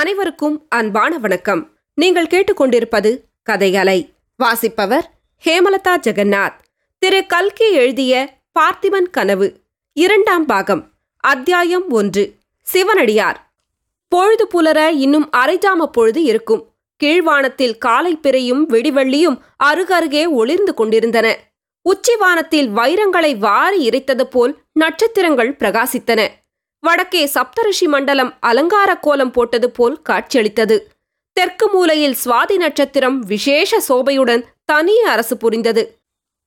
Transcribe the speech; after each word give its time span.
அனைவருக்கும் 0.00 0.66
அன்பான 0.68 1.18
வணக்கம். 1.18 1.78
நீங்கள் 1.94 2.26
கேட்டுக்கொண்டிருப்பது 2.26 3.18
கதைகளை 3.42 4.14
வாசிப்பவர் 4.36 5.10
ஹேமலதா 5.44 5.96
ஜெகநாத். 6.02 6.54
திரு 6.98 7.26
கல்கி 7.26 7.72
எழுதிய 7.72 8.38
பார்த்திபன் 8.58 9.10
கனவு 9.10 9.60
இரண்டாம் 9.92 10.46
பாகம் 10.46 10.90
அத்தியாயம் 11.16 11.90
ஒன்று 11.90 12.34
சிவனடியார். 12.62 13.52
பொழுது 14.08 14.46
புலர 14.46 14.90
இன்னும் 14.90 15.30
அரைஜாம 15.36 15.84
பொழுது 15.92 16.22
இருக்கும். 16.22 16.72
கீழ்வானத்தில் 17.04 17.78
காலை 17.78 18.16
பிறையும் 18.16 18.68
வெடிவெள்ளியும் 18.68 19.38
அருகருகே 19.64 20.30
ஒளிர்ந்து 20.30 20.74
கொண்டிருந்தன. 20.74 21.38
உச்சிவானத்தில் 21.82 22.68
வைரங்களை 22.68 23.38
வாரி 23.38 23.88
இறைத்தது 23.88 24.22
போல் 24.22 24.58
நட்சத்திரங்கள் 24.72 25.56
பிரகாசித்தன. 25.58 26.28
வடக்கே 26.82 27.30
சப்தரிஷி 27.34 27.86
மண்டலம் 27.88 28.36
அலங்கார 28.40 28.98
கோலம் 28.98 29.30
போட்டது 29.30 29.70
போல் 29.70 30.02
காட்சியளித்தது. 30.02 30.92
தெற்கு 31.32 31.68
மூலையில் 31.68 32.16
சுவாதி 32.24 32.56
நட்சத்திரம் 32.56 33.20
விசேஷ 33.20 33.80
சோபையுடன் 33.88 34.44
தனி 34.64 35.02
அரசு 35.02 35.36
புரிந்தது. 35.36 35.98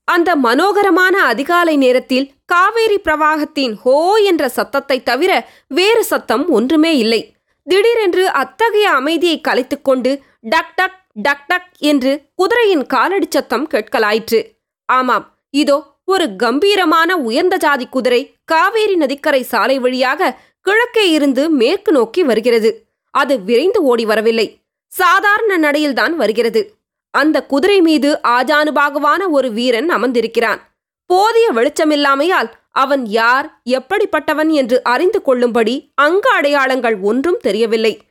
அந்த 0.03 0.35
மனோகரமான 0.35 1.15
அதிகாலை 1.15 1.77
நேரத்தில் 1.77 2.31
காவேரி 2.45 2.97
பிரவாகத்தின் 2.97 3.73
ஹோ 3.73 4.17
என்ற 4.17 4.49
சத்தத்தை 4.49 5.03
தவிர 5.03 5.49
வேறு 5.67 6.03
சத்தம் 6.03 6.49
ஒன்றுமே 6.49 6.97
இல்லை. 6.97 7.35
திடீரென்று 7.63 8.29
அத்தகைய 8.29 8.89
அமைதியை 8.89 9.41
கலைத்துக்கொண்டு 9.41 10.21
டக் 10.41 10.75
டக் 10.75 10.99
டக் 11.21 11.45
டக் 11.47 11.71
என்று 11.77 12.29
குதிரையின் 12.35 12.85
காலடி 12.85 13.27
சத்தம் 13.29 13.67
கேட்கலாயிற்று. 13.67 14.45
ஆமாம் 14.85 15.37
இதோ 15.49 15.91
ஒரு 16.05 16.35
கம்பீரமான 16.35 17.17
உயர்ந்த 17.17 17.57
ஜாதி 17.57 17.85
குதிரை 17.87 18.32
காவேரி 18.45 18.95
நதிக்கரை 18.95 19.43
சாலை 19.43 19.79
வழியாக 19.79 20.39
கிழக்கே 20.61 21.09
இருந்து 21.09 21.49
மேற்கு 21.49 21.91
நோக்கி 21.91 22.23
வருகிறது. 22.23 22.85
அது 23.11 23.43
விரைந்து 23.43 23.83
ஓடி 23.83 24.05
வரவில்லை. 24.05 24.59
சாதாரண 24.87 25.71
நடையில்தான் 25.71 26.11
வருகிறது. 26.11 26.73
அந்த 27.11 27.45
குதிரை 27.45 27.81
மீது 27.81 28.19
ஆஜானுபாகுவான 28.23 29.29
ஒரு 29.29 29.51
வீரன் 29.51 29.89
அமர்ந்திருக்கிறான். 29.89 30.59
போதிய 31.05 31.51
வெளிச்சமில்லாமையால் 31.53 32.49
அவன் 32.71 33.05
யார் 33.05 33.61
எப்படிப்பட்டவன் 33.69 34.49
என்று 34.49 34.83
அறிந்து 34.83 35.21
கொள்ளும்படி 35.21 35.91
அங்க 35.95 36.29
அடையாளங்கள் 36.29 36.97
ஒன்றும் 36.99 37.37
தெரியவில்லை. 37.37 38.01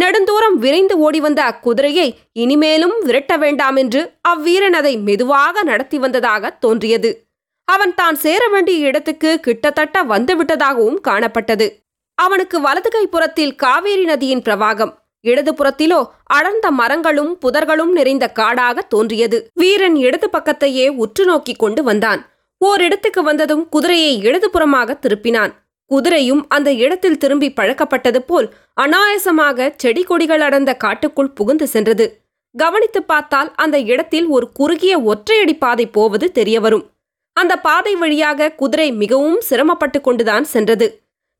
நெடுந்தூரம் 0.00 0.54
விரைந்து 0.54 0.98
ஓடி 0.98 1.20
வந்த 1.20 1.42
அக்குதிரையை 1.42 2.14
இனிமேலும் 2.32 2.94
விரட்ட 3.00 3.36
வேண்டாம் 3.36 3.76
என்று 3.76 4.12
அவ்வீரன் 4.28 4.76
அதை 4.80 4.98
மெதுவாக 4.98 5.62
நடத்தி 5.62 5.98
வந்ததாக 5.98 6.50
தோன்றியது. 6.50 7.29
அவன் 7.70 7.94
தான் 7.94 8.14
சேர 8.14 8.48
வேண்டிய 8.48 8.86
இடத்துக்கு 8.86 9.40
கிட்டத்தட்ட 9.40 10.04
வந்துவிட்டதாகவும் 10.04 10.96
காணப்பட்டது. 11.08 11.68
அவனுக்கு 12.14 12.60
வலது 12.60 12.88
கைப்புறத்தில் 12.88 13.56
காவேரி 13.56 14.04
நதியின் 14.04 14.42
பிரவாகம். 14.42 14.94
இடதுபுறத்திலோ 15.26 16.06
அடர்ந்த 16.24 16.70
மரங்களும் 16.70 17.38
புதர்களும் 17.38 17.92
நிறைந்த 17.92 18.28
காடாக 18.28 18.82
தோன்றியது. 18.82 19.50
வீரன் 19.54 19.96
இடது 19.96 20.30
பக்கத்தையே 20.32 20.88
உற்று 20.88 21.24
நோக்கி 21.24 21.54
கொண்டு 21.54 21.82
வந்தான். 21.82 22.28
ஓரிடத்துக்கு 22.64 23.20
வந்ததும் 23.22 23.68
குதிரையை 23.68 24.20
இடதுபுறமாக 24.22 24.98
திருப்பினான். 24.98 25.52
குதிரையும் 25.94 26.44
அந்த 26.48 26.72
இடத்தில் 26.72 27.18
திரும்பி 27.18 27.50
பழக்கப்பட்டது 27.50 28.18
போல் 28.18 28.48
அனாயசமாக 28.80 29.72
செடி 29.76 30.02
கொடிகள் 30.02 30.40
அடர்ந்த 30.40 30.74
காட்டுக்குள் 30.74 31.30
புகுந்து 31.30 31.68
சென்றது. 31.68 32.20
கவனித்துப் 32.56 33.06
பார்த்தால் 33.06 33.52
அந்த 33.56 33.78
இடத்தில் 33.78 34.26
ஒரு 34.26 34.52
குறுகிய 34.52 35.00
ஒற்றையடி 35.00 35.58
பாதை 35.58 35.86
போவது 35.86 36.32
தெரியவரும். 36.32 36.90
அந்த 37.40 37.54
பாதை 37.66 37.92
வழியாக 37.96 38.50
குதிரை 38.60 38.88
மிகவும் 38.92 39.38
சிரமப்பட்டு 39.40 39.98
கொண்டுதான் 40.00 40.46
சென்றது. 40.54 40.86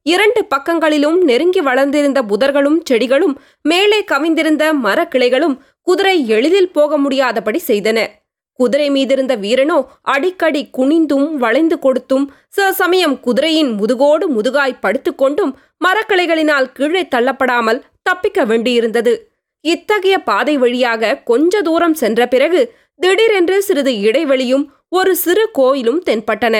இரண்டு 0.06 0.40
பக்கங்களிலும் 0.44 1.18
நெருங்கி 1.22 1.60
வளர்ந்திருந்த 1.60 2.20
புதர்களும் 2.22 2.78
செடிகளும் 2.88 3.34
மேலே 3.62 3.98
கவிந்திருந்த 4.12 4.64
மரக்கிளைகளும் 4.86 5.56
குதிரை 5.82 6.16
எளிதில் 6.28 6.72
போக 6.72 6.96
முடியாதபடி 6.96 7.60
செய்தன. 7.66 7.98
குதிரை 8.58 8.86
மீதிருந்த 8.90 9.34
வீரனோ 9.38 9.76
அடிக்கடி 10.14 10.62
குனிந்தும் 10.78 11.28
வளைந்து 11.36 11.76
கொடுத்தும் 11.78 12.24
சில 12.48 12.66
சமயம் 12.72 13.16
குதிரையின் 13.20 13.70
முதுகோடு 13.72 14.26
முதுகாய் 14.28 14.80
படுத்துக்கொண்டும் 14.82 15.52
மரக்கிளைகளினால் 15.84 16.72
கீழே 16.72 17.02
தள்ளப்படாமல் 17.14 17.82
தப்பிக்க 18.02 18.44
வேண்டியிருந்தது. 18.44 19.14
இத்தகைய 19.64 20.16
பாதை 20.18 20.54
வழியாக 20.58 21.18
கொஞ்ச 21.30 21.62
தூரம் 21.62 21.94
சென்ற 21.94 22.26
பிறகு 22.26 22.60
திடீரென்று 23.00 23.62
சிறிது 23.62 23.92
இடைவெளியும் 24.08 24.64
ஒரு 24.88 25.12
சிறு 25.16 25.44
கோயிலும் 25.52 26.02
தென்பட்டன. 26.06 26.56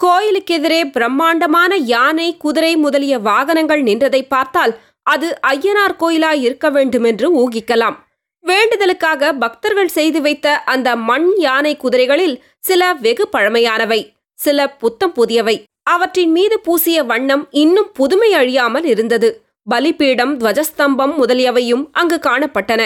கோயிலுக்கெதிரே 0.00 0.80
பிரம்மாண்டமான 0.90 1.76
யானை 1.92 2.36
குதிரை 2.36 2.76
முதலிய 2.76 3.14
வாகனங்கள் 3.18 3.82
நின்றதை 3.82 4.22
பார்த்தால் 4.28 4.72
அது 5.02 5.28
ஐயனார் 5.46 5.96
கோயிலா 6.00 6.32
இருக்க 6.42 6.70
வேண்டுமென்று 6.70 7.26
ஊகிக்கலாம். 7.40 7.96
வேண்டுதலுக்காக 8.44 9.32
பக்தர்கள் 9.32 9.90
செய்து 9.96 10.20
வைத்த 10.20 10.46
அந்த 10.64 10.88
மண் 11.08 11.28
யானை 11.36 11.76
குதிரைகளில் 11.76 12.36
சில 12.58 12.92
வெகு 12.94 13.28
பழமையானவை 13.32 14.00
சில 14.38 14.68
புத்தம் 14.82 15.14
புதியவை. 15.14 15.56
அவற்றின் 15.82 16.30
மீது 16.30 16.56
பூசிய 16.60 16.98
வண்ணம் 17.02 17.44
இன்னும் 17.50 17.90
புதுமை 17.92 18.32
அழியாமல் 18.32 18.84
இருந்தது. 18.84 19.28
பலிபீடம் 19.64 20.34
துவஜஸ்தம்பம் 20.40 21.14
முதலியவையும் 21.20 21.84
அங்கு 21.92 22.18
காணப்பட்டன. 22.22 22.82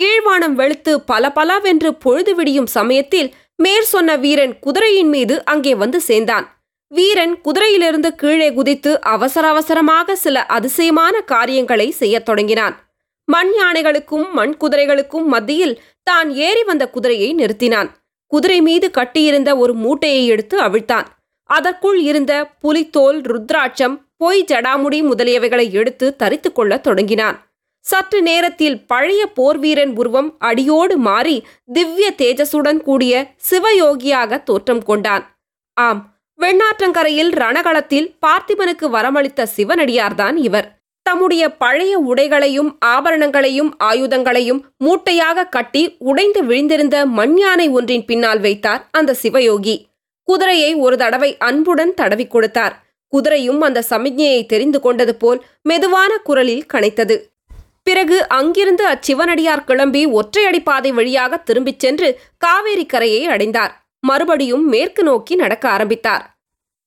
கீழ்வானம் 0.00 0.52
வெளுத்து 0.52 1.00
பல 1.00 1.32
பலவென்று 1.32 1.94
பொழுது 1.94 2.34
விடியும் 2.34 2.66
சமயத்தில் 2.66 3.34
மேற் 3.56 3.82
சொன்ன 3.82 4.16
வீரன் 4.16 4.58
குதிரையின் 4.58 5.08
மீது 5.08 5.44
அங்கே 5.44 5.74
வந்து 5.74 6.00
சேர்ந்தான். 6.00 6.62
வீரன் 6.88 7.40
குதிரையிலிருந்து 7.44 8.14
கீழே 8.14 8.52
குதித்து 8.52 9.00
அவசர 9.00 9.48
அவசரமாக 9.48 10.16
சில 10.16 10.46
அதிசயமான 10.46 11.20
காரியங்களை 11.20 11.90
செய்யத் 11.90 12.24
தொடங்கினான். 12.24 12.92
மண் 13.24 13.50
யானைகளுக்கும் 13.60 14.32
மண் 14.32 14.56
குதிரைகளுக்கும் 14.56 15.28
மத்தியில் 15.28 15.82
தான் 16.02 16.30
ஏறி 16.30 16.62
வந்த 16.62 16.88
குதிரையை 16.88 17.34
நிறுத்தினான். 17.34 17.88
குதிரை 18.26 18.60
மீது 18.60 18.90
கட்டியிருந்த 18.90 19.56
ஒரு 19.56 19.74
மூட்டையை 19.74 20.26
எடுத்து 20.26 20.58
அவிழ்த்தான். 20.58 21.04
அதற்குள் 21.44 21.98
இருந்த 21.98 22.50
புலித்தோல் 22.60 23.20
ருத்ராட்சம் 23.20 24.00
பொய் 24.16 24.44
ஜடாமுடி 24.44 24.98
முதலியவைகளை 25.02 25.70
எடுத்து 25.70 26.16
தரித்து 26.16 26.52
கொள்ளத் 26.52 26.82
தொடங்கினான். 26.82 27.51
சற்று 27.84 28.22
நேரத்தில் 28.22 28.86
பழைய 28.86 29.22
போர்வீரன் 29.36 29.92
உருவம் 29.96 30.34
அடியோடு 30.38 30.96
மாறி 30.96 31.46
திவ்ய 31.72 32.14
தேஜசுடன் 32.16 32.80
கூடிய 32.80 33.34
சிவயோகியாக 33.50 34.42
தோற்றம் 34.42 34.82
கொண்டான். 34.82 35.24
ஆம் 35.72 36.20
வெண்ணாற்றங்கரையில் 36.38 37.32
ரணகளத்தில் 37.32 38.16
பார்த்திபனுக்கு 38.26 38.86
வரமளித்த 38.90 39.46
சிவனடியார்தான் 39.56 40.36
இவர். 40.36 40.80
தம்முடைய 41.02 41.48
பழைய 41.48 41.98
உடைகளையும் 41.98 42.78
ஆபரணங்களையும் 42.86 43.70
ஆயுதங்களையும் 43.84 44.60
மூட்டையாக 44.84 45.48
கட்டி 45.48 45.96
உடைந்து 45.98 46.44
விழுந்திருந்த 46.44 47.06
மண்யானை 47.16 47.70
ஒன்றின் 47.70 48.04
பின்னால் 48.04 48.40
வைத்தார் 48.40 48.88
அந்த 48.90 49.16
சிவயோகி. 49.22 49.86
குதிரையை 50.22 50.74
ஒரு 50.74 50.96
தடவை 50.96 51.36
அன்புடன் 51.38 51.94
தடவி 51.94 52.26
கொடுத்தார். 52.26 52.74
குதிரையும் 53.12 53.60
அந்த 53.60 53.84
சமிக்ஞையை 53.90 54.46
தெரிந்து 54.46 54.80
கொண்டது 54.80 55.14
போல் 55.14 55.44
மெதுவான 55.62 56.12
குரலில் 56.16 56.66
கனைத்தது. 56.72 57.16
பிறகு 57.82 58.28
அங்கிருந்து 58.28 58.84
அச்சிவனடியார் 58.86 59.64
கிளம்பி 59.64 60.06
ஒற்றையடி 60.06 60.60
பாதை 60.62 60.92
வழியாக 60.92 61.36
திரும்பிச் 61.36 61.78
சென்று 61.78 62.20
காவேரி 62.36 62.86
கரையை 62.86 63.26
அடைந்தார். 63.26 63.72
மறுபடியும் 63.98 64.68
மேற்கு 64.68 65.02
நோக்கி 65.02 65.34
நடக்க 65.34 65.68
ஆரம்பித்தார். 65.68 66.24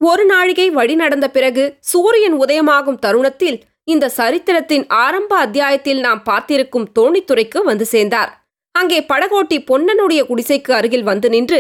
ஒரு 0.02 0.26
நாழிகை 0.26 0.70
வழி 0.70 0.96
நடந்த 0.96 1.30
பிறகு 1.30 1.64
சூரியன் 1.80 2.38
உதயமாகும் 2.40 3.00
தருணத்தில் 3.00 3.64
இந்த 3.84 4.10
சரித்திரத்தின் 4.10 4.86
ஆரம்ப 4.88 5.38
அத்தியாயத்தில் 5.38 6.00
நாம் 6.00 6.24
பார்த்திருக்கும் 6.24 6.88
தோணித்துறைக்கு 7.00 7.60
வந்து 7.64 7.86
சேர்ந்தார். 7.86 8.32
அங்கே 8.72 9.02
படகோட்டி 9.02 9.58
பொன்னனுடைய 9.70 10.22
குடிசைக்கு 10.30 10.72
அருகில் 10.72 11.04
வந்து 11.04 11.30
நின்று 11.30 11.60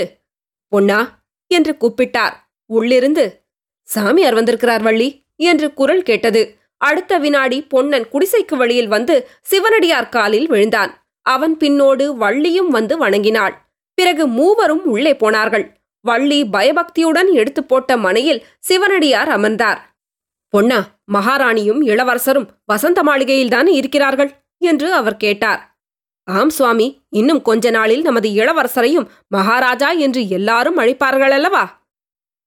பொன்னா 0.68 1.00
என்று 1.52 1.74
கூப்பிட்டார். 1.82 2.36
உள்ளிருந்து 2.66 3.26
சாமியார் 3.88 4.34
வந்திருக்கிறார் 4.34 4.82
வள்ளி 4.82 5.26
என்று 5.36 5.74
குரல் 5.74 6.04
கேட்டது. 6.04 6.42
அடுத்த 6.86 7.18
வினாடி 7.18 7.58
பொன்னன் 7.64 8.08
குடிசைக்கு 8.12 8.56
வழியில் 8.56 8.88
வந்து 8.88 9.16
சிவனடியார் 9.42 10.10
காலில் 10.10 10.48
விழுந்தான். 10.48 10.92
அவன் 11.26 11.54
பின்னோடு 11.60 12.06
வள்ளியும் 12.20 12.72
வந்து 12.78 12.98
வணங்கினாள். 12.98 13.56
பிறகு 13.98 14.24
மூவரும் 14.28 14.84
உள்ளே 14.86 15.14
போனார்கள். 15.16 15.66
வள்ளி 16.06 16.40
பயபக்தியுடன் 16.46 17.30
எடுத்து 17.32 17.62
போட்ட 17.64 17.98
மனையில் 17.98 18.42
சிவனடியார் 18.60 19.30
அமர்ந்தார். 19.30 19.80
பொன்னா 20.54 20.80
மகாராணியும் 21.14 21.82
இளவரசரும் 21.84 22.50
வசந்த 22.66 23.00
மாளிகையில்தான் 23.04 23.70
இருக்கிறார்கள்? 23.70 24.32
என்று 24.62 24.88
அவர் 24.94 25.18
கேட்டார். 25.18 25.62
ஆம் 26.28 26.50
சுவாமி 26.50 26.88
இன்னும் 27.10 27.42
கொஞ்ச 27.42 27.70
நாளில் 27.70 28.02
நமது 28.02 28.30
இளவரசரையும் 28.30 29.10
மகாராஜா 29.28 29.90
என்று 30.06 30.22
எல்லாரும் 30.30 30.78
அழைப்பார்கள் 30.78 31.34
அல்லவா 31.38 31.64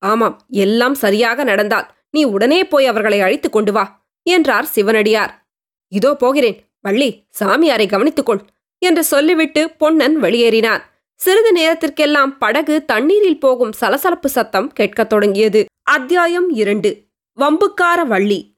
ஆமாம் 0.03 0.37
எல்லாம் 0.49 0.95
சரியாக 0.95 1.45
நடந்தால் 1.45 1.87
நீ 2.11 2.25
உடனே 2.25 2.59
போய் 2.65 2.87
அவர்களை 2.87 3.19
அழைத்துக் 3.21 3.53
கொண்டு 3.53 3.73
வா. 3.73 3.85
என்றார் 4.29 4.65
சிவனடியார். 4.65 5.47
இதோ 5.89 6.15
போகிறேன். 6.15 6.65
வள்ளி 6.81 7.27
சாமியாரை 7.41 7.87
கவனித்துக்கொள் 7.87 8.41
என்று 8.79 9.05
சொல்லிவிட்டு 9.05 9.71
பொன்னன் 9.71 10.23
வெளியேறினான் 10.23 10.83
சிறிது 11.15 11.53
நேரத்திற்கெல்லாம் 11.53 12.39
படகு 12.39 12.85
தண்ணீரில் 12.85 13.41
போகும் 13.41 13.73
சலசலப்பு 13.73 14.29
சத்தம் 14.29 14.73
கேட்கத் 14.73 15.09
தொடங்கியது. 15.09 15.65
அத்தியாயம் 15.83 16.51
இரண்டு. 16.51 17.07
வம்புக்கார 17.39 18.07
வள்ளி. 18.07 18.57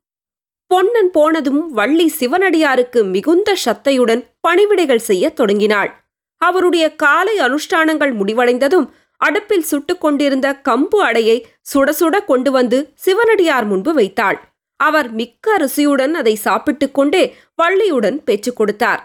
பொன்னன் 0.67 1.11
போனதும் 1.11 1.73
வள்ளி 1.73 2.13
சிவனடியாருக்கு 2.19 3.05
மிகுந்த 3.05 3.55
சத்தையுடன் 3.55 4.23
பணிவிடைகள் 4.49 5.07
செய்யத் 5.09 5.37
தொடங்கினாள். 5.37 6.05
அவருடைய 6.37 6.95
காலை 6.95 7.39
அனுஷ்டானங்கள் 7.39 8.15
முடிவடைந்ததும் 8.15 8.89
அடுப்பில் 9.17 9.63
சுட்டுக் 9.63 10.01
கொண்டிருந்த 10.01 10.61
கம்பு 10.69 11.01
அடையை 11.01 11.47
சுட 11.75 11.93
சுட 12.01 12.25
கொண்டு 12.25 12.51
வந்து 12.51 12.93
சிவனடியார் 12.95 13.65
முன்பு 13.65 13.95
வைத்தாள். 13.95 14.50
அவர் 14.81 15.13
மிக்க 15.13 15.57
ருசியுடன் 15.59 16.13
அதை 16.13 16.35
சாப்பிட்டுக் 16.35 16.95
கொண்டே 16.95 17.37
வள்ளியுடன் 17.63 18.17
பேச்சு 18.17 18.53
கொடுத்தார். 18.53 19.05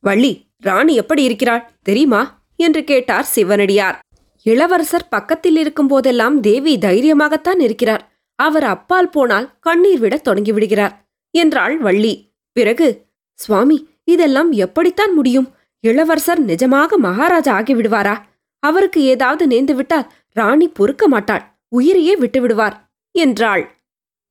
வள்ளி 0.00 0.46
ராணி 0.58 0.94
எப்படி 0.94 1.22
இருக்கிறாள் 1.22 1.70
தெரியுமா? 1.82 2.42
என்று 2.56 2.84
கேட்டார் 2.84 3.24
சிவனடியார். 3.24 3.98
இளவரசர் 4.42 5.08
பக்கத்தில் 5.08 5.56
இருக்கும் 5.56 5.86
போதெல்லாம் 5.86 6.40
தேவி 6.40 6.78
தைரியமாகத்தான் 6.78 7.60
இருக்கிறார். 7.60 8.12
அவர் 8.34 8.64
அப்பால் 8.64 9.08
போனால் 9.08 9.52
கண்ணீர் 9.60 9.98
விடத் 9.98 10.28
தொடங்கிவிடுகிறார் 10.28 10.92
என்றாள் 11.30 11.78
வள்ளி. 11.78 12.32
பிறகு? 12.52 13.06
சுவாமி 13.34 13.88
இதெல்லாம் 14.04 14.52
எப்படித்தான் 14.52 15.14
முடியும்? 15.14 15.54
இளவரசர் 15.80 16.44
நிஜமாக 16.44 16.96
மகாராஜா 16.96 17.60
ஆகிவிடுவாரா? 17.60 18.18
அவருக்கு 18.58 19.00
ஏதாவது 19.00 19.46
நேர்ந்துவிட்டால் 19.46 20.06
ராணி 20.28 20.68
பொறுக்க 20.68 21.08
மாட்டாள் 21.08 21.44
உயிரையே 21.68 22.18
விட்டுவிடுவார் 22.18 22.72
என்றாள். 23.10 23.73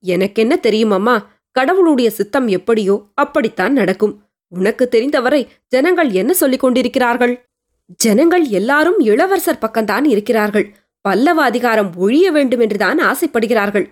எனக்கென்ன 0.04 0.54
தெரியுமம்மா? 0.64 1.16
கடவுளுடைய 1.52 2.10
சித்தம் 2.10 2.48
எப்படியோ 2.48 2.96
அப்படித்தான் 3.14 3.74
நடக்கும். 3.74 4.14
உனக்கு 4.52 4.88
தெரிந்தவரை 4.88 5.42
ஜனங்கள் 5.68 6.10
என்ன 6.12 6.32
சொல்லிக் 6.34 6.60
கொண்டிருக்கிறார்கள்? 6.60 7.34
ஜனங்கள் 7.96 8.46
எல்லாரும் 8.50 9.00
இளவரசர் 9.00 9.64
பக்கம்தான் 9.64 10.06
இருக்கிறார்கள். 10.06 10.66
பல்லவ 11.02 11.40
அதிகாரம் 11.44 11.90
ஒழிய 11.98 12.28
வேண்டும் 12.32 12.60
என்றுதான் 12.60 13.00
ஆசைப்படுகிறார்கள். 13.02 13.86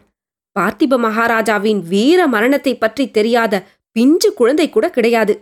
பார்த்திப 0.60 0.98
மகாராஜாவின் 0.98 1.82
வீர 1.88 2.20
மரணத்தை 2.28 2.74
பற்றி 2.78 3.06
தெரியாத 3.12 3.64
பிஞ்சு 3.92 4.30
குழந்தை 4.34 4.70
கூட 4.70 4.86
கிடையாது. 4.90 5.34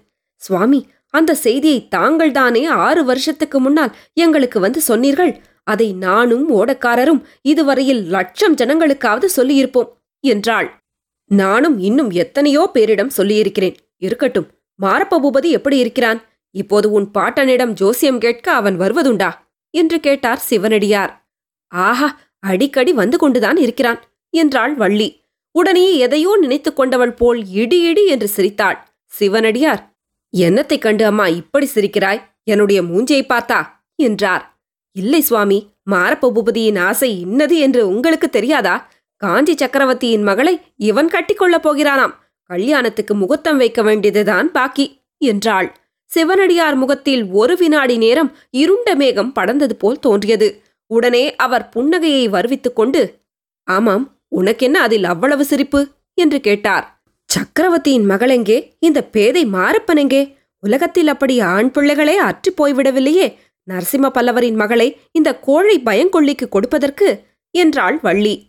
சுவாமி 0.41 0.79
அந்த 1.13 1.31
செய்தியை 1.35 1.79
தாங்கள்தானே 1.95 2.63
ஆறு 2.67 3.01
வருஷத்துக்கு 3.03 3.59
முன்னால் 3.59 3.95
எங்களுக்கு 4.13 4.59
வந்து 4.59 4.81
சொன்னீர்கள்? 4.81 5.31
அதை 5.63 5.87
நானும் 5.93 6.45
ஓடக்காரரும் 6.55 7.21
இதுவரையில் 7.41 8.01
லட்சம் 8.07 8.55
ஜனங்களுக்காவது 8.55 9.27
சொல்லியிருப்போம். 9.37 9.89
என்றாள். 10.19 10.77
நானும் 11.25 11.79
இன்னும் 11.79 12.11
எத்தனையோ 12.11 12.69
பேரிடம் 12.73 13.07
சொல்லியிருக்கிறேன். 13.07 13.75
இருக்கட்டும் 13.97 14.47
மாரப்ப 14.81 15.17
பூபதி 15.23 15.49
எப்படி 15.49 15.77
இருக்கிறான்? 15.77 16.21
இப்போது 16.51 16.91
உன் 16.91 17.09
பாட்டனிடம் 17.13 17.71
ஜோசியம் 17.71 18.19
கேட்க 18.19 18.51
அவன் 18.51 18.79
வருவதுண்டா? 18.79 19.31
என்று 19.69 19.99
கேட்டார் 19.99 20.37
சிவனடியார். 20.37 21.27
ஆஹா 21.67 22.19
அடிக்கடி 22.39 22.93
வந்து 22.93 23.17
கொண்டுதான் 23.17 23.57
இருக்கிறான் 23.57 23.99
என்றாள் 24.29 24.75
வள்ளி. 24.75 25.21
உடனே 25.51 25.97
எதையோ 25.97 26.37
நினைத்துக் 26.41 26.75
கொண்டவள் 26.75 27.13
போல் 27.13 27.47
இடி 27.49 27.81
இடி 27.81 28.05
என்று 28.05 28.27
சிரித்தாள். 28.27 28.87
சிவனடியார் 29.05 29.97
என்னத்தைக் 30.37 30.81
கண்டு 30.81 31.05
அம்மா 31.05 31.27
இப்படி 31.27 31.69
சிரிக்கிறாய்? 31.75 32.21
என்னுடைய 32.43 32.81
மூஞ்சியை 32.81 33.23
பார்த்தா? 33.29 33.67
என்றார். 33.95 34.61
இல்லை 34.91 35.21
சுவாமி 35.21 35.69
மாரப்ப 35.91 36.31
பூபதியின் 36.35 36.79
ஆசை 36.79 37.19
இன்னது 37.19 37.57
என்று 37.57 37.87
உங்களுக்கு 37.87 38.29
தெரியாதா? 38.29 38.89
காஞ்சி 39.21 39.55
சக்கரவர்த்தியின் 39.55 40.23
மகளை 40.23 40.61
இவன் 40.75 41.07
கட்டிக்கொள்ளப் 41.07 41.65
போகிறானாம். 41.67 42.13
கல்யாணத்துக்கு 42.43 43.15
முகூர்த்தம் 43.15 43.57
வைக்க 43.57 43.81
வேண்டியதுதான் 43.81 44.51
பாக்கி 44.51 45.01
என்றாள். 45.17 45.75
சிவனடியார் 46.03 46.75
முகத்தில் 46.75 47.25
ஒரு 47.25 47.57
வினாடி 47.57 47.97
நேரம் 47.97 48.37
இருண்ட 48.49 48.95
மேகம் 48.95 49.33
படர்ந்தது 49.39 49.73
போல் 49.73 49.99
தோன்றியது. 49.99 50.61
உடனே 50.87 51.35
அவர் 51.35 51.69
புன்னகையை 51.75 52.29
வருவித்துக் 52.29 52.75
கொண்டு 52.75 53.21
ஆமாம் 53.63 54.17
உனக்கென்ன 54.27 54.81
அதில் 54.81 55.03
அவ்வளவு 55.03 55.45
சிரிப்பு? 55.45 55.87
என்று 56.13 56.39
கேட்டார். 56.39 57.03
சக்கரவர்த்தியின் 57.25 58.09
மகளெங்கே 58.09 58.71
இந்த 58.79 59.03
பேதை 59.03 59.45
மாரப்பனெங்கே 59.45 60.35
உலகத்தில் 60.59 61.07
அப்படி 61.07 61.39
ஆண் 61.39 61.71
பிள்ளைகளே 61.71 62.15
அற்றி 62.15 62.53
போய்விடவில்லையே. 62.53 63.35
நரசிம்ம 63.71 64.09
பல்லவரின் 64.09 64.55
மகளை 64.55 64.99
இந்த 65.11 65.35
கோழை 65.35 65.81
பயங்கொள்ளிக்கு 65.85 66.49
கொடுப்பதற்கு? 66.49 67.23
என்றாள் 67.51 67.99
வள்ளி. 68.01 68.48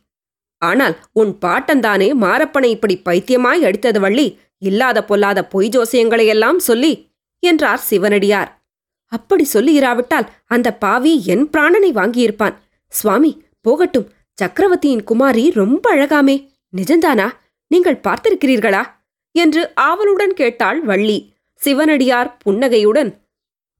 ஆனால் 0.62 0.95
உன் 1.12 1.33
பாட்டந்தானே 1.41 2.09
மாரப்பனை 2.25 2.65
இப்படி 2.65 2.97
பைத்தியமாய் 2.97 3.65
அடித்தது 3.65 4.01
வள்ளி. 4.01 4.39
இல்லாத 4.59 5.05
பொல்லாத 5.05 5.45
பொய் 5.45 5.69
ஜோசியங்களையெல்லாம் 5.69 6.57
சொல்லி 6.57 6.93
என்றார் 7.39 7.79
சிவனடியார். 7.79 8.51
அப்படி 9.07 9.47
சொல்லியிராவிட்டால் 9.53 10.27
அந்த 10.47 10.75
பாவி 10.75 11.25
என் 11.25 11.51
பிராணனை 11.53 11.91
வாங்கியிருப்பான். 11.95 12.57
சுவாமி 12.89 13.43
போகட்டும். 13.61 14.11
சக்கரவர்த்தியின் 14.39 15.05
குமாரி 15.05 15.51
ரொம்ப 15.51 15.91
அழகாமே. 15.91 16.37
நிஜந்தானா 16.77 17.27
நீங்கள் 17.67 18.03
பார்த்திருக்கிறீர்களா? 18.09 18.83
என்று 19.33 19.73
ஆவலுடன் 19.75 20.35
கேட்டாள் 20.35 20.85
வள்ளி. 20.85 21.35
சிவனடியார் 21.61 22.37
புன்னகையுடன் 22.39 23.11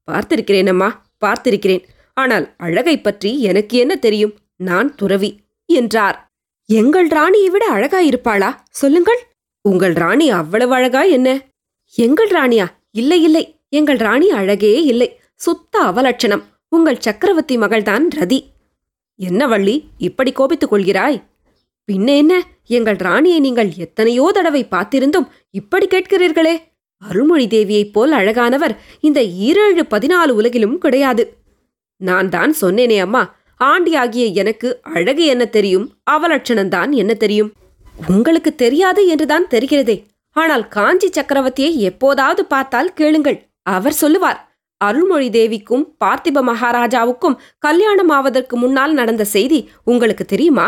பார்த்திருக்கிறேன் 0.07 0.67
அம்மா 0.67 0.89
பார்த்திருக்கிறேன். 1.25 1.83
ஆனால் 2.13 2.55
அழகை 2.57 3.01
பற்றி 3.01 3.41
எனக்கு 3.41 3.77
என்ன 3.77 3.95
தெரியும்? 3.95 4.35
நான் 4.55 4.95
துறவி 4.95 5.31
என்றார். 5.65 6.30
எங்கள் 6.77 7.07
ராணியை 7.07 7.49
விட 7.49 7.65
அழகா 7.67 7.99
இருப்பாளா? 8.01 8.55
சொல்லுங்கள். 8.69 9.21
உங்கள் 9.61 9.93
ராணி 9.93 10.29
அவ்வளவு 10.29 10.73
அழகா 10.73 11.01
என்ன? 11.01 11.29
எங்கள் 11.95 12.27
ராணியா? 12.27 12.65
இல்லை 12.91 13.23
இல்லை. 13.23 13.43
எங்கள் 13.69 13.95
ராணி 13.95 14.29
அழகே 14.29 14.83
இல்லை. 14.83 15.19
சுத்த 15.35 15.79
அவலட்சணம். 15.79 16.43
உங்கள் 16.69 16.99
சக்கரவர்த்தி 16.99 17.57
மகள்தான் 17.57 18.05
ரதி. 18.15 18.39
என்ன 19.15 19.47
வள்ளி 19.47 19.83
இப்படி 19.97 20.31
கோபித்துக் 20.31 20.73
கொள்கிறாய்? 20.73 21.23
பின்ன 21.91 22.17
என்ன? 22.17 22.43
எங்கள் 22.65 22.95
ராணியை 22.95 23.39
நீங்கள் 23.39 23.71
எத்தனையோ 23.77 24.31
தடவை 24.33 24.67
பார்த்திருந்தும் 24.71 25.27
இப்படி 25.51 25.87
கேட்கிறீர்களே? 25.87 26.55
அருள்மொழி 26.97 27.47
தேவியைப் 27.47 27.93
போல் 27.93 28.11
அழகானவர் 28.11 28.77
இந்த 28.99 29.21
ஈரேழு 29.21 29.83
பதினாலு 29.89 30.29
உலகிலும் 30.29 30.77
கிடையாது. 30.77 31.23
நான் 31.97 32.29
தான் 32.29 32.53
சொன்னேனே 32.61 32.99
அம்மா 32.99 33.23
ஆண்டியாகிய 33.69 34.25
எனக்கு 34.33 34.81
அழகு 34.81 35.25
என்ன 35.25 35.45
தெரியும்? 35.45 35.85
அவலட்சணம்தான் 36.11 36.91
என்ன 36.91 37.13
தெரியும்? 37.13 37.49
உங்களுக்கு 37.95 38.55
தெரியாது 38.55 39.07
என்றுதான் 39.07 39.45
தெரிகிறதே. 39.49 39.97
ஆனால் 40.35 40.67
காஞ்சி 40.67 41.09
சக்கரவர்த்தியை 41.09 41.75
எப்போதாவது 41.89 42.45
பார்த்தால் 42.45 42.93
கேளுங்கள். 42.93 43.37
அவர் 43.63 43.93
சொல்லுவார் 43.93 44.39
அருள்மொழி 44.81 45.29
தேவிக்கும் 45.29 45.83
பார்த்திப 46.03 46.41
மகாராஜாவுக்கும் 46.41 47.39
கல்யாணம் 47.59 48.09
ஆவதற்கு 48.09 48.55
முன்னால் 48.57 48.93
நடந்த 48.93 49.23
செய்தி 49.23 49.69
உங்களுக்கு 49.83 50.25
தெரியுமா? 50.25 50.67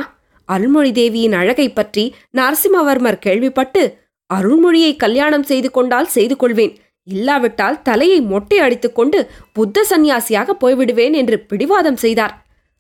அருள்மொழி 0.50 0.92
தேவியின் 0.92 1.34
அழகை 1.34 1.68
பற்றி 1.70 2.16
நரசிம்மவர்மர் 2.38 3.20
கேள்விப்பட்டு 3.20 3.84
அருள்மொழியை 4.30 4.96
கல்யாணம் 4.96 5.44
செய்து 5.44 5.72
கொண்டால் 5.72 6.06
செய்து 6.06 6.36
கொள்வேன். 6.36 6.74
இல்லாவிட்டால் 7.08 7.82
தலையை 7.82 8.22
மொட்டை 8.22 8.60
அடித்துக்கொண்டு 8.60 9.20
புத்த 9.54 9.86
சந்நியாசியாக 9.90 10.50
போய்விடுவேன் 10.62 11.12
என்று 11.12 11.38
பிடிவாதம் 11.40 11.96
செய்தார். 11.96 12.34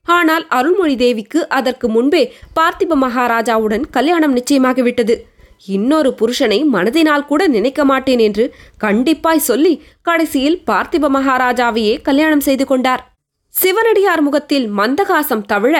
ஆனால் 0.08 0.46
அருள்மொழி 0.48 0.96
தேவிக்கு 0.96 1.40
அதற்கு 1.50 1.88
முன்பே 1.90 2.24
பார்த்திப 2.56 2.96
மகாராஜாவுடன் 2.96 3.86
கல்யாணம் 3.90 4.36
நிச்சயமாகிவிட்டது. 4.36 5.16
இன்னொரு 5.68 6.10
புருஷனை 6.20 6.60
மனதினால் 6.74 7.26
கூட 7.26 7.42
நினைக்க 7.48 7.82
மாட்டேன் 7.86 8.20
என்று 8.20 8.46
கண்டிப்பாய் 8.80 9.48
சொல்லி 9.50 9.74
கடைசியில் 10.02 10.62
பார்த்திப 10.66 11.10
மகாராஜாவையே 11.10 12.02
கல்யாணம் 12.02 12.40
செய்து 12.40 12.66
கொண்டார். 12.66 13.04
சிவனடியார் 13.54 14.22
முகத்தில் 14.22 14.68
மந்தகாசம் 14.72 15.46
தவிழ 15.52 15.76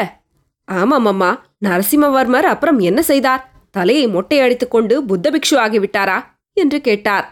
ஆமாம் 0.68 1.06
அம்மா 1.06 1.32
நரசிம்மவர்மர் 1.66 2.48
அப்புறம் 2.52 2.80
என்ன 2.80 3.00
செய்தார்? 3.02 3.42
தலையை 3.72 4.06
மொட்டை 4.08 4.38
அடித்துக்கொண்டு 4.40 4.96
புத்த 5.06 5.30
பிக்ஷு 5.32 5.56
ஆகிவிட்டாரா? 5.58 6.18
என்று 6.58 6.82
கேட்டார். 6.82 7.26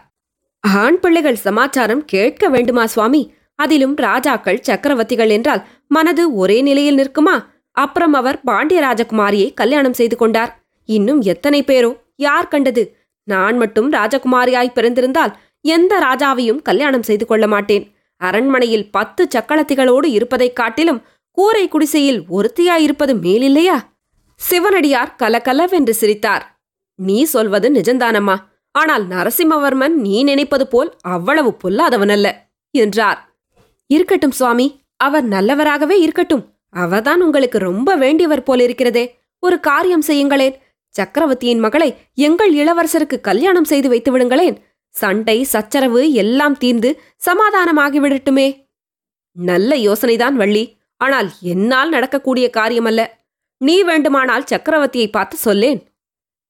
ஆண் 0.64 0.98
பிள்ளைகள் 1.00 1.44
சமாச்சாரம் 1.46 2.02
கேட்க 2.04 2.48
வேண்டுமா 2.48 2.84
சுவாமி? 2.86 3.22
அதிலும் 3.54 3.96
ராஜாக்கள் 3.96 4.62
சக்கரவர்த்திகள் 4.68 5.28
என்றால் 5.28 5.66
மனது 5.88 6.34
ஒரே 6.34 6.60
நிலையில் 6.60 6.96
நிற்குமா? 6.96 7.44
அப்புறம் 7.72 8.12
அவர் 8.12 8.40
பாண்டிய 8.40 8.80
ராஜகுமாரியை 8.80 9.54
கல்யாணம் 9.54 9.92
செய்து 9.92 10.16
கொண்டார். 10.16 10.62
இன்னும் 10.84 11.20
எத்தனை 11.20 11.62
பேரோ? 11.62 12.00
யார் 12.16 12.48
கண்டது? 12.48 12.96
நான் 13.24 13.56
மட்டும் 13.56 13.92
ராஜகுமாரியாய் 13.92 14.72
பிறந்திருந்தால் 14.74 15.32
எந்த 15.60 15.98
ராஜாவையும் 15.98 16.62
கல்யாணம் 16.62 17.02
செய்து 17.02 17.26
கொள்ள 17.26 17.46
மாட்டேன். 17.46 17.94
அரண்மனையில் 18.16 18.90
பத்து 18.90 19.28
சக்களத்திகளோடு 19.34 20.06
இருப்பதைக் 20.06 20.56
காட்டிலும் 20.56 21.02
கூரை 21.30 21.68
குடிசையில் 21.68 22.22
ஒருத்தியாயிருப்பது 22.30 23.14
மேலில்லையா? 23.22 23.78
சிவனடியார் 24.36 25.14
கலகலவென்று 25.16 25.94
சிரித்தார். 25.94 26.60
நீ 26.94 27.22
சொல்வது 27.22 27.70
நிஜந்தானம்மா 27.70 28.36
ஆனால் 28.72 29.08
நரசிம்மவர்மன் 29.08 29.88
நீ 29.88 30.22
நினைப்பது 30.22 30.66
போல் 30.66 30.96
அவ்வளவு 31.00 31.56
பொல்லாதவனல்ல 31.64 32.32
என்றார். 32.70 33.31
இருக்கட்டும் 33.86 34.30
சுவாமி. 34.30 34.80
அவர் 34.96 35.28
நல்லவராகவே 35.28 35.90
இருக்கட்டும். 35.90 36.54
அவர்தான் 36.70 37.20
உங்களுக்கு 37.20 37.58
ரொம்ப 37.58 37.96
வேண்டியவர் 37.96 38.44
போலிருக்கிறதே. 38.46 39.10
ஒரு 39.38 39.60
காரியம் 39.60 40.02
செய்யுங்களேன். 40.06 40.54
சக்கரவர்த்தியின் 40.88 41.58
மகளை 41.58 41.96
எங்கள் 42.14 42.54
இளவரசருக்கு 42.54 43.20
கல்யாணம் 43.20 43.64
செய்து 43.64 43.88
வைத்து 43.88 44.18
விடுங்களேன். 44.18 44.56
சண்டை 44.88 45.42
சச்சரவு 45.42 46.12
எல்லாம் 46.12 46.58
தீர்ந்து 46.58 47.00
சமாதானமாகிவிடட்டுமே. 47.26 48.66
நல்ல 49.32 49.76
யோசனைதான் 49.76 50.32
வள்ளி. 50.32 50.80
ஆனால் 50.96 51.30
என்னால் 51.40 51.88
நடக்கக்கூடிய 51.88 52.50
காரியமல்ல. 52.56 53.06
நீ 53.58 53.82
வேண்டுமானால் 53.82 54.44
சக்கரவர்த்தியை 54.50 55.10
பார்த்து 55.10 55.36
சொல்லேன். 55.36 55.86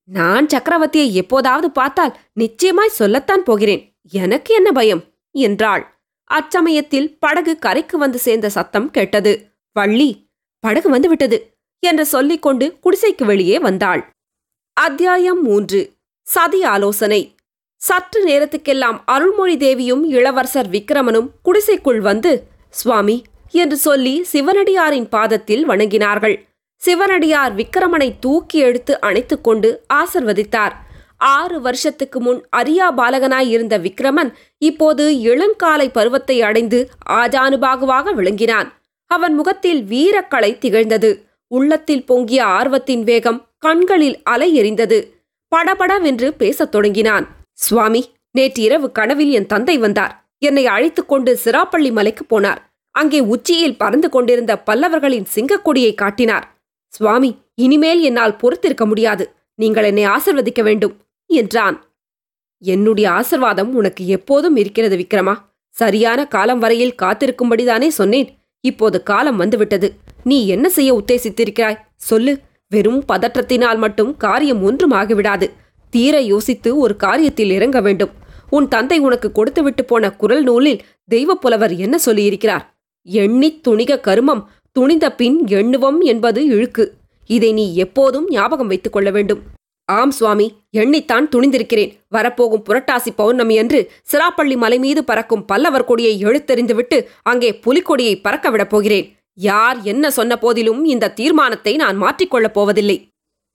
நான் 0.05 0.47
சக்கரவர்த்தியை 0.47 1.12
எப்போதாவது 1.12 1.71
பார்த்தால் 1.71 2.17
நிச்சயமாய் 2.33 2.89
சொல்லத்தான் 2.89 3.43
போகிறேன். 3.43 3.97
எனக்கு 4.12 4.55
என்ன 4.55 4.73
பயம்? 4.73 5.05
என்றாள். 5.31 6.01
அச்சமயத்தில் 6.37 7.17
படகு 7.19 7.59
கரைக்கு 7.59 7.99
வந்து 7.99 8.19
சேர்ந்த 8.19 8.49
சத்தம் 8.49 8.91
கேட்டது. 8.91 9.33
வள்ளி 9.73 10.31
படகு 10.65 10.89
வந்து 10.91 11.09
விட்டது 11.09 11.39
என்று 11.79 12.07
சொல்லிக்கொண்டு 12.07 12.79
குடிசைக்கு 12.83 13.25
வெளியே 13.25 13.59
வந்தாள். 13.59 14.03
அத்தியாயம் 14.77 15.43
மூன்று. 15.43 15.81
சதி 16.27 16.65
ஆலோசனை. 16.65 17.35
சற்று 17.81 18.21
நேரத்துக்கெல்லாம் 18.27 18.99
அருள்மொழி 19.05 19.57
தேவியும் 19.57 20.05
இளவரசர் 20.09 20.69
விக்கிரமனும் 20.69 21.29
குடிசைக்குள் 21.43 22.01
வந்து 22.01 22.33
சுவாமி 22.71 23.23
என்று 23.51 23.77
சொல்லி 23.77 24.27
சிவனடியாரின் 24.33 25.09
பாதத்தில் 25.09 25.69
வணங்கினார்கள். 25.69 26.37
சிவனடியார் 26.81 27.55
விக்கிரமனை 27.55 28.12
தூக்கி 28.21 28.59
எடுத்து 28.59 28.99
அணைத்துக்கொண்டு 29.03 29.77
ஆசிர்வதித்தார். 29.95 30.73
ஆறு 31.23 31.61
வருஷத்துக்கு 31.61 32.21
முன் 32.21 32.41
அரியா 32.57 32.88
பாலகனாய் 32.97 33.49
இருந்த 33.49 33.79
விக்கிரமன் 33.79 34.35
இப்போது 34.59 35.05
இளங்காலை 35.11 35.88
பருவத்தை 35.93 36.43
அடைந்து 36.43 36.91
ஆஜானுபாகுவாக 37.11 38.12
விளங்கினான். 38.14 38.69
அவன் 39.07 39.35
முகத்தில் 39.35 39.83
வீரக்கலை 39.83 40.59
திகழ்ந்தது. 40.59 41.11
உள்ளத்தில் 41.47 42.07
பொங்கிய 42.07 42.45
ஆர்வத்தின் 42.45 43.02
வேகம் 43.02 43.47
கண்களில் 43.59 44.23
அலை 44.23 44.49
எறிந்தது 44.61 44.99
படபடவென்று 45.49 46.33
பேசத் 46.33 46.71
தொடங்கினான். 46.71 47.26
சுவாமி 47.52 48.11
நேற்று 48.31 48.62
இரவு 48.62 48.93
கனவில் 48.93 49.31
என் 49.31 49.47
தந்தை 49.47 49.79
வந்தார். 49.79 50.14
என்னை 50.38 50.67
அழைத்துக் 50.67 51.09
கொண்டு 51.09 51.38
சிராப்பள்ளி 51.45 51.93
மலைக்கு 51.93 52.25
போனார். 52.25 52.61
அங்கே 52.91 53.21
உச்சியில் 53.21 53.79
பறந்து 53.79 54.09
கொண்டிருந்த 54.09 54.62
பல்லவர்களின் 54.67 55.26
சிங்கக்கொடியை 55.35 55.95
காட்டினார். 55.95 56.47
சுவாமி 56.88 57.37
இனிமேல் 57.55 58.00
என்னால் 58.00 58.37
பொறுத்திருக்க 58.37 58.87
முடியாது. 58.87 59.35
நீங்கள் 59.55 59.85
என்னை 59.85 60.07
ஆசிர்வதிக்க 60.07 60.62
வேண்டும். 60.62 60.97
என்றான். 61.33 61.85
என்னுடைய 62.61 63.11
ஆசிர்வாதம் 63.11 63.73
உனக்கு 63.73 64.07
எப்போதும் 64.07 64.57
இருக்கிறது 64.57 64.97
விக்ரமா. 64.97 65.35
சரியான 65.69 66.27
காலம் 66.27 66.59
வரையில் 66.59 66.95
காத்திருக்கும்படிதானே 67.03 67.89
சொன்னேன். 67.89 68.39
இப்போது 68.61 69.03
காலம் 69.03 69.37
வந்துவிட்டது. 69.37 69.95
நீ 70.25 70.47
என்ன 70.47 70.69
செய்ய 70.69 70.95
உத்தேசித்திருக்கிறாய்? 70.95 71.79
சொல்லு. 71.97 72.39
வெறும் 72.69 73.05
பதற்றத்தினால் 73.12 73.79
மட்டும் 73.79 74.17
காரியம் 74.17 74.62
ஒன்றும் 74.62 74.93
ஆகிவிடாது. 74.93 75.51
தீர 75.91 76.21
யோசித்து 76.21 76.77
ஒரு 76.77 76.97
காரியத்தில் 77.01 77.51
இறங்க 77.51 77.81
வேண்டும். 77.81 78.11
உன் 78.51 78.69
தந்தை 78.69 78.99
உனக்கு 78.99 79.33
கொடுத்துவிட்டு 79.33 79.85
போன 79.85 80.11
குரல் 80.11 80.43
நூலில் 80.43 80.81
தெய்வப்புலவர் 81.11 81.77
என்ன 81.77 81.99
சொல்லியிருக்கிறார்? 82.07 82.61
எண்ணித் 83.03 83.69
துணிக 83.69 84.01
கருமம் 84.01 84.51
துணிந்த 84.73 85.15
பின் 85.15 85.47
எண்ணுவம் 85.47 86.01
என்பது 86.01 86.47
இழுக்கு. 86.47 86.95
இதை 87.27 87.53
நீ 87.53 87.75
எப்போதும் 87.75 88.27
ஞாபகம் 88.29 88.67
வைத்துக் 88.67 88.93
கொள்ள 88.93 89.11
வேண்டும். 89.11 89.43
ஆம் 89.94 90.11
சுவாமி 90.11 90.46
எண்ணித்தான் 90.76 91.26
துணிந்திருக்கிறேன். 91.34 91.90
வரப்போகும் 92.08 92.64
புரட்டாசி 92.68 93.11
பௌர்ணமி 93.16 93.58
அன்று 93.58 93.80
சிராப்பள்ளி 94.11 94.56
மலை 94.56 94.78
மீது 94.78 95.00
பறக்கும் 95.04 95.44
பல்லவர் 95.44 95.84
கொடியை 95.84 96.14
எழுத்தெறிந்துவிட்டு 96.25 96.99
அங்கே 97.22 97.50
புலிக்கொடியை 97.66 98.14
பறக்க 98.22 98.50
விடப் 98.50 98.70
போகிறேன். 98.70 99.06
யார் 99.38 99.78
என்ன 99.82 100.11
சொன்ன 100.11 100.38
போதிலும் 100.38 100.84
இந்த 100.84 101.11
தீர்மானத்தை 101.11 101.76
நான் 101.76 102.00
மாற்றிக்கொள்ளப் 102.02 102.56
போவதில்லை. 102.58 102.96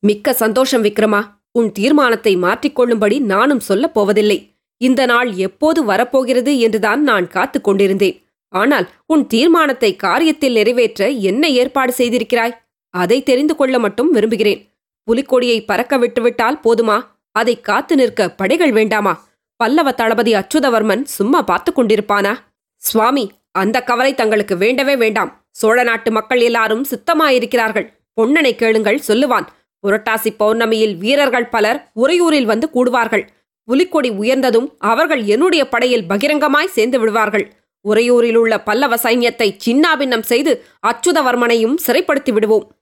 மிக்க 0.03 0.33
சந்தோஷம் 0.33 0.83
விக்ரமா. 0.83 1.21
உன் 1.51 1.71
தீர்மானத்தை 1.71 2.33
மாற்றிக்கொள்ளும்படி 2.37 3.17
நானும் 3.33 3.59
சொல்லப் 3.59 3.93
போவதில்லை. 3.93 4.37
இந்த 4.81 5.01
நாள் 5.05 5.29
எப்போது 5.45 5.79
வரப்போகிறது 5.83 6.51
என்றுதான் 6.59 7.01
நான் 7.01 7.27
காத்துக் 7.27 7.63
கொண்டிருந்தேன். 7.63 8.17
ஆனால் 8.53 8.85
உன் 9.05 9.27
தீர்மானத்தை 9.27 9.89
காரியத்தில் 10.03 10.51
நிறைவேற்ற 10.51 11.07
என்ன 11.29 11.49
ஏற்பாடு 11.59 11.93
செய்திருக்கிறாய்? 11.97 12.57
அதை 12.93 13.17
தெரிந்து 13.23 13.55
கொள்ள 13.55 13.75
மட்டும் 13.79 14.11
விரும்புகிறேன். 14.11 14.61
புலிக்கொடியை 15.07 15.65
பறக்க 15.65 15.97
விட்டுவிட்டால் 15.97 16.59
போதுமா? 16.63 17.07
அதை 17.31 17.61
காத்து 17.61 17.95
நிற்க 17.95 18.29
படைகள் 18.29 18.71
வேண்டாமா? 18.71 19.25
பல்லவ 19.55 19.91
தளபதி 19.91 20.33
அச்சுதவர்மன் 20.33 21.03
சும்மா 21.03 21.41
பார்த்து 21.41 21.71
கொண்டிருப்பானா? 21.71 22.37
சுவாமி 22.75 23.31
அந்த 23.51 23.81
கவலை 23.81 24.15
தங்களுக்கு 24.15 24.57
வேண்டவே 24.57 24.95
வேண்டாம். 24.95 25.45
சோழ 25.51 25.83
நாட்டு 25.83 26.11
மக்கள் 26.11 26.39
எல்லாரும் 26.39 26.85
சித்தமாயிருக்கிறார்கள். 26.85 27.87
பொன்னனை 28.21 28.55
கேளுங்கள் 28.55 29.01
சொல்லுவான். 29.07 29.47
புரட்டாசி 29.87 30.29
பௌர்ணமியில் 30.39 30.97
வீரர்கள் 30.97 31.49
பலர் 31.49 31.91
உறையூரில் 31.95 32.45
வந்து 32.45 32.69
கூடுவார்கள். 32.73 33.27
புலிக்கொடி 33.63 34.09
உயர்ந்ததும் 34.09 34.75
அவர்கள் 34.77 35.23
என்னுடைய 35.23 35.69
படையில் 35.69 36.05
பகிரங்கமாய் 36.09 36.65
சேர்ந்து 36.65 36.99
விடுவார்கள். 36.99 37.53
உறையூரில் 37.85 38.35
உள்ள 38.35 38.61
பல்லவ 38.61 38.95
சைன்யத்தை 38.95 39.57
சின்னாபின்னம் 39.65 40.21
செய்து 40.21 40.65
அச்சுதவர்மனையும் 40.87 41.75
சிறைப்படுத்தி 41.87 42.31
விடுவோம். 42.31 42.76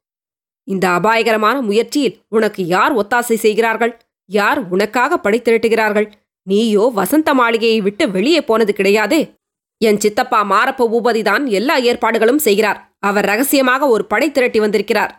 இந்த 0.67 0.89
அபாயகரமான 0.89 1.61
முயற்சியில் 1.61 2.19
உனக்கு 2.29 2.65
யார் 2.65 2.93
ஒத்தாசை 2.97 3.35
செய்கிறார்கள்? 3.35 3.93
யார் 4.25 4.69
உனக்காக 4.69 5.17
படை 5.17 5.41
திரட்டுகிறார்கள்? 5.41 6.07
நீயோ 6.43 6.91
வசந்த 6.93 7.33
மாளிகையை 7.33 7.81
விட்டு 7.81 8.11
வெளியே 8.11 8.41
போனது 8.41 8.73
கிடையாதே. 8.77 9.33
என் 9.77 9.99
சித்தப்பா 9.99 10.39
மாரப்ப 10.43 10.87
பூபதிதான் 10.93 11.45
எல்லா 11.45 11.77
ஏற்பாடுகளும் 11.77 12.37
செய்கிறார். 12.37 12.95
அவர் 12.99 13.25
ரகசியமாக 13.25 13.87
ஒரு 13.87 14.05
படை 14.05 14.31
திரட்டி 14.31 14.59
வந்திருக்கிறார். 14.59 15.11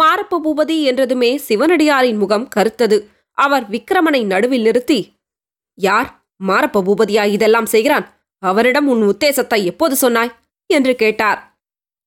மாரப்ப 0.00 0.40
பூபதி 0.44 0.82
என்றதுமே 0.82 1.40
சிவனடியாரின் 1.48 2.16
முகம் 2.16 2.48
கருத்தது. 2.56 2.98
அவர் 3.32 3.64
விக்கிரமனை 3.70 4.24
நடுவில் 4.24 4.62
நிறுத்தி 4.62 5.00
யார்? 5.74 6.08
மாரப்ப 6.46 6.82
பூபதியா 6.82 7.24
இதெல்லாம் 7.26 7.66
செய்கிறான்? 7.66 8.06
அவரிடம் 8.42 8.86
உன் 8.86 9.02
உத்தேசத்தை 9.02 9.64
எப்போது 9.64 9.96
சொன்னாய்? 9.96 10.32
என்று 10.70 10.96
கேட்டார். 10.96 11.40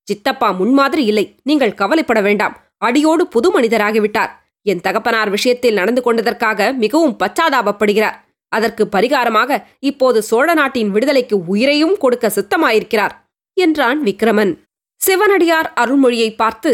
சித்தப்பா 0.07 0.51
முன்மாதிரி 0.51 1.03
இல்லை. 1.05 1.35
நீங்கள் 1.43 1.73
கவலைப்பட 1.73 2.21
வேண்டாம். 2.21 2.55
அடியோடு 2.81 3.23
புது 3.27 3.49
மனிதராகிவிட்டார். 3.55 4.31
என் 4.65 4.81
தகப்பனார் 4.81 5.29
விஷயத்தில் 5.29 5.73
நடந்து 5.73 6.01
கொண்டதற்காக 6.05 6.59
மிகவும் 6.75 7.17
பச்சாதாபப்படுகிறார். 7.19 8.17
அதற்கு 8.51 8.83
பரிகாரமாக 8.91 9.59
இப்போது 9.79 10.19
சோழ 10.21 10.53
நாட்டின் 10.53 10.89
விடுதலைக்கு 10.89 11.35
உயிரையும் 11.45 11.95
கொடுக்க 11.97 12.31
சித்தமாயிருக்கிறார் 12.35 13.13
என்றான் 13.57 13.99
விக்ரமன். 14.03 14.51
சிவனடியார் 15.01 15.69
அருள்மொழியை 15.75 16.29
பார்த்து 16.35 16.71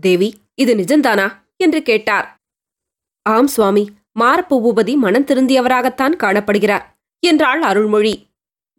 தேவி 0.00 0.28
இது 0.54 0.72
நிஜந்தானா 0.74 1.26
என்று 1.56 1.80
கேட்டார். 1.82 2.26
ஆம் 3.26 3.46
சுவாமி. 3.46 3.84
மாரப்ப 4.20 4.58
பூபதி 4.64 4.94
மனம் 4.96 5.24
திருந்தியவராகத்தான் 5.24 6.14
காணப்படுகிறார் 6.22 6.84
என்றாள் 7.22 7.62
அருள்மொழி. 7.62 8.14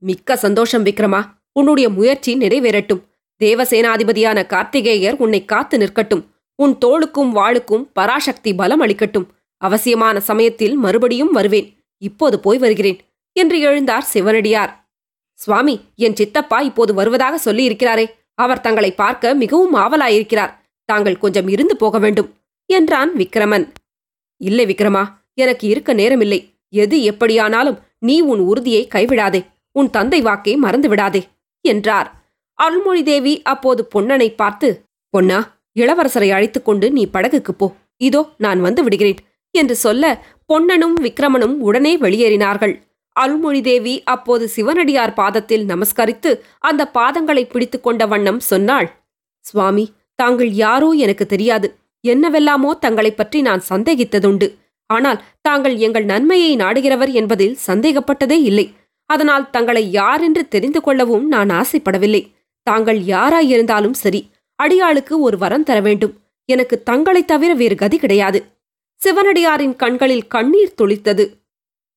மிக்க 0.02 0.36
சந்தோஷம் 0.36 0.86
விக்ரமா. 0.86 1.22
உன்னுடைய 1.52 1.88
முயற்சி 1.90 2.32
நிறைவேறட்டும். 2.36 3.02
தேவசேனாதிபதியான 3.42 4.40
கார்த்திகேயர் 4.54 5.18
உன்னை 5.18 5.42
காத்து 5.46 5.78
நிற்கட்டும். 5.78 6.24
உன் 6.56 6.78
தோளுக்கும் 6.86 7.32
வாளுக்கும் 7.36 7.90
பராசக்தி 7.94 8.56
பலம் 8.56 8.82
அளிக்கட்டும். 8.82 9.28
அவசியமான 9.58 10.20
சமயத்தில் 10.20 10.76
மறுபடியும் 10.76 11.32
வருவேன். 11.32 11.84
இப்போது 11.98 12.40
போய் 12.40 12.58
வருகிறேன் 12.58 13.00
என்று 13.32 13.58
எழுந்தார் 13.60 14.10
சிவனடியார். 14.14 14.88
சுவாமி 15.34 15.80
என் 15.96 16.16
சித்தப்பா 16.16 16.60
இப்போது 16.60 16.94
வருவதாக 16.94 17.54
சொல்லியிருக்கிறாரே. 17.54 18.06
அவர் 18.34 18.62
தங்களை 18.62 18.92
பார்க்க 18.92 19.34
மிகவும் 19.34 19.76
ஆவலாயிருக்கிறார். 19.76 20.54
தாங்கள் 20.86 21.18
கொஞ்சம் 21.18 21.48
இருந்து 21.48 21.76
போக 21.76 22.00
வேண்டும் 22.00 22.34
என்றான் 22.66 23.12
விக்ரமன். 23.16 23.66
இல்லை 24.38 24.66
விக்ரமா 24.66 25.04
எனக்கு 25.34 25.68
இருக்க 25.68 25.94
நேரமில்லை. 25.94 26.40
எது 26.70 27.04
எப்படியானாலும் 27.04 27.80
நீ 28.00 28.22
உன் 28.22 28.40
உறுதியை 28.40 28.88
கைவிடாதே. 28.94 29.46
உன் 29.72 29.90
தந்தை 29.90 30.22
வாக்கை 30.22 30.56
மறந்து 30.56 30.90
விடாதே 30.90 31.28
என்றார். 31.62 32.24
அருள்மொழி 32.54 33.04
தேவி 33.04 33.42
அப்போது 33.42 33.88
பொன்னனை 33.96 34.36
பார்த்து 34.36 34.84
பொன்னா 35.10 35.55
இளவரசரை 35.80 36.30
அழைத்துக் 36.32 36.66
கொண்டு 36.66 36.92
நீ 36.92 37.08
படகுக்கு 37.14 37.52
போ. 37.52 37.74
இதோ 37.98 38.30
நான் 38.38 38.62
வந்து 38.62 38.84
விடுகிறேன் 38.84 39.16
என்று 39.52 39.76
சொல்ல 39.76 40.24
பொன்னனும் 40.46 40.94
விக்ரமனும் 41.02 41.58
உடனே 41.60 41.98
வெளியேறினார்கள். 41.98 42.82
அருள்மொழி 43.12 43.62
தேவி 43.62 44.04
அப்போது 44.04 44.48
சிவனடியார் 44.48 45.14
பாதத்தில் 45.14 45.66
நமஸ்கரித்து 45.66 46.40
அந்த 46.60 46.92
பாதங்களை 46.94 47.50
பிடித்துக் 47.50 47.84
கொண்ட 47.84 48.06
வண்ணம் 48.06 48.40
சொன்னாள் 48.40 49.04
சுவாமி 49.40 49.92
தாங்கள் 50.16 50.50
யாரோ 50.50 50.90
எனக்கு 50.90 51.26
தெரியாது. 51.26 51.76
என்னவெல்லாமோ 52.02 52.74
தங்களைப் 52.74 53.18
பற்றி 53.18 53.42
நான் 53.42 53.62
சந்தேகித்ததுண்டு. 53.70 54.48
ஆனால் 54.90 55.22
தாங்கள் 55.42 55.76
எங்கள் 55.76 56.06
நன்மையை 56.06 56.56
நாடுகிறவர் 56.56 57.12
என்பதில் 57.12 57.58
சந்தேகப்பட்டதே 57.68 58.38
இல்லை. 58.42 58.74
அதனால் 59.10 59.50
தங்களை 59.50 59.92
யார் 59.92 60.22
என்று 60.22 60.48
தெரிந்து 60.48 60.82
கொள்ளவும் 60.82 61.28
நான் 61.28 61.50
ஆசைப்படவில்லை. 61.50 62.22
தாங்கள் 62.64 63.00
யாராயிருந்தாலும் 63.00 63.98
சரி 64.04 64.22
அடியாளுக்கு 64.64 65.20
ஒரு 65.20 65.38
வரம் 65.38 65.64
தர 65.64 65.80
வேண்டும். 65.82 66.20
எனக்கு 66.46 66.84
தங்களைத் 66.84 67.28
தவிர 67.28 67.54
வேறு 67.54 67.76
கதி 67.76 67.98
கிடையாது. 67.98 68.46
சிவனடியாரின் 69.04 69.76
கண்களில் 69.76 70.28
கண்ணீர் 70.28 70.74
துளித்தது. 70.82 71.30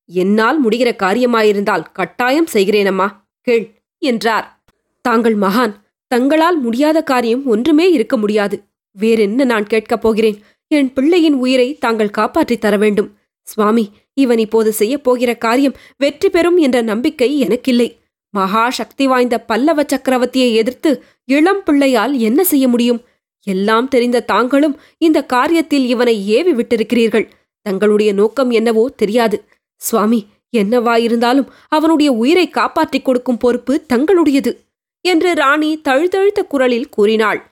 என்னால் 0.06 0.68
முடிகிற 0.68 0.96
காரியமாயிருந்தால் 0.96 1.84
கட்டாயம் 1.92 2.46
செய்கிறேனம்மா 2.52 3.08
கேள் 3.40 3.82
என்றார். 3.98 4.62
தாங்கள் 5.02 5.36
மகான் 5.36 5.74
தங்களால் 6.06 6.60
முடியாத 6.60 7.02
காரியம் 7.02 7.46
ஒன்றுமே 7.46 7.92
இருக்க 7.92 8.16
முடியாது. 8.16 8.62
வேறென்ன 8.92 9.44
நான் 9.44 9.66
கேட்கப் 9.66 10.02
போகிறேன்? 10.02 10.38
என் 10.68 10.92
பிள்ளையின் 10.92 11.34
உயிரை 11.34 11.74
தாங்கள் 11.74 12.10
காப்பாற்றித் 12.10 12.60
தர 12.60 12.76
வேண்டும். 12.76 13.16
சுவாமி 13.42 13.90
இவன் 14.14 14.38
இப்போது 14.38 14.72
செய்யப் 14.72 15.04
போகிற 15.04 15.34
காரியம் 15.34 15.74
வெற்றி 15.96 16.30
பெறும் 16.30 16.56
என்ற 16.56 16.82
நம்பிக்கை 16.82 17.38
எனக்கில்லை. 17.38 17.98
மகா 18.30 18.70
சக்தி 18.70 19.06
வாய்ந்த 19.06 19.40
பல்லவ 19.40 19.82
சக்கரவர்த்தியை 19.82 20.54
எதிர்த்து 20.54 21.02
இளம் 21.25 21.62
பிள்ளையால் 21.66 22.12
என்ன 22.12 22.44
செய்ய 22.44 22.68
முடியும்? 22.68 23.00
எல்லாம் 23.42 23.88
தெரிந்த 23.88 24.20
தாங்களும் 24.20 24.80
இந்த 24.99 25.26
காரியத்தில் 25.32 25.87
இவனை 25.87 26.28
ஏவி 26.28 26.52
விட்டிருக்கிறீர்கள். 26.52 27.28
தங்களுடைய 27.62 28.12
நோக்கம் 28.12 28.50
என்னவோ 28.50 28.88
தெரியாது. 28.97 29.44
சுவாமி 29.75 30.26
என்னவாயிருந்தாலும் 30.56 31.47
அவனுடைய 31.68 32.12
உயிரை 32.12 32.49
காப்பாற்றிக் 32.49 33.04
கொடுக்கும் 33.04 33.37
பொறுப்பு 33.37 33.85
தங்களுடையது 33.92 34.56
என்று 35.00 35.35
ராணி 35.35 35.80
தழுதழுத்த 35.80 36.42
குரலில் 36.42 36.88
கூறினாள். 36.88 37.50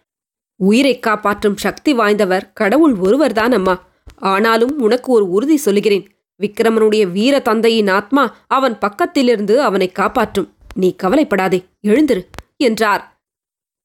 உயிரை 0.56 0.98
காப்பாற்றும் 0.98 1.56
சக்தி 1.56 1.94
வாய்ந்தவர் 1.94 2.50
கடவுள் 2.54 2.94
ஒருவர்தான் 2.94 3.52
அம்மா. 3.52 3.88
ஆனாலும் 4.16 4.80
உனக்கு 4.80 5.12
ஒரு 5.12 5.30
உறுதி 5.30 5.56
சொல்லுகிறேன். 5.56 6.08
விக்ரமனுடைய 6.42 7.12
வீர 7.12 7.38
தந்தையின் 7.38 7.88
ஆத்மா 7.88 8.36
அவன் 8.46 8.78
பக்கத்திலிருந்து 8.78 9.56
அவனை 9.56 9.92
காப்பாற்றும். 9.92 10.48
நீ 10.76 10.94
கவலைப்படாதே 10.96 11.64
எழுந்திரு 11.86 12.22
என்றார். 12.56 13.20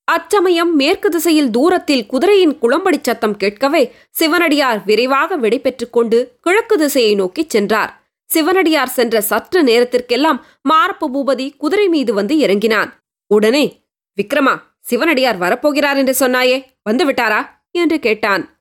அச்சமயம் 0.04 0.76
மேற்கு 0.76 1.10
திசையில் 1.10 1.50
தூரத்தில் 1.50 2.06
குதிரையின் 2.06 2.60
குளம்படி 2.60 3.00
சத்தம் 3.02 3.38
கேட்கவே 3.38 3.94
சிவனடியார் 4.10 4.84
விரைவாக 4.84 5.38
விடைபெற்றுக் 5.38 5.94
கொண்டு 5.94 6.38
கிழக்கு 6.42 6.78
திசையை 6.78 7.16
நோக்கிச் 7.16 7.50
சென்றார். 7.50 8.02
சிவனடியார் 8.24 8.88
சென்ற 8.88 9.22
சற்று 9.22 9.64
நேரத்திற்கெல்லாம் 9.64 10.46
மாரப்ப 10.70 11.08
பூபதி 11.14 11.58
குதிரை 11.58 11.88
மீது 11.88 12.14
வந்து 12.14 12.38
இறங்கினான். 12.38 12.94
உடனே 13.28 13.86
விக்ரமா 14.22 14.62
சிவனடியார் 14.80 15.40
வரப்போகிறார் 15.40 15.96
என்று 15.96 16.16
சொன்னாயே 16.20 16.66
வந்து 16.84 17.12
விட்டாரா? 17.12 17.46
என்று 17.72 18.00
கேட்டான். 18.00 18.60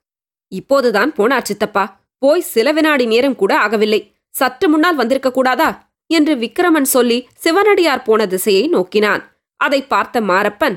இப்போதுதான் 0.49 1.13
போனார் 1.13 1.43
சித்தப்பா 1.43 2.01
போய் 2.19 2.41
சில 2.41 2.73
வினாடி 2.73 3.07
நேரம் 3.07 3.37
கூட 3.37 3.67
ஆகவில்லை. 3.67 4.13
சற்று 4.31 4.69
முன்னால் 4.69 4.95
வந்திருக்க 4.95 5.31
கூடாதா? 5.31 5.90
என்று 6.11 6.35
விக்கிரமன் 6.37 6.89
சொல்லி 6.95 7.19
சிவனடியார் 7.35 8.07
போன 8.09 8.27
திசையை 8.27 8.65
நோக்கினான். 8.69 9.23
அதை 9.61 9.81
பார்த்த 9.83 10.21
மாரப்பன் 10.21 10.77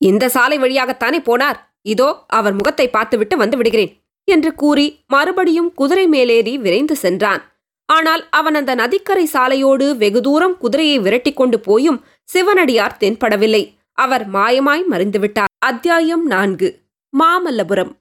இந்த 0.00 0.24
சாலை 0.28 0.56
வழியாகத்தானே 0.58 1.18
போனார்? 1.28 1.58
இதோ 1.82 2.08
அவர் 2.26 2.54
முகத்தை 2.54 2.86
பார்த்துவிட்டு 2.88 3.36
வந்து 3.36 3.56
விடுகிறேன் 3.56 3.92
என்று 4.28 4.50
கூறி 4.54 4.86
மறுபடியும் 5.06 5.70
குதிரை 5.74 6.06
மேலேறி 6.06 6.54
விரைந்து 6.58 6.96
சென்றான். 6.96 7.42
ஆனால் 7.88 8.22
அவன் 8.30 8.54
அந்த 8.54 8.72
நதிக்கரை 8.74 9.26
சாலையோடு 9.32 9.86
வெகு 9.96 10.20
தூரம் 10.20 10.56
குதிரையை 10.58 10.96
விரட்டிக் 10.98 11.38
கொண்டு 11.40 11.58
போயும் 11.60 11.98
சிவனடியார் 12.28 12.98
தென்படவில்லை. 13.02 13.62
அவர் 13.98 14.24
மாயமாய் 14.28 14.82
மறைந்துவிட்டார் 14.92 15.52
அத்தியாயம் 15.66 16.24
நான்கு. 16.26 16.68
மாமல்லபுரம். 17.12 17.92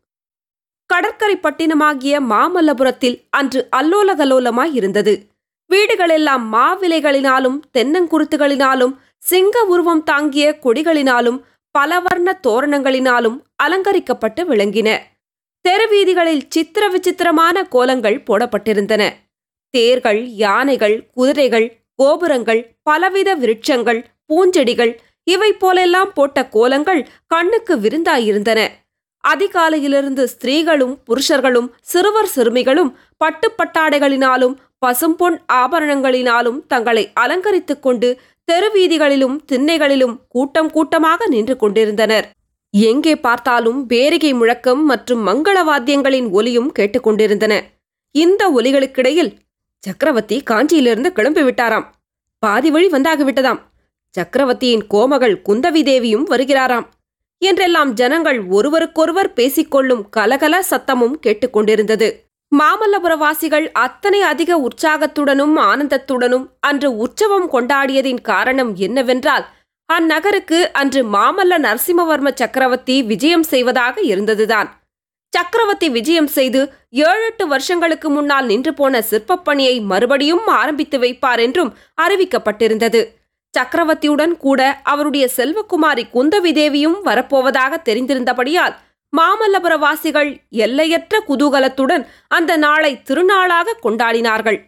கடற்கரை 0.89 1.35
பட்டினமாகிய 1.35 2.15
மாமல்லபுரத்தில் 2.31 3.17
அன்று 3.29 3.61
அல்லோலகலோலமாய் 3.75 4.73
இருந்தது. 4.73 5.13
வீடுகளெல்லாம் 5.69 6.45
மாவிலைகளினாலும் 6.53 7.57
தென்னங்குருத்துகளினாலும் 7.77 8.93
சிங்க 9.17 9.63
உருவம் 9.63 10.03
தாங்கிய 10.03 10.47
கொடிகளினாலும் 10.63 11.39
பலவர்ண 11.75 12.29
தோரணங்களினாலும் 12.47 13.37
அலங்கரிக்கப்பட்டு 13.63 14.41
விளங்கின. 14.45 14.89
தெருவீதிகளில் 15.65 16.43
சித்திர 16.49 16.83
விசித்திரமான 16.87 17.63
கோலங்கள் 17.63 18.23
போடப்பட்டிருந்தன. 18.27 19.03
தேர்கள் 19.73 20.21
யானைகள் 20.43 20.95
குதிரைகள் 21.11 21.67
கோபுரங்கள் 21.95 22.61
பலவித 22.83 23.29
விருட்சங்கள் 23.35 24.01
பூஞ்செடிகள் 24.27 24.93
இவை 25.23 25.51
போலெல்லாம் 25.53 26.13
போட்ட 26.13 26.47
கோலங்கள் 26.47 27.01
கண்ணுக்கு 27.27 27.75
விருந்தாயிருந்தன. 27.77 28.59
அதிகாலையிலிருந்து 29.23 30.23
ஸ்திரீகளும் 30.23 30.95
புருஷர்களும் 31.07 31.69
சிறுவர் 31.81 32.31
சிறுமிகளும் 32.35 32.91
பட்டுப்பட்டாடைகளினாலும் 33.23 34.55
பசும்பொன் 34.85 35.37
ஆபரணங்களினாலும் 35.53 36.59
தங்களை 36.67 37.11
அலங்கரித்துக் 37.13 37.81
கொண்டு 37.81 38.19
தெருவீதிகளிலும் 38.51 39.37
திண்ணைகளிலும் 39.51 40.17
கூட்டம் 40.29 40.69
கூட்டமாக 40.69 41.27
நின்று 41.27 41.57
கொண்டிருந்தனர். 41.57 42.29
எங்கே 42.69 43.15
பார்த்தாலும் 43.15 43.85
பேரிகை 43.85 44.33
முழக்கம் 44.33 44.85
மற்றும் 44.85 45.27
மங்கள 45.27 45.57
வாத்தியங்களின் 45.63 46.29
ஒலியும் 46.29 46.71
கேட்டுக்கொண்டிருந்தன 46.79 47.61
இந்த 48.11 48.49
ஒலிகளுக்கிடையில் 48.49 49.37
சக்கரவர்த்தி 49.79 50.43
காஞ்சியிலிருந்து 50.49 51.07
கிளம்பி 51.07 51.41
விட்டாராம். 51.41 51.85
பாதி 52.39 52.71
வழி 52.71 52.87
வந்தாகிவிட்டதாம். 52.87 53.59
சக்கரவர்த்தியின் 54.09 54.83
கோமகள் 54.93 55.41
குந்தவி 55.45 55.83
தேவியும் 55.83 56.29
வருகிறாராம். 56.29 56.85
என்றெல்லாம் 57.37 57.93
ஜனங்கள் 57.93 58.47
ஒருவருக்கொருவர் 58.47 59.33
பேசிக்கொள்ளும் 59.33 60.03
கலகல 60.17 60.59
சத்தமும் 60.69 61.15
கேட்டுக்கொண்டிருந்தது 61.25 62.24
மாமல்லபுரவாசிகள் 62.59 63.67
அத்தனை 63.75 64.21
அதிக 64.21 64.51
உற்சாகத்துடனும் 64.57 65.55
ஆனந்தத்துடனும் 65.69 66.45
அன்று 66.59 66.89
உற்சவம் 66.97 67.47
கொண்டாடியதின் 67.51 68.21
காரணம் 68.21 68.75
என்னவென்றால் 68.75 69.45
அந்நகருக்கு 69.89 70.59
அன்று 70.71 71.01
மாமல்ல 71.05 71.57
நரசிம்மவர்ம 71.57 72.29
சக்கரவர்த்தி 72.35 72.95
விஜயம் 73.03 73.43
செய்வதாக 73.43 74.01
இருந்ததுதான். 74.01 74.69
சக்கரவர்த்தி 75.33 75.87
விஜயம் 75.89 76.27
செய்து 76.27 76.61
ஏழெட்டு 76.89 77.47
வருஷங்களுக்கு 77.47 78.09
முன்னால் 78.09 78.45
நின்று 78.45 78.73
போன 78.73 79.01
சிற்பப் 79.01 79.45
பணியை 79.45 79.75
மறுபடியும் 79.81 80.47
ஆரம்பித்து 80.47 80.99
வைப்பார் 80.99 81.41
என்றும் 81.41 81.71
அறிவிக்கப்பட்டிருந்தது. 82.01 83.01
சக்கரவர்த்தியுடன் 83.53 84.37
கூட 84.37 84.61
அவருடைய 84.83 85.25
செல்வகுமாரி 85.37 86.03
குந்தவி 86.13 86.51
தேவியும் 86.53 86.97
வரப்போவதாக 87.05 87.73
தெரிந்திருந்தபடியால் 87.85 88.75
மாமல்லபுரவாசிகள் 89.17 90.41
எல்லையற்ற 90.49 91.23
குதூகலத்துடன் 91.27 92.05
அந்த 92.27 92.57
நாளை 92.57 93.01
திருநாளாக 93.03 93.77
கொண்டாடினார்கள். 93.83 94.61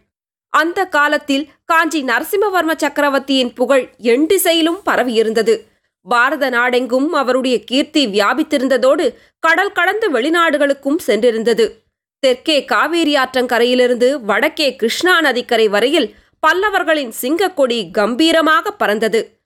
அந்த 0.49 0.85
காலத்தில் 0.85 1.49
காஞ்சி 1.65 2.03
நரசிம்மவர்ம 2.03 2.73
சக்கரவர்த்தியின் 2.77 3.53
புகழ் 3.53 3.89
எண்டிசையிலும் 4.01 4.79
பரவியிருந்தது. 4.85 5.63
பாரத 6.01 6.49
நாடெங்கும் 6.49 7.13
அவருடைய 7.13 7.63
கீர்த்தி 7.63 8.07
வியாபித்திருந்ததோடு 8.07 9.15
கடல் 9.39 9.71
கடந்து 9.71 10.11
வெளிநாடுகளுக்கும் 10.11 10.99
சென்றிருந்தது. 11.07 11.85
தெற்கே 12.19 12.65
காவேரி 12.65 13.15
ஆற்றங்கரையிலிருந்து 13.15 14.21
வடக்கே 14.21 14.75
கிருஷ்ணா 14.75 15.21
நதிக்கரை 15.21 15.67
வரையில் 15.67 16.15
பல்லவர்களின் 16.47 17.13
சிங்கக்கொடி 17.21 17.91
கம்பீரமாக 17.91 18.71
பறந்தது. 18.71 19.36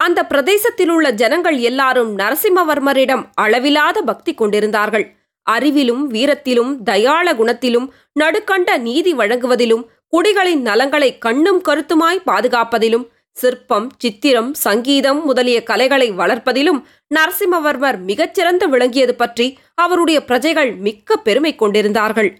அந்த 0.00 0.20
பிரதேசத்திலுள்ள 0.30 1.06
ஜனங்கள் 1.12 1.58
எல்லாரும் 1.58 2.12
நரசிம்மவர்மரிடம் 2.18 3.24
அளவிலாத 3.42 3.98
பக்தி 4.00 4.32
கொண்டிருந்தார்கள். 4.34 5.06
அறிவிலும் 5.46 6.02
வீரத்திலும் 6.06 6.72
தயாள 6.82 7.26
குணத்திலும் 7.34 7.86
நடுக்கண்ட 8.20 8.78
நீதி 8.78 9.12
வழங்குவதிலும் 9.14 9.84
குடிகளின் 10.16 10.62
நலங்களை 10.68 11.10
கண்ணும் 11.18 11.60
கருத்துமாய் 11.68 12.26
பாதுகாப்பதிலும் 12.26 13.06
சிற்பம் 13.36 13.86
சித்திரம் 13.98 14.50
சங்கீதம் 14.54 15.20
முதலிய 15.24 15.58
கலைகளை 15.62 16.08
வளர்ப்பதிலும் 16.12 16.80
நரசிம்மவர்மர் 17.14 17.98
மிகச்சிறந்து 18.08 18.66
விளங்கியது 18.68 19.14
பற்றி 19.14 19.46
அவருடைய 19.74 20.18
பிரஜைகள் 20.24 20.72
மிக்க 20.86 21.16
பெருமை 21.16 21.52
கொண்டிருந்தார்கள். 21.54 22.30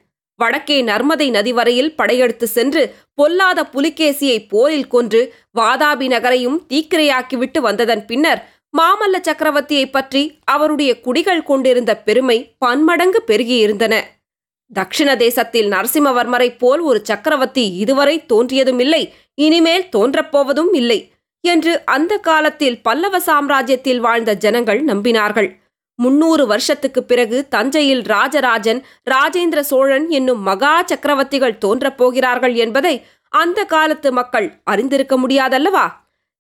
வடக்கே 0.42 0.78
நர்மதை 0.82 1.28
நதி 1.30 1.52
வரையில் 1.52 1.94
படையெடுத்து 1.94 2.46
சென்று 2.56 2.82
பொல்லாத 3.14 3.60
புலிகேசியை 3.74 4.38
போரில் 4.52 4.90
கொன்று 4.94 5.20
வாதாபி 5.58 6.06
நகரையும் 6.14 6.58
தீக்கிரையாக்கிவிட்டு 6.70 7.60
வந்ததன் 7.60 8.04
பின்னர் 8.06 8.42
மாமல்ல 8.74 9.16
சக்கரவர்த்தியை 9.26 9.86
பற்றி 9.90 10.22
அவருடைய 10.44 10.90
குடிகள் 11.00 11.42
கொண்டிருந்த 11.42 11.92
பெருமை 12.06 12.36
பன்மடங்கு 12.58 13.20
பெருகியிருந்தன. 13.26 13.94
தக்ஷிண 14.72 15.10
தேசத்தில் 15.16 15.68
நரசிம்மவர்மரைப் 15.72 16.58
போல் 16.58 16.82
ஒரு 16.90 17.00
சக்கரவர்த்தி 17.02 17.64
இதுவரை 17.76 18.14
தோன்றியதுமில்லை 18.32 19.02
இனிமேல் 19.38 19.84
தோன்றப்போவதும் 19.96 20.72
இல்லை 20.72 21.00
என்று 21.44 21.72
அந்த 21.94 22.12
காலத்தில் 22.28 22.78
பல்லவ 22.82 23.18
சாம்ராஜ்யத்தில் 23.26 24.00
வாழ்ந்த 24.00 24.32
ஜனங்கள் 24.44 24.80
நம்பினார்கள். 24.84 25.50
முன்னூறு 25.94 26.46
வருஷத்துக்குப் 26.46 27.08
பிறகு 27.08 27.48
தஞ்சையில் 27.48 28.02
ராஜராஜன் 28.02 28.84
ராஜேந்திர 29.10 29.60
சோழன் 29.60 30.08
என்னும் 30.08 30.42
மகா 30.42 30.84
சக்கரவர்த்திகள் 30.84 31.58
தோன்றப் 31.58 31.96
போகிறார்கள் 31.96 32.54
என்பதை 32.54 33.06
அந்த 33.28 33.64
காலத்து 33.64 34.12
மக்கள் 34.12 34.60
அறிந்திருக்க 34.64 35.18
முடியாதல்லவா? 35.18 35.90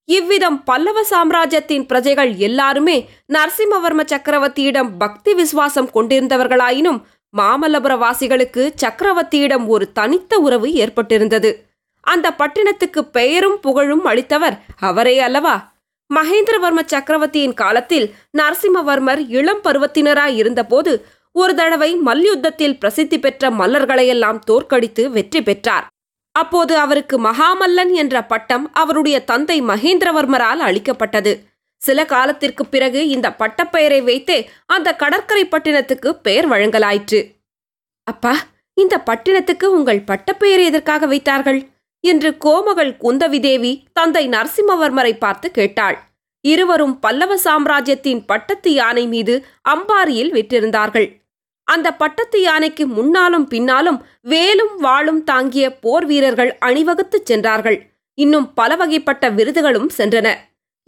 இவ்விதம் 0.04 0.64
பல்லவ 0.64 1.04
சாம்ராஜ்யத்தின் 1.04 1.86
பிரஜைகள் 1.86 2.34
எல்லாருமே 2.34 3.08
நரசிம்மவர்ம 3.32 4.04
சக்கரவர்த்தியிடம் 4.04 4.90
பக்தி 4.98 5.34
விசுவாசம் 5.34 5.90
கொண்டிருந்தவர்களாயினும் 5.94 7.02
மாமல்லபுர 7.36 7.98
வாசிகளுக்கு 7.98 8.74
சக்கரவர்த்தியிடம் 8.82 9.66
ஒரு 9.66 9.92
தனித்த 9.92 10.38
உறவு 10.38 10.66
ஏற்பட்டிருந்தது. 10.66 11.54
அந்த 12.00 12.30
பட்டினத்துக்கு 12.30 12.98
பெயரும் 12.98 13.60
புகழும் 13.60 14.06
அளித்தவர் 14.06 14.58
அவரே 14.78 15.18
அல்லவா? 15.18 15.71
மகேந்திரவர்ம 16.16 16.80
சக்கரவர்த்தியின் 16.86 17.54
காலத்தில் 17.54 18.06
நரசிம்மவர்மர் 18.38 19.20
இளம் 19.38 19.62
பருவத்தினராய் 19.64 20.36
இருந்தபோது 20.40 20.92
ஒரு 21.32 21.52
தடவை 21.54 21.90
மல்யுத்தத்தில் 22.08 22.78
பிரசித்தி 22.78 23.18
பெற்ற 23.18 23.50
மல்லர்களையெல்லாம் 23.50 24.38
தோற்கடித்து 24.38 25.02
வெற்றி 25.10 25.40
பெற்றார். 25.42 25.86
அப்போது 26.34 26.74
அவருக்கு 26.76 27.16
மகாமல்லன் 27.28 27.92
என்ற 27.92 28.16
பட்டம் 28.24 28.64
அவருடைய 28.72 29.16
தந்தை 29.24 29.56
மகேந்திரவர்மரால் 29.62 30.62
அளிக்கப்பட்டது. 30.68 31.32
சில 31.82 32.04
காலத்திற்கு 32.04 32.64
பிறகு 32.66 33.00
இந்த 33.08 33.28
பட்டப்பெயரை 33.38 34.00
வைத்தே 34.04 34.38
அந்த 34.66 34.88
கடற்கரை 34.94 35.44
பட்டினத்துக்கு 35.44 36.10
பெயர் 36.26 36.48
வழங்கலாயிற்று. 36.50 37.20
அப்பா 38.06 38.34
இந்த 38.76 38.94
பட்டினத்துக்கு 39.08 39.66
உங்கள் 39.78 40.06
பட்டப்பெயரை 40.10 40.64
எதற்காக 40.70 41.06
வைத்தார்கள்? 41.06 41.60
என்று 42.04 42.30
கோமகள் 42.44 42.92
குந்தவி 43.00 43.40
தேவி 43.40 43.72
தந்தை 43.92 44.28
நரசிம்மவர்மரை 44.28 45.12
பார்த்து 45.18 45.50
கேட்டாள். 45.50 45.98
இருவரும் 46.44 46.94
பல்லவ 47.00 47.32
சாம்ராஜ்யத்தின் 47.36 48.22
பட்டத்து 48.24 48.70
யானை 48.72 49.04
மீது 49.06 49.34
அம்பாரியில் 49.68 50.32
விற்றிருந்தார்கள் 50.32 51.08
அந்த 51.68 51.88
பட்டத்து 51.94 52.38
யானைக்கு 52.42 52.84
முன்னாலும் 52.86 53.46
பின்னாலும் 53.48 53.98
வேலும் 54.22 54.72
வாளும் 54.82 55.20
தாங்கிய 55.22 55.66
போர் 55.74 56.06
வீரர்கள் 56.06 56.50
அணிவகுத்துச் 56.60 57.26
சென்றார்கள். 57.26 57.78
இன்னும் 58.18 58.48
பல 58.54 58.76
வகைப்பட்ட 58.76 59.30
விருதுகளும் 59.30 59.90
சென்றன. 59.98 60.28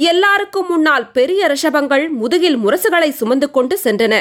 எல்லாருக்கும் 0.01 0.69
முன்னால் 0.69 1.07
பெரிய 1.11 1.47
ரிஷபங்கள் 1.47 2.05
முதுகில் 2.21 2.59
முரசுகளை 2.59 3.11
சுமந்து 3.11 3.49
கொண்டு 3.51 3.79
சென்றன. 3.85 4.15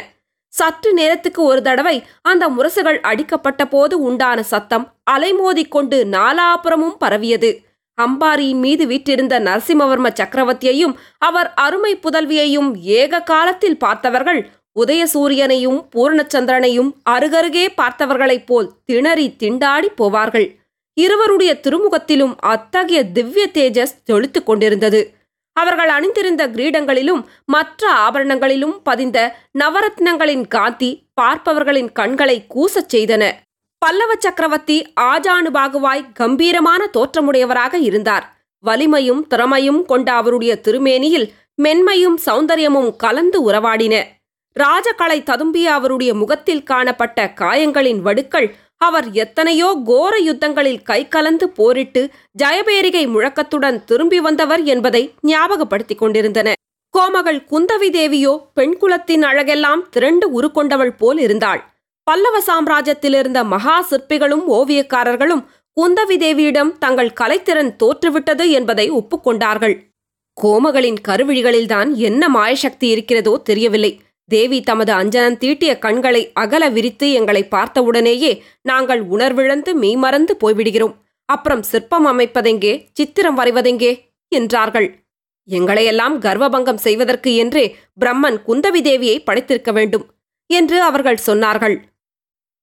சற்று 0.53 0.93
நேரத்துக்கு 0.93 1.43
ஒரு 1.43 1.61
தடவை 1.61 2.03
அந்த 2.21 2.49
முரசுகள் 2.49 2.99
அடிக்கப்பட்ட 2.99 3.65
போது 3.65 4.01
உண்டான 4.01 4.43
சத்தம் 4.43 4.93
அலைமோதிக்கொண்டு 5.11 5.97
நாலாபுரமும் 6.05 6.13
நாலாபுறமும் 6.15 6.97
பரவியது. 6.99 7.59
அம்பாரியின் 8.01 8.59
மீது 8.59 8.87
வீற்றிருந்த 8.87 9.39
நரசிம்மவர்ம 9.39 10.09
சக்கரவர்த்தியையும் 10.19 10.93
அவர் 11.17 11.53
அருமை 11.53 11.95
புதல்வியையும் 11.95 12.75
ஏக 12.75 13.21
காலத்தில் 13.21 13.77
பார்த்தவர்கள் 13.77 14.49
உதயசூரியனையும் 14.79 15.79
பூர்ணச்சந்திரனையும் 15.95 16.91
அருகருகே 17.09 17.65
பார்த்தவர்களைப் 17.81 18.45
போல் 18.45 18.71
திணறி 18.85 19.35
திண்டாடி 19.39 19.87
போவார்கள். 20.01 20.47
இருவருடைய 20.93 21.59
திருமுகத்திலும் 21.63 22.35
அத்தகைய 22.37 23.03
திவ்ய 23.03 23.49
தேஜஸ் 23.53 23.99
தொழித்துக் 24.03 24.45
கொண்டிருந்தது. 24.45 25.13
அவர்கள் 25.53 25.89
அணிந்திருந்த 25.89 26.47
கிரீடங்களிலும் 26.47 27.25
மற்ற 27.45 27.91
ஆபரணங்களிலும் 27.93 28.75
பதிந்த 28.83 29.35
நவரத்னங்களின் 29.59 30.47
காந்தி 30.47 31.07
பார்ப்பவர்களின் 31.21 31.91
கண்களை 31.91 32.45
கூசச் 32.55 32.91
செய்தன. 32.93 33.31
பல்லவ 33.77 34.13
சக்கரவர்த்தி 34.19 34.77
ஆஜானுபாகுவாய் 35.01 36.11
கம்பீரமான 36.13 36.89
தோற்றமுடையவராக 36.93 37.73
இருந்தார். 37.81 38.25
வலிமையும் 38.59 39.27
திறமையும் 39.27 39.85
கொண்ட 39.85 40.13
அவருடைய 40.13 40.59
திருமேனியில் 40.63 41.27
மென்மையும் 41.63 42.17
சௌந்தரியமும் 42.25 42.95
கலந்து 42.95 43.51
உறவாடின. 43.51 43.95
ராஜகலை 44.59 45.19
ததும்பிய 45.19 45.63
அவருடைய 45.63 46.13
முகத்தில் 46.13 46.63
காணப்பட்ட 46.63 47.33
காயங்களின் 47.41 48.01
வடுக்கள் 48.01 48.55
அவர் 48.85 49.07
எத்தனையோ 49.23 49.69
கோர 49.85 50.13
யுத்தங்களில் 50.25 50.83
கை 50.83 51.01
கலந்து 51.07 51.45
போரிட்டு 51.49 52.01
ஜயபேரிகை 52.41 53.03
முழக்கத்துடன் 53.13 53.77
திரும்பி 53.83 54.19
வந்தவர் 54.19 54.63
என்பதை 54.73 55.03
ஞாபகப்படுத்திக் 55.27 56.01
கொண்டிருந்தன 56.01 56.51
கோமகள் 56.93 57.39
குந்தவி 57.51 57.89
தேவியோ 57.89 58.33
பெண் 58.53 58.75
குலத்தின் 58.77 59.23
அழகெல்லாம் 59.23 59.83
திரண்டு 59.89 60.25
உருக்கொண்டவள் 60.37 60.93
போல் 60.97 61.19
இருந்தாள். 61.19 61.61
பல்லவ 62.07 62.35
சாம்ராஜ்யத்திலிருந்த 62.47 63.39
மகா 63.53 63.77
சிற்பிகளும் 63.89 64.45
ஓவியக்காரர்களும் 64.57 65.43
குந்தவி 65.77 66.17
தேவியிடம் 66.23 66.71
தங்கள் 66.77 67.15
கலைத்திறன் 67.21 67.71
தோற்றுவிட்டது 67.81 68.45
என்பதை 68.51 68.85
ஒப்புக்கொண்டார்கள் 68.91 69.75
கோமகளின் 70.37 70.99
கருவிழிகளில்தான் 71.07 71.89
என்ன 72.07 72.29
மாயசக்தி 72.29 72.87
இருக்கிறதோ 72.93 73.33
தெரியவில்லை. 73.49 73.91
தேவி 74.25 74.62
தமது 74.62 74.93
அஞ்சனம் 74.93 75.38
தீட்டிய 75.38 75.79
கண்களை 75.79 76.31
அகல 76.33 76.69
விரித்து 76.69 77.12
எங்களை 77.12 77.47
பார்த்தவுடனேயே 77.47 78.43
நாங்கள் 78.62 79.01
உணர்விழந்து 79.01 79.73
மெய்மறந்து 79.73 80.38
போய்விடுகிறோம். 80.43 80.95
அப்புறம் 81.25 81.63
சிற்பம் 81.63 82.07
அமைப்பதெங்கே? 82.07 82.88
சித்திரம் 82.93 83.38
வரைவதெங்கே? 83.38 84.12
என்றார்கள். 84.27 85.01
எங்களையெல்லாம் 85.49 86.15
கர்வபங்கம் 86.19 86.75
செய்வதற்கு 86.75 87.36
என்றே 87.36 87.75
பிரம்மன் 87.99 88.38
குந்தவி 88.47 88.81
தேவியை 88.81 89.17
படைத்திருக்க 89.23 89.71
வேண்டும் 89.71 90.05
என்று 90.45 90.81
அவர்கள் 90.81 91.23
சொன்னார்கள். 91.25 91.79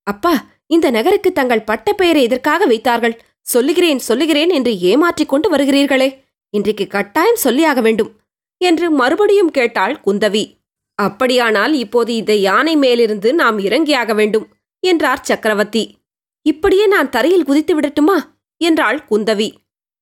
அப்பா 0.03 0.47
இந்த 0.67 0.91
நகருக்கு 0.91 1.33
தங்கள் 1.33 1.63
பட்ட 1.63 1.93
பெயரை 1.93 2.23
எதற்காக 2.23 2.67
வைத்தார்கள்? 2.67 3.21
சொல்லுகிறேன் 3.41 3.99
சொல்லுகிறேன் 3.99 4.49
என்று 4.49 4.81
ஏமாற்றிக் 4.81 5.29
கொண்டு 5.29 5.57
வருகிறீர்களே. 5.57 6.19
இன்றைக்கு 6.51 6.87
கட்டாயம் 6.87 7.43
சொல்லியாக 7.45 7.81
வேண்டும் 7.81 8.11
என்று 8.57 8.91
மறுபடியும் 8.91 9.51
கேட்டாள் 9.51 10.01
குந்தவி. 10.07 10.60
அப்படியானால் 11.01 11.73
இப்போது 11.73 12.15
இந்த 12.15 12.35
யானை 12.35 12.77
மேலிருந்து 12.77 13.35
நாம் 13.35 13.59
இறங்கியாக 13.59 14.15
வேண்டும் 14.15 14.47
என்றார் 14.81 15.23
சக்கரவர்த்தி. 15.23 15.99
இப்படியே 16.47 16.87
நான் 16.87 17.11
தரையில் 17.11 17.45
குதித்து 17.45 17.81
விடட்டுமா? 17.81 18.19
என்றாள் 18.57 19.05
குந்தவி. 19.11 19.53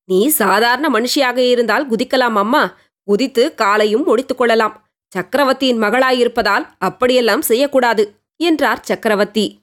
நீ 0.05 0.29
சாதாரண 0.29 0.87
மனுஷியாக 0.89 1.37
இருந்தால் 1.37 1.91
குதிக்கலாம் 1.91 2.37
அம்மா. 2.37 2.77
குதித்து 3.03 3.55
காலையும் 3.55 4.07
ஒடித்துக் 4.07 4.39
கொள்ளலாம். 4.39 4.89
சக்கரவர்த்தியின் 5.09 5.81
மகளாயிருப்பதால் 5.81 6.65
அப்படியெல்லாம் 6.79 7.43
செய்யக்கூடாது 7.43 8.15
என்றார் 8.37 8.83
சக்கரவர்த்தி. 8.83 9.61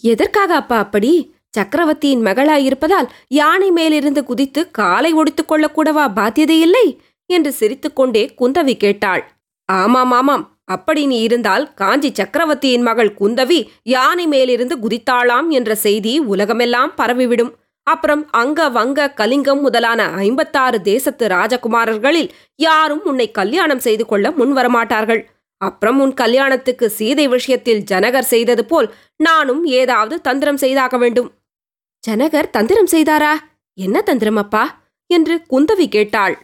எதற்காக 0.00 0.54
அப்பா 0.54 0.78
அப்படி? 0.78 1.34
சக்கரவர்த்தியின் 1.50 2.22
மகளாயிருப்பதால் 2.22 3.08
யானை 3.28 3.70
மேலிருந்து 3.70 4.24
குதித்து 4.24 4.70
காலை 4.70 5.14
ஒடித்துக் 5.14 5.48
கொள்ளக்கூடவா 5.48 6.04
பாத்தியதையில்லை 6.16 6.86
என்று 7.26 7.52
சிரித்துக்கொண்டே 7.52 8.34
குந்தவி 8.38 8.76
கேட்டாள். 8.76 9.32
ஆமாம் 9.64 10.10
ஆமாம் 10.10 10.53
அப்படி 10.64 11.06
நீ 11.06 11.20
இருந்தால் 11.20 11.74
காஞ்சி 11.74 12.10
சக்கரவர்த்தியின் 12.14 12.82
மகள் 12.82 13.16
குந்தவி 13.20 13.66
யானை 13.82 14.26
மேலிருந்து 14.26 14.76
குதித்தாளாம் 14.76 15.48
என்ற 15.48 15.74
செய்தி 15.74 16.18
உலகமெல்லாம் 16.18 16.92
பரவிவிடும். 16.96 17.52
அப்புறம் 17.86 18.30
அங்க 18.30 18.68
வங்க 18.68 19.08
கலிங்கம் 19.10 19.60
முதலான 19.60 20.02
ஐம்பத்தாறு 20.08 20.82
தேசத்து 20.82 21.26
ராஜகுமாரர்களில் 21.26 22.30
யாரும் 22.56 23.02
உன்னை 23.04 23.30
கல்யாணம் 23.30 23.78
செய்து 23.78 24.06
கொள்ள 24.06 24.30
முன்வரமாட்டார்கள். 24.30 25.22
அப்புறம் 25.56 26.00
உன் 26.00 26.14
கல்யாணத்துக்கு 26.14 26.90
சீதை 26.90 27.28
விஷயத்தில் 27.28 27.84
ஜனகர் 27.90 28.30
செய்தது 28.32 28.64
போல் 28.64 28.94
நானும் 29.16 29.64
ஏதாவது 29.64 30.20
தந்திரம் 30.20 30.56
செய்தாக 30.56 30.96
வேண்டும். 30.98 31.30
ஜனகர் 32.08 32.50
தந்திரம் 32.50 32.90
செய்தாரா? 32.92 33.32
என்ன 33.78 34.00
தந்திரம் 34.00 34.36
அப்பா? 34.36 34.82
என்று 35.06 35.42
குந்தவி 35.50 35.86
கேட்டாள். 35.88 36.38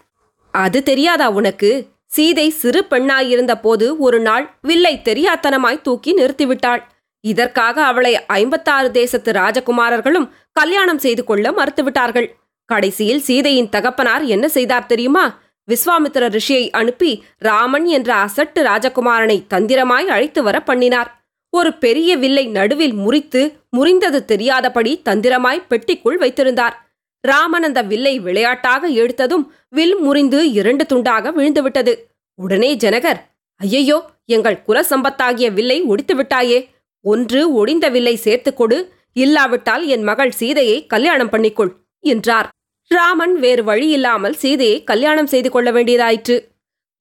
அது 0.55 0.83
தெரியாதா 0.83 1.31
உனக்கு? 1.31 1.71
சீதை 2.13 2.51
சிறு 2.51 2.87
பெண்ணாயிருந்த 2.91 3.55
போது 3.55 3.99
ஒரு 3.99 4.21
நாள் 4.21 4.55
வில்லை 4.61 5.01
தெரியாத்தனமாய் 5.05 5.81
தூக்கி 5.81 6.15
நிறுத்திவிட்டாள். 6.15 6.83
இதற்காக 7.21 7.85
அவளை 7.85 8.25
ஐம்பத்தாறு 8.27 8.91
தேசத்து 8.91 9.33
ராஜகுமாரர்களும் 9.33 10.31
கல்யாணம் 10.53 10.99
செய்து 10.99 11.25
கொள்ள 11.25 11.51
மறுத்துவிட்டார்கள். 11.51 12.29
கடைசியில் 12.65 13.21
சீதையின் 13.21 13.69
தகப்பனார் 13.69 14.25
என்ன 14.25 14.49
செய்தார் 14.49 14.87
தெரியுமா? 14.87 15.39
விஸ்வாமித்திர 15.69 16.39
ரிஷியை 16.39 16.71
அனுப்பி 16.71 17.23
ராமன் 17.39 17.87
என்ற 17.87 18.15
அசட்டு 18.15 18.61
ராஜகுமாரனை 18.63 19.39
தந்திரமாய் 19.55 20.07
அழைத்து 20.07 20.43
வர 20.43 20.61
பண்ணினார். 20.61 21.11
ஒரு 21.51 21.73
பெரிய 21.73 22.17
வில்லை 22.17 22.47
நடுவில் 22.47 22.95
முறித்து 22.95 23.43
முறிந்தது 23.77 24.25
தெரியாதபடி 24.25 25.03
தந்திரமாய் 25.09 25.67
பெட்டிக்குள் 25.71 26.19
வைத்திருந்தார். 26.19 26.90
ராமன் 27.21 27.63
அந்த 27.63 27.83
வில்லை 27.83 28.21
விளையாட்டாக 28.21 28.89
எடுத்ததும் 28.89 29.45
வில் 29.69 29.97
முறிந்து 29.97 30.53
இரண்டு 30.53 30.85
துண்டாக 30.89 31.33
விழுந்துவிட்டது. 31.37 31.93
உடனே 32.39 32.75
ஜனகர் 32.75 33.21
ஐயையோ 33.57 33.99
எங்கள் 34.27 34.63
குலசம்பத்தாகிய 34.67 35.53
வில்லை 35.53 35.83
ஒடித்து 35.83 36.15
விட்டாயே 36.15 36.69
ஒன்று 37.05 37.41
ஒடிந்த 37.61 37.91
வில்லை 37.91 38.17
சேர்த்துக் 38.17 38.57
கொடு. 38.57 38.79
இல்லாவிட்டால் 39.13 39.85
என் 39.87 40.03
மகள் 40.03 40.31
சீதையை 40.31 40.87
கல்யாணம் 40.87 41.33
பண்ணிக்கொள் 41.33 41.73
என்றார். 42.05 42.49
ராமன் 42.87 43.35
வேறு 43.39 43.63
வழியில்லாமல் 43.63 44.37
சீதையை 44.43 44.85
கல்யாணம் 44.85 45.27
செய்து 45.27 45.51
கொள்ள 45.51 45.73
வேண்டியதாயிற்று. 45.73 46.37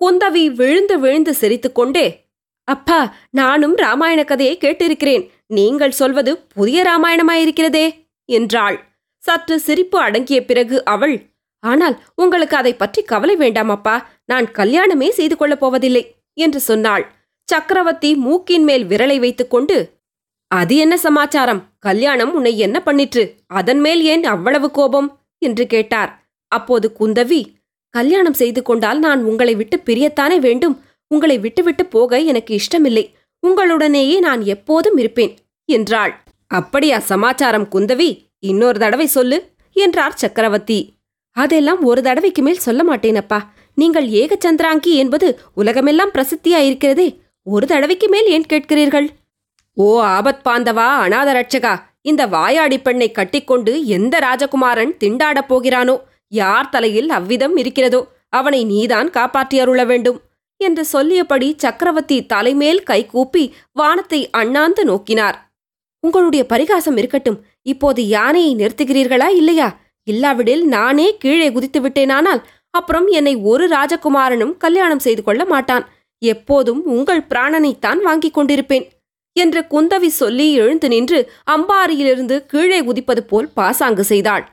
குந்தவி 0.01 0.43
விழுந்து 0.53 0.99
விழுந்து 0.99 1.33
சிரித்துக்கொண்டே 1.33 2.07
அப்பா 2.63 2.99
நானும் 3.29 3.75
ராமாயண 3.75 4.23
கதையை 4.23 4.57
கேட்டிருக்கிறேன். 4.61 5.23
நீங்கள் 5.47 5.91
சொல்வது 5.91 6.31
புதிய 6.53 6.79
ராமாயணமாயிருக்கிறதே 6.83 7.85
என்றாள். 8.25 8.88
சற்று 9.23 9.59
சிரிப்பு 9.59 9.97
அடங்கிய 9.99 10.39
பிறகு 10.45 10.77
அவள் 10.85 11.15
ஆனால் 11.63 11.95
உங்களுக்கு 12.15 12.55
அதை 12.57 12.73
பற்றி 12.75 13.01
கவலை 13.01 13.35
வேண்டாம் 13.35 13.69
அப்பா 13.69 13.95
நான் 14.25 14.47
கல்யாணமே 14.51 15.09
செய்து 15.09 15.35
கொள்ளப் 15.37 15.59
போவதில்லை 15.59 16.03
என்று 16.33 16.59
சொன்னாள். 16.59 17.03
சக்கரவர்த்தி 17.47 18.15
மூக்கின் 18.15 18.63
மேல் 18.63 18.85
விரலை 18.85 19.17
வைத்துக்கொண்டு 19.19 19.77
அது 20.51 20.75
என்ன 20.75 20.95
சமாச்சாரம்? 20.97 21.61
கல்யாணம் 21.79 22.31
உன்னை 22.33 22.57
என்ன 22.57 22.77
பண்ணிற்று? 22.85 23.23
அதன் 23.45 23.79
மேல் 23.79 24.01
ஏன் 24.03 24.23
அவ்வளவு 24.23 24.67
கோபம்? 24.71 25.09
என்று 25.37 25.67
கேட்டார். 25.67 26.11
அப்போது 26.51 26.87
குந்தவி 26.99 27.41
கல்யாணம் 27.93 28.33
செய்து 28.33 28.61
கொண்டால் 28.61 28.99
நான் 28.99 29.21
உங்களை 29.23 29.53
விட்டு 29.55 29.77
பிரியத்தானே 29.85 30.37
வேண்டும்? 30.39 30.75
உங்களை 31.11 31.37
விட்டுவிட்டு 31.39 31.85
போக 31.85 32.19
எனக்கு 32.31 32.51
இஷ்டமில்லை. 32.53 33.05
உங்களுடனேயே 33.43 34.17
நான் 34.19 34.41
எப்போதும் 34.45 34.97
இருப்பேன் 34.97 35.33
என்றாள். 35.69 36.13
அப்படியா 36.51 36.99
சமாச்சாரம் 36.99 37.67
குந்தவி? 37.75 38.09
இன்னொரு 38.43 38.77
தடவை 38.79 39.07
சொல்லு 39.07 39.37
என்றார் 39.75 40.15
சக்கரவர்த்தி. 40.15 40.79
அதெல்லாம் 41.37 41.81
ஒரு 41.83 42.01
தடவைக்கு 42.01 42.41
மேல் 42.41 42.65
சொல்ல 42.67 42.81
மாட்டேனப்பா. 42.83 43.39
நீங்கள் 43.77 44.07
ஏகச்சந்திராங்கி 44.11 44.93
என்பது 44.95 45.27
உலகமெல்லாம் 45.53 46.13
பிரசித்தியாயிருக்கிறதே. 46.13 47.07
ஒரு 47.47 47.65
தடவைக்கு 47.67 48.07
மேல் 48.09 48.27
ஏன் 48.27 48.49
கேட்கிறீர்கள்? 48.49 49.07
ஓ 49.77 49.87
ஆபத் 50.15 50.43
பாந்தவா 50.45 50.87
அநாத 51.03 51.29
ரட்சகா! 51.33 51.73
இந்த 52.01 52.23
வாயாடி 52.27 52.77
பெண்ணை 52.79 53.09
கட்டிக்கொண்டு 53.11 53.71
எந்த 53.87 54.15
ராஜகுமாரன் 54.19 54.93
திண்டாடப் 55.03 55.49
போகிறானோ? 55.49 55.95
யார் 56.31 56.69
தலையில் 56.69 57.09
அவ்விதம் 57.09 57.55
இருக்கிறதோ 57.57 58.01
அவனை 58.29 58.61
நீதான் 58.63 59.09
காப்பாற்றி 59.09 59.57
அருள 59.59 59.83
வேண்டும். 59.85 60.19
என்று 60.61 60.83
சொல்லியபடி 60.85 61.47
சக்கரவர்த்தி 61.57 62.17
தலைமேல் 62.25 62.81
கைகூப்பி 62.83 63.43
வானத்தை 63.71 64.19
அண்ணாந்து 64.31 64.83
நோக்கினார். 64.85 65.37
உங்களுடைய 66.03 66.43
பரிகாசம் 66.45 66.97
இருக்கட்டும். 66.97 67.39
இப்போது 67.61 68.07
யானையை 68.07 68.55
நிறுத்துகிறீர்களா 68.55 69.27
இல்லையா? 69.27 69.79
இல்லாவிடில் 70.03 70.67
நானே 70.67 71.17
கீழே 71.17 71.51
குதித்து 71.51 71.81
விட்டேனானால் 71.81 72.41
அப்புறம் 72.71 73.07
என்னை 73.07 73.35
ஒரு 73.35 73.67
ராஜகுமாரனும் 73.67 74.57
கல்யாணம் 74.57 74.99
செய்து 74.99 75.23
கொள்ள 75.23 75.45
மாட்டான். 75.45 75.89
எப்போதும் 76.19 76.85
உங்கள் 76.85 77.21
பிராணனைத்தான் 77.21 78.01
வாங்கிக் 78.01 78.39
கொண்டிருப்பேன். 78.39 78.87
என்று 79.33 79.65
குந்தவி 79.69 80.07
சொல்லி 80.07 80.53
எழுந்து 80.53 80.87
நின்று 80.87 81.31
அம்பாரியிலிருந்து 81.51 82.45
கீழே 82.45 82.83
குதிப்பது 82.83 83.23
போல் 83.23 83.49
பாசாங்கு 83.53 84.03
செய்தாள். 84.03 84.49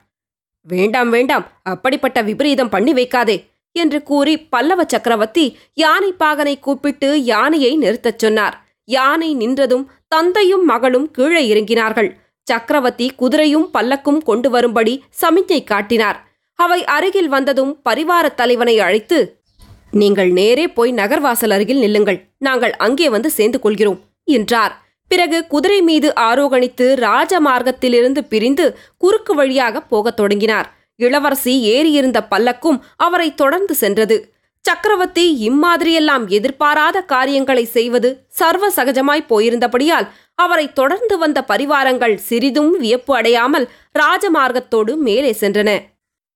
வேண்டாம் 0.62 1.10
வேண்டாம் 1.10 1.46
அப்படிப்பட்ட 1.62 2.22
விபரீதம் 2.22 2.68
பண்ணி 2.68 2.92
வைக்காதே 2.92 3.44
என்று 3.72 4.02
கூறி 4.02 4.38
பல்லவ 4.38 4.84
சக்கரவர்த்தி 4.86 5.58
யானை 5.74 6.14
பாகனை 6.18 6.58
கூப்பிட்டு 6.60 7.24
யானையை 7.24 7.78
நிறுத்தச் 7.78 8.18
சொன்னார். 8.18 8.66
யானை 8.84 9.36
நின்றதும் 9.36 9.84
தந்தையும் 10.08 10.64
மகளும் 10.64 11.10
கீழே 11.10 11.42
இறங்கினார்கள். 11.54 12.10
சக்கரவர்த்தி 12.48 13.06
குதிரையும் 13.20 13.66
பல்லக்கும் 13.74 14.20
கொண்டு 14.22 14.50
வரும்படி 14.50 15.04
சமிஞ்சை 15.20 15.64
காட்டினார். 15.64 16.18
அவை 16.54 16.84
அருகில் 16.84 17.28
வந்ததும் 17.28 17.72
பரிவாரத் 17.88 18.38
தலைவனை 18.40 18.80
அழைத்து 18.80 19.18
நீங்கள் 19.90 20.30
நேரே 20.30 20.68
போய் 20.68 20.92
நகர்வாசல் 20.92 21.50
அருகில் 21.50 21.78
நில்லுங்கள். 21.78 22.18
நாங்கள் 22.38 22.74
அங்கே 22.86 23.08
வந்து 23.08 23.30
சேர்ந்து 23.30 23.58
கொள்கிறோம் 23.60 24.00
என்றார். 24.24 24.74
பிறகு 25.08 25.46
குதிரை 25.46 25.80
மீது 25.82 26.08
ஆரோகணித்து 26.20 26.86
ராஜமார்க்கத்திலிருந்து 27.06 28.18
பிரிந்து 28.18 28.64
குறுக்கு 28.96 29.34
வழியாக 29.34 29.80
போகத் 29.80 30.16
தொடங்கினார். 30.16 30.68
இளவரசி 31.00 31.52
ஏறியிருந்த 31.74 32.18
பல்லக்கும் 32.30 32.78
அவரை 32.96 33.28
தொடர்ந்து 33.34 33.74
சென்றது. 33.74 34.16
சக்கரவர்த்தி 34.66 35.24
இம்மாதிரியெல்லாம் 35.48 36.24
எதிர்பாராத 36.36 37.02
காரியங்களை 37.12 37.64
செய்வது 37.64 38.08
சர்வ 38.38 38.70
சகஜமாய் 38.76 39.28
போயிருந்தபடியால் 39.28 40.06
அவரை 40.34 40.72
தொடர்ந்து 40.72 41.18
வந்த 41.18 41.38
பரிவாரங்கள் 41.48 42.14
சிறிதும் 42.28 42.72
வியப்பு 42.78 43.12
அடையாமல் 43.16 43.66
ராஜமார்க்கத்தோடு 43.98 44.92
மேலே 44.96 45.32
சென்றன. 45.40 45.70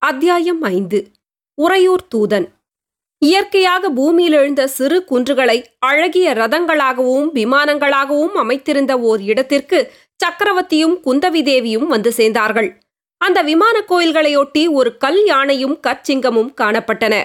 அத்தியாயம் 0.02 0.62
ஐந்து. 0.76 0.98
உறையூர் 1.58 2.04
தூதன். 2.14 2.46
இயற்கையாக 3.22 3.88
பூமியில் 3.88 4.32
எழுந்த 4.32 4.62
சிறு 4.66 4.98
குன்றுகளை 5.04 5.58
அழகிய 5.78 6.28
ரதங்களாகவும் 6.34 7.28
விமானங்களாகவும் 7.38 8.36
அமைத்திருந்த 8.42 8.92
ஓர் 9.00 9.20
இடத்திற்கு 9.22 9.80
சக்கரவர்த்தியும் 10.20 10.96
குந்தவி 11.06 11.42
தேவியும் 11.42 11.86
வந்து 11.86 12.12
சேர்ந்தார்கள். 12.16 12.70
அந்த 13.20 13.38
விமான 13.42 13.76
கோயில்களையொட்டி 13.88 14.62
ஒரு 14.70 14.92
கல் 14.96 15.20
யானையும் 15.24 15.76
கற்சிங்கமும் 15.86 16.50
காணப்பட்டன. 16.60 17.16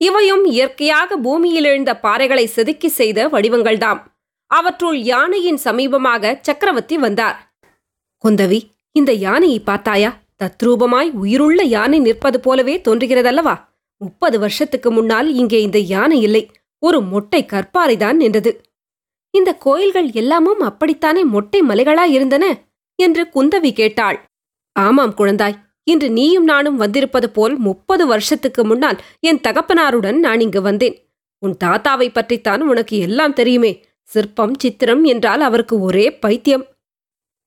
இவையும் 0.00 0.44
இயற்கையாக 0.44 1.16
பூமியில் 1.16 1.64
எழுந்த 1.64 1.98
பாறைகளை 2.02 2.44
செதுக்கி 2.44 2.88
செய்த 2.88 3.28
வடிவங்கள்தாம். 3.28 4.00
அவற்றுள் 4.46 4.98
யானையின் 5.02 5.60
சமீபமாக 5.64 6.38
சக்கரவர்த்தி 6.40 6.96
வந்தார். 6.96 7.54
குந்தவி 8.24 8.60
இந்த 8.92 9.12
யானையை 9.12 9.60
பார்த்தாயா? 9.60 10.10
தத்ரூபமாய் 10.42 11.10
உயிருள்ள 11.12 11.62
யானை 11.62 11.98
நிற்பது 11.98 12.40
போலவே 12.40 12.80
தோன்றுகிறதல்லவா? 12.88 13.54
முப்பது 13.96 14.38
வருஷத்துக்கு 14.38 14.90
முன்னால் 14.90 15.34
இங்கே 15.34 15.62
இந்த 15.62 15.78
யானை 15.78 16.20
இல்லை. 16.20 16.50
ஒரு 16.78 17.00
மொட்டை 17.00 17.46
கற்பாறைதான் 17.52 18.12
நின்றது. 18.12 18.60
இந்த 19.30 19.54
கோயில்கள் 19.54 20.10
எல்லாமும் 20.12 20.60
அப்படித்தானே 20.60 21.24
மொட்டை 21.24 21.62
மலைகளாய் 21.62 22.10
இருந்தன? 22.10 22.44
என்று 22.98 23.22
குந்தவி 23.34 23.72
கேட்டாள். 23.72 24.18
ஆமாம் 24.72 25.14
குழந்தாய் 25.14 25.64
இன்று 25.90 26.10
நீயும் 26.10 26.44
நானும் 26.44 26.76
வந்திருப்பது 26.76 27.30
போல் 27.30 27.56
முப்பது 27.56 28.06
வருஷத்துக்கு 28.06 28.64
முன்னால் 28.64 28.98
என் 29.20 29.40
தகப்பனாருடன் 29.48 30.18
நான் 30.18 30.40
இங்கு 30.40 30.62
வந்தேன். 30.62 30.96
உன் 31.42 31.56
தாத்தாவை 31.64 32.08
பற்றித்தான் 32.12 32.62
உனக்கு 32.62 32.98
எல்லாம் 32.98 33.32
தெரியுமே. 33.32 33.84
சிற்பம் 34.02 34.54
சித்திரம் 34.58 35.04
என்றால் 35.04 35.40
அவருக்கு 35.40 35.80
ஒரே 35.80 36.06
பைத்தியம். 36.18 36.64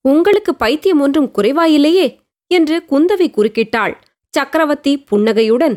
உங்களுக்கு 0.01 0.55
பைத்தியம் 0.55 0.99
ஒன்றும் 0.99 1.31
குறைவாயில்லையே 1.37 2.07
என்று 2.51 2.83
குந்தவி 2.89 3.27
குறுக்கிட்டாள் 3.29 3.95
சக்கரவர்த்தி 4.29 4.93
புன்னகையுடன். 4.99 5.75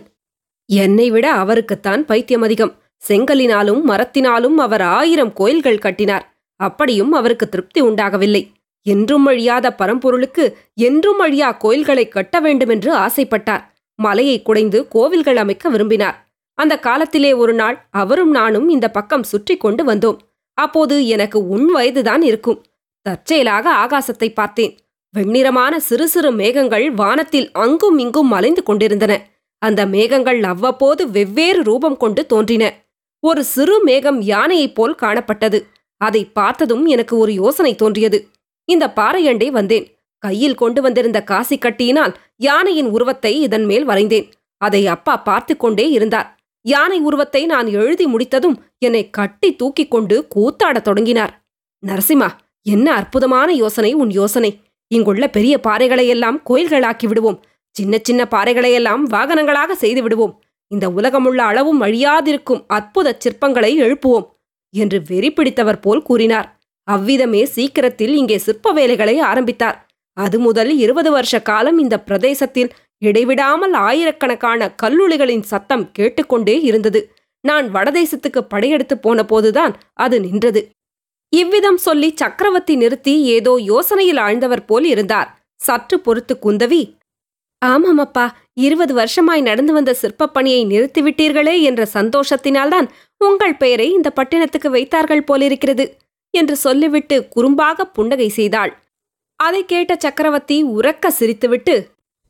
என்னை 0.68 1.10
விட 1.10 1.32
அவருக்குத்தான் 1.32 2.04
பைத்தியம் 2.04 2.42
அதிகம். 2.42 2.74
செங்கலினாலும் 3.08 3.80
மரத்தினாலும் 3.88 4.56
அவர் 4.56 4.80
ஆயிரம் 4.80 5.32
கோயில்கள் 5.32 5.78
கட்டினார். 5.78 6.24
அப்படியும் 6.60 7.12
அவருக்கு 7.12 7.48
திருப்தி 7.48 7.80
உண்டாகவில்லை. 7.80 8.42
என்றும் 8.82 9.26
அழியாத 9.26 9.74
பரம்பொருளுக்கு 9.78 10.52
என்றும் 10.74 11.18
அழியா 11.18 11.52
கோயில்களை 11.52 12.08
கட்ட 12.08 12.40
வேண்டுமென்று 12.40 12.94
ஆசைப்பட்டார். 12.94 13.62
மலையை 13.94 14.42
குடைந்து 14.42 14.88
கோவில்கள் 14.88 15.36
அமைக்க 15.36 15.68
விரும்பினார். 15.68 16.30
அந்த 16.54 16.78
காலத்திலே 16.78 17.32
ஒரு 17.32 17.54
நாள் 17.54 17.86
அவரும் 17.90 18.30
நானும் 18.30 18.68
இந்த 18.68 18.90
பக்கம் 18.90 19.22
சுற்றி 19.22 19.56
கொண்டு 19.56 19.84
வந்தோம். 19.84 20.16
அப்போது 20.54 21.06
எனக்கு 21.06 21.48
உன் 21.48 21.66
வயதுதான் 21.66 22.22
இருக்கும். 22.22 22.64
தற்செயலாக 23.02 23.66
ஆகாசத்தை 23.74 24.32
பார்த்தேன். 24.34 24.76
வெண்ணிறமான 25.18 25.76
சிறு 25.76 26.08
சிறு 26.08 26.32
மேகங்கள் 26.32 26.90
வானத்தில் 26.90 27.50
அங்கும் 27.52 27.98
இங்கும் 27.98 28.26
மலைந்து 28.26 28.62
கொண்டிருந்தன. 28.62 29.26
அந்த 29.58 29.86
மேகங்கள் 29.86 30.42
அவ்வப்போது 30.42 31.10
வெவ்வேறு 31.10 31.62
ரூபம் 31.62 31.96
கொண்டு 31.96 32.26
தோன்றின. 32.26 32.84
ஒரு 33.20 33.44
சிறு 33.44 33.82
மேகம் 33.82 34.20
யானையைப் 34.22 34.74
போல் 34.74 34.94
காணப்பட்டது. 34.94 35.62
அதை 35.96 36.24
பார்த்ததும் 36.24 36.86
எனக்கு 36.86 37.18
ஒரு 37.18 37.32
யோசனை 37.32 37.74
தோன்றியது. 37.74 38.28
இந்த 38.72 38.86
பாறையண்டே 38.96 39.48
வந்தேன். 39.50 39.86
கையில் 40.22 40.54
கொண்டு 40.54 40.82
வந்திருந்த 40.82 41.18
காசி 41.22 41.56
கட்டியினால் 41.58 42.14
யானையின் 42.36 42.86
உருவத்தை 42.86 43.32
இதன் 43.40 43.64
மேல் 43.64 43.88
வரைந்தேன். 43.88 44.26
அதை 44.60 44.86
அப்பா 44.86 45.16
பார்த்து 45.16 45.56
கொண்டே 45.56 45.90
இருந்தார். 45.90 46.28
யானை 46.64 46.98
உருவத்தை 47.00 47.46
நான் 47.46 47.66
எழுதி 47.66 48.06
முடித்ததும் 48.06 48.56
என்னை 48.78 49.10
கட்டி 49.10 49.48
தூக்கிக் 49.56 49.90
கொண்டு 49.90 50.16
கூத்தாடத் 50.34 50.86
தொடங்கினார். 50.88 51.32
நரசிம்மா 51.86 52.28
என்ன 52.62 52.94
அற்புதமான 52.94 53.52
யோசனை 53.52 53.90
உன் 53.92 54.10
யோசனை. 54.10 54.50
இங்குள்ள 54.90 55.28
பெரிய 55.28 55.54
பாறைகளையெல்லாம் 55.66 56.38
கோயில்களாக்கி 56.50 57.06
விடுவோம். 57.06 57.38
சின்ன 57.76 57.98
சின்ன 58.02 58.22
பாறைகளையெல்லாம் 58.30 59.02
வாகனங்களாக 59.10 59.72
செய்து 59.72 60.02
விடுவோம். 60.02 60.34
இந்த 60.70 60.86
உலகமுள்ள 60.88 61.40
அளவும் 61.42 61.80
அழியாதிருக்கும் 61.82 62.64
அற்புத 62.66 63.16
சிற்பங்களை 63.24 63.70
எழுப்புவோம் 63.84 64.26
என்று 64.74 64.98
வெறி 65.08 65.30
பிடித்தவர் 65.32 65.80
போல் 65.80 66.02
கூறினார். 66.02 66.48
அவ்விதமே 66.88 67.44
சீக்கிரத்தில் 67.46 68.14
இங்கே 68.14 68.38
சிற்ப 68.38 68.72
வேலைகளை 68.72 69.18
ஆரம்பித்தார். 69.20 69.76
அது 70.16 70.38
முதல் 70.38 70.70
இருபது 70.78 71.10
வருஷ 71.10 71.34
காலம் 71.40 71.78
இந்த 71.78 71.96
பிரதேசத்தில் 71.98 72.70
இடைவிடாமல் 73.02 73.72
ஆயிரக்கணக்கான 73.72 74.70
கல்லுளிகளின் 74.82 75.42
சத்தம் 75.42 75.90
கேட்டுக்கொண்டே 75.92 76.60
இருந்தது. 76.60 77.00
நான் 77.44 77.66
வடதேசத்துக்கு 77.74 78.40
படையெடுத்து 78.48 78.98
போன 78.98 79.24
போதுதான் 79.24 79.72
அது 79.94 80.20
நின்றது. 80.20 80.60
இவ்விதம் 81.32 81.76
சொல்லி 81.76 82.08
சக்கரவர்த்தி 82.16 82.74
நிறுத்தி 82.76 83.14
ஏதோ 83.26 83.52
யோசனையில் 83.66 84.20
ஆழ்ந்தவர் 84.20 84.64
போல் 84.64 84.84
இருந்தார். 84.84 85.30
சற்று 85.60 85.96
பொறுத்து 86.00 86.34
குந்தவி 86.42 86.82
ஆமாமப்பா 87.62 88.24
இருபது 88.54 88.92
வருஷமாய் 88.94 89.40
நடந்து 89.40 89.72
வந்த 89.72 89.92
சிற்பப் 89.94 90.32
பணியை 90.32 90.62
நிறுத்திவிட்டீர்களே 90.66 91.54
என்ற 91.60 91.82
சந்தோஷத்தினால்தான் 91.94 92.86
உங்கள் 93.20 93.56
பெயரை 93.56 93.86
இந்த 93.92 94.08
பட்டினத்துக்கு 94.16 94.68
வைத்தார்கள் 94.70 95.24
போலிருக்கிறது. 95.24 95.84
என்று 96.34 96.56
சொல்லிவிட்டு 96.56 97.16
குறும்பாக 97.34 97.84
புன்னகை 97.96 98.28
செய்தாள். 98.28 98.72
அதை 99.36 99.64
கேட்ட 99.64 99.92
சக்கரவர்த்தி 99.96 100.56
உறக்க 100.76 101.10
சிரித்துவிட்டு 101.18 101.74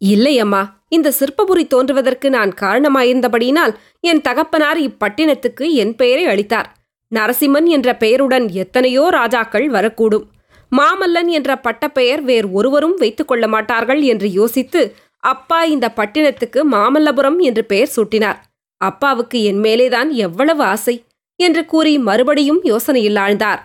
இல்லையம்மா 0.03 0.63
இந்த 0.89 1.09
சிற்பபுரி 1.11 1.65
தோன்றுவதற்கு 1.67 2.29
நான் 2.31 2.53
காரணமாயிருந்தபடியினால் 2.61 3.73
என் 4.01 4.21
தகப்பனார் 4.21 4.81
இப்பட்டினத்துக்கு 4.81 5.67
என் 5.73 5.95
பெயரை 5.97 6.25
அளித்தார். 6.25 6.69
நரசிம்மன் 7.13 7.67
என்ற 7.67 7.89
பெயருடன் 7.97 8.47
எத்தனையோ 8.49 9.05
ராஜாக்கள் 9.11 9.67
வரக்கூடும். 9.71 10.27
மாமல்லன் 10.73 11.31
என்ற 11.39 11.51
பட்டப்பெயர் 11.57 12.23
வேறு 12.23 12.49
ஒருவரும் 12.53 12.95
வைத்துக் 12.95 13.31
கொள்ள 13.31 13.47
மாட்டார்கள் 13.49 14.03
என்று 14.03 14.29
யோசித்து 14.31 14.83
அப்பா 15.23 15.59
இந்த 15.65 15.87
பட்டினத்துக்கு 15.97 16.61
மாமல்லபுரம் 16.71 17.39
என்று 17.39 17.65
பெயர் 17.65 17.93
சூட்டினார். 17.97 18.39
அப்பாவுக்கு 18.81 19.39
என் 19.43 19.61
மேலேதான் 19.61 20.11
எவ்வளவு 20.27 20.63
ஆசை 20.65 20.95
என்று 21.41 21.63
கூறி 21.65 21.93
மறுபடியும் 21.99 22.61
யோசனையில் 22.65 23.21
ஆழ்ந்தார். 23.25 23.61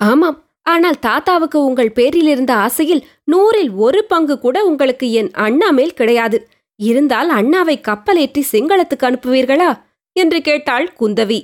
ஆமாம். 0.00 0.44
ஆனால் 0.62 0.98
தாத்தாவுக்கு 0.98 1.64
உங்கள் 1.64 1.92
பேரில் 1.92 2.26
இருந்த 2.26 2.54
ஆசையில் 2.54 3.02
நூறில் 3.24 3.70
ஒரு 3.74 4.04
பங்கு 4.04 4.38
கூட 4.38 4.64
உங்களுக்கு 4.64 5.12
என் 5.12 5.30
அண்ணா 5.32 5.70
மேல் 5.70 5.94
கிடையாது. 5.94 6.48
இருந்தால் 6.80 7.30
அண்ணாவை 7.30 7.76
கப்பலேற்றி 7.80 8.42
சிங்களத்துக்கு 8.52 9.06
அனுப்புவீர்களா? 9.06 9.70
என்று 10.12 10.42
கேட்டாள் 10.42 10.92
குந்தவி. 11.00 11.38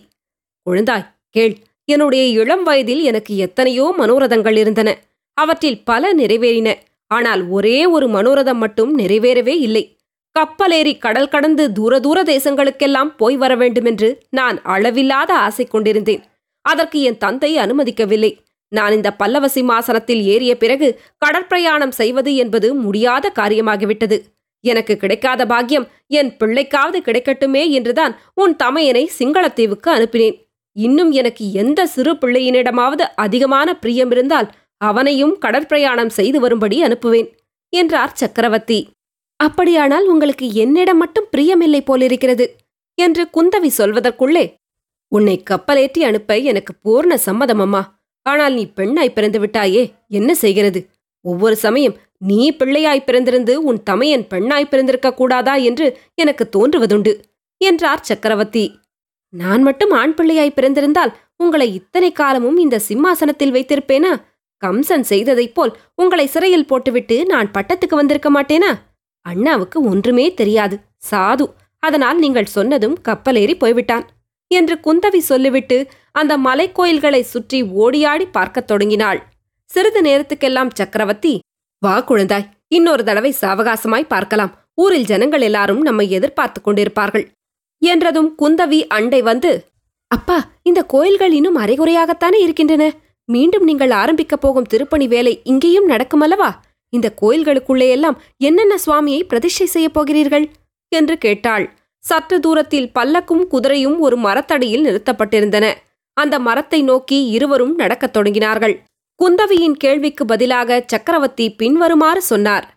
குழந்தாய் 0.66 1.06
கேள். 1.30 1.54
என்னுடைய 1.84 2.24
இளம் 2.24 2.62
வயதில் 2.62 3.02
எனக்கு 3.02 3.36
எத்தனையோ 3.36 3.94
மனோரதங்கள் 3.98 4.56
இருந்தன. 4.56 4.90
அவற்றில் 5.34 5.84
பல 5.84 6.14
நிறைவேறின. 6.14 6.74
ஆனால் 7.06 7.48
ஒரே 7.48 7.86
ஒரு 7.86 8.06
மனோரதம் 8.08 8.58
மட்டும் 8.58 8.98
நிறைவேறவே 8.98 9.54
இல்லை. 9.60 9.96
கப்பலேறி 10.36 10.98
கடல் 10.98 11.28
கடந்து 11.28 11.72
தூர 11.72 12.00
தூர 12.00 12.22
தேசங்களுக்கெல்லாம் 12.22 13.10
போய் 13.16 13.36
வர 13.36 13.56
வேண்டுமென்று 13.56 14.08
நான் 14.30 14.62
அளவில்லாத 14.62 15.34
ஆசை 15.34 15.64
கொண்டிருந்தேன். 15.64 16.22
அதற்கு 16.62 17.00
என் 17.00 17.18
தந்தை 17.18 17.56
அனுமதிக்கவில்லை. 17.56 18.32
நான் 18.68 18.92
இந்த 18.92 19.08
பல்லவ 19.12 19.48
சிம்மாசனத்தில் 19.48 20.22
ஏறிய 20.24 20.56
பிறகு 20.56 21.00
கடற்பிரயாணம் 21.24 21.96
செய்வது 22.00 22.36
என்பது 22.36 22.74
முடியாத 22.74 23.32
காரியமாகிவிட்டது. 23.34 24.18
எனக்கு 24.64 24.96
கிடைக்காத 24.96 25.46
பாக்கியம் 25.46 25.86
என் 26.06 26.30
பிள்ளைக்காவது 26.40 26.98
கிடைக்கட்டுமே 27.04 27.68
என்றுதான் 27.68 28.12
உன் 28.34 28.54
தமையனை 28.62 29.04
சிங்களத்தீவுக்கு 29.18 29.88
அனுப்பினேன். 29.88 30.36
இன்னும் 30.76 31.10
எனக்கு 31.10 31.44
எந்த 31.52 31.86
சிறு 31.86 32.12
பிள்ளையினிடமாவது 32.12 33.04
அதிகமான 33.14 33.74
பிரியம் 33.76 34.10
இருந்தால் 34.10 34.48
அவனையும் 34.76 35.34
கடற்பிரயாணம் 35.40 36.12
செய்து 36.18 36.40
வரும்படி 36.40 36.78
அனுப்புவேன் 36.82 37.28
என்றார் 37.72 38.14
சக்கரவர்த்தி. 38.14 38.78
அப்படியானால் 39.36 40.06
உங்களுக்கு 40.06 40.46
என்னிடம் 40.54 40.96
மட்டும் 40.96 41.30
பிரியமில்லை 41.36 41.80
போலிருக்கிறது 41.84 42.46
என்று 42.98 43.22
குந்தவி 43.36 43.70
சொல்வதற்குள்ளே 43.78 44.44
உன்னை 45.12 45.36
கப்பலேற்றி 45.50 46.00
அனுப்ப 46.08 46.36
எனக்கு 46.50 46.72
பூர்ண 46.84 47.14
சம்மதம் 47.26 47.58
அம்மா. 47.58 47.82
ஆனால் 48.26 48.54
நீ 48.54 48.64
பெண்ணாய் 48.78 49.16
பிறந்து 49.16 49.38
விட்டாயே 49.42 49.82
என்ன 50.08 50.30
செய்கிறது? 50.34 50.80
ஒவ்வொரு 51.24 51.56
சமயம் 51.56 51.96
நீ 52.18 52.40
பிள்ளையாய் 52.50 53.06
பிறந்திருந்து 53.06 53.54
உன் 53.68 53.80
தமையன் 53.82 54.24
பெண்ணாய் 54.26 54.70
பிறந்திருக்க 54.70 55.10
கூடாதா 55.14 55.54
என்று 55.68 55.86
எனக்கு 56.14 56.44
தோன்றுவதுண்டு 56.56 57.12
என்றார் 57.60 58.06
சக்கரவர்த்தி. 58.10 58.64
நான் 59.32 59.62
மட்டும் 59.62 59.92
ஆண் 60.00 60.14
பிள்ளையாய் 60.18 60.56
பிறந்திருந்தால் 60.56 61.12
உங்களை 61.36 61.68
இத்தனை 61.74 62.10
காலமும் 62.12 62.56
இந்த 62.56 62.76
சிம்மாசனத்தில் 62.88 63.54
வைத்திருப்பேனா? 63.56 64.12
கம்சன் 64.62 65.06
செய்ததைப் 65.10 65.54
போல் 65.54 65.72
உங்களை 65.94 66.26
சிறையில் 66.26 66.66
போட்டுவிட்டு 66.66 67.16
நான் 67.26 67.48
பட்டத்துக்கு 67.50 67.94
வந்திருக்க 68.00 68.30
மாட்டேனா? 68.30 68.72
அண்ணாவுக்கு 69.26 69.78
ஒன்றுமே 69.90 70.26
தெரியாது 70.34 70.76
சாது. 71.10 71.46
அதனால் 71.82 72.18
நீங்கள் 72.18 72.52
சொன்னதும் 72.56 72.96
கப்பலேறி 73.08 73.54
போய்விட்டான். 73.58 74.04
என்று 74.52 74.74
குந்தவி 74.84 75.20
சொல்லிவிட்டு 75.30 75.78
அந்த 76.12 76.32
மலைக்கோயில்களை 76.38 77.20
சுற்றி 77.32 77.58
ஓடியாடி 77.82 78.24
பார்க்கத் 78.32 78.66
தொடங்கினாள். 78.66 79.20
சிறிது 79.70 80.00
நேரத்துக்கெல்லாம் 80.02 80.74
சக்கரவர்த்தி 80.74 81.34
வா 81.82 81.94
குழந்தாய் 82.08 82.50
இன்னொரு 82.68 83.02
தடவை 83.04 83.30
சாவகாசமாய் 83.40 84.10
பார்க்கலாம். 84.14 84.52
ஊரில் 84.74 85.04
ஜனங்கள் 85.04 85.40
எல்லாரும் 85.40 85.82
நம்மை 85.82 86.06
எதிர்பார்த்துக் 86.10 86.66
கொண்டிருப்பார்கள். 86.68 87.26
என்றதும் 87.82 88.30
குந்தவி 88.38 88.80
அண்டை 88.88 89.20
வந்து 89.22 89.52
அப்பா 90.10 90.38
இந்த 90.62 90.80
கோயில்கள் 90.84 91.32
இன்னும் 91.32 91.58
அரைகுறையாகத்தானே 91.58 92.38
இருக்கின்றன. 92.40 92.84
மீண்டும் 93.28 93.64
நீங்கள் 93.64 93.92
ஆரம்பிக்கப் 94.02 94.40
போகும் 94.40 94.70
திருப்பணி 94.72 95.06
வேலை 95.08 95.32
இங்கேயும் 95.44 95.88
நடக்குமல்லவா? 95.88 96.50
இந்த 96.92 97.08
கோயில்களுக்குள்ளேயெல்லாம் 97.22 98.16
என்னென்ன 98.36 98.74
சுவாமியை 98.86 99.22
பிரதிஷ்டை 99.22 99.66
செய்யப் 99.66 99.94
போகிறீர்கள்? 99.94 100.46
என்று 100.92 101.14
கேட்டாள். 101.18 101.66
சற்று 102.04 102.40
தூரத்தில் 102.40 102.90
பல்லக்கும் 102.94 103.44
குதிரையும் 103.50 103.98
ஒரு 103.98 104.16
மரத்தடியில் 104.16 104.84
நிறுத்தப்பட்டிருந்தன. 104.84 105.74
அந்த 106.12 106.38
மரத்தை 106.38 106.82
நோக்கி 106.82 107.26
இருவரும் 107.26 107.74
நடக்கத் 107.74 108.16
தொடங்கினார்கள். 108.16 108.78
குந்தவியின் 109.22 109.72
கேள்விக்கு 109.72 110.24
பதிலாக 110.24 110.84
சக்கரவர்த்தி 110.86 111.54
பின்வருமாறு 111.54 112.22
சொன்னார். 112.22 112.74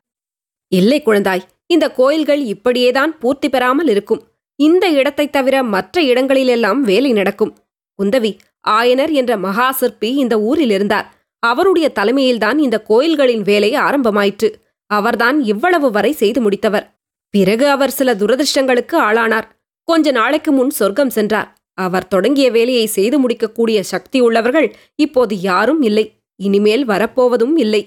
இல்லை 0.67 1.03
குழந்தாய் 1.05 1.41
இந்த 1.67 1.91
கோயில்கள் 1.91 2.41
இப்படியேதான் 2.41 3.19
பூர்த்தி 3.19 3.49
பெறாமல் 3.49 3.87
இருக்கும். 3.87 4.23
இந்த 4.55 4.89
இடத்தைத் 4.89 5.31
தவிர 5.31 5.63
மற்ற 5.63 6.01
இடங்களிலெல்லாம் 6.01 6.81
வேலை 6.81 7.13
நடக்கும். 7.13 7.57
குந்தவி 8.03 8.37
ஆயனர் 8.67 9.11
என்ற 9.11 9.37
மகா 9.37 9.71
சிற்பி 9.71 10.13
இந்த 10.13 10.41
ஊரில் 10.41 10.69
இருந்தார். 10.69 11.13
அவருடைய 11.39 11.91
தலைமையில்தான் 11.95 12.57
இந்த 12.57 12.81
கோயில்களின் 12.81 13.41
வேலை 13.41 13.73
ஆரம்பமாயிற்று. 13.73 14.53
அவர்தான் 14.87 15.43
இவ்வளவு 15.43 15.91
வரை 15.91 16.11
செய்து 16.11 16.49
முடித்தவர். 16.49 16.94
பிறகு 17.35 17.65
அவர் 17.69 17.89
சில 17.89 18.09
துரதிர்ஷ்டங்களுக்கு 18.13 18.95
ஆளானார். 19.07 19.47
கொஞ்ச 19.87 20.11
நாளைக்கு 20.11 20.51
முன் 20.51 20.69
சொர்க்கம் 20.69 21.09
சென்றார். 21.09 21.49
அவர் 21.77 22.07
தொடங்கிய 22.07 22.47
வேலையை 22.51 22.85
செய்து 22.87 23.17
முடிக்கக்கூடிய 23.19 23.79
சக்தி 23.83 24.19
உள்ளவர்கள் 24.19 24.67
இப்போது 24.95 25.33
யாரும் 25.41 25.81
இல்லை. 25.81 26.05
இனிமேல் 26.39 26.85
வரப்போவதும் 26.87 27.55
இல்லை. 27.55 27.81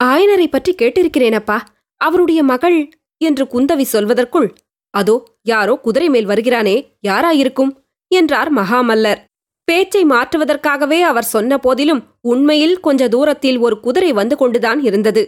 ஆயனரை 0.00 0.46
பற்றி 0.46 0.72
கேட்டிருக்கிறேனப்பா. 0.74 1.58
அவருடைய 2.00 2.40
மகள் 2.42 2.78
என்று 3.20 3.44
குந்தவி 3.44 3.84
சொல்வதற்குள் 3.92 4.48
அதோ 4.94 5.14
யாரோ 5.42 5.74
குதிரை 5.76 6.08
மேல் 6.08 6.28
வருகிறானே 6.28 6.74
யாராயிருக்கும்? 7.08 7.72
என்றார் 8.10 8.50
மகாமல்லர். 8.54 9.20
பேச்சை 9.68 10.02
மாற்றுவதற்காகவே 10.04 10.98
அவர் 11.00 11.28
சொன்ன 11.34 11.58
போதிலும் 11.58 12.02
உண்மையில் 12.20 12.76
கொஞ்ச 12.80 13.08
தூரத்தில் 13.08 13.58
ஒரு 13.58 13.76
குதிரை 13.80 14.10
வந்து 14.12 14.36
கொண்டுதான் 14.36 14.80
இருந்தது. 14.82 15.22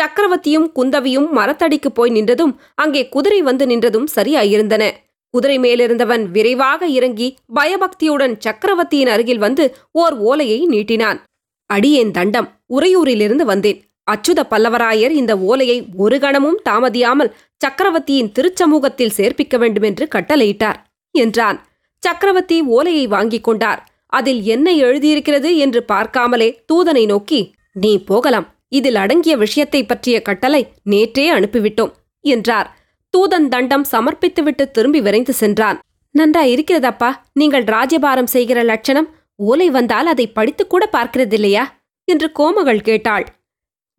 சக்கரவர்த்தியும் 0.00 0.68
குந்தவியும் 0.74 1.28
மரத்தடிக்கு 1.36 1.86
போய் 1.86 2.10
நின்றதும் 2.10 2.52
அங்கே 2.74 3.08
குதிரை 3.08 3.42
வந்து 3.42 3.66
நின்றதும் 3.66 4.06
சரியாயிருந்தன. 4.16 4.90
குதிரை 5.30 5.58
மேலிருந்தவன் 5.58 6.30
விரைவாக 6.30 6.86
இறங்கி 6.86 7.36
பயபக்தியுடன் 7.54 8.36
சக்கரவர்த்தியின் 8.38 9.08
அருகில் 9.08 9.38
வந்து 9.38 9.76
ஓர் 9.92 10.14
ஓலையை 10.14 10.66
நீட்டினான். 10.66 11.18
அடியேன் 11.66 12.10
தண்டம் 12.10 12.48
உறையூரிலிருந்து 12.74 13.42
வந்தேன். 13.42 13.78
அச்சுத 14.10 14.40
பல்லவராயர் 14.50 15.10
இந்த 15.10 15.38
ஓலையை 15.38 15.86
ஒரு 15.96 16.18
கணமும் 16.18 16.58
தாமதியாமல் 16.70 17.32
சக்கரவர்த்தியின் 17.56 18.32
திருச்சமூகத்தில் 18.32 19.16
சேர்ப்பிக்க 19.16 19.58
வேண்டுமென்று 19.58 20.08
கட்டளையிட்டார் 20.14 20.78
என்றான். 21.10 21.58
சக்கரவர்த்தி 21.98 22.60
ஓலையை 22.60 23.06
வாங்கிக் 23.06 23.44
கொண்டார். 23.44 23.86
அதில் 24.06 24.42
என்ன 24.42 24.70
எழுதியிருக்கிறது 24.70 25.56
என்று 25.56 25.84
பார்க்காமலே 25.88 26.64
தூதனை 26.72 27.06
நோக்கி 27.06 27.54
நீ 27.72 27.98
போகலாம். 28.04 28.48
இதில் 28.72 28.94
அடங்கிய 28.94 29.36
விஷயத்தை 29.36 29.80
பற்றிய 29.84 30.22
கட்டளை 30.22 30.62
நேற்றே 30.90 31.26
அனுப்பிவிட்டோம் 31.28 31.92
என்றார். 32.24 32.68
தூதன் 33.14 33.48
தண்டம் 33.48 33.84
சமர்ப்பித்துவிட்டு 33.92 34.64
திரும்பி 34.70 35.00
விரைந்து 35.00 35.32
சென்றான். 35.32 35.78
நன்றா 36.14 36.42
இருக்கிறதப்பா. 36.54 37.10
நீங்கள் 37.32 37.64
ராஜபாரம் 37.64 38.30
செய்கிற 38.34 38.62
லட்சணம் 38.62 39.08
ஓலை 39.34 39.70
வந்தால் 39.70 40.06
அதை 40.06 40.32
படித்துக்கூட 40.34 40.84
பார்க்கிறதில்லையா? 40.92 41.64
என்று 42.08 42.32
கோமகள் 42.38 42.80
கேட்டாள். 42.80 43.26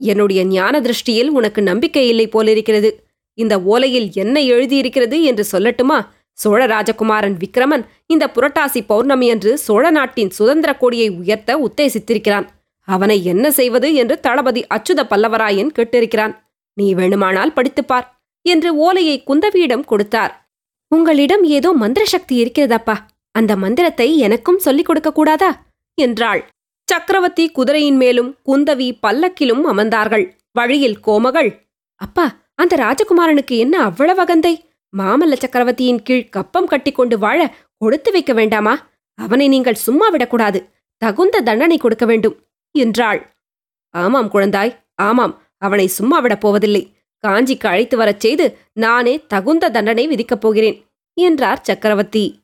என்னுடைய 0.02 0.44
ஞான 0.46 0.82
திருஷ்டியில் 0.82 1.30
உனக்கு 1.30 1.62
நம்பிக்கை 1.62 2.08
இல்லை 2.08 2.28
போலிருக்கிறது. 2.28 2.90
இந்த 3.38 3.58
ஓலையில் 3.58 4.10
என்ன 4.14 4.40
எழுதியிருக்கிறது 4.40 5.18
என்று 5.24 5.44
சொல்லட்டுமா? 5.52 6.00
சோழ 6.38 6.62
ராஜகுமாரன் 6.66 7.36
விக்ரமன் 7.38 7.84
இந்த 8.06 8.26
புரட்டாசி 8.36 8.82
பௌர்ணமி 8.88 9.30
அன்று 9.30 9.52
சோழ 9.58 9.92
நாட்டின் 9.92 10.30
சுதந்திர 10.30 10.72
கொடியை 10.76 11.10
உயர்த்த 11.10 11.58
உத்தேசித்திருக்கிறான். 11.68 12.48
அவனை 12.88 13.24
என்ன 13.24 13.52
செய்வது 13.52 13.94
என்று 13.94 14.20
தளபதி 14.20 14.62
அச்சுத 14.74 15.02
பல்லவராயன் 15.10 15.72
கேட்டிருக்கிறான். 15.76 16.34
நீ 16.74 16.94
வேணுமானால் 16.94 17.56
படித்துப்பார் 17.56 18.08
என்று 18.46 18.76
ஓலையை 18.76 19.24
குந்தவியிடம் 19.28 19.86
கொடுத்தார். 19.86 20.34
உங்களிடம் 20.88 21.44
ஏதோ 21.44 21.74
மந்திர 21.74 22.06
சக்தி 22.06 22.36
இருக்கிறதப்பா. 22.44 22.96
அந்த 23.32 23.56
மந்திரத்தை 23.56 24.18
எனக்கும் 24.18 24.60
சொல்லிக் 24.60 24.86
கொடுக்க 24.86 25.12
கூடாதா? 25.12 25.52
என்றாள். 25.98 26.42
சக்கரவர்த்தி 26.92 27.50
குதிரையின் 27.50 27.96
மேலும் 27.96 28.38
குந்தவி 28.46 28.88
பல்லக்கிலும் 29.02 29.64
அமர்ந்தார்கள். 29.68 30.26
வழியில் 30.52 31.00
கோமகள் 31.00 31.52
அப்பா 32.02 32.26
அந்த 32.56 32.74
ராஜகுமாரனுக்கு 32.76 33.56
என்ன 33.58 33.76
அவ்வளவு 33.80 34.22
அகந்தை? 34.22 34.54
மாமல்ல 34.98 35.34
சக்கரவர்த்தியின் 35.34 36.02
கீழ் 36.02 36.30
கப்பம் 36.30 36.68
கட்டிக்கொண்டு 36.68 37.18
வாழ 37.18 37.40
கொடுத்து 37.78 38.12
வைக்க 38.12 38.34
வேண்டாமா? 38.34 38.74
அவனை 39.20 39.48
நீங்கள் 39.48 39.84
சும்மா 39.86 40.08
விடக்கூடாது. 40.10 40.60
தகுந்த 40.98 41.42
தண்டனை 41.42 41.78
கொடுக்க 41.78 42.06
வேண்டும். 42.06 42.36
என்றாள். 42.74 43.34
ஆமாம் 43.90 44.32
குழந்தாய் 44.32 44.78
ஆமாம். 44.96 45.42
அவனை 45.58 45.88
சும்மா 45.88 46.20
விடப் 46.20 46.42
போவதில்லை. 46.42 46.94
காஞ்சிக்கு 47.28 47.68
அழைத்து 47.68 47.98
வரச் 47.98 48.20
செய்து 48.20 48.58
நானே 48.74 49.26
தகுந்த 49.26 49.70
தண்டனை 49.70 50.08
விதிக்கப் 50.08 50.42
போகிறேன் 50.42 50.86
என்றார் 51.14 51.62
சக்கரவர்த்தி. 51.62 52.42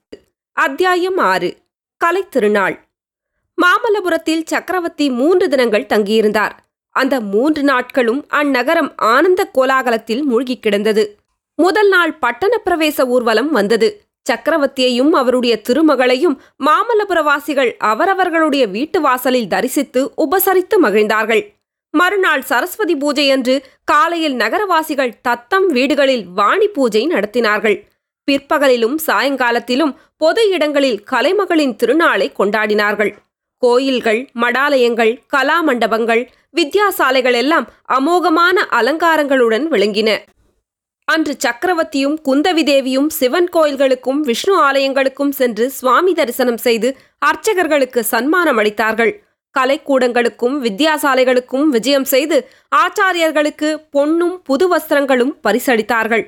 அத்தியாயம் 0.51 1.17
ஆறு. 1.17 1.57
கலைத்திருநாள் 2.05 2.79
மாமல்லபுரத்தில் 3.61 4.41
சக்கரவர்த்தி 4.45 5.09
மூன்று 5.09 5.49
தினங்கள் 5.49 5.85
தங்கியிருந்தார். 5.85 6.51
அந்த 6.89 7.21
மூன்று 7.21 7.63
நாட்களும் 7.63 8.25
அந்நகரம் 8.29 8.93
ஆனந்த 8.97 9.49
கோலாகலத்தில் 9.53 10.23
மூழ்கிக் 10.23 10.61
கிடந்தது. 10.61 11.17
முதல் 11.55 11.89
நாள் 11.89 12.13
பட்டண 12.13 12.61
பிரவேச 12.65 13.05
ஊர்வலம் 13.07 13.51
வந்தது. 13.51 14.08
சக்கரவர்த்தியையும் 14.29 15.13
அவருடைய 15.21 15.61
திருமகளையும் 15.67 16.35
மாமல்லபுரவாசிகள் 16.65 17.71
அவரவர்களுடைய 17.91 18.67
வீட்டு 18.67 19.01
வாசலில் 19.01 19.47
தரிசித்து 19.47 20.01
உபசரித்து 20.17 20.77
மகிழ்ந்தார்கள். 20.81 21.43
மறுநாள் 21.93 22.41
சரஸ்வதி 22.41 22.95
பூஜையன்று 22.95 23.55
காலையில் 23.83 24.35
நகரவாசிகள் 24.35 25.13
தத்தம் 25.21 25.67
வீடுகளில் 25.67 26.25
வாணி 26.35 26.67
பூஜை 26.67 27.07
நடத்தினார்கள். 27.07 27.77
பிற்பகலிலும் 28.27 28.97
சாயங்காலத்திலும் 29.07 29.93
பொது 30.17 30.41
இடங்களில் 30.49 30.99
கலைமகளின் 31.11 31.75
திருநாளை 31.83 32.27
கொண்டாடினார்கள். 32.39 33.11
கோயில்கள் 33.63 34.19
மடாலயங்கள் 34.41 35.13
கலா 35.27 35.55
மண்டபங்கள் 35.61 36.21
வித்யாசாலைகள் 36.57 37.37
எல்லாம் 37.41 37.65
அமோகமான 37.97 38.57
அலங்காரங்களுடன் 38.79 39.65
விளங்கின. 39.73 40.09
அன்று 41.11 41.33
சக்கரவர்த்தியும் 41.43 42.17
குந்தவி 42.27 42.63
தேவியும் 42.63 43.07
சிவன் 43.09 43.47
கோயில்களுக்கும் 43.55 44.19
விஷ்ணு 44.19 44.55
ஆலயங்களுக்கும் 44.67 45.31
சென்று 45.39 45.65
சுவாமி 45.69 46.11
தரிசனம் 46.13 46.59
செய்து 46.65 46.89
அர்ச்சகர்களுக்கு 47.29 48.01
சன்மானம் 48.11 48.59
அளித்தார்கள். 48.61 49.11
கலைக்கூடங்களுக்கும் 49.55 50.57
வித்யாசாலைகளுக்கும் 50.65 51.69
விஜயம் 51.69 52.07
செய்து 52.13 52.37
ஆச்சாரியர்களுக்கு 52.75 53.69
பொன்னும் 53.91 54.35
புது 54.43 54.67
வஸ்திரங்களும் 54.67 55.33
பரிசளித்தார்கள். 55.47 56.23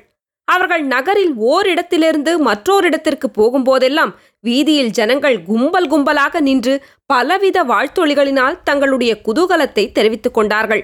அவர்கள் 0.47 0.83
நகரில் 0.85 1.33
ஓரிடத்திலிருந்து 1.51 2.31
மற்றோரிடத்திற்கு 2.47 3.27
போகும்போதெல்லாம் 3.37 4.13
வீதியில் 4.39 4.95
ஜனங்கள் 4.99 5.37
கும்பல் 5.43 5.89
கும்பலாக 5.91 6.41
நின்று 6.41 6.73
பலவித 7.05 7.59
வாழ்த்தொழிகளினால் 7.63 8.57
தங்களுடைய 8.63 9.13
குதூகலத்தை 9.27 9.85
தெரிவித்துக் 9.91 10.33
கொண்டார்கள். 10.33 10.83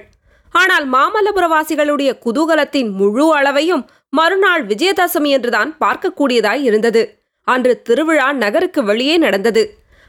ஆனால் 0.52 0.86
மாமல்லபுரவாசிகளுடைய 0.92 2.10
குதூகலத்தின் 2.24 2.90
முழு 2.90 3.26
அளவையும் 3.36 3.84
மறுநாள் 4.08 4.66
விஜயதசமி 4.66 5.30
என்றுதான் 5.30 5.76
பார்க்கக்கூடியதாய் 5.80 6.62
இருந்தது. 6.62 7.02
அன்று 7.44 7.82
திருவிழா 7.82 8.32
நகருக்கு 8.32 8.84
வெளியே 8.84 9.16
நடந்தது. 9.16 9.62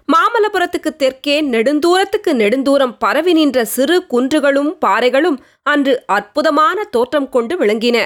மாமல்லபுரத்துக்கு 0.10 0.92
தெற்கே 0.98 1.42
நெடுந்தூரத்துக்கு 1.42 2.32
நெடுந்தூரம் 2.34 2.98
பரவி 2.98 3.34
நின்ற 3.34 3.66
சிறு 3.66 4.06
குன்றுகளும் 4.10 4.72
பாறைகளும் 4.86 5.38
அன்று 5.64 6.04
அற்புதமான 6.06 6.84
தோற்றம் 6.84 7.30
கொண்டு 7.30 7.56
விளங்கின. 7.58 7.98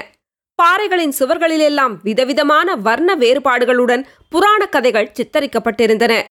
பாறைகளின் 0.54 1.14
சுவர்களிலெல்லாம் 1.18 1.94
விதவிதமான 2.02 2.74
வர்ண 2.76 3.14
வேறுபாடுகளுடன் 3.14 4.02
புராண 4.28 4.66
கதைகள் 4.66 5.12
சித்தரிக்கப்பட்டிருந்தன. 5.18 6.22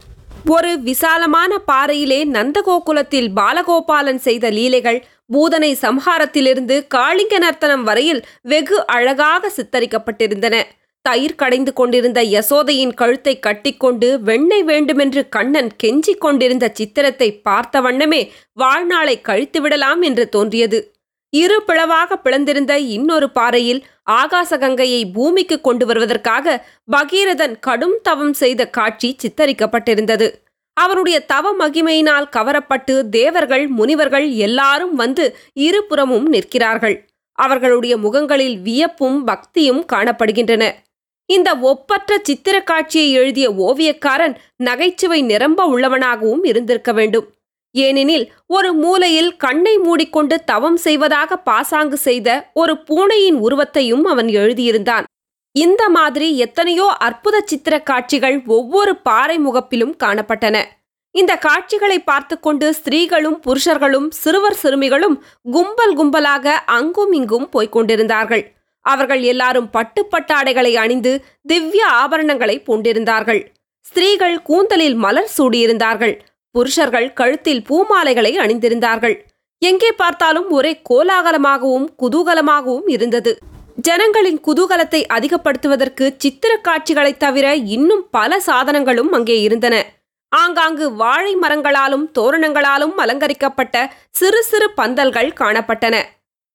ஒரு 0.49 0.79
விசாலமான 0.79 1.57
பாறையிலே 1.57 2.25
நந்தகோகுலத்தில் 2.25 3.29
பாலகோபாலன் 3.33 4.17
செய்த 4.17 4.49
லீலைகள் 4.49 5.05
பூதனை 5.29 5.71
சம்ஹாரத்திலிருந்து 5.81 6.75
காளிங்க 6.95 7.37
நர்த்தனம் 7.37 7.83
வரையில் 7.83 8.25
வெகு 8.41 8.85
அழகாக 8.85 9.51
சித்தரிக்கப்பட்டிருந்தன. 9.57 10.55
தயிர் 11.01 11.35
கடைந்து 11.35 11.73
கொண்டிருந்த 11.73 12.19
யசோதையின் 12.23 12.93
கழுத்தை 12.93 13.39
கட்டிக்கொண்டு 13.39 14.21
வெண்ணெய் 14.21 14.63
வேண்டுமென்று 14.63 15.29
கண்ணன் 15.29 15.71
கெஞ்சிக் 15.83 16.17
கொண்டிருந்த 16.17 16.65
சித்திரத்தை 16.73 17.29
பார்த்த 17.41 17.81
வண்ணமே 17.81 18.21
வாழ்நாளை 18.53 19.15
கழித்துவிடலாம் 19.23 20.01
என்று 20.01 20.29
தோன்றியது. 20.29 20.79
இரு 21.33 21.57
பிளவாக 21.67 22.15
பிளந்திருந்த 22.23 22.73
இன்னொரு 22.77 23.27
பாறையில் 23.29 23.81
ஆகாசகங்கையை 24.11 25.01
பூமிக்கு 25.13 25.61
கொண்டு 25.61 25.85
வருவதற்காக 25.85 26.55
பகீரதன் 26.91 27.55
கடும் 27.59 27.97
தவம் 28.03 28.33
செய்த 28.33 28.69
காட்சி 28.69 29.09
சித்தரிக்கப்பட்டிருந்தது. 29.23 30.27
அவருடைய 30.73 31.19
தவ 31.19 31.55
மகிமையினால் 31.59 32.31
கவரப்பட்டு 32.35 33.09
தேவர்கள் 33.09 33.67
முனிவர்கள் 33.67 34.31
எல்லாரும் 34.31 34.95
வந்து 34.95 35.35
இருபுறமும் 35.53 36.27
நிற்கிறார்கள். 36.27 36.95
அவர்களுடைய 37.31 37.97
முகங்களில் 37.97 38.57
வியப்பும் 38.59 39.23
பக்தியும் 39.23 39.85
காணப்படுகின்றன. 39.93 40.63
இந்த 41.25 41.55
ஒப்பற்ற 41.55 42.19
சித்திர 42.23 42.61
காட்சியை 42.61 43.11
எழுதிய 43.11 43.51
ஓவியக்காரன் 43.51 44.35
நகைச்சுவை 44.55 45.21
நிரம்ப 45.21 45.65
உள்ளவனாகவும் 45.65 46.43
இருந்திருக்க 46.43 46.91
வேண்டும். 46.93 47.27
ஏனெனில் 47.71 48.31
ஒரு 48.47 48.73
மூலையில் 48.73 49.35
கண்ணை 49.35 49.77
மூடிக்கொண்டு 49.77 50.43
தவம் 50.43 50.77
செய்வதாக 50.77 51.37
பாசாங்கு 51.37 51.97
செய்த 51.97 52.49
ஒரு 52.53 52.83
பூனையின் 52.83 53.35
உருவத்தையும் 53.35 54.03
அவன் 54.03 54.27
எழுதியிருந்தான். 54.27 55.03
இந்த 55.55 55.83
மாதிரி 55.89 56.37
எத்தனையோ 56.37 56.85
அற்புத 57.07 57.41
சித்திர 57.45 57.75
காட்சிகள் 57.79 58.37
ஒவ்வொரு 58.45 58.93
பாறை 59.07 59.35
முகப்பிலும் 59.39 59.95
காணப்பட்டன. 60.03 60.57
இந்த 61.15 61.33
காட்சிகளை 61.37 61.97
பார்த்து 61.99 62.39
கொண்டு 62.39 62.67
ஸ்திரீகளும் 62.73 63.37
புருஷர்களும் 63.45 64.07
சிறுவர் 64.21 64.57
சிறுமிகளும் 64.61 65.17
கும்பல் 65.51 65.95
கும்பலாக 65.97 66.55
அங்கும் 66.77 67.11
இங்கும் 67.11 67.47
போய்க் 67.49 67.71
கொண்டிருந்தார்கள். 67.71 68.43
அவர்கள் 68.85 69.21
எல்லாரும் 69.21 69.69
பட்டுப்பட்டாடைகளை 69.73 70.73
அணிந்து 70.75 71.13
திவ்ய 71.41 71.83
ஆபரணங்களை 72.01 72.55
பூண்டிருந்தார்கள். 72.67 73.41
ஸ்திரீகள் 73.85 74.41
கூந்தலில் 74.41 74.95
மலர் 74.95 75.31
சூடியிருந்தார்கள். 75.37 76.15
புருஷர்கள் 76.55 77.13
கழுத்தில் 77.13 77.63
பூமாலைகளை 77.69 78.33
அணிந்திருந்தார்கள். 78.37 79.15
எங்கே 79.61 79.91
பார்த்தாலும் 79.91 80.49
ஒரே 80.49 80.81
கோலாகலமாகவும் 80.89 81.87
குதூகலமாகவும் 82.01 82.87
இருந்தது. 82.87 83.31
ஜனங்களின் 83.75 84.39
குதூகலத்தை 84.47 85.03
அதிகப்படுத்துவதற்கு 85.13 86.13
சித்திர 86.17 86.57
காட்சிகளைத் 86.57 87.19
தவிர 87.19 87.55
இன்னும் 87.55 88.07
பல 88.11 88.41
சாதனங்களும் 88.45 89.09
அங்கே 89.11 89.41
இருந்தன. 89.41 89.85
ஆங்காங்கு 90.29 90.93
வாழை 90.93 91.35
மரங்களாலும் 91.35 92.11
தோரணங்களாலும் 92.19 92.93
அலங்கரிக்கப்பட்ட 92.95 93.93
சிறு 94.09 94.43
சிறு 94.43 94.71
பந்தல்கள் 94.77 95.33
காணப்பட்டன. 95.39 96.03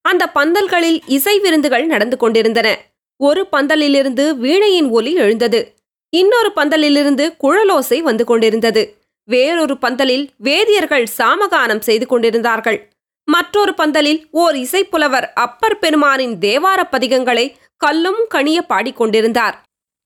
அந்த 0.00 0.26
பந்தல்களில் 0.26 1.02
இசை 1.06 1.40
விருந்துகள் 1.40 1.86
நடந்து 1.86 2.16
கொண்டிருந்தன. 2.16 2.78
ஒரு 3.16 3.46
பந்தலிலிருந்து 3.52 4.36
வீணையின் 4.36 4.88
ஒலி 4.88 5.14
எழுந்தது. 5.14 5.74
இன்னொரு 6.10 6.52
பந்தலிலிருந்து 6.56 7.36
குழலோசை 7.42 8.00
வந்து 8.00 8.24
கொண்டிருந்தது. 8.24 8.96
வேறொரு 9.24 9.78
பந்தலில் 9.78 10.30
வேதியர்கள் 10.36 11.06
சாமகானம் 11.18 11.80
செய்து 11.80 12.06
கொண்டிருந்தார்கள். 12.06 12.88
மற்றொரு 13.29 13.72
பந்தலில் 13.74 14.20
ஓர் 14.33 14.57
இசைப்புலவர் 14.57 15.26
அப்பர் 15.35 15.79
பெருமானின் 15.79 16.35
தேவார 16.39 16.81
பதிகங்களை 16.93 17.47
கல்லும் 17.76 18.20
கனிய 18.35 18.59
பாடிக்கொண்டிருந்தார் 18.68 19.57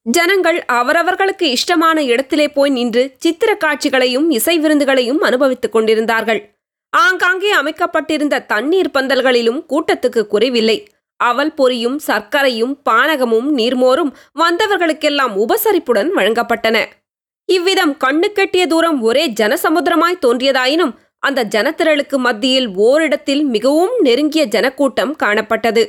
ஜனங்கள் 0.06 0.58
அவரவர்களுக்கு 0.76 1.46
இஷ்டமான 1.50 1.98
இடத்திலே 2.02 2.46
போய் 2.48 2.70
நின்று 2.70 3.02
சித்திர 3.18 3.50
காட்சிகளையும் 3.54 4.30
இசை 4.30 4.54
விருந்துகளையும் 4.58 5.20
அனுபவித்துக் 5.20 5.72
கொண்டிருந்தார்கள். 5.72 6.40
ஆங்காங்கே 6.92 7.50
அமைக்கப்பட்டிருந்த 7.50 8.40
தண்ணீர் 8.42 8.90
பந்தல்களிலும் 8.94 9.60
கூட்டத்துக்கு 9.68 10.22
குறைவில்லை. 10.26 10.78
அவல் 11.20 11.52
பொரியும் 11.54 11.98
சர்க்கரையும் 12.06 12.74
பானகமும் 12.90 13.48
நீர்மோரும் 13.58 14.12
வந்தவர்களுக்கெல்லாம் 14.40 15.34
உபசரிப்புடன் 15.36 16.10
வழங்கப்பட்டன. 16.16 16.76
இவ்விதம் 17.48 17.94
கண்ணுக்கெட்டிய 18.04 18.66
தூரம் 18.66 18.98
ஒரே 19.02 19.24
ஜனசமுத்திரமாய் 19.40 20.22
தோன்றியதாயினும் 20.26 20.92
அந்த 21.22 21.40
ஜனத்திரளுக்கு 21.44 22.16
மத்தியில் 22.16 22.68
ஓரிடத்தில் 22.86 23.42
மிகவும் 23.44 23.96
நெருங்கிய 24.00 24.44
ஜனக்கூட்டம் 24.54 25.12
காணப்பட்டது. 25.22 25.82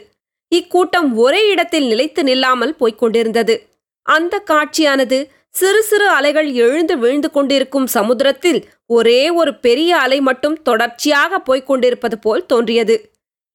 இக்கூட்டம் 0.52 1.08
ஒரே 1.16 1.42
இடத்தில் 1.48 1.88
நிலைத்து 1.88 2.24
நில்லாமல் 2.24 2.78
போய்க் 2.78 3.00
கொண்டிருந்தது 3.00 3.56
அந்த 4.06 4.44
காட்சியானது 4.52 5.18
சிறு 5.50 5.82
சிறு 5.84 6.08
அலைகள் 6.08 6.50
எழுந்து 6.64 6.94
விழுந்து 6.98 7.30
கொண்டிருக்கும் 7.32 7.88
சமுத்திரத்தில் 7.88 8.60
ஒரே 8.86 9.22
ஒரு 9.30 9.52
பெரிய 9.56 9.92
அலை 9.98 10.20
மட்டும் 10.22 10.56
தொடர்ச்சியாக 10.62 11.40
போய்க் 11.40 11.68
கொண்டிருப்பது 11.68 12.18
போல் 12.20 12.46
தோன்றியது. 12.46 12.96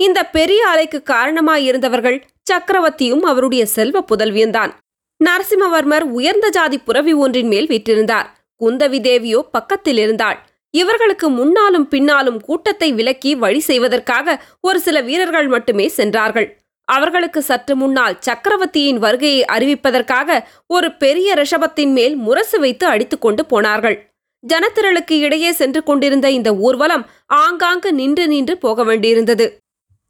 இந்த 0.00 0.18
பெரிய 0.36 0.60
அலைக்கு 0.72 0.98
காரணமாயிருந்தவர்கள் 1.12 2.18
சக்கரவர்த்தியும் 2.50 3.24
அவருடைய 3.30 3.62
செல்வ 3.66 4.04
புதல்வியும்தான். 4.10 4.72
நரசிம்மவர்மர் 5.20 6.06
உயர்ந்த 6.18 6.48
ஜாதி 6.48 6.78
புரவி 6.78 7.12
ஒன்றின் 7.12 7.46
மேல் 7.46 7.66
விற்றிருந்தார். 7.66 8.28
குந்தவி 8.60 9.00
தேவியோ 9.00 9.40
பக்கத்தில் 9.50 9.98
இருந்தாள். 9.98 10.38
இவர்களுக்கு 10.80 11.28
முன்னாலும் 11.38 11.86
பின்னாலும் 11.88 12.38
கூட்டத்தை 12.40 12.88
விலக்கி 12.92 13.30
வழி 13.34 13.60
செய்வதற்காக 13.68 14.36
ஒரு 14.60 14.78
சில 14.86 15.00
வீரர்கள் 15.08 15.48
மட்டுமே 15.54 15.86
சென்றார்கள். 15.98 16.48
அவர்களுக்கு 16.88 17.40
சற்று 17.42 17.74
முன்னால் 17.76 18.18
சக்கரவர்த்தியின் 18.26 19.00
வருகையை 19.04 19.42
அறிவிப்பதற்காக 19.54 20.38
ஒரு 20.66 20.88
பெரிய 21.02 21.34
ரிஷபத்தின் 21.34 21.92
மேல் 21.98 22.14
முரசு 22.26 22.58
வைத்து 22.60 22.84
அடித்துக்கொண்டு 22.86 23.42
போனார்கள். 23.46 23.96
ஜனத்திரளுக்கு 24.44 25.14
இடையே 25.26 25.50
சென்று 25.52 25.80
கொண்டிருந்த 25.82 26.26
இந்த 26.30 26.50
ஊர்வலம் 26.66 27.04
ஆங்காங்கு 27.42 27.90
நின்று 28.00 28.24
நின்று 28.28 28.54
போக 28.58 28.84
வேண்டியிருந்தது. 28.84 29.46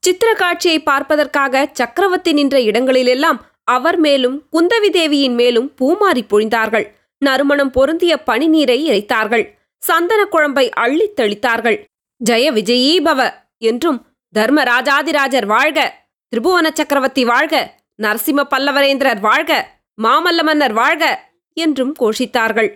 சித்திர 0.03 0.31
காட்சியை 0.33 0.79
பார்ப்பதற்காக 0.83 1.65
சக்கரவர்த்தி 1.73 2.33
நின்ற 2.33 2.57
இடங்களிலெல்லாம் 2.61 3.39
அவர் 3.77 3.99
மேலும் 3.99 4.37
குந்தவி 4.53 4.91
தேவியின் 4.91 5.35
மேலும் 5.35 5.69
பூமாறி 5.81 6.23
பொழிந்தார்கள். 6.33 6.87
நறுமணம் 7.23 7.73
பொருந்திய 7.77 8.13
பனிநீரை 8.27 8.79
இறைத்தார்கள். 8.89 9.45
சந்தன 9.79 10.21
குழம்பை 10.25 10.71
அள்ளித் 10.71 11.21
தெளித்தார்கள். 11.21 11.79
ஜெய 12.31 12.47
விஜயீபவ 12.59 13.31
என்றும் 13.59 14.07
தர்மராஜாதிராஜர் 14.35 15.47
வாழ்க 15.47 15.95
திரிபுவன 16.33 16.67
சக்கரவர்த்தி 16.75 17.25
வாழ்க 17.25 17.75
நரசிம்ம 18.03 18.43
பல்லவரேந்திரர் 18.51 19.21
வாழ்க 19.21 19.53
மாமல்ல 20.03 20.43
மன்னர் 20.43 20.73
வாழ்க 20.73 21.05
என்றும் 21.53 21.95
கோஷித்தார்கள். 21.99 22.71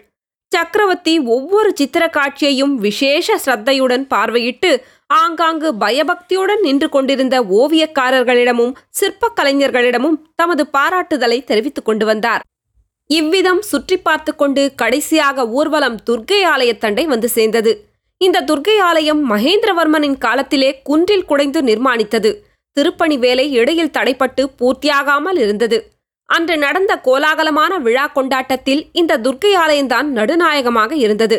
சக்கரவர்த்தி 0.52 1.18
ஒவ்வொரு 1.18 1.70
சித்திர 1.76 2.08
காட்சியையும் 2.08 2.74
விசேஷ 2.76 3.36
ஸ்ரத்தையுடன் 3.44 4.04
பார்வையிட்டு 4.14 4.70
ஆங்காங்கு 5.06 5.74
பயபக்தியுடன் 5.74 6.60
நின்று 6.60 6.88
கொண்டிருந்த 6.88 7.36
ஓவியக்காரர்களிடமும் 7.42 8.74
சிற்பக் 8.88 9.36
கலைஞர்களிடமும் 9.36 10.18
தமது 10.34 10.66
பாராட்டுதலை 10.72 11.44
தெரிவித்துக் 11.44 11.84
கொண்டு 11.84 12.06
வந்தார். 12.06 12.42
இவ்விதம் 13.18 13.62
சுற்றி 13.70 13.96
பார்த்து 13.96 14.32
கொண்டு 14.34 14.62
கடைசியாக 14.74 15.46
ஊர்வலம் 15.58 15.96
துர்க்கை 16.10 16.40
ஆலயத்தண்டை 16.54 17.04
வந்து 17.04 17.28
சேர்ந்தது. 17.28 17.72
இந்த 18.20 18.42
துர்க்கை 18.50 18.76
ஆலயம் 18.88 19.22
மகேந்திரவர்மனின் 19.30 20.18
காலத்திலே 20.18 20.68
குன்றில் 20.82 21.28
குடைந்து 21.30 21.60
நிர்மாணித்தது. 21.62 22.30
திருப்பணி 22.76 23.16
வேலை 23.18 23.46
இடையில் 23.52 23.94
தடைப்பட்டு 23.96 24.42
பூர்த்தியாகாமல் 24.58 25.38
இருந்தது. 25.38 25.78
அன்று 26.28 26.54
நடந்த 26.56 26.92
கோலாகலமான 27.04 27.72
விழா 27.78 28.06
கொண்டாட்டத்தில் 28.06 28.82
இந்த 28.92 29.18
துர்க்கை 29.18 29.52
ஆலயம்தான் 29.64 30.08
நடுநாயகமாக 30.18 30.92
இருந்தது. 30.96 31.38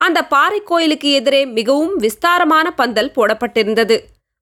அந்த 0.00 0.18
பாறை 0.32 0.60
கோயிலுக்கு 0.64 1.08
எதிரே 1.10 1.42
மிகவும் 1.58 1.96
விஸ்தாரமான 1.96 2.66
பந்தல் 2.70 3.14
போடப்பட்டிருந்தது. 3.16 3.96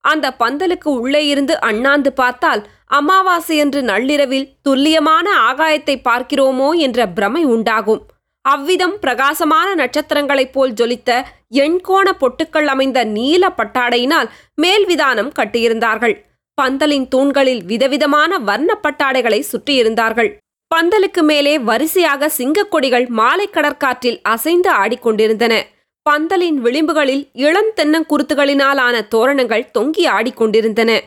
அந்த 0.06 0.26
பந்தலுக்கு 0.38 0.90
உள்ளே 0.96 1.22
இருந்து 1.26 1.54
அண்ணாந்து 1.60 2.12
பார்த்தால் 2.12 2.62
அமாவாசையன்று 2.90 3.80
நள்ளிரவில் 3.82 4.50
துல்லியமான 4.62 5.26
ஆகாயத்தை 5.50 5.96
பார்க்கிறோமோ 6.08 6.68
என்ற 6.76 7.08
பிரமை 7.08 7.42
உண்டாகும். 7.44 8.02
அவ்விதம் 8.44 8.96
பிரகாசமான 8.98 9.68
நட்சத்திரங்களைப் 9.74 10.52
போல் 10.52 10.74
ஜொலித்த 10.80 11.10
எண்கோண 11.54 12.06
பொட்டுக்கள் 12.20 12.68
அமைந்த 12.74 12.98
நீல 13.16 13.44
பட்டாடையினால் 13.56 14.28
மேல்விதானம் 14.62 15.32
கட்டியிருந்தார்கள். 15.38 16.16
பந்தலின் 16.58 17.08
தூண்களில் 17.08 17.62
விதவிதமான 17.64 18.38
வர்ண 18.48 18.72
பட்டாடைகளை 18.82 19.40
சுற்றியிருந்தார்கள். 19.52 20.30
பந்தலுக்கு 20.70 21.22
மேலே 21.22 21.54
வரிசையாக 21.68 22.30
சிங்கக் 22.38 22.70
கொடிகள் 22.70 23.06
மாலை 23.18 23.46
கடற்காற்றில் 23.52 24.20
அசைந்து 24.22 24.70
ஆடிக்கொண்டிருந்தன. 24.82 25.54
பந்தலின் 26.10 26.58
விளிம்புகளில் 26.64 27.28
இளந்தென்னங்குருத்துகளினால் 27.34 29.08
தோரணங்கள் 29.08 29.70
தொங்கி 29.78 30.06
ஆடிக்கொண்டிருந்தன. 30.06 31.00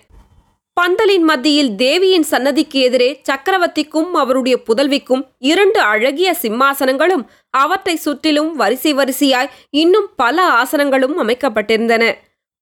பந்தலின் 0.82 1.22
மத்தியில் 1.22 1.76
தேவியின் 1.76 2.24
சன்னதிக்கு 2.24 2.80
எதிரே 2.80 3.22
சக்கரவர்த்திக்கும் 3.30 4.12
அவருடைய 4.12 4.60
புதல்விக்கும் 4.68 5.24
இரண்டு 5.38 5.80
அழகிய 5.80 6.36
சிம்மாசனங்களும் 6.42 7.24
அவற்றை 7.50 7.96
சுற்றிலும் 7.96 8.56
வரிசை 8.56 8.94
வரிசையாய் 8.94 9.50
இன்னும் 9.70 10.10
பல 10.16 10.64
ஆசனங்களும் 10.64 11.16
அமைக்கப்பட்டிருந்தன. 11.24 12.14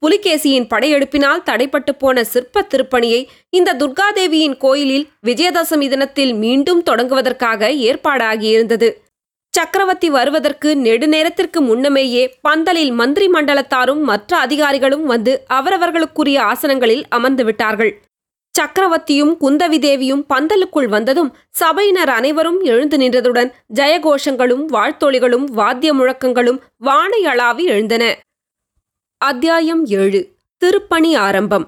புலிகேசியின் 0.06 0.68
படையெடுப்பினால் 0.68 1.44
தடைப்பட்டு 1.46 1.92
போன 1.98 2.24
சிற்ப 2.24 2.68
திருப்பணியை 2.70 3.26
இந்த 3.50 3.74
துர்காதேவியின் 3.74 4.58
கோயிலில் 4.58 5.08
விஜயதசமி 5.26 5.90
தினத்தில் 5.90 6.34
மீண்டும் 6.34 6.84
தொடங்குவதற்காக 6.84 7.70
ஏற்பாடாகியிருந்தது. 7.70 8.92
சக்கரவர்த்தி 9.58 10.10
வருவதற்கு 10.10 10.76
நெடுநேரத்திற்கு 10.76 11.60
முன்னமேயே 11.60 12.38
பந்தலில் 12.42 12.92
மந்திரி 12.92 13.28
மண்டலத்தாரும் 13.28 14.02
மற்ற 14.02 14.38
அதிகாரிகளும் 14.38 15.06
வந்து 15.06 15.44
அவரவர்களுக்குரிய 15.54 16.38
ஆசனங்களில் 16.40 17.04
அமர்ந்து 17.10 17.46
விட்டார்கள். 17.46 18.02
சக்கரவர்த்தியும் 18.56 19.34
குந்தவி 19.42 19.80
தேவியும் 19.80 20.26
பந்தலுக்குள் 20.30 20.88
வந்ததும் 20.88 21.36
சபையினர் 21.50 22.10
அனைவரும் 22.10 22.62
எழுந்து 22.62 22.98
நின்றதுடன் 22.98 23.52
ஜெயகோஷங்களும் 23.74 24.64
வாழ்த்தொழிகளும் 24.68 25.44
வாத்திய 25.44 25.94
முழக்கங்களும் 25.94 26.60
வானை 26.78 27.26
அளாவி 27.26 27.66
எழுந்தன. 27.66 28.20
அத்தியாயம் 29.18 29.86
ஏழு. 29.86 30.22
திருப்பணி 30.58 31.16
ஆரம்பம். 31.16 31.68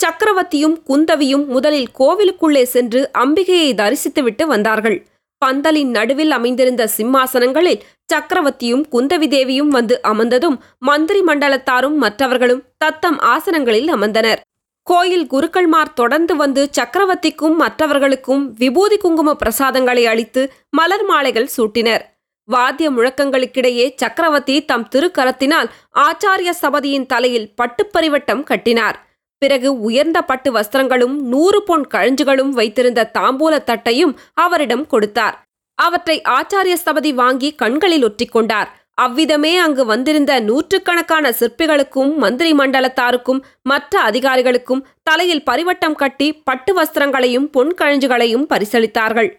சக்கரவர்த்தியும் 0.00 0.76
குந்தவியும் 0.88 1.46
முதலில் 1.46 1.88
கோவிலுக்குள்ளே 1.98 2.62
சென்று 2.62 3.10
அம்பிகையை 3.18 3.70
தரிசித்துவிட்டு 3.74 4.46
வந்தார்கள். 4.46 5.06
பந்தலின் 5.44 5.90
நடுவில் 5.90 6.30
அமைந்திருந்த 6.30 6.88
சிம்மாசனங்களில் 6.96 7.82
சக்கரவர்த்தியும் 8.12 8.84
குந்தவி 8.92 9.28
தேவியும் 9.28 9.68
வந்து 9.68 10.00
அமர்ந்ததும் 10.02 10.56
மந்திரி 10.78 11.20
மண்டலத்தாரும் 11.20 11.96
மற்றவர்களும் 11.96 12.62
தத்தம் 12.76 13.18
ஆசனங்களில் 13.18 13.90
அமர்ந்தனர். 13.94 14.40
கோயில் 14.82 15.26
குருக்கள்மார் 15.26 15.92
தொடர்ந்து 15.94 16.36
வந்து 16.36 16.70
சக்கரவர்த்திக்கும் 16.78 17.56
மற்றவர்களுக்கும் 17.56 18.52
விபூதி 18.52 18.96
குங்கும 18.96 19.34
பிரசாதங்களை 19.34 20.06
அளித்து 20.06 20.52
மலர் 20.70 21.04
மாலைகள் 21.04 21.50
சூட்டினர். 21.56 22.04
வாத்திய 22.44 22.90
முழக்கங்களுக்கிடையே 22.90 23.92
சக்கரவர்த்தி 23.96 24.64
தம் 24.64 24.88
திருக்கரத்தினால் 24.96 25.68
ஆச்சாரிய 25.98 26.50
சபதியின் 26.62 27.06
தலையில் 27.06 27.50
பட்டுப்பரிவட்டம் 27.56 28.42
கட்டினார். 28.42 29.07
பிறகு 29.38 29.80
உயர்ந்த 29.80 30.22
பட்டு 30.22 30.52
வஸ்திரங்களும் 30.52 31.16
நூறு 31.32 31.62
பொன் 31.62 31.86
கழஞ்சுகளும் 31.94 32.48
வைத்திருந்த 32.48 33.10
தாம்பூல 33.18 33.64
தட்டையும் 33.64 34.18
அவரிடம் 34.34 34.86
கொடுத்தார். 34.86 35.42
அவற்றை 35.74 36.22
ஆச்சாரிய 36.28 36.76
ஸ்தபதி 36.84 37.14
வாங்கி 37.14 37.54
கண்களில் 37.54 38.04
ஒற்றிக்கொண்டார். 38.04 38.68
அவ்விதமே 38.94 39.56
அங்கு 39.56 39.84
வந்திருந்த 39.84 40.40
நூற்றுக்கணக்கான 40.40 41.30
சிற்பிகளுக்கும் 41.30 42.14
மந்திரி 42.14 42.52
மண்டலத்தாருக்கும் 42.52 43.42
மற்ற 43.62 44.00
அதிகாரிகளுக்கும் 44.10 44.84
தலையில் 45.02 45.42
பரிவட்டம் 45.42 45.94
கட்டி 45.94 46.32
பட்டு 46.32 46.82
வஸ்திரங்களையும் 46.82 47.46
பொன் 47.50 47.74
கழஞ்சுகளையும் 47.78 48.48
பரிசளித்தார்கள். 48.48 49.30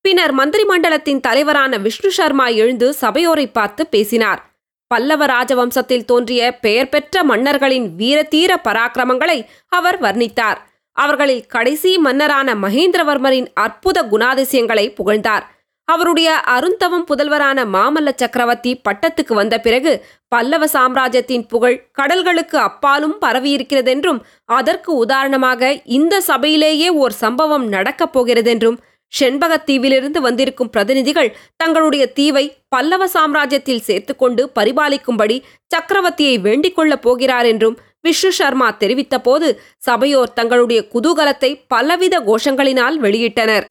பின்னர் 0.00 0.32
மந்திரி 0.32 0.64
மண்டலத்தின் 0.64 1.20
தலைவரான 1.20 1.76
விஷ்ணு 1.76 2.10
சர்மா 2.10 2.48
எழுந்து 2.48 2.92
சபையோரை 2.92 3.46
பார்த்து 3.46 3.86
பேசினார். 3.86 4.55
பல்லவ 4.90 5.26
ராஜவம்சத்தில் 5.26 6.04
தோன்றிய 6.04 6.42
பெயர் 6.56 6.88
பெற்ற 6.88 7.24
மன்னர்களின் 7.24 7.86
வீரதீர 7.98 8.52
பராக்கிரமங்களை 8.64 9.38
அவர் 9.68 9.98
வர்ணித்தார். 10.00 10.58
அவர்களில் 10.96 11.46
கடைசி 11.46 11.90
மன்னரான 11.98 12.48
மகேந்திரவர்மரின் 12.54 13.48
அற்புத 13.54 14.02
குணாதிசயங்களை 14.02 14.86
புகழ்ந்தார். 14.94 15.44
அவருடைய 15.88 16.28
அருந்தவம் 16.54 17.04
புதல்வரான 17.10 17.58
மாமல்ல 17.72 18.12
சக்கரவர்த்தி 18.16 18.72
பட்டத்துக்கு 18.88 19.34
வந்த 19.34 19.56
பிறகு 19.60 19.92
பல்லவ 20.28 20.66
சாம்ராஜ்யத்தின் 20.66 21.44
புகழ் 21.46 21.76
கடல்களுக்கு 21.98 22.56
அப்பாலும் 22.60 23.16
பரவியிருக்கிறதென்றும் 23.20 24.20
அதற்கு 24.44 24.90
உதாரணமாக 24.94 25.70
இந்த 25.90 26.14
சபையிலேயே 26.20 26.88
ஓர் 27.02 27.14
சம்பவம் 27.16 27.66
நடக்கப் 27.68 28.12
போகிறதென்றும் 28.12 28.78
செண்பகத்தீவிலிருந்து 29.12 30.18
வந்திருக்கும் 30.18 30.70
பிரதிநிதிகள் 30.70 31.36
தங்களுடைய 31.56 32.04
தீவை 32.12 32.44
பல்லவ 32.68 33.06
சாம்ராஜ்யத்தில் 33.06 33.84
சேர்த்துக்கொண்டு 33.88 34.52
பரிபாலிக்கும்படி 34.54 35.36
சக்கரவர்த்தியை 35.74 36.40
வேண்டிக் 36.40 36.76
கொள்ளப் 36.76 37.02
போகிறார் 37.02 37.46
என்றும் 37.46 37.76
விஷ்ணு 38.00 38.32
சர்மா 38.32 38.68
தெரிவித்தபோது 38.72 39.46
சபையோர் 39.76 40.32
தங்களுடைய 40.32 40.80
குதூகலத்தை 40.94 41.50
பலவித 41.68 42.14
கோஷங்களினால் 42.20 42.96
வெளியிட்டனர். 43.00 43.64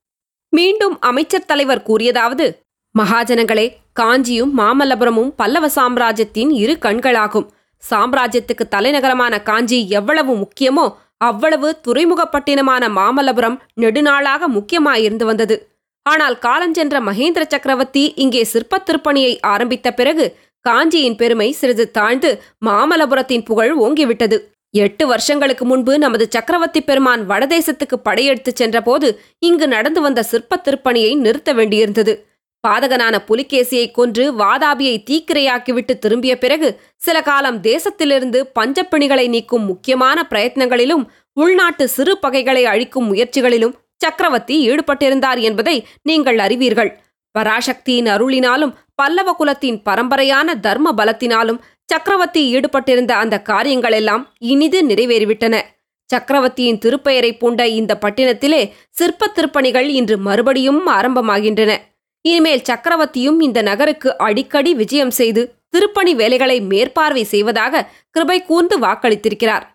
மீண்டும் 0.53 0.95
அமைச்சர் 0.99 1.45
தலைவர் 1.45 1.85
கூறியதாவது 1.87 2.45
மகாஜனங்களே 2.95 3.67
காஞ்சியும் 3.99 4.51
மாமல்லபுரமும் 4.59 5.31
பல்லவ 5.35 5.65
சாம்ராஜ்யத்தின் 5.69 6.51
இரு 6.53 6.73
கண்களாகும். 6.81 7.47
சாம்ராஜ்யத்துக்கு 7.83 8.65
தலைநகரமான 8.69 9.33
காஞ்சி 9.43 9.79
எவ்வளவு 9.89 10.33
முக்கியமோ 10.35 10.85
அவ்வளவு 11.29 11.69
துறைமுகப்பட்டினமான 11.87 12.89
மாமல்லபுரம் 12.97 13.57
நெடுநாளாக 13.81 14.47
முக்கியமாயிருந்து 14.57 15.25
வந்தது. 15.25 15.57
ஆனால் 16.05 16.35
காலஞ்சென்ற 16.45 16.97
மகேந்திர 17.09 17.43
சக்கரவர்த்தி 17.47 18.03
இங்கே 18.23 18.41
சிற்பத் 18.53 18.87
திருப்பணியை 18.89 19.33
ஆரம்பித்த 19.53 19.87
பிறகு 19.99 20.25
காஞ்சியின் 20.65 21.17
பெருமை 21.21 21.47
சிறிது 21.51 21.85
தாழ்ந்து 21.97 22.29
மாமல்லபுரத்தின் 22.65 23.47
புகழ் 23.49 23.73
ஓங்கிவிட்டது. 23.77 24.37
எட்டு 24.73 25.03
வருஷங்களுக்கு 25.07 25.63
முன்பு 25.65 25.93
நமது 26.03 26.25
சக்கரவர்த்தி 26.29 26.81
பெருமான் 26.81 27.21
வடதேசத்துக்கு 27.29 27.97
படையெடுத்துச் 28.03 28.59
சென்றபோது 28.61 29.09
இங்கு 29.47 29.67
நடந்து 29.75 29.99
வந்த 30.05 30.23
சிற்பத் 30.31 30.65
திருப்பணியை 30.67 31.11
நிறுத்த 31.25 31.53
வேண்டியிருந்தது. 31.53 32.13
பாதகனான 32.65 33.15
புலிகேசியை 33.27 33.91
கொன்று 33.91 34.23
வாதாபியை 34.33 34.95
தீக்கிரையாக்கிவிட்டு 35.09 35.93
திரும்பிய 35.97 36.37
பிறகு 36.37 36.69
சில 36.95 37.21
காலம் 37.21 37.61
தேசத்திலிருந்து 37.61 38.41
பஞ்சப்பிணிகளை 38.59 39.27
நீக்கும் 39.27 39.65
முக்கியமான 39.65 40.27
பிரயத்னங்களிலும் 40.29 41.03
உள்நாட்டு 41.33 41.87
சிறு 41.87 42.17
பகைகளை 42.17 42.65
அழிக்கும் 42.65 43.13
முயற்சிகளிலும் 43.13 43.75
சக்கரவர்த்தி 43.97 44.55
ஈடுபட்டிருந்தார் 44.69 45.39
என்பதை 45.39 45.87
நீங்கள் 46.03 46.37
அறிவீர்கள். 46.37 46.91
பராசக்தியின் 47.39 48.09
அருளினாலும் 48.15 48.73
பல்லவ 48.95 49.29
குலத்தின் 49.33 49.81
பரம்பரையான 49.85 50.59
தர்ம 50.59 50.93
பலத்தினாலும் 50.93 51.59
சக்கரவர்த்தி 51.85 52.41
ஈடுபட்டிருந்த 52.55 53.11
அந்த 53.11 53.41
காரியங்களெல்லாம் 53.49 54.23
இனிது 54.39 54.79
நிறைவேறிவிட்டன. 54.85 55.55
சக்கரவர்த்தியின் 56.09 56.79
திருப்பெயரை 56.85 57.31
பூண்ட 57.37 57.67
இந்த 57.67 57.93
பட்டினத்திலே 58.01 58.61
சிற்பத் 58.89 59.35
திருப்பணிகள் 59.37 59.87
இன்று 59.99 60.17
மறுபடியும் 60.17 60.81
ஆரம்பமாகின்றன. 60.87 61.71
இனிமேல் 62.25 62.65
சக்கரவர்த்தியும் 62.69 63.39
இந்த 63.39 63.61
நகருக்கு 63.61 64.17
அடிக்கடி 64.17 64.73
விஜயம் 64.73 65.11
செய்து 65.11 65.55
திருப்பணி 65.69 66.15
வேலைகளை 66.15 66.61
மேற்பார்வை 66.61 67.23
செய்வதாக 67.23 67.89
கிருபை 68.11 68.43
கூர்ந்து 68.43 68.79
வாக்களித்திருக்கிறார். 68.79 69.65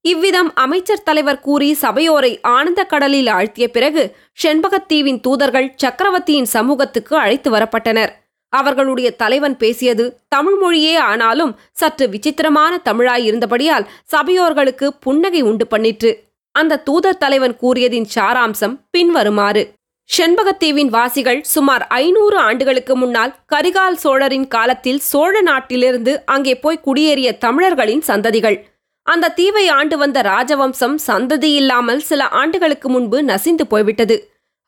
இவ்விதம் 0.00 0.54
அமைச்சர் 0.54 1.02
தலைவர் 1.02 1.40
கூறி 1.40 1.72
சபையோரை 1.74 2.40
ஆனந்த 2.40 2.84
கடலில் 2.84 3.26
ஆழ்த்திய 3.26 3.66
பிறகு 3.66 4.16
செண்பகத்தீவின் 4.42 5.20
தூதர்கள் 5.20 5.72
சக்கரவர்த்தியின் 5.76 6.44
சமூகத்துக்கு 6.44 7.16
அழைத்து 7.16 7.50
வரப்பட்டனர். 7.50 8.12
அவர்களுடைய 8.48 9.16
தலைவன் 9.16 9.56
பேசியது 9.56 10.04
தமிழ் 10.28 10.56
மொழியே 10.56 10.96
ஆனாலும் 10.96 11.58
சற்று 11.72 12.08
விசித்திரமான 12.08 12.80
தமிழாயிருந்தபடியால் 12.84 13.88
சபையோர்களுக்கு 14.12 14.88
புன்னகை 15.00 15.40
உண்டு 15.40 15.66
பண்ணிற்று. 15.70 16.12
அந்த 16.54 16.78
தூதர் 16.78 17.20
தலைவன் 17.24 17.56
கூறியதின் 17.62 18.08
சாராம்சம் 18.14 18.76
பின்வருமாறு. 18.90 19.62
செண்பகத்தீவின் 20.10 20.88
வாசிகள் 20.88 21.40
சுமார் 21.44 21.86
ஐநூறு 21.86 22.36
ஆண்டுகளுக்கு 22.38 22.94
முன்னால் 22.96 23.34
கரிகால் 23.46 23.98
சோழரின் 24.02 24.48
காலத்தில் 24.48 25.00
சோழ 25.00 25.40
நாட்டிலிருந்து 25.40 26.12
அங்கே 26.24 26.54
போய் 26.54 26.84
குடியேறிய 26.86 27.38
தமிழர்களின் 27.38 28.02
சந்ததிகள். 28.06 28.58
அந்த 29.06 29.28
தீவை 29.28 29.64
ஆண்டு 29.68 29.96
வந்த 29.98 30.18
ராஜவம்சம் 30.22 30.96
சந்ததி 31.06 31.50
இல்லாமல் 31.60 32.00
சில 32.00 32.24
ஆண்டுகளுக்கு 32.40 32.88
முன்பு 32.88 33.22
நசிந்து 33.22 33.66
போய்விட்டது. 33.66 34.16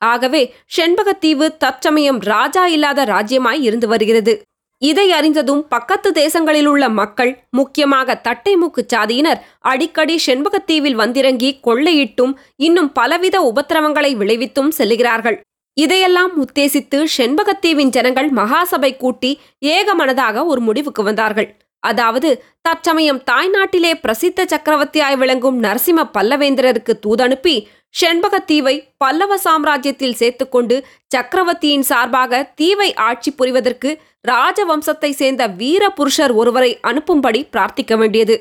ஆகவே 0.01 0.43
செண்பகத்தீவு 0.77 1.47
தற்சமயம் 1.57 2.21
ராஜா 2.25 2.65
இல்லாத 2.67 3.03
ராஜ்யமாய் 3.05 3.61
இருந்து 3.63 3.87
வருகிறது. 3.87 4.33
இதை 4.81 5.11
அறிந்ததும் 5.11 5.61
பக்கத்து 5.67 6.09
தேசங்களில் 6.11 6.65
உள்ள 6.65 6.85
மக்கள் 6.89 7.31
முக்கியமாக 7.49 8.15
தட்டைமூக்கு 8.27 8.81
சாதியினர் 8.93 9.41
அடிக்கடி 9.59 10.15
செண்பகத்தீவில் 10.25 10.99
வந்திறங்கி 11.01 11.49
கொள்ளையிட்டும் 11.63 12.33
இன்னும் 12.55 12.91
பலவித 12.91 13.39
உபத்திரவங்களை 13.51 14.11
விளைவித்தும் 14.17 14.71
செல்கிறார்கள். 14.79 15.37
இதையெல்லாம் 15.77 16.33
உத்தேசித்து 16.43 16.99
செண்பகத்தீவின் 17.17 17.89
ஜனங்கள் 17.89 18.29
மகாசபை 18.31 18.97
கூட்டி 18.97 19.31
ஏகமனதாக 19.65 20.45
ஒரு 20.45 20.61
முடிவுக்கு 20.61 21.03
வந்தார்கள். 21.03 21.49
அதாவது 21.83 22.29
தற்சமயம் 22.61 23.21
தாய்நாட்டிலே 23.31 23.91
பிரசித்த 24.03 24.45
சக்கரவர்த்தியாய் 24.45 25.17
விளங்கும் 25.17 25.57
நரசிம்ம 25.63 26.01
பல்லவேந்திரருக்கு 26.17 26.93
தூதனுப்பி 27.05 27.55
செண்பகத்தீவை 27.95 28.75
பல்லவ 28.97 29.33
சாம்ராஜ்யத்தில் 29.37 30.17
சேர்த்துக்கொண்டு 30.19 30.75
சக்கரவர்த்தியின் 31.07 31.81
சார்பாக 31.81 32.41
தீவை 32.55 32.89
ஆட்சி 33.07 33.31
புரிவதற்கு 33.31 33.89
ராஜவம்சத்தை 34.27 35.11
சேர்ந்த 35.11 35.43
வீர 35.59 35.83
புருஷர் 35.89 36.33
ஒருவரை 36.33 36.71
அனுப்பும்படி 36.83 37.41
பிரார்த்திக்க 37.51 37.95
வேண்டியது. 37.97 38.35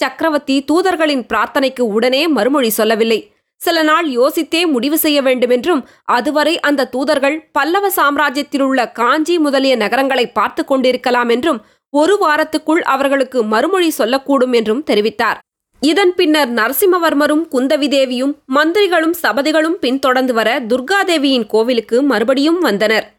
சக்கரவர்த்தி 0.00 0.56
தூதர்களின் 0.70 1.24
பிரார்த்தனைக்கு 1.28 1.84
உடனே 1.96 2.22
மறுமொழி 2.28 2.70
சொல்லவில்லை. 2.70 3.20
சில 3.60 3.82
நாள் 3.82 4.06
யோசித்தே 4.08 4.60
முடிவு 4.66 4.98
செய்ய 4.98 5.18
வேண்டுமென்றும் 5.22 5.82
அதுவரை 6.16 6.54
அந்த 6.60 6.88
தூதர்கள் 6.94 7.36
பல்லவ 7.52 7.90
சாம்ராஜ்யத்தில் 7.96 8.60
உள்ள 8.60 8.80
காஞ்சி 8.92 9.34
முதலிய 9.38 9.74
நகரங்களை 9.76 10.26
பார்த்து 10.28 10.64
கொண்டிருக்கலாம் 10.64 11.28
என்றும் 11.28 11.60
ஒரு 11.92 12.14
வாரத்துக்குள் 12.22 12.82
அவர்களுக்கு 12.94 13.38
மறுமொழி 13.44 13.90
சொல்லக்கூடும் 13.98 14.52
என்றும் 14.52 14.84
தெரிவித்தார். 14.90 15.38
இதன் 15.80 16.14
பின்னர் 16.14 16.54
நரசிம்மவர்மரும் 16.54 17.44
குந்தவி 17.52 17.88
தேவியும் 17.88 18.38
மந்திரிகளும் 18.54 19.14
சபதிகளும் 19.22 19.78
பின்தொடர்ந்து 19.80 20.32
வர 20.32 20.60
துர்காதேவியின் 20.60 21.46
கோவிலுக்கு 21.46 22.02
மறுபடியும் 22.02 22.58
வந்தனர். 22.58 23.14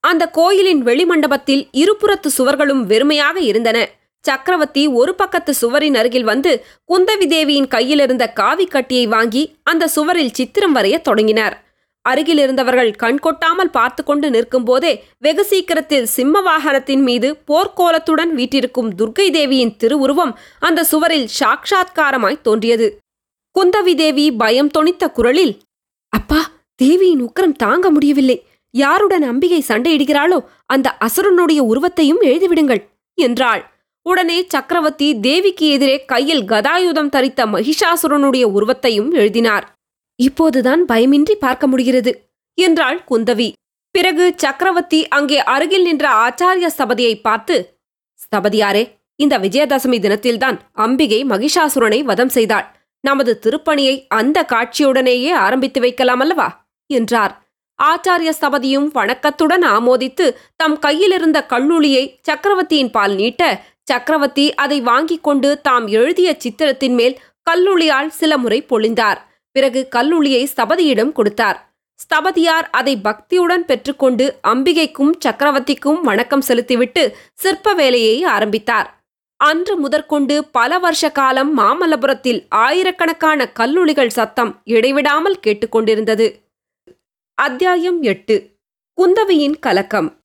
அந்த 0.00 0.26
கோயிலின் 0.26 0.84
வெளிமண்டபத்தில் 0.84 1.68
இருபுறத்து 1.72 2.26
சுவர்களும் 2.38 2.82
வெறுமையாக 2.86 3.40
இருந்தன. 3.40 3.88
சக்கரவர்த்தி 4.20 4.86
ஒரு 4.86 5.14
பக்கத்து 5.14 5.54
சுவரின் 5.54 5.94
அருகில் 5.94 6.24
வந்து 6.24 6.64
குந்தவி 6.88 7.26
தேவியின் 7.26 7.68
கையிலிருந்த 7.68 8.28
காவி 8.28 8.66
கட்டியை 8.66 9.06
வாங்கி 9.06 9.56
அந்த 9.62 9.88
சுவரில் 9.88 10.32
சித்திரம் 10.32 10.76
வரையத் 10.76 11.04
தொடங்கினார். 11.04 11.61
அருகில் 12.04 12.38
இருந்தவர்கள் 12.38 12.90
கண்கொட்டாமல் 13.02 13.70
பார்த்து 13.70 14.04
கொண்டு 14.04 14.28
நிற்கும்போதே 14.30 14.92
வெகு 15.18 15.44
சீக்கிரத்தில் 15.44 16.06
சிம்ம 16.06 16.40
வாகனத்தின் 16.40 17.02
மீது 17.02 17.28
போர்க்கோலத்துடன் 17.48 18.32
வீட்டிருக்கும் 18.34 18.90
துர்க்கை 18.94 19.26
தேவியின் 19.30 19.76
திருவுருவம் 19.76 20.32
அந்த 20.58 20.84
சுவரில் 20.84 21.28
சாட்சாத்காரமாய் 21.40 22.42
தோன்றியது. 22.42 22.88
குந்தவி 23.56 23.94
தேவி 23.94 24.24
பயம் 24.32 24.70
தொனித்த 24.78 25.06
குரலில் 25.10 25.54
அப்பா 26.08 26.40
தேவியின் 26.80 27.22
உக்கிரம் 27.22 27.56
தாங்க 27.56 27.86
முடியவில்லை. 27.90 28.36
யாருடன் 28.74 29.22
அம்பிகை 29.22 29.60
சண்டையிடுகிறாளோ 29.68 30.38
அந்த 30.66 30.96
அசுரனுடைய 31.04 31.60
உருவத்தையும் 31.70 32.20
எழுதிவிடுங்கள் 32.22 32.82
என்றாள். 33.18 33.62
உடனே 34.06 34.38
சக்கரவர்த்தி 34.48 35.08
தேவிக்கு 35.20 35.66
எதிரே 35.68 35.96
கையில் 36.04 36.44
கதாயுதம் 36.44 37.12
தரித்த 37.16 37.46
மகிஷாசுரனுடைய 37.46 38.44
உருவத்தையும் 38.56 39.10
எழுதினார். 39.12 39.66
இப்போதுதான் 40.26 40.82
பயமின்றி 40.88 41.34
பார்க்க 41.44 41.64
முடிகிறது 41.66 42.12
என்றாள் 42.58 42.98
குந்தவி. 43.10 43.48
பிறகு 43.94 44.24
சக்கரவர்த்தி 44.42 45.00
அங்கே 45.16 45.38
அருகில் 45.54 45.86
நின்ற 45.88 46.04
ஆச்சாரிய 46.24 46.66
ஸ்தபதியை 46.76 47.14
பார்த்து 47.20 47.56
ஸ்தபதியாரே 48.18 48.84
இந்த 49.20 49.34
விஜயதசமி 49.38 49.98
தினத்தில்தான் 50.04 50.58
அம்பிகை 50.84 51.20
மகிஷாசுரனை 51.24 52.00
வதம் 52.10 52.32
செய்தாள். 52.36 52.66
நமது 53.04 53.32
திருப்பணியை 53.44 53.94
அந்த 54.18 54.38
காட்சியுடனேயே 54.52 55.32
ஆரம்பித்து 55.44 55.80
வைக்கலாம் 55.80 56.22
அல்லவா 56.24 56.48
என்றார். 56.90 57.32
ஆச்சாரிய 57.78 58.30
ஸ்தபதியும் 58.38 58.88
வணக்கத்துடன் 58.98 59.64
ஆமோதித்து 59.76 60.26
தம் 60.56 60.76
கையிலிருந்த 60.78 61.38
கல்லுளியை 61.52 62.04
சக்கரவர்த்தியின் 62.28 62.92
பால் 62.96 63.14
நீட்ட 63.20 63.42
சக்கரவர்த்தி 63.90 64.46
அதை 64.54 64.78
வாங்கிக் 64.90 65.24
கொண்டு 65.26 65.48
தாம் 65.60 65.86
எழுதிய 65.98 66.30
சித்திரத்தின் 66.44 66.96
மேல் 67.00 67.16
கல்லுளியால் 67.50 68.10
சில 68.20 68.32
முறை 68.42 68.58
பொழிந்தார். 68.70 69.20
பிறகு 69.52 69.88
கல்லுளியை 69.96 70.46
ஸ்தபதியிடம் 70.56 71.12
கொடுத்தார். 71.12 71.74
ஸ்தபதியார் 71.94 72.70
அதை 72.70 73.00
பக்தியுடன் 73.04 73.64
பெற்றுக்கொண்டு 73.66 74.38
அம்பிகைக்கும் 74.48 75.10
சக்கரவர்த்திக்கும் 75.24 76.00
வணக்கம் 76.00 76.40
செலுத்திவிட்டு 76.40 77.16
சிற்ப 77.34 77.72
வேலையை 77.72 78.24
ஆரம்பித்தார். 78.24 79.04
அன்று 79.36 79.76
முதற்கொண்டு 79.76 80.44
பல 80.44 80.78
வருஷ 80.78 81.10
காலம் 81.10 81.58
மாமல்லபுரத்தில் 81.58 82.46
ஆயிரக்கணக்கான 82.48 83.52
கல்லுளிகள் 83.58 84.06
சத்தம் 84.06 84.60
இடைவிடாமல் 84.64 85.38
கேட்டுக்கொண்டிருந்தது. 85.46 86.40
அத்தியாயம் 87.34 88.02
எட்டு. 88.02 88.50
குந்தவியின் 88.98 89.58
கலக்கம். 89.58 90.20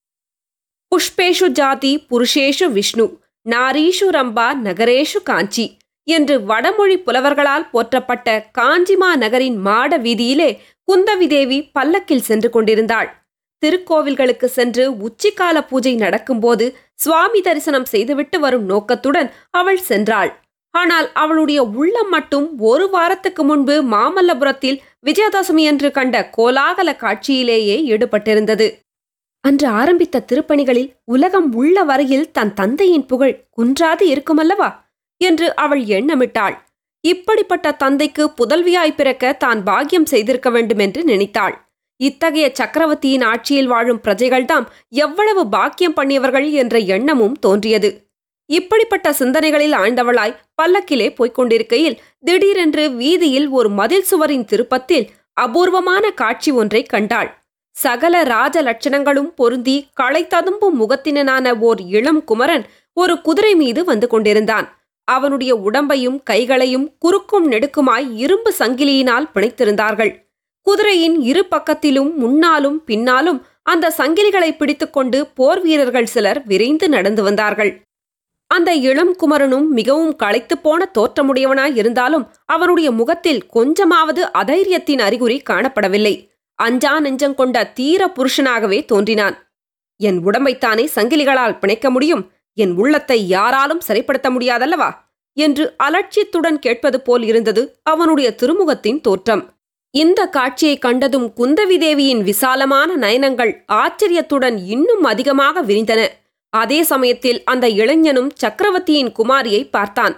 புஷ்பேஷு 0.96 1.46
ஜாதி 1.46 2.06
புருஷேஷு 2.10 2.72
விஷ்ணு 2.72 3.20
நாரீஷு 3.50 4.08
ரம்பா 4.10 4.54
நகரேஷு 4.64 5.22
காஞ்சி. 5.24 5.77
என்று 6.08 6.34
வடமொழி 6.40 6.96
புலவர்களால் 6.98 7.68
போற்றப்பட்ட 7.72 8.28
காஞ்சிமா 8.52 9.10
நகரின் 9.16 9.58
மாட 9.58 9.98
வீதியிலே 9.98 10.50
குந்தவி 10.88 11.26
தேவி 11.26 11.58
பல்லக்கில் 11.72 12.26
சென்று 12.28 12.50
கொண்டிருந்தாள். 12.50 13.08
திருக்கோவில்களுக்கு 13.62 14.48
சென்று 14.48 14.84
உச்சிக்கால 15.06 15.56
பூஜை 15.68 15.94
நடக்கும்போது 15.94 16.66
சுவாமி 16.94 17.40
தரிசனம் 17.40 17.84
செய்துவிட்டு 17.84 18.40
வரும் 18.40 18.64
நோக்கத்துடன் 18.64 19.30
அவள் 19.50 19.80
சென்றாள். 19.88 20.30
ஆனால் 20.74 21.06
அவளுடைய 21.12 21.60
உள்ளம் 21.62 22.08
மட்டும் 22.08 22.46
ஒரு 22.58 22.86
வாரத்துக்கு 22.90 23.42
முன்பு 23.42 23.74
மாமல்லபுரத்தில் 23.84 24.80
விஜயதசமி 25.06 25.62
என்று 25.62 25.90
கண்ட 25.90 26.30
கோலாகல 26.36 26.90
காட்சியிலேயே 26.96 27.76
ஈடுபட்டிருந்தது. 27.92 28.68
அன்று 29.44 29.66
ஆரம்பித்த 29.80 30.24
திருப்பணிகளில் 30.30 30.90
உலகம் 31.04 31.48
உள்ள 31.52 31.84
வரையில் 31.84 32.30
தன் 32.30 32.54
தந்தையின் 32.54 33.06
புகழ் 33.06 33.34
குன்றாது 33.56 34.04
இருக்குமல்லவா? 34.04 34.70
என்று 35.20 35.54
அவள் 35.54 35.82
எண்ணமிட்டாள். 35.98 36.56
இப்படிப்பட்ட 37.00 37.72
தந்தைக்கு 37.72 38.24
புதல்வியாய் 38.38 38.96
பிறக்க 38.96 39.32
தான் 39.32 39.60
பாக்கியம் 39.62 40.06
செய்திருக்க 40.06 40.50
வேண்டும் 40.50 40.78
என்று 40.78 41.04
நினைத்தாள். 41.04 41.54
இத்தகைய 42.00 42.50
சக்கரவர்த்தியின் 42.52 43.22
ஆட்சியில் 43.22 43.66
வாழும் 43.66 44.02
பிரஜைகள்தாம் 44.04 44.66
எவ்வளவு 44.88 45.42
பாக்கியம் 45.48 45.96
பண்ணியவர்கள் 45.96 46.50
என்ற 46.50 46.78
எண்ணமும் 46.78 47.38
தோன்றியது. 47.38 47.90
இப்படிப்பட்ட 48.50 49.08
சிந்தனைகளில் 49.12 49.72
ஆழ்ந்தவளாய் 49.72 50.36
பல்லக்கிலே 50.62 51.08
போய்க் 51.14 51.34
கொண்டிருக்கையில் 51.34 51.98
திடீரென்று 52.24 52.84
வீதியில் 52.90 53.48
ஒரு 53.48 53.68
மதில் 53.70 54.02
சுவரின் 54.02 54.44
திருப்பத்தில் 54.44 55.06
அபூர்வமான 55.32 56.10
காட்சி 56.10 56.50
ஒன்றை 56.50 56.82
கண்டாள். 56.82 57.30
சகல 57.76 58.22
ராஜ 58.22 58.62
லட்சணங்களும் 58.62 59.30
பொருந்தி 59.34 59.76
களை 59.94 60.26
ததும்பும் 60.26 60.76
முகத்தினனான 60.80 61.52
ஓர் 61.58 61.80
இளம் 61.96 62.22
குமரன் 62.24 62.64
ஒரு 62.96 63.14
குதிரை 63.20 63.54
மீது 63.54 63.84
வந்து 63.84 64.06
கொண்டிருந்தான். 64.08 64.66
அவனுடைய 65.08 65.52
உடம்பையும் 65.56 66.22
கைகளையும் 66.22 66.86
குறுக்கும் 66.98 67.46
நெடுக்குமாய் 67.52 68.08
இரும்பு 68.14 68.50
சங்கிலியினால் 68.58 69.30
பிணைத்திருந்தார்கள். 69.34 70.12
குதிரையின் 70.66 71.16
இரு 71.20 71.42
பக்கத்திலும் 71.50 72.14
முன்னாலும் 72.14 72.84
பின்னாலும் 72.84 73.38
அந்த 73.62 73.92
சங்கிலிகளை 73.98 74.50
பிடித்துக்கொண்டு 74.56 75.26
போர் 75.26 75.60
வீரர்கள் 75.60 76.06
சிலர் 76.06 76.40
விரைந்து 76.44 76.88
நடந்து 76.88 77.22
வந்தார்கள். 77.22 77.72
அந்த 78.50 78.70
இளம் 78.74 79.16
குமரனும் 79.16 79.66
மிகவும் 79.72 80.16
களைத்துப் 80.16 80.62
போன 80.62 80.90
தோற்றமுடையவனாய் 80.98 81.76
இருந்தாலும் 81.76 82.24
அவனுடைய 82.46 82.90
முகத்தில் 82.90 83.46
கொஞ்சமாவது 83.46 84.22
அதைரியத்தின் 84.38 85.00
அறிகுறி 85.00 85.42
காணப்படவில்லை. 85.50 86.14
அஞ்சா 86.58 87.00
நெஞ்சம் 87.00 87.34
கொண்ட 87.34 87.66
தீர 87.78 88.10
புருஷனாகவே 88.14 88.78
தோன்றினான். 88.84 89.36
என் 90.00 90.18
உடம்பைத்தானே 90.24 90.84
சங்கிலிகளால் 90.94 91.58
பிணைக்க 91.58 91.90
முடியும்? 91.90 92.24
என் 92.62 92.74
உள்ளத்தை 92.76 93.18
யாராலும் 93.28 93.84
சரிப்படுத்த 93.88 94.28
முடியாதல்லவா? 94.28 94.90
என்று 95.36 95.64
அலட்சியத்துடன் 95.84 96.58
கேட்பது 96.58 96.98
போல் 97.00 97.22
இருந்தது 97.22 97.62
அவனுடைய 97.82 98.28
திருமுகத்தின் 98.42 99.00
தோற்றம். 99.00 99.42
இந்த 99.94 100.20
காட்சியை 100.26 100.78
கண்டதும் 100.78 101.28
குந்தவி 101.36 101.76
தேவியின் 101.78 102.22
விசாலமான 102.22 102.96
நயனங்கள் 102.96 103.52
ஆச்சரியத்துடன் 103.72 104.56
இன்னும் 104.66 105.04
அதிகமாக 105.04 105.62
விரிந்தன. 105.62 106.00
அதே 106.52 106.80
சமயத்தில் 106.82 107.38
அந்த 107.44 107.68
இளைஞனும் 107.68 108.30
சக்கரவர்த்தியின் 108.34 109.12
குமாரியை 109.18 109.62
பார்த்தான். 109.70 110.14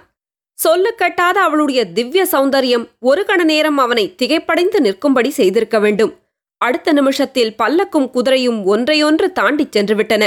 சொல்ல 0.58 0.94
கட்டாத 0.98 1.38
அவளுடைய 1.46 1.80
திவ்ய 1.92 2.22
சௌந்தரியம் 2.32 2.84
ஒரு 3.00 3.22
கண 3.26 3.42
நேரம் 3.44 3.78
அவனை 3.78 4.04
திகைப்படைந்து 4.22 4.80
நிற்கும்படி 4.80 5.30
செய்திருக்க 5.30 5.78
வேண்டும். 5.78 6.12
அடுத்த 6.60 6.92
நிமிஷத்தில் 6.92 7.54
பல்லக்கும் 7.62 8.10
குதிரையும் 8.14 8.60
ஒன்றையொன்று 8.64 9.28
தாண்டிச் 9.32 9.74
சென்றுவிட்டன. 9.76 10.24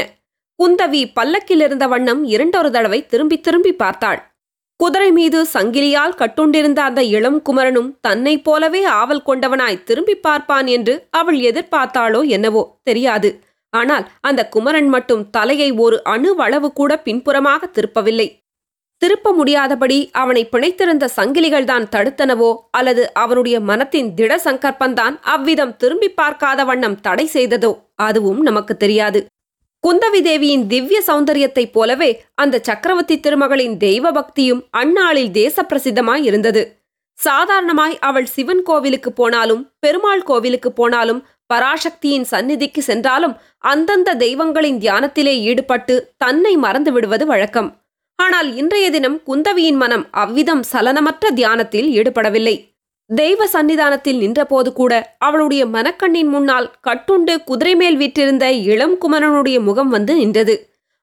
குந்தவி 0.60 1.02
பல்லக்கில் 1.14 1.60
இருந்த 1.60 1.86
வண்ணம் 1.88 2.22
இரண்டொரு 2.24 2.70
தடவை 2.72 3.00
திரும்பி 3.06 3.38
திரும்பி 3.40 3.72
பார்த்தாள். 3.74 4.20
குதிரை 4.80 5.10
மீது 5.12 5.40
சங்கிலியால் 5.54 6.16
கட்டுண்டிருந்த 6.16 6.80
அந்த 6.80 7.02
இளம் 7.04 7.40
குமரனும் 7.42 7.90
தன்னைப் 8.02 8.44
போலவே 8.44 8.82
ஆவல் 9.00 9.26
கொண்டவனாய் 9.26 9.84
திரும்பி 9.84 10.16
பார்ப்பான் 10.16 10.68
என்று 10.68 10.94
அவள் 11.10 11.40
எதிர்பார்த்தாளோ 11.40 12.22
என்னவோ 12.28 12.64
தெரியாது. 12.84 13.32
ஆனால் 13.74 14.06
அந்த 14.22 14.42
குமரன் 14.48 14.88
மட்டும் 14.88 15.26
தலையை 15.30 15.70
ஒரு 15.72 15.98
அணுவளவு 16.06 16.70
கூட 16.74 16.92
பின்புறமாக 16.98 17.68
திருப்பவில்லை. 17.68 18.28
திருப்ப 19.02 19.32
முடியாதபடி 19.34 19.98
அவனை 20.12 20.44
பிணைத்திருந்த 20.52 21.06
சங்கிலிகள்தான் 21.16 21.86
தடுத்தனவோ 21.96 22.52
அல்லது 22.72 23.04
அவனுடைய 23.14 23.58
மனத்தின் 23.60 24.10
திட 24.14 24.34
சங்கற்பந்தான் 24.44 25.16
அவ்விதம் 25.34 25.76
திரும்பி 25.78 26.10
பார்க்காத 26.10 26.64
வண்ணம் 26.64 27.00
தடை 27.02 27.26
செய்ததோ 27.34 27.72
அதுவும் 28.00 28.42
நமக்கு 28.42 28.76
தெரியாது. 28.78 29.22
குந்தவி 29.84 30.22
தேவியின் 30.22 30.68
திவ்ய 30.68 31.04
சௌந்தரியத்தைப் 31.08 31.72
போலவே 31.72 32.24
அந்த 32.36 32.60
சக்கரவர்த்தி 32.60 33.20
திருமகளின் 33.20 33.78
தெய்வ 33.78 34.12
பக்தியும் 34.12 34.68
அந்நாளில் 34.72 35.32
தேச 35.32 35.66
பிரசித்தமாய் 35.70 36.24
இருந்தது. 36.24 36.62
சாதாரணமாய் 37.18 38.00
அவள் 38.00 38.26
சிவன் 38.26 38.64
கோவிலுக்கு 38.64 39.12
போனாலும் 39.12 39.74
பெருமாள் 39.80 40.24
கோவிலுக்கு 40.24 40.72
போனாலும் 40.72 41.26
பராசக்தியின் 41.54 42.22
சந்நிதிக்கு 42.22 42.82
சென்றாலும் 42.82 43.36
அந்தந்த 43.60 44.14
தெய்வங்களின் 44.14 44.80
தியானத்திலே 44.80 45.34
ஈடுபட்டு 45.42 46.14
தன்னை 46.18 46.56
மறந்து 46.56 46.92
விடுவது 46.92 47.26
வழக்கம். 47.26 47.70
ஆனால் 48.16 48.56
இன்றைய 48.56 48.90
தினம் 48.90 49.22
குந்தவியின் 49.28 49.76
மனம் 49.76 50.08
அவ்விதம் 50.12 50.64
சலனமற்ற 50.72 51.34
தியானத்தில் 51.34 51.90
ஈடுபடவில்லை. 51.92 52.56
தெய்வ 53.16 53.46
சன்னிதானத்தில் 53.46 54.20
நின்றபோது 54.20 54.70
கூட 54.74 54.94
அவளுடைய 55.18 55.64
மனக்கண்ணின் 55.66 56.30
முன்னால் 56.30 56.68
கட்டுண்டு 56.88 57.34
குதிரை 57.44 57.74
மேல் 57.76 57.98
வீற்றிருந்த 57.98 58.46
இளம் 58.52 58.96
குமரனுடைய 58.98 59.58
முகம் 59.60 59.90
வந்து 59.90 60.14
நின்றது. 60.16 60.56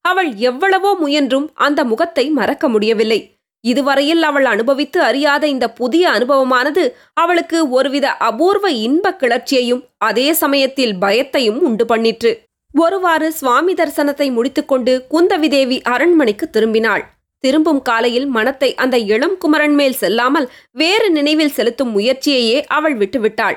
அவள் 0.04 0.30
எவ்வளவோ 0.50 0.90
முயன்றும் 0.94 1.46
அந்த 1.54 1.80
முகத்தை 1.84 2.24
மறக்க 2.30 2.68
முடியவில்லை. 2.68 3.20
இதுவரையில் 3.64 4.22
அவள் 4.22 4.44
அனுபவித்து 4.44 4.98
அறியாத 5.02 5.44
இந்த 5.46 5.66
புதிய 5.70 6.04
அனுபவமானது 6.10 6.84
அவளுக்கு 7.14 7.58
ஒருவித 7.70 8.08
அபூர்வ 8.28 8.66
இன்பக் 8.86 9.20
கிளர்ச்சியையும் 9.20 9.82
அதே 9.98 10.28
சமயத்தில் 10.32 10.94
பயத்தையும் 10.96 11.60
உண்டு 11.68 11.84
பண்ணிற்று. 11.84 12.32
ஒருவாறு 12.74 13.28
சுவாமி 13.32 13.72
தரிசனத்தை 13.74 14.28
முடித்துக்கொண்டு 14.32 14.92
குந்தவி 15.10 15.48
தேவி 15.48 15.78
அரண்மனைக்கு 15.94 16.46
திரும்பினாள். 16.50 17.04
திரும்பும் 17.44 17.82
காலையில் 17.82 18.26
மனத்தை 18.26 18.74
அந்த 18.74 18.98
இளம் 18.98 19.36
குமரன் 19.38 19.74
மேல் 19.74 19.92
செல்லாமல் 19.92 20.50
வேறு 20.70 21.10
நினைவில் 21.10 21.50
செலுத்தும் 21.50 21.92
முயற்சியையே 21.96 22.58
அவள் 22.68 22.96
விட்டுவிட்டாள். 22.96 23.56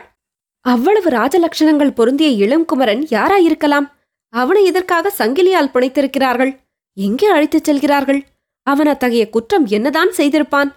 அவ்வளவு 0.66 1.10
ராஜலட்சணங்கள் 1.10 1.96
பொருந்திய 1.96 2.30
இளம் 2.44 2.66
குமரன் 2.66 3.02
யாராயிருக்கலாம்? 3.10 3.88
அவனை 4.34 4.66
இதற்காக 4.66 5.12
சங்கிலியால் 5.18 5.74
பிணைத்திருக்கிறார்கள்? 5.74 6.52
எங்கே 6.98 7.28
அழைத்துச் 7.28 7.64
செல்கிறார்கள்? 7.64 8.22
அவன் 8.68 8.88
அத்தகைய 8.88 9.30
குற்றம் 9.30 9.66
என்னதான் 9.68 10.12
செய்திருப்பான்? 10.18 10.70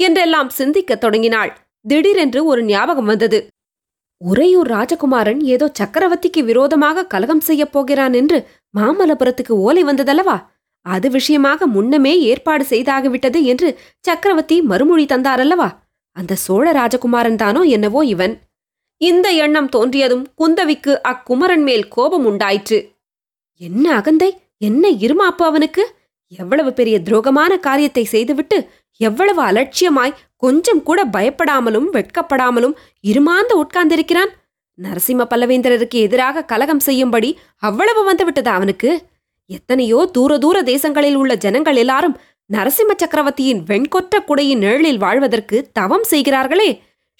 என்றெல்லாம் 0.00 0.48
சிந்திக்கத் 0.48 1.00
தொடங்கினாள். 1.00 1.52
திடீரென்று 1.88 2.40
ஒரு 2.44 2.60
ஞாபகம் 2.64 3.04
வந்தது. 3.04 3.38
உறையூர் 4.20 4.68
ராஜகுமாரன் 4.68 5.40
ஏதோ 5.44 5.66
சக்கரவர்த்திக்கு 5.78 6.40
விரோதமாக 6.44 7.06
கலகம் 7.06 7.40
செய்யப் 7.40 7.72
போகிறான் 7.72 8.12
என்று 8.12 8.38
மாமல்லபுரத்துக்கு 8.78 9.54
ஓலை 9.66 9.82
வந்ததல்லவா? 9.84 10.36
அது 10.86 11.10
விஷயமாக 11.10 11.66
முன்னமே 11.66 12.20
ஏற்பாடு 12.20 12.64
செய்தாகிவிட்டது 12.70 13.42
என்று 13.42 13.68
சக்கரவர்த்தி 14.00 14.56
மறுமொழி 14.62 15.04
தந்தாரல்லவா? 15.04 15.68
அந்த 16.16 16.34
சோழ 16.34 16.72
ராஜகுமாரன் 16.72 17.36
தானோ 17.36 17.60
என்னவோ 17.62 18.00
இவன்? 18.04 18.34
இந்த 18.96 19.28
எண்ணம் 19.34 19.68
தோன்றியதும் 19.68 20.24
குந்தவிக்கு 20.40 20.92
அக்குமரன் 21.02 21.62
மேல் 21.62 21.88
கோபம் 21.88 22.24
உண்டாயிற்று. 22.24 22.78
என்ன 23.60 23.94
அகந்தை? 23.94 24.30
என்ன 24.58 24.88
இருமாப்பு 24.88 25.44
அவனுக்கு? 25.44 25.84
எவ்வளவு 26.32 26.72
பெரிய 26.72 26.96
துரோகமான 26.98 27.52
காரியத்தை 27.58 28.04
செய்துவிட்டு 28.04 28.58
எவ்வளவு 29.00 29.40
அலட்சியமாய் 29.42 30.18
கொஞ்சம் 30.36 30.82
கூட 30.82 31.00
பயப்படாமலும் 31.04 31.88
வெட்கப்படாமலும் 31.92 32.74
இருமாந்து 33.04 33.54
உட்கார்ந்திருக்கிறான்? 33.62 34.30
நரசிம்ம 34.78 35.22
பல்லவேந்திரருக்கு 35.30 35.98
எதிராக 36.00 36.44
கலகம் 36.44 36.78
செய்யும்படி 36.78 37.30
அவ்வளவு 37.58 38.00
வந்துவிட்டதா 38.10 38.52
அவனுக்கு? 38.54 38.90
எத்தனையோ 39.56 39.98
தூர 40.12 40.32
தூர 40.38 40.56
தேசங்களில் 40.62 41.14
உள்ள 41.14 41.32
ஜனங்கள் 41.34 41.76
எல்லாரும் 41.76 42.16
நரசிம்ம 42.50 42.92
சக்கரவர்த்தியின் 42.96 43.60
வெண்கொற்ற 43.68 44.14
குடையின் 44.20 44.62
நிழலில் 44.64 44.98
வாழ்வதற்கு 44.98 45.56
தவம் 45.72 46.06
செய்கிறார்களே. 46.12 46.70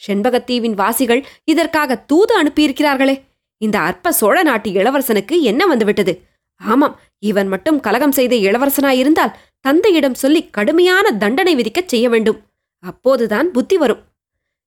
செண்பகத்தீவின் 0.03 0.75
வாசிகள் 0.75 1.23
இதற்காக 1.45 1.97
தூது 2.11 2.33
அனுப்பியிருக்கிறார்களே. 2.43 3.15
இந்த 3.63 3.77
அற்ப 3.79 4.13
சோழ 4.13 4.37
நாட்டு 4.43 4.71
இளவரசனுக்கு 4.71 5.37
என்ன 5.41 5.67
வந்துவிட்டது? 5.67 6.13
ஆமாம் 6.61 6.97
இவன் 7.19 7.49
மட்டும் 7.49 7.79
கலகம் 7.81 8.17
செய்த 8.19 8.35
இளவரசனாயிருந்தால் 8.49 9.37
தந்தையிடம் 9.61 10.21
சொல்லி 10.23 10.41
கடுமையான 10.51 11.07
தண்டனை 11.23 11.53
விதிக்கச் 11.57 11.91
செய்ய 11.93 12.07
வேண்டும். 12.09 12.41
அப்போதுதான் 12.85 13.49
புத்தி 13.51 13.77
வரும். 13.77 14.03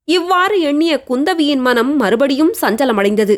இவ்வாறு 0.08 0.58
எண்ணிய 0.62 0.94
குந்தவியின் 1.10 1.64
மனம் 1.68 1.92
மறுபடியும் 1.96 2.54
சஞ்சலமடைந்தது. 2.62 3.36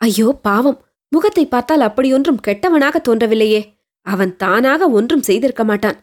ஐயோ 0.00 0.28
பாவம். 0.42 0.78
முகத்தை 1.12 1.46
பார்த்தால் 1.46 1.80
அப்படியொன்றும் 1.80 2.42
கெட்டவனாக 2.46 2.96
தோன்றவில்லையே. 3.08 3.60
அவன் 4.06 4.36
தானாக 4.36 4.90
ஒன்றும் 4.90 5.22
செய்திருக்க 5.22 5.64
மாட்டான். 5.64 5.96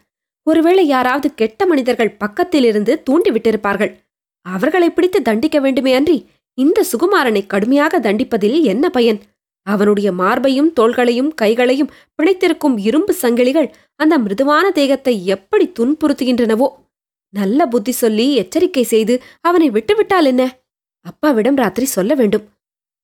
ஒருவேளை 0.47 0.88
யாராவது 0.88 1.28
கெட்ட 1.34 1.66
மனிதர்கள் 1.66 2.18
பக்கத்திலிருந்து 2.20 2.93
தூண்டிவிட்டிருப்பார்கள். 3.10 3.91
அவர்களை 4.45 4.89
பிடித்து 4.89 5.22
தண்டிக்க 5.22 5.60
வேண்டுமே 5.60 5.93
அன்றி 5.93 6.18
இந்த 6.58 6.80
சுகுமாரனை 6.91 7.41
கடுமையாக 7.47 7.99
தண்டிப்பதில் 7.99 8.58
என்ன 8.64 8.89
பயன்? 8.89 9.20
அவனுடைய 9.68 10.12
மார்பையும் 10.12 10.70
தோள்களையும் 10.80 11.32
கைகளையும் 11.36 11.91
பிணைத்திருக்கும் 12.18 12.76
இரும்பு 12.78 13.14
சங்கிலிகள் 13.22 13.70
அந்த 13.95 14.18
மிருதுவான 14.18 14.66
தேகத்தை 14.72 15.26
எப்படி 15.26 15.66
துன்புறுத்துகின்றனவோ? 15.80 16.68
நல்ல 17.34 17.68
புத்தி 17.68 17.91
சொல்லி 17.91 18.26
எச்சரிக்கை 18.36 18.84
செய்து 18.84 19.16
அவனை 19.41 19.70
விட்டுவிட்டால் 19.70 20.26
என்ன? 20.26 20.43
அப்பாவிடம் 21.06 21.56
ராத்திரி 21.56 21.86
சொல்ல 21.86 22.14
வேண்டும். 22.16 22.45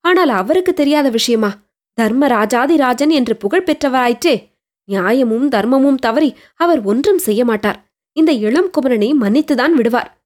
ஆனால் 0.05 0.29
அவருக்கு 0.29 0.73
தெரியாத 0.73 1.09
விஷயமா? 1.09 1.51
தர்ம 1.93 2.27
ராஜாதிராஜன் 2.27 3.09
என்று 3.09 3.35
புகழ் 3.35 3.63
பெற்றவராயிற்றே. 3.65 4.49
நியாயமும் 4.85 5.49
தர்மமும் 5.49 5.95
தவறி 5.95 6.35
அவர் 6.55 6.81
ஒன்றும் 6.81 7.17
செய்ய 7.17 7.45
மாட்டார் 7.45 7.83
இந்த 8.13 8.31
இளம் 8.31 8.69
குமரனை 8.71 9.13
மன்னித்துதான் 9.21 9.71
விடுவார். 9.71 10.21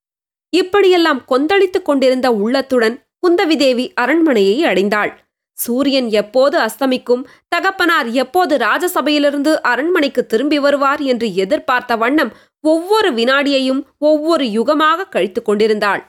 இப்படியெல்லாம் 0.49 1.25
கொந்தளித்துக் 1.25 1.85
கொண்டிருந்த 1.85 2.31
உள்ளத்துடன் 2.31 3.07
குந்தவி 3.27 3.57
தேவி 3.57 3.93
அரண்மனையை 3.93 4.63
அடைந்தாள். 4.63 5.11
சூரியன் 5.57 6.09
எப்போது 6.09 6.59
அஸ்தமிக்கும் 6.59 7.25
தகப்பனார் 7.47 8.07
எப்போது 8.09 8.57
ராஜசபையிலிருந்து 8.57 9.53
அரண்மனைக்கு 9.61 10.25
திரும்பி 10.25 10.59
வருவார் 10.59 11.01
என்று 11.01 11.35
எதிர்பார்த்த 11.35 11.95
வண்ணம் 11.95 12.33
ஒவ்வொரு 12.61 13.13
வினாடியையும் 13.13 13.83
ஒவ்வொரு 13.97 14.45
யுகமாக 14.45 15.09
கழித்துக் 15.09 15.45
கொண்டிருந்தாள். 15.45 16.03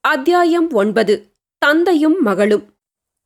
அத்தியாயம் 0.00 0.70
ஒன்பது. 0.70 1.36
தந்தையும் 1.58 2.16
மகளும். 2.20 2.64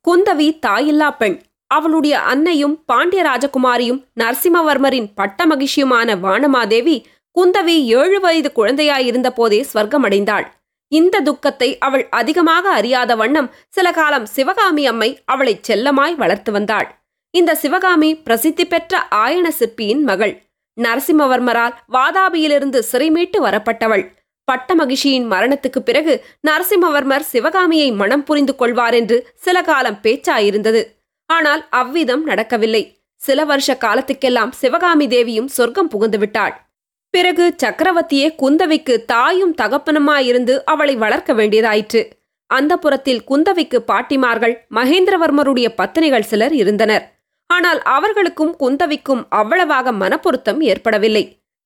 குந்தவி 0.07 0.59
தாயில்லா 0.67 1.15
பெண். 1.17 1.41
அவளுடைய 1.73 2.19
அன்னையும் 2.19 2.85
பாண்டிய 2.85 3.21
ராஜகுமாரியும் 3.23 4.03
நரசிம்மவர்மரின் 4.19 5.11
பட்ட 5.15 5.45
மகிழ்ச்சியுமான 5.45 6.17
வானமாதேவி 6.23 7.03
குந்தவி 7.39 7.83
ஏழு 7.99 8.19
வயது 8.19 8.51
குழந்தையாயிருந்த 8.55 9.29
போதே 9.29 9.65
ஸ்வர்க்கமடைந்தாள். 9.73 10.45
இந்த 10.87 11.19
துக்கத்தை 11.19 11.77
அவள் 11.77 12.07
அதிகமாக 12.09 12.69
அறியாத 12.69 13.15
வண்ணம் 13.15 13.51
சில 13.69 13.91
காலம் 13.91 14.25
சிவகாமி 14.25 14.87
அம்மை 14.87 15.21
அவளை 15.25 15.59
செல்லமாய் 15.67 16.15
வளர்த்து 16.15 16.51
வந்தாள். 16.51 16.95
இந்த 17.31 17.55
சிவகாமி 17.55 18.15
பிரசித்தி 18.15 18.65
பெற்ற 18.65 19.07
ஆயன 19.11 19.47
சிற்பியின் 19.49 20.03
மகள். 20.03 20.41
நரசிம்மவர்மரால் 20.81 21.73
வாதாபியிலிருந்து 21.91 22.79
சிறைமீட்டு 22.79 23.45
வரப்பட்டவள். 23.45 24.11
பட்ட 24.43 24.75
மகிழ்ச்சியின் 24.75 25.31
மரணத்துக்குப் 25.31 25.85
பிறகு 25.85 26.25
நரசிம்மவர்மர் 26.47 27.19
சிவகாமியை 27.19 27.91
மனம் 27.91 28.23
புரிந்து 28.23 28.55
கொள்வார் 28.55 28.93
என்று 28.93 29.27
சில 29.35 29.61
காலம் 29.61 29.99
பேச்சாயிருந்தது. 30.03 30.83
ஆனால் 31.29 31.67
அவ்விதம் 31.69 32.23
நடக்கவில்லை. 32.23 32.83
சில 33.15 33.45
வருஷ 33.45 33.77
காலத்துக்கெல்லாம் 33.81 34.51
சிவகாமி 34.51 35.07
தேவியும் 35.07 35.47
சொர்க்கம் 35.47 35.87
புகுந்து 35.87 36.17
விட்டாள். 36.17 36.53
பிறகு 37.09 37.55
சக்கரவர்த்தியே 37.63 38.27
குந்தவைக்கு 38.41 39.05
தாயும் 39.05 39.55
தகப்பனுமாயிருந்து 39.61 40.53
அவளை 40.63 40.95
வளர்க்க 40.95 41.33
வேண்டியதாயிற்று. 41.33 42.01
அந்த 42.49 42.77
புறத்தில் 42.77 43.23
குந்தவைக்கு 43.23 43.77
பாட்டிமார்கள் 43.91 44.55
மகேந்திரவர்மருடைய 44.75 45.67
பத்தினிகள் 45.77 46.29
சிலர் 46.31 46.53
இருந்தனர். 46.53 47.05
ஆனால் 47.49 47.79
அவர்களுக்கும் 47.81 48.53
குந்தவிக்கும் 48.59 49.23
அவ்வளவாக 49.29 49.91
மனப்பொருத்தம் 49.91 50.61
ஏற்படவில்லை. 50.61 51.23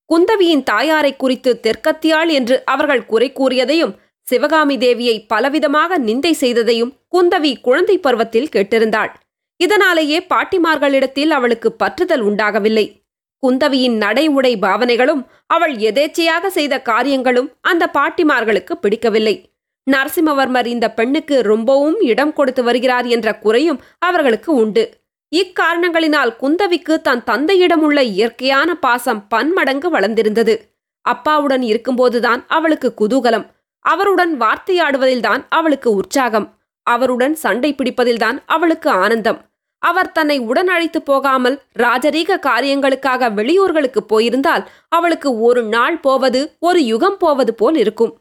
குந்தவியின் 0.09 0.63
தாயாரை 0.63 1.15
குறித்து 1.15 1.59
தெற்கத்தியாள் 1.63 2.29
என்று 2.29 2.55
அவர்கள் 2.65 3.05
குறை 3.05 3.29
கூறியதையும் 3.31 3.95
சிவகாமி 4.27 4.77
தேவியை 4.77 5.15
பலவிதமாக 5.33 5.97
நிந்தை 5.97 6.31
செய்ததையும் 6.39 6.93
குந்தவி 7.15 7.51
குழந்தை 7.61 7.97
பருவத்தில் 7.97 8.51
கேட்டிருந்தாள். 8.55 9.11
இதனாலேயே 9.57 10.19
பாட்டிமார்களிடத்தில் 10.19 11.29
அவளுக்கு 11.29 11.75
பற்றுதல் 11.83 12.19
உண்டாகவில்லை. 12.19 13.01
குந்தவியின் 13.47 13.97
நடை 13.97 14.27
உடை 14.27 14.57
பாவனைகளும் 14.57 15.25
அவள் 15.47 15.75
எதேச்சையாக 15.75 16.47
செய்த 16.47 16.81
காரியங்களும் 16.81 17.51
அந்த 17.61 17.89
பாட்டிமார்களுக்கு 17.93 18.71
பிடிக்கவில்லை. 18.71 19.51
நரசிம்மவர்மர் 19.91 20.65
இந்த 20.65 20.91
பெண்ணுக்கு 20.91 21.41
ரொம்பவும் 21.41 21.99
இடம் 21.99 22.33
கொடுத்து 22.33 22.63
வருகிறார் 22.63 23.05
என்ற 23.05 23.35
குறையும் 23.35 23.81
அவர்களுக்கு 23.99 24.53
உண்டு. 24.53 24.93
இக்காரணங்களினால் 25.35 26.33
குந்தவிக்கு 26.41 27.01
தன் 27.01 27.23
தந்தையிடம் 27.23 27.81
உள்ள 27.81 28.03
இயற்கையான 28.03 28.75
பாசம் 28.75 29.27
பன்மடங்கு 29.27 29.99
வளர்ந்திருந்தது. 29.99 30.61
அப்பாவுடன் 31.01 31.61
இருக்கும்போதுதான் 31.61 32.43
அவளுக்கு 32.47 32.93
குதூகலம். 33.01 33.45
அவருடன் 33.79 34.39
வார்த்தையாடுவதில்தான் 34.39 35.45
அவளுக்கு 35.49 35.91
உற்சாகம். 35.91 36.56
அவருடன் 36.93 37.35
சண்டை 37.35 37.71
பிடிப்பதில்தான் 37.73 38.37
அவளுக்கு 38.45 38.89
ஆனந்தம். 38.89 39.39
அவர் 39.79 40.11
தன்னை 40.11 40.37
உடன் 40.39 40.67
அழைத்து 40.67 40.99
போகாமல் 41.01 41.57
ராஜரீக 41.79 42.39
காரியங்களுக்காக 42.47 43.29
வெளியூர்களுக்கு 43.33 44.01
போயிருந்தால் 44.07 44.63
அவளுக்கு 44.89 45.29
ஒரு 45.39 45.61
நாள் 45.63 45.97
போவது 45.99 46.39
ஒரு 46.59 46.79
யுகம் 46.85 47.17
போவது 47.17 47.53
போல் 47.53 47.75
இருக்கும். 47.75 48.13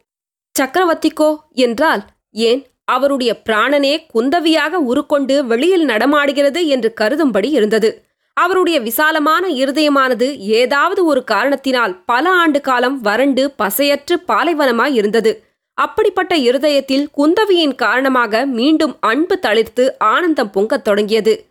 சக்கரவர்த்திக்கோ 0.56 1.30
என்றால் 1.50 2.02
ஏன் 2.30 2.62
அவருடைய 2.84 3.30
பிராணனே 3.48 3.94
குந்தவியாக 4.14 4.74
உருக்கொண்டு 4.90 5.36
வெளியில் 5.44 5.84
நடமாடுகிறது 5.84 6.60
என்று 6.66 6.90
கருதும்படி 7.00 7.48
இருந்தது. 7.50 7.90
அவருடைய 8.36 8.78
விசாலமான 8.80 9.44
இருதயமானது 9.62 10.26
ஏதாவது 10.60 11.00
ஒரு 11.04 11.20
காரணத்தினால் 11.24 11.94
பல 12.04 12.24
ஆண்டு 12.42 12.60
காலம் 12.60 12.98
வறண்டு 13.00 13.42
பசையற்று 13.62 14.16
பாலைவனமாய் 14.28 14.94
இருந்தது. 14.94 15.32
அப்படிப்பட்ட 15.76 16.36
இருதயத்தில் 16.36 17.08
குந்தவியின் 17.16 17.74
காரணமாக 17.74 18.46
மீண்டும் 18.46 18.96
அன்பு 19.00 19.38
தளிர்த்து 19.42 19.98
ஆனந்தம் 19.98 20.50
பொங்கத் 20.50 20.84
தொடங்கியது. 20.84 21.44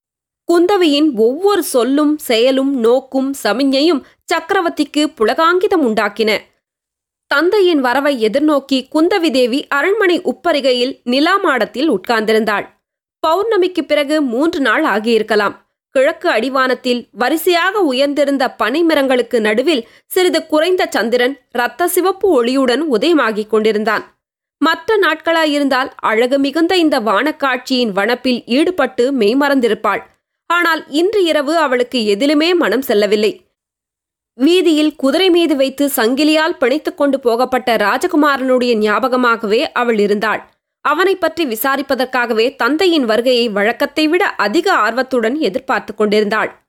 குந்தவியின் 0.52 1.16
ஒவ்வொரு 1.16 1.64
சொல்லும் 1.64 2.18
செயலும் 2.18 2.80
நோக்கும் 2.80 3.36
சமிஞ்ஞையும் 3.44 4.02
சக்கரவர்த்திக்கு 4.34 5.14
புலகாங்கிதம் 5.18 5.86
உண்டாக்கின. 5.86 6.40
தந்தையின் 7.28 7.82
வரவை 7.82 8.30
எதிர்நோக்கி 8.30 8.88
குந்தவி 8.96 9.32
தேவி 9.32 9.68
அரண்மனை 9.68 10.22
உப்பரிகையில் 10.22 11.00
நிலா 11.04 11.38
மாடத்தில் 11.38 11.92
உட்கார்ந்திருந்தாள். 11.92 12.68
பௌர்ணமிக்கு 13.28 13.82
பிறகு 13.82 14.22
மூன்று 14.22 14.60
நாள் 14.60 14.84
ஆகியிருக்கலாம். 14.84 15.56
கிழக்கு 15.90 16.30
அடிவானத்தில் 16.30 17.08
வரிசையாக 17.12 17.80
உயர்ந்திருந்த 17.80 18.56
பனைமரங்களுக்கு 18.64 19.40
நடுவில் 19.40 19.88
சிறிது 20.06 20.46
குறைந்த 20.46 20.88
சந்திரன் 20.90 21.40
இரத்த 21.52 21.88
சிவப்பு 21.88 22.44
ஒளியுடன் 22.44 22.84
உதயமாகிக் 22.92 23.48
கொண்டிருந்தான். 23.48 24.15
மற்ற 24.58 24.98
நாட்களாயிருந்தால் 24.98 25.92
அழகு 25.96 26.40
மிகுந்த 26.40 26.78
இந்த 26.78 27.00
வானக்காட்சியின் 27.00 27.92
வனப்பில் 27.92 28.44
ஈடுபட்டு 28.46 29.12
மெய்மறந்திருப்பாள். 29.14 30.02
ஆனால் 30.46 30.86
இன்று 30.88 31.24
இரவு 31.24 31.58
அவளுக்கு 31.58 32.16
எதிலுமே 32.18 32.56
மனம் 32.56 32.82
செல்லவில்லை. 32.82 33.46
வீதியில் 34.34 34.96
குதிரை 34.96 35.30
மீது 35.30 35.56
வைத்து 35.56 35.92
சங்கிலியால் 35.96 36.58
பிணைத்துக் 36.60 36.98
கொண்டு 36.98 37.20
போகப்பட்ட 37.20 37.76
ராஜகுமாரனுடைய 37.76 38.78
ஞாபகமாகவே 38.78 39.72
அவள் 39.72 40.00
இருந்தாள். 40.00 40.50
அவனைப் 40.82 41.22
பற்றி 41.22 41.46
விசாரிப்பதற்காகவே 41.46 42.56
தந்தையின் 42.56 43.06
வருகையை 43.06 43.50
வழக்கத்தை 43.50 44.08
விட 44.08 44.26
அதிக 44.26 44.74
ஆர்வத்துடன் 44.74 45.40
எதிர்பார்த்து 45.40 45.96
கொண்டிருந்தாள். 45.96 46.66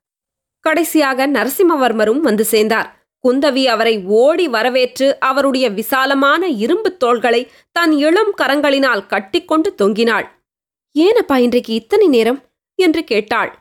கடைசியாக 0.60 1.26
நரசிம்மவர்மரும் 1.26 2.18
வந்து 2.18 2.44
சேர்ந்தார். 2.44 3.05
குந்தவி 3.24 3.64
அவரை 3.64 4.04
ஓடி 4.04 4.48
வரவேற்று 4.48 5.20
அவருடைய 5.20 5.68
விசாலமான 5.68 6.48
இரும்புத் 6.48 6.98
தோள்களை 6.98 7.50
தன் 7.72 7.92
இளம் 7.92 8.34
கரங்களினால் 8.36 9.06
கட்டிக்கொண்டு 9.06 9.74
தொங்கினாள். 9.82 10.26
ஏனப்பா 10.98 11.36
இன்றைக்கு 11.36 11.74
இத்தனை 11.74 12.08
நேரம்? 12.08 12.44
என்று 12.74 13.04
கேட்டாள். 13.04 13.58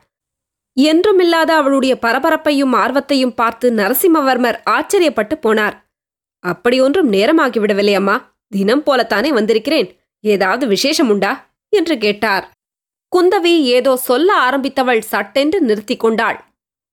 என்றுமில்லாத 0.80 1.50
அவளுடைய 1.50 1.98
பரபரப்பையும் 1.98 2.72
ஆர்வத்தையும் 2.72 3.34
பார்த்து 3.34 3.70
நரசிம்மவர்மர் 3.70 4.60
ஆச்சரியப்பட்டு 4.70 5.34
போனார். 5.42 5.84
அப்படியொன்றும் 6.46 7.12
நேரமாகிவிடவில்லை 7.12 7.94
அம்மா. 7.94 8.36
தினம் 8.48 8.84
போலத்தானே 8.86 9.28
வந்திருக்கிறேன். 9.28 10.00
ஏதாவது 10.20 10.66
விசேஷம் 10.66 11.08
உண்டா? 11.08 11.54
என்று 11.68 11.98
கேட்டார். 11.98 12.50
குந்தவி 13.16 13.60
ஏதோ 13.60 13.96
சொல்ல 13.96 14.50
ஆரம்பித்தவள் 14.50 14.98
சட்டென்று 14.98 15.60
நிறுத்திக் 15.60 16.00
கொண்டாள். 16.00 16.44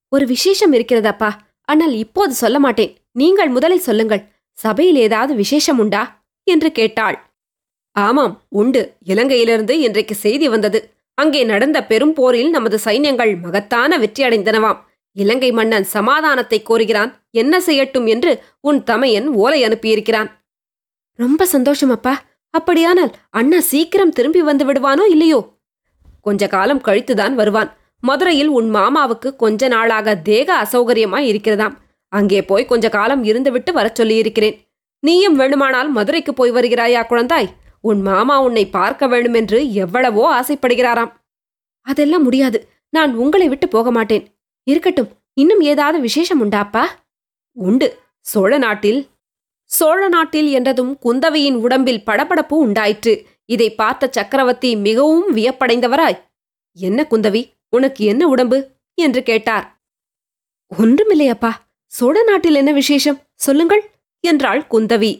ஒரு 0.09 0.25
விசேஷம் 0.25 0.73
இருக்கிறதப்பா. 0.73 1.31
ஆனால் 1.65 1.93
இப்போது 1.95 2.33
சொல்ல 2.33 2.59
மாட்டேன். 2.59 2.97
நீங்கள் 3.11 3.49
முதலில் 3.49 3.79
சொல்லுங்கள். 3.79 4.23
சபையில் 4.51 4.95
ஏதாவது 4.95 5.35
விசேஷம் 5.35 5.79
உண்டா? 5.79 6.25
என்று 6.43 6.71
கேட்டாள். 6.71 7.31
ஆமாம் 7.91 8.41
உண்டு. 8.49 8.93
இலங்கையிலிருந்து 9.05 9.69
இன்றைக்கு 9.69 10.15
செய்தி 10.15 10.49
வந்தது. 10.49 10.93
அங்கே 11.13 11.43
நடந்த 11.43 11.85
பெரும் 11.85 12.13
போரில் 12.13 12.49
நமது 12.49 12.79
சைன்யங்கள் 12.85 13.41
மகத்தான 13.41 13.97
வெற்றியடைந்தனவாம் 13.97 14.79
இலங்கை 15.11 15.51
மன்னன் 15.51 15.83
சமாதானத்தை 15.83 16.63
கோருகிறான். 16.63 17.11
என்ன 17.31 17.59
செய்யட்டும் 17.59 18.07
என்று 18.07 18.43
உன் 18.59 18.83
தமையன் 18.83 19.27
ஓலை 19.27 19.63
அனுப்பியிருக்கிறான். 19.63 20.29
ரொம்ப 21.19 21.45
சந்தோஷம் 21.45 21.89
அப்பா. 21.89 22.23
அப்படியானால் 22.49 23.11
அண்ணா 23.29 23.59
சீக்கிரம் 23.59 24.11
திரும்பி 24.11 24.41
வந்து 24.41 24.65
விடுவானோ 24.65 25.05
இல்லையோ? 25.09 25.61
கொஞ்ச 26.21 26.47
காலம் 26.47 26.81
கழித்துதான் 26.81 27.33
வருவான். 27.33 27.77
மதுரையில் 28.03 28.47
உன் 28.47 28.75
மாமாவுக்கு 28.75 29.35
கொஞ்ச 29.35 29.67
நாளாக 29.67 30.15
தேக 30.15 30.49
அசௌகரியமாய் 30.63 31.29
இருக்கிறதாம். 31.31 31.75
அங்கே 32.07 32.41
போய் 32.41 32.65
கொஞ்ச 32.65 32.89
காலம் 32.89 33.23
இருந்துவிட்டு 33.23 33.71
வரச் 33.71 33.95
சொல்லியிருக்கிறேன். 33.95 34.59
நீயும் 34.99 35.39
வேணுமானால் 35.39 35.89
மதுரைக்கு 35.89 36.33
போய் 36.33 36.51
வருகிறாயா 36.51 37.01
குழந்தாய்? 37.09 37.49
உன் 37.79 38.01
மாமா 38.01 38.41
உன்னை 38.41 38.67
பார்க்க 38.67 39.07
வேண்டுமென்று 39.07 39.73
எவ்வளவோ 39.73 40.41
ஆசைப்படுகிறாராம். 40.41 41.11
அதெல்லாம் 41.81 42.23
முடியாது. 42.23 42.69
நான் 42.89 43.15
உங்களை 43.15 43.47
விட்டு 43.47 43.67
போக 43.67 43.91
மாட்டேன். 43.91 44.25
இருக்கட்டும் 44.63 45.09
இன்னும் 45.33 45.61
ஏதாவது 45.61 45.99
விசேஷம் 45.99 46.41
உண்டாப்பா 46.45 46.83
உண்டு. 47.51 47.97
சோழ 48.19 48.57
நாட்டில் 48.57 49.11
சோழ 49.63 50.07
நாட்டில் 50.07 50.49
என்றதும் 50.51 50.97
குந்தவையின் 51.05 51.55
உடம்பில் 51.55 52.03
படபடப்பு 52.05 52.55
உண்டாயிற்று. 52.65 53.25
இதை 53.45 53.75
பார்த்த 53.75 54.09
சக்கரவர்த்தி 54.11 54.75
மிகவும் 54.75 55.35
வியப்படைந்தவராய். 55.35 56.19
என்ன 56.77 57.07
குந்தவி? 57.11 57.52
உனக்கு 57.75 58.05
என்ன 58.05 58.27
உடம்பு? 58.27 58.69
என்று 58.95 59.23
கேட்டார். 59.23 59.81
ஒன்றுமில்லையப்பா. 60.77 61.51
சோழ 61.87 62.23
நாட்டில் 62.23 62.55
என்ன 62.55 62.71
விசேஷம்? 62.71 63.21
சொல்லுங்கள் 63.35 63.83
என்றாள் 64.19 64.67
குந்தவி. 64.71 65.11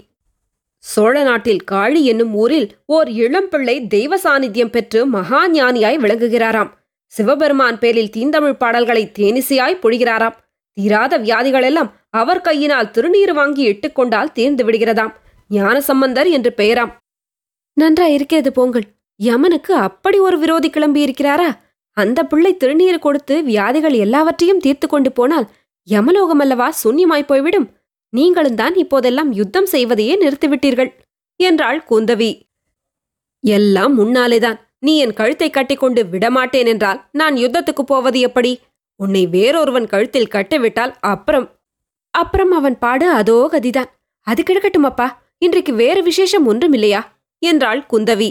சோழ 0.84 1.24
நாட்டில் 1.24 1.64
காளி 1.64 2.06
என்னும் 2.06 2.34
ஊரில் 2.34 2.68
ஓர் 2.86 3.10
இளம்பிள்ளை 3.10 3.88
தெய்வ 3.88 4.18
சாநித்தியம் 4.18 4.70
பெற்று 4.70 5.06
மகா 5.06 5.50
ஞானியாய் 5.50 5.98
விளங்குகிறாராம். 5.98 6.72
சிவபெருமான் 7.06 7.80
பேரில் 7.80 8.10
தீந்தமிழ் 8.10 8.58
பாடல்களை 8.58 9.12
தேனிசையாய் 9.20 9.82
பொழிகிறாராம். 9.82 10.38
தீராத 10.74 11.18
வியாதிகளெல்லாம் 11.18 11.92
அவர் 12.10 12.42
கையினால் 12.42 12.92
திருநீர் 12.92 13.34
வாங்கி 13.34 13.64
இட்டுக்கொண்டால் 13.70 14.32
தீர்ந்து 14.32 14.64
விடுகிறதாம். 14.66 15.14
ஞான 15.50 15.82
சம்பந்தர் 15.82 16.28
என்று 16.28 16.54
பெயராம். 16.58 16.94
நன்றா 17.82 18.06
இருக்கிறது 18.06 18.52
போங்கள். 18.52 18.84
யமனுக்கு 19.24 19.74
அப்படி 19.88 20.18
ஒரு 20.20 20.38
விரோதி 20.40 20.70
கிளம்பி 20.70 21.06
இருக்கிறாரா 21.06 21.50
அந்த 21.98 22.20
பிள்ளை 22.24 22.52
திருநீர் 22.58 23.06
கொடுத்து 23.06 23.36
வியாதிகள் 23.44 23.96
எல்லாவற்றையும் 24.06 24.62
தீர்த்து 24.66 24.88
கொண்டு 24.88 25.10
போனால் 25.12 25.48
யமலோகமல்லவா 25.88 26.68
சூன்யமாய் 26.82 27.30
போய்விடும். 27.32 27.68
நீங்களும் 28.14 28.60
தான் 28.62 28.76
இப்போதெல்லாம் 28.76 29.32
யுத்தம் 29.32 29.66
செய்வதையே 29.66 30.16
நிறுத்திவிட்டீர்கள் 30.24 30.92
என்றாள் 31.40 31.80
குந்தவி. 31.90 32.32
எல்லாம் 33.44 33.94
முன்னாலேதான் 34.00 34.60
நீ 34.80 34.94
என் 34.98 35.18
கழுத்தை 35.20 35.50
கட்டிக்கொண்டு 35.50 36.02
விடமாட்டேன் 36.10 36.70
என்றால் 36.74 37.00
நான் 37.12 37.36
யுத்தத்துக்கு 37.36 37.84
போவது 37.84 38.20
எப்படி? 38.20 38.52
உன்னை 39.00 39.24
வேறொருவன் 39.28 39.92
கழுத்தில் 39.94 40.32
கட்டிவிட்டால் 40.36 40.94
அப்புறம். 41.14 41.48
அப்புறம் 42.14 42.52
அவன் 42.52 42.78
பாடு 42.78 43.08
அதோ 43.20 43.38
கதிதான். 43.54 43.90
அது 44.28 44.42
கிடக்கட்டும் 44.44 44.88
அப்பா 44.90 45.08
இன்றைக்கு 45.38 45.74
வேறு 45.74 46.02
விசேஷம் 46.04 46.46
ஒன்றும் 46.46 46.76
இல்லையா 46.78 47.02
என்றாள் 47.42 47.82
குந்தவி. 47.94 48.30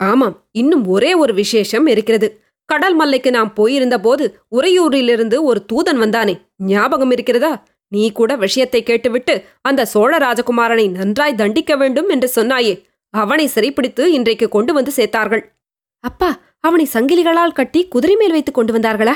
ஆமாம் 0.00 0.36
இன்னும் 0.52 0.84
ஒரே 0.86 1.10
ஒரு 1.14 1.32
விசேஷம் 1.34 1.86
இருக்கிறது. 1.86 2.28
கடல் 2.64 2.94
மல்லைக்கு 2.94 3.30
நாம் 3.30 3.52
போயிருந்த 3.52 4.00
போது 4.00 4.40
உறையூரிலிருந்து 4.50 5.42
ஒரு 5.42 5.64
தூதன் 5.72 5.98
வந்தானே. 5.98 6.40
ஞாபகம் 6.56 7.10
இருக்கிறதா? 7.10 7.64
நீ 7.88 8.12
கூட 8.12 8.36
விஷயத்தை 8.36 8.82
கேட்டுவிட்டு 8.82 9.44
அந்த 9.62 9.84
சோழ 9.84 10.18
ராஜகுமாரனை 10.18 10.90
நன்றாய் 10.90 11.34
தண்டிக்க 11.34 11.76
வேண்டும் 11.76 12.08
என்று 12.08 12.30
சொன்னாயே. 12.34 12.84
அவனை 13.10 13.46
சிறைப்பிடித்து 13.46 14.12
இன்றைக்கு 14.12 14.48
கொண்டு 14.48 14.72
வந்து 14.72 14.92
சேர்த்தார்கள். 14.96 15.42
அப்பா 16.00 16.38
அவனை 16.60 16.88
சங்கிலிகளால் 16.92 17.52
கட்டி 17.52 17.88
குதிரை 17.88 18.16
மேல் 18.16 18.30
வைத்துக் 18.30 18.54
கொண்டு 18.54 18.78
வந்தார்களா? 18.78 19.12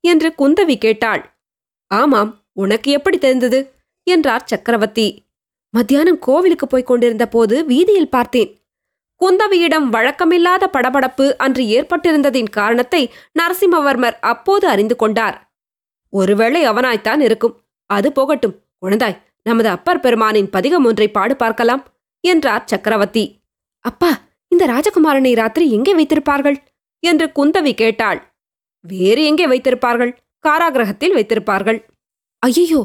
என்று 0.00 0.34
குந்தவி 0.38 0.78
கேட்டாள். 0.78 1.38
ஆமாம் 1.86 2.38
உனக்கு 2.52 2.92
எப்படி 2.92 3.18
தெரிந்தது? 3.18 3.74
என்றார் 4.02 4.46
சக்கரவர்த்தி. 4.46 5.24
மத்தியானம் 5.70 6.18
கோவிலுக்கு 6.18 6.66
போய்க் 6.66 6.86
கொண்டிருந்த 6.86 7.28
போது 7.28 7.64
வீதியில் 7.64 8.08
பார்த்தேன். 8.08 8.59
குந்தவியிடம் 9.20 9.86
வழக்கமில்லாத 9.94 10.64
படபடப்பு 10.72 11.26
அன்று 11.36 11.62
ஏற்பட்டிருந்ததின் 11.76 12.50
காரணத்தை 12.50 13.02
நரசிம்மவர்மர் 13.38 14.16
அப்போது 14.20 14.66
அறிந்து 14.68 14.96
கொண்டார். 14.96 15.36
ஒருவேளை 16.12 16.60
அவனாய்த்தான் 16.68 17.20
இருக்கும். 17.20 17.54
அது 17.90 18.08
போகட்டும். 18.12 18.56
குழந்தாய் 18.82 19.18
நமது 19.42 19.68
அப்பர் 19.68 20.00
பெருமானின் 20.00 20.50
பதிகம் 20.50 20.84
ஒன்றை 20.84 21.08
பாடு 21.08 21.36
பார்க்கலாம் 21.36 21.82
என்றார் 22.24 22.64
சக்கரவர்த்தி. 22.64 23.24
அப்பா 23.84 24.10
இந்த 24.52 24.64
ராஜகுமாரனை 24.66 25.32
ராத்திரி 25.34 25.66
எங்கே 25.70 25.92
வைத்திருப்பார்கள்? 25.94 26.56
என்று 27.02 27.26
குந்தவி 27.38 27.72
கேட்டாள். 27.74 28.20
வேறு 28.84 29.22
எங்கே 29.24 29.46
வைத்திருப்பார்கள்? 29.46 30.12
காராகிரகத்தில் 30.44 31.14
வைத்திருப்பார்கள். 31.16 31.78
ஐயோ 32.42 32.80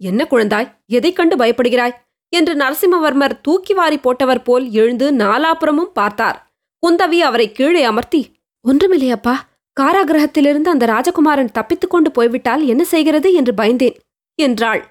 என்ன 0.00 0.20
குழந்தாய் 0.30 0.70
எதைக் 0.86 1.16
கண்டு 1.16 1.34
பயப்படுகிறாய்? 1.36 1.94
என்று 2.32 2.52
நரசிம்மவர்மர் 2.54 3.34
தூக்கி 3.40 3.74
வாரி 3.74 3.98
போட்டவர் 4.02 4.44
போல் 4.44 4.66
எழுந்து 4.70 5.06
நாலாபுரமும் 5.12 5.94
பார்த்தார். 5.94 6.38
குந்தவி 6.82 7.18
அவரை 7.18 7.46
கீழே 7.52 7.82
அமர்த்தி 7.82 8.22
ஒன்றுமில்லையப்பா 8.64 9.34
காராகிரகத்திலிருந்து 9.76 10.68
அந்த 10.74 10.86
ராஜகுமாரன் 10.86 11.52
தப்பித்துக் 11.52 11.90
கொண்டு 11.90 12.10
போய்விட்டால் 12.10 12.62
என்ன 12.66 12.82
செய்கிறது 12.84 13.28
என்று 13.32 13.52
பயந்தேன் 13.52 13.96
என்றாள். 14.38 14.82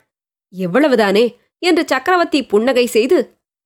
எவ்வளவுதானே 0.54 1.26
என்று 1.62 1.84
சக்கரவர்த்தி 1.88 2.40
புன்னகை 2.44 2.86
செய்து 2.86 3.18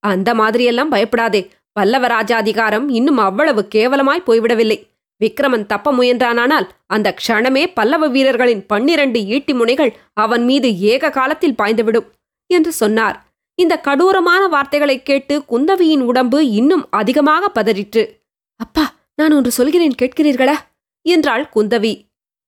அந்த 0.03 0.30
மாதிரியெல்லாம் 0.34 0.93
பயப்படாதே 0.93 1.41
பல்லவ 1.71 2.07
ராஜாதிகாரம் 2.07 2.88
இன்னும் 2.89 3.17
அவ்வளவு 3.17 3.61
கேவலமாய் 3.76 4.28
போய்விடவில்லை. 4.28 4.78
விக்ரமன் 5.21 5.65
தப்ப 5.65 5.93
முயன்றானானால் 5.93 6.67
அந்த 6.88 7.07
க்ஷணமே 7.19 7.63
பல்லவ 7.73 8.07
வீரர்களின் 8.07 8.65
பன்னிரண்டு 8.65 9.19
ஈட்டி 9.26 9.53
முனைகள் 9.53 9.91
அவன் 10.13 10.43
மீது 10.45 10.69
ஏக 10.91 11.09
காலத்தில் 11.09 11.57
பாய்ந்துவிடும் 11.61 12.07
என்று 12.49 12.71
சொன்னார். 12.71 13.17
இந்த 13.56 13.82
கடூரமான 13.84 14.49
வார்த்தைகளைக் 14.49 15.06
கேட்டு 15.06 15.43
குந்தவியின் 15.49 15.99
உடம்பு 15.99 16.49
இன்னும் 16.49 16.88
அதிகமாக 16.89 17.64
பதறிற்று. 17.64 18.10
அப்பா 18.56 18.93
நான் 19.16 19.34
ஒன்று 19.34 19.51
சொல்கிறேன் 19.51 19.93
கேட்கிறீர்களா? 20.01 20.53
என்றாள் 21.01 21.49
குந்தவி. 21.56 22.01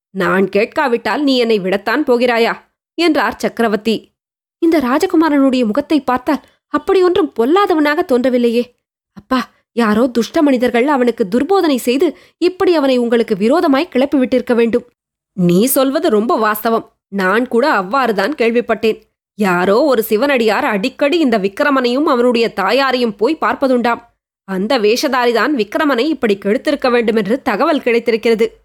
நான் 0.09 0.49
கேட்காவிட்டால் 0.49 1.23
நீ 1.23 1.37
என்னை 1.37 1.59
விடத்தான் 1.59 2.03
போகிறாயா? 2.07 2.55
என்றார் 2.93 3.37
சக்கரவர்த்தி. 3.37 4.11
இந்த 4.57 4.79
ராஜகுமாரனுடைய 4.79 5.65
முகத்தை 5.65 6.01
பார்த்தால் 6.01 6.41
அப்படி 6.67 7.03
ஒன்றும் 7.03 7.33
பொல்லாதவனாக 7.39 7.99
தோன்றவில்லையே. 8.05 8.63
அப்பா 9.13 9.49
யாரோ 9.71 10.07
துஷ்ட 10.07 10.41
மனிதர்கள் 10.41 10.87
அவனுக்கு 10.87 11.27
துர்போதனை 11.31 11.75
செய்து 11.75 12.17
இப்படி 12.37 12.75
அவனை 12.75 12.97
உங்களுக்கு 12.97 13.35
விரோதமாய் 13.35 13.89
கிளப்பி 13.89 14.17
விட்டிருக்க 14.17 14.55
வேண்டும். 14.55 14.89
நீ 15.33 15.65
சொல்வது 15.65 16.09
ரொம்ப 16.09 16.37
வாஸ்தவம். 16.37 16.97
நான் 17.07 17.47
கூட 17.47 17.81
அவ்வாறுதான் 17.81 18.33
கேள்விப்பட்டேன். 18.35 19.01
யாரோ 19.39 19.83
ஒரு 19.83 20.03
சிவனடியார் 20.03 20.65
அடிக்கடி 20.65 21.19
இந்த 21.19 21.37
விக்கிரமனையும் 21.37 22.03
அவனுடைய 22.03 22.53
தாயாரையும் 22.53 23.15
போய் 23.15 23.37
பார்ப்பதுண்டாம். 23.41 24.01
அந்த 24.43 24.79
வேஷதாரிதான் 24.79 25.53
விக்கிரமனை 25.55 25.99
இப்படி 25.99 26.37
கெடுத்திருக்க 26.37 26.91
வேண்டுமென்று 26.91 27.41
தகவல் 27.41 27.81
கிடைத்திருக்கிறது. 27.81 28.61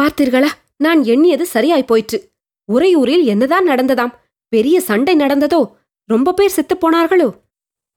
பார்த்தீர்களா 0.00 0.46
நான் 0.76 1.04
எண்ணியது 1.04 1.46
சரியாய் 1.46 1.84
போயிற்று. 1.84 2.32
உறையூரில் 2.72 3.24
என்னதான் 3.24 3.68
நடந்ததாம்? 3.68 4.14
பெரிய 4.48 4.80
சண்டை 4.80 5.16
நடந்ததோ? 5.16 5.76
ரொம்ப 6.04 6.32
பேர் 6.32 6.50
செத்துப் 6.50 6.86
போனார்களோ? 6.86 7.32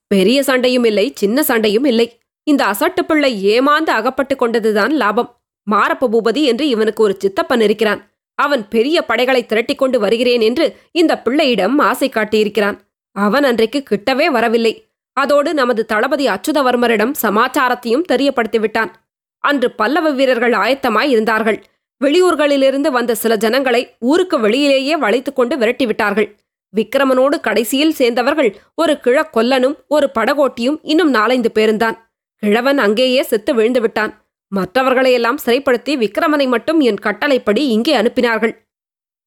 பெரிய 0.06 0.42
சண்டையும் 0.42 0.84
இல்லை 0.84 1.12
சின்ன 1.14 1.42
சண்டையும் 1.42 1.84
இல்லை. 1.84 2.18
இந்த 2.42 2.64
அசட்டு 2.64 3.02
பிள்ளை 3.06 3.60
ஏமாந்து 3.60 3.94
அகப்பட்டு 3.98 4.34
கொண்டதுதான் 4.34 4.90
லாபம். 4.90 5.40
மாரப்ப 5.70 6.08
பூபதி 6.12 6.42
என்று 6.42 6.68
இவனுக்கு 6.68 7.02
ஒரு 7.02 7.16
சித்தப்பன் 7.18 7.60
இருக்கிறான். 7.60 8.13
அவன் 8.34 8.68
பெரிய 8.68 9.02
படைகளை 9.02 9.46
திரட்டிக் 9.46 9.78
கொண்டு 9.78 9.98
வருகிறேன் 9.98 10.40
என்று 10.40 10.76
இந்த 10.90 11.18
பிள்ளையிடம் 11.18 11.78
ஆசை 11.78 12.08
காட்டியிருக்கிறான். 12.08 12.78
அவன் 13.12 13.44
அன்றைக்கு 13.44 13.82
கிட்டவே 13.90 14.26
வரவில்லை. 14.26 14.88
அதோடு 15.12 15.54
நமது 15.54 15.84
தளபதி 15.84 16.26
அச்சுதவர்மரிடம் 16.26 17.12
சமாச்சாரத்தையும் 17.22 18.04
தெரியப்படுத்திவிட்டான். 18.12 18.90
அன்று 19.38 19.70
பல்லவ 19.70 20.10
வீரர்கள் 20.10 20.52
ஆயத்தமாய் 20.52 21.08
இருந்தார்கள். 21.08 21.62
வெளியூர்களிலிருந்து 22.04 22.90
வந்த 22.90 23.14
சில 23.14 23.36
ஜனங்களை 23.36 23.94
ஊருக்கு 23.98 24.38
வெளியிலேயே 24.38 24.94
வளைத்துக்கொண்டு 25.00 25.56
விரட்டிவிட்டார்கள். 25.56 26.36
விக்கிரமனோடு 26.76 27.40
கடைசியில் 27.40 27.92
சேர்ந்தவர்கள் 27.92 28.56
ஒரு 28.74 28.98
கிழக்கொல்லனும் 29.04 29.76
ஒரு 29.88 30.10
படகோட்டியும் 30.18 30.78
இன்னும் 30.82 31.10
நாலைந்து 31.10 31.50
பேருந்தான். 31.54 31.96
கிழவன் 32.34 32.78
அங்கேயே 32.78 33.22
செத்து 33.22 33.54
விழுந்து 33.54 33.80
விட்டான் 33.80 34.23
மற்றவர்களையெல்லாம் 34.56 35.42
சிறைப்படுத்தி 35.44 35.92
விக்ரமனை 36.02 36.46
மட்டும் 36.48 36.80
என் 36.80 37.04
கட்டளைப்படி 37.06 37.62
இங்கே 37.68 37.94
அனுப்பினார்கள். 37.96 38.54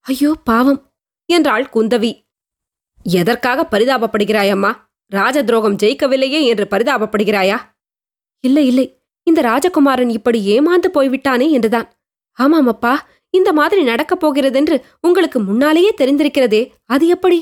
ஐயோ 0.05 0.31
பாவம் 0.43 0.81
என்றாள் 1.29 1.65
குந்தவி. 1.73 2.11
எதற்காக 3.05 3.65
பரிதாபப்படுகிறாயம்மா 3.71 4.71
ராஜ 5.11 5.37
துரோகம் 5.43 5.79
ஜெயிக்கவில்லையே 5.83 6.39
என்று 6.43 6.65
பரிதாபப்படுகிறாயா? 6.71 7.57
இல்லை 8.43 8.65
இல்லை 8.65 8.85
இந்த 9.27 9.39
ராஜகுமாரன் 9.41 10.09
இப்படி 10.09 10.39
ஏமாந்து 10.55 10.89
போய்விட்டானே 10.93 11.47
என்றுதான். 11.51 11.87
ஆமாம் 12.37 12.67
அப்பா 12.67 12.93
இந்த 13.33 13.49
மாதிரி 13.53 13.81
நடக்கப் 13.83 14.19
போகிறதென்று 14.19 14.75
உங்களுக்கு 14.99 15.39
முன்னாலேயே 15.39 15.91
தெரிந்திருக்கிறதே 15.97 16.61
அது 16.85 17.05
எப்படி? 17.07 17.39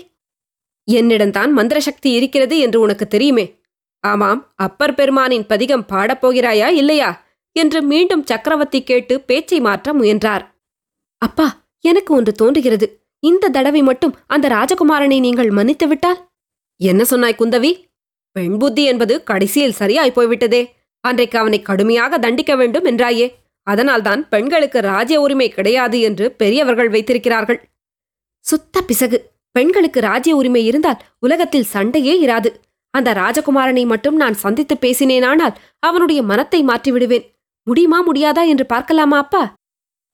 என்னிடம்தான் 0.88 1.52
மந்திர 1.52 1.78
சக்தி 1.80 2.10
இருக்கிறது 2.12 2.56
என்று 2.60 2.78
உனக்கு 2.80 3.06
தெரியுமே. 3.08 3.46
ஆமாம் 4.04 4.42
அப்பர் 4.56 4.96
பெருமானின் 4.96 5.46
பதிகம் 5.46 5.88
பாடப்போகிறாயா 5.92 6.68
இல்லையா? 6.82 7.10
என்று 7.56 7.82
மீண்டும் 7.82 8.24
சக்கரவர்த்தி 8.24 8.84
கேட்டு 8.84 9.22
பேச்சை 9.22 9.60
மாற்ற 9.60 9.93
முயன்றார். 9.93 10.43
அப்பா 11.18 11.68
எனக்கு 11.80 12.14
ஒன்று 12.14 12.32
தோன்றுகிறது. 12.32 12.88
இந்த 13.20 13.49
தடவை 13.49 13.82
மட்டும் 13.82 14.16
அந்த 14.28 14.49
ராஜகுமாரனை 14.49 15.20
நீங்கள் 15.20 15.49
மன்னித்து 15.49 15.88
விட்டால்? 15.88 16.20
என்ன 16.76 17.03
சொன்னாய் 17.03 17.39
குந்தவி? 17.39 17.72
பெண் 18.32 18.58
புத்தி 18.58 18.84
என்பது 18.84 19.24
கடைசியில் 19.24 19.72
சரியாய் 19.72 20.12
போய்விட்டதே. 20.12 20.76
அன்றைக்கு 20.99 21.39
அவனை 21.39 21.62
கடுமையாக 21.62 22.18
தண்டிக்க 22.18 22.56
வேண்டும் 22.56 22.86
என்றாயே. 22.86 23.28
அதனால்தான் 23.64 24.30
பெண்களுக்கு 24.30 24.80
ராஜ்ய 24.80 25.22
உரிமை 25.22 25.49
கிடையாது 25.49 25.99
என்று 25.99 26.32
பெரியவர்கள் 26.32 26.89
வைத்திருக்கிறார்கள். 26.89 27.60
சுத்த 28.45 28.82
பிசகு. 28.82 29.18
பெண்களுக்கு 29.51 29.99
ராஜ்ய 29.99 30.36
உரிமை 30.36 30.66
இருந்தால் 30.66 31.03
உலகத்தில் 31.20 31.64
சண்டையே 31.64 32.26
இராது. 32.26 32.49
அந்த 32.93 33.14
ராஜகுமாரனை 33.14 33.86
மட்டும் 33.86 34.16
நான் 34.16 34.34
சந்தித்து 34.34 34.76
பேசினேனானால் 34.82 35.56
அவனுடைய 35.80 36.24
மனத்தை 36.24 36.64
மாற்றி 36.64 36.91
விடுவேன் 36.91 37.26
முடியுமா 37.68 37.99
முடியாதா 38.07 38.47
என்று 38.47 38.66
பார்க்கலாமா 38.66 39.18
அப்பா? 39.18 39.53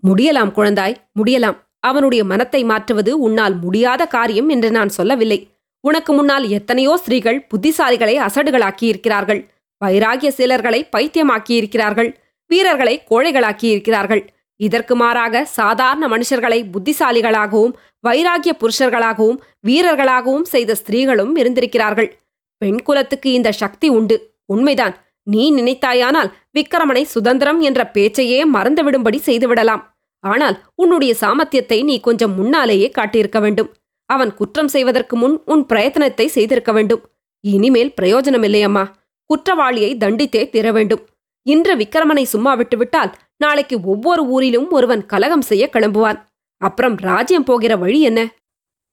முடியலாம் 0.08 0.52
குழந்தாய் 0.58 0.96
முடியலாம். 1.20 1.58
அவனுடைய 1.80 2.24
மனத்தை 2.24 2.64
மாற்றுவது 2.64 3.20
உன்னால் 3.20 3.56
முடியாத 3.56 4.06
காரியம் 4.06 4.50
என்று 4.50 4.72
நான் 4.72 4.90
சொல்லவில்லை. 4.90 5.40
உனக்கு 5.80 6.14
முன்னால் 6.14 6.50
எத்தனையோ 6.50 6.98
ஸ்திரீகள் 6.98 7.48
புத்திசாலிகளை 7.52 8.16
அசடுகளாக்கியிருக்கிறார்கள். 8.18 9.42
வைராகிய 9.86 10.30
சீலர்களை 10.38 10.80
பைத்தியமாக்கியிருக்கிறார்கள். 10.96 12.10
வீரர்களை 12.46 13.04
கோழைகளாக்கியிருக்கிறார்கள். 13.10 14.24
இதற்கு 14.56 14.96
மாறாக 14.96 15.46
சாதாரண 15.46 16.08
மனுஷர்களை 16.08 16.60
புத்திசாலிகளாகவும் 16.74 17.74
வைராகிய 18.08 18.54
புருஷர்களாகவும் 18.62 19.40
வீரர்களாகவும் 19.68 20.48
செய்த 20.54 20.76
ஸ்திரீகளும் 20.76 21.36
இருந்திருக்கிறார்கள். 21.36 22.10
பெண் 22.58 22.82
குலத்துக்கு 22.84 23.32
இந்த 23.32 23.52
சக்தி 23.52 23.88
உண்டு. 23.90 24.18
உண்மைதான். 24.46 24.96
நீ 25.24 25.44
நினைத்தாயானால் 25.52 26.30
விக்கிரமனை 26.58 27.02
சுதந்திரம் 27.02 27.60
என்ற 27.60 27.82
பேச்சையே 27.94 28.40
மறந்துவிடும்படி 28.54 29.20
செய்துவிடலாம். 29.26 29.84
ஆனால் 30.20 30.56
உன்னுடைய 30.76 31.14
சாமர்த்தியத்தை 31.22 31.84
நீ 31.84 32.00
கொஞ்சம் 32.00 32.34
முன்னாலேயே 32.36 32.92
காட்டியிருக்க 32.98 33.40
வேண்டும். 33.40 33.70
அவன் 34.06 34.34
குற்றம் 34.34 34.68
செய்வதற்கு 34.68 35.16
முன் 35.16 35.44
உன் 35.46 35.64
பிரயத்தனத்தை 35.66 36.26
செய்திருக்க 36.26 36.72
வேண்டும். 36.72 37.04
இனிமேல் 37.44 37.94
பிரயோஜனமில்லையம்மா 38.02 38.84
குற்றவாளியை 39.30 39.92
தண்டித்தே 39.98 40.50
தீர 40.50 40.72
வேண்டும். 40.72 41.04
இன்று 41.46 41.74
விக்கிரமனை 41.76 42.24
சும்மா 42.24 42.52
விட்டுவிட்டால் 42.56 43.12
நாளைக்கு 43.38 43.76
ஒவ்வொரு 43.84 44.24
ஊரிலும் 44.26 44.68
ஒருவன் 44.70 45.06
கலகம் 45.06 45.48
செய்ய 45.50 45.70
கிளம்புவான். 45.74 46.20
அப்புறம் 46.58 46.98
ராஜ்யம் 46.98 47.44
போகிற 47.44 47.76
வழி 47.76 48.02
என்ன? 48.02 48.22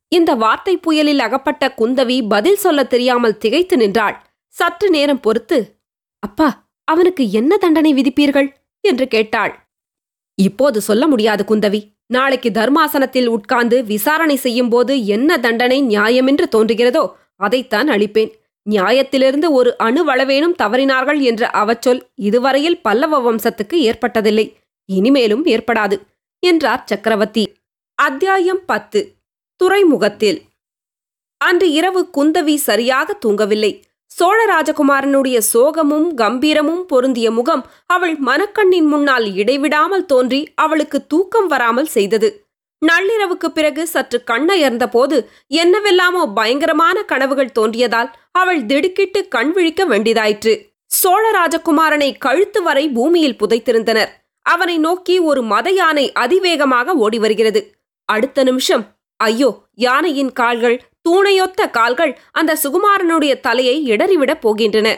இந்த 0.09 0.35
வார்த்தை 0.35 0.75
புயலில் 0.77 1.19
அகப்பட்ட 1.19 1.65
குந்தவி 1.81 2.17
பதில் 2.29 2.57
சொல்ல 2.57 2.85
தெரியாமல் 2.85 3.39
திகைத்து 3.39 3.77
நின்றாள். 3.77 4.17
சற்று 4.55 4.91
நேரம் 4.91 5.21
பொறுத்து 5.21 5.59
அப்பா 6.19 6.71
அவனுக்கு 6.85 7.31
என்ன 7.31 7.57
தண்டனை 7.57 7.93
விதிப்பீர்கள்? 7.93 8.49
என்று 8.81 9.09
கேட்டாள். 9.09 9.69
இப்போது 10.35 10.81
சொல்ல 10.81 11.07
முடியாது 11.07 11.45
குந்தவி. 11.45 11.81
நாளைக்கு 12.07 12.51
தர்மாசனத்தில் 12.51 13.27
உட்கார்ந்து 13.27 13.85
விசாரணை 13.85 14.37
செய்யும்போது 14.37 15.07
என்ன 15.07 15.39
தண்டனை 15.39 15.83
நியாயமென்று 15.83 16.45
தோன்றுகிறதோ 16.57 17.13
அதைத்தான் 17.37 17.89
அளிப்பேன். 17.89 18.31
நியாயத்திலிருந்து 18.71 19.51
ஒரு 19.51 19.75
அணுவளவேனும் 19.79 20.59
தவறினார்கள் 20.63 21.21
என்ற 21.21 21.51
அவச்சொல் 21.53 22.01
இதுவரையில் 22.15 22.83
பல்லவ 22.83 23.21
வம்சத்துக்கு 23.21 23.73
ஏற்பட்டதில்லை. 23.73 24.55
இனிமேலும் 24.85 25.45
ஏற்படாது 25.45 25.97
என்றார் 26.43 26.83
சக்கரவர்த்தி. 26.85 27.45
அத்தியாயம் 27.95 28.63
பத்து. 28.67 29.01
துறைமுகத்தில். 29.57 30.43
அன்று 31.41 31.71
இரவு 31.71 32.09
குந்தவி 32.19 32.55
சரியாக 32.55 33.19
தூங்கவில்லை. 33.27 33.73
சோழ 34.11 34.39
ராஜகுமாரனுடைய 34.45 35.39
சோகமும் 35.53 36.07
கம்பீரமும் 36.17 36.83
பொருந்திய 36.87 37.31
முகம் 37.31 37.63
அவள் 37.87 38.15
மனக்கண்ணின் 38.17 38.87
முன்னால் 38.87 39.27
இடைவிடாமல் 39.35 40.07
தோன்றி 40.07 40.41
அவளுக்கு 40.55 41.07
தூக்கம் 41.07 41.47
வராமல் 41.47 41.87
செய்தது. 41.87 42.29
நள்ளிரவுக்குப் 42.83 43.55
பிறகு 43.55 43.87
சற்று 43.87 44.19
கண்ணயர்ந்த 44.31 44.87
போது 44.87 45.17
என்னவெல்லாமோ 45.47 46.23
பயங்கரமான 46.29 47.03
கனவுகள் 47.03 47.55
தோன்றியதால் 47.59 48.11
அவள் 48.33 48.67
திடுக்கிட்டு 48.67 49.29
கண் 49.29 49.53
விழிக்க 49.53 49.85
வேண்டியதாயிற்று. 49.87 50.55
சோழ 50.91 51.25
ராஜகுமாரனை 51.31 52.11
கழுத்து 52.19 52.63
வரை 52.63 52.89
பூமியில் 52.89 53.37
புதைத்திருந்தனர். 53.37 54.13
அவனை 54.47 54.79
நோக்கி 54.79 55.19
ஒரு 55.19 55.43
மத 55.43 55.71
யானை 55.71 56.13
அதிவேகமாக 56.13 56.95
ஓடி 56.95 57.19
வருகிறது 57.19 57.61
அடுத்த 58.09 58.43
நிமிஷம் 58.43 58.85
ஐயோ 59.21 59.51
யானையின் 59.75 60.33
கால்கள் 60.33 60.77
தூணையொத்த 61.09 61.71
கால்கள் 61.71 62.19
அந்த 62.33 62.59
சுகுமாரனுடைய 62.63 63.41
தலையை 63.41 63.91
இடறிவிடப் 63.91 64.41
போகின்றன. 64.43 64.97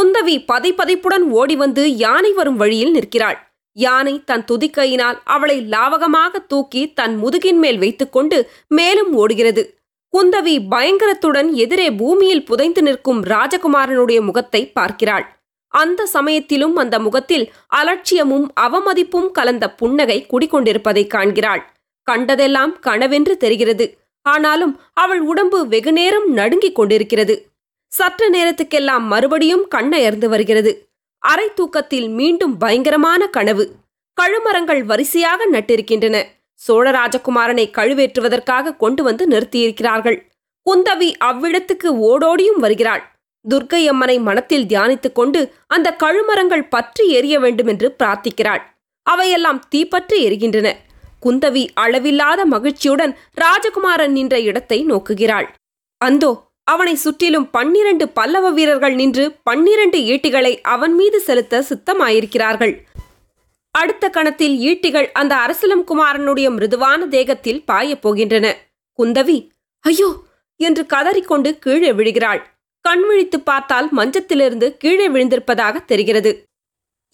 குந்தவி 0.00 0.44
பதைப்பதைப்புடன் 0.52 1.28
ஓடி 1.30 1.56
வந்து 1.56 1.96
யானை 1.96 2.32
வரும் 2.32 2.56
வழியில் 2.56 2.90
நிற்கிறாள். 2.90 3.52
யானை 3.72 4.24
தன் 4.24 4.44
துதிக்கையினால் 4.52 5.18
அவளை 5.24 5.66
லாவகமாக 5.70 6.46
தூக்கி 6.48 6.92
தன் 6.92 7.24
முதுகின் 7.24 7.58
மேல் 7.58 7.78
வைத்துக்கொண்டு 7.78 8.50
மேலும் 8.68 9.14
ஓடுகிறது. 9.14 9.78
குந்தவி 10.18 10.60
பயங்கரத்துடன் 10.70 11.52
எதிரே 11.52 11.92
பூமியில் 11.92 12.44
புதைந்து 12.44 12.82
நிற்கும் 12.82 13.24
ராஜகுமாரனுடைய 13.24 14.20
முகத்தை 14.20 14.72
பார்க்கிறாள். 14.72 15.40
அந்த 15.68 16.06
சமயத்திலும் 16.06 16.76
அந்த 16.76 16.98
முகத்தில் 16.98 17.52
அலட்சியமும் 17.76 18.48
அவமதிப்பும் 18.60 19.30
கலந்த 19.30 19.70
புன்னகை 19.70 20.26
குடிக்கொண்டிருப்பதைக் 20.30 21.06
காண்கிறாள். 21.06 21.72
கண்டதெல்லாம் 22.02 22.78
கனவென்று 22.78 23.36
தெரிகிறது. 23.36 23.99
ஆனாலும் 24.22 24.80
அவள் 24.92 25.20
உடம்பு 25.20 25.68
வெகுநேரம் 25.68 26.32
நடுங்கிக் 26.32 26.74
கொண்டிருக்கிறது. 26.74 27.46
சற்று 27.86 28.26
நேரத்துக்கெல்லாம் 28.30 29.00
மறுபடியும் 29.00 29.68
கண்ணயர்ந்து 29.74 30.26
வருகிறது. 30.28 30.88
அரை 31.18 31.54
தூக்கத்தில் 31.54 32.08
மீண்டும் 32.08 32.56
பயங்கரமான 32.56 33.26
கனவு. 33.26 33.70
கழுமரங்கள் 34.16 34.82
வரிசையாக 34.82 35.48
நட்டிருக்கின்றன. 35.50 36.24
சோழ 36.52 36.90
ராஜகுமாரனை 36.90 37.64
கழுவேற்றுவதற்காக 37.70 38.76
கொண்டு 38.76 39.02
வந்து 39.02 39.28
நிறுத்தியிருக்கிறார்கள். 39.28 40.18
குந்தவி 40.66 41.12
அவ்விடத்துக்கு 41.24 41.88
ஓடோடியும் 42.10 42.58
வருகிறாள். 42.58 43.02
துர்க்கை 43.54 43.86
அம்மனை 43.88 44.18
மனத்தில் 44.18 44.66
தியானித்துக் 44.66 45.12
கொண்டு 45.12 45.54
அந்த 45.66 45.96
கழுமரங்கள் 45.98 46.68
பற்றி 46.68 47.08
எரிய 47.08 47.40
வேண்டுமென்று 47.40 47.94
பிரார்த்திக்கிறாள். 47.98 48.62
அவையெல்லாம் 49.02 49.68
தீப்பற்றி 49.68 50.28
எரிகின்றன. 50.28 50.74
குந்தவி 51.22 51.68
அளவில்லாத 51.74 52.44
மகிழ்ச்சியுடன் 52.44 53.12
ராஜகுமாரன் 53.34 54.12
நின்ற 54.12 54.40
இடத்தை 54.40 54.84
நோக்குகிறாள். 54.84 55.48
அந்தோ 56.00 56.30
அவனை 56.64 56.94
சுற்றிலும் 56.94 57.50
பன்னிரண்டு 57.50 58.08
பல்லவ 58.08 58.50
வீரர்கள் 58.50 58.94
நின்று 58.94 59.24
பன்னிரண்டு 59.42 59.98
ஈட்டிகளை 59.98 60.60
அவன் 60.62 60.94
மீது 60.94 61.20
செலுத்த 61.20 61.62
சித்தமாயிருக்கிறார்கள். 61.62 62.74
அடுத்த 63.74 64.08
கணத்தில் 64.08 64.56
ஈட்டிகள் 64.60 65.08
அந்த 65.12 65.34
அரசலம் 65.36 65.84
குமாரனுடைய 65.84 66.50
மிருதுவான 66.50 67.06
தேகத்தில் 67.06 67.64
பாயப் 67.64 68.02
போகின்றன. 68.06 68.46
குந்தவி 68.98 69.36
ஐயோ! 69.84 70.08
என்று 70.60 70.86
கதறிக்கொண்டு 70.86 71.58
கீழே 71.58 71.92
விழுகிறாள். 71.92 72.40
கண்விழித்து 72.84 73.40
பார்த்தால் 73.40 73.88
மஞ்சத்திலிருந்து 73.96 74.76
கீழே 74.76 75.08
விழுந்திருப்பதாக 75.08 75.84
தெரிகிறது. 75.84 76.32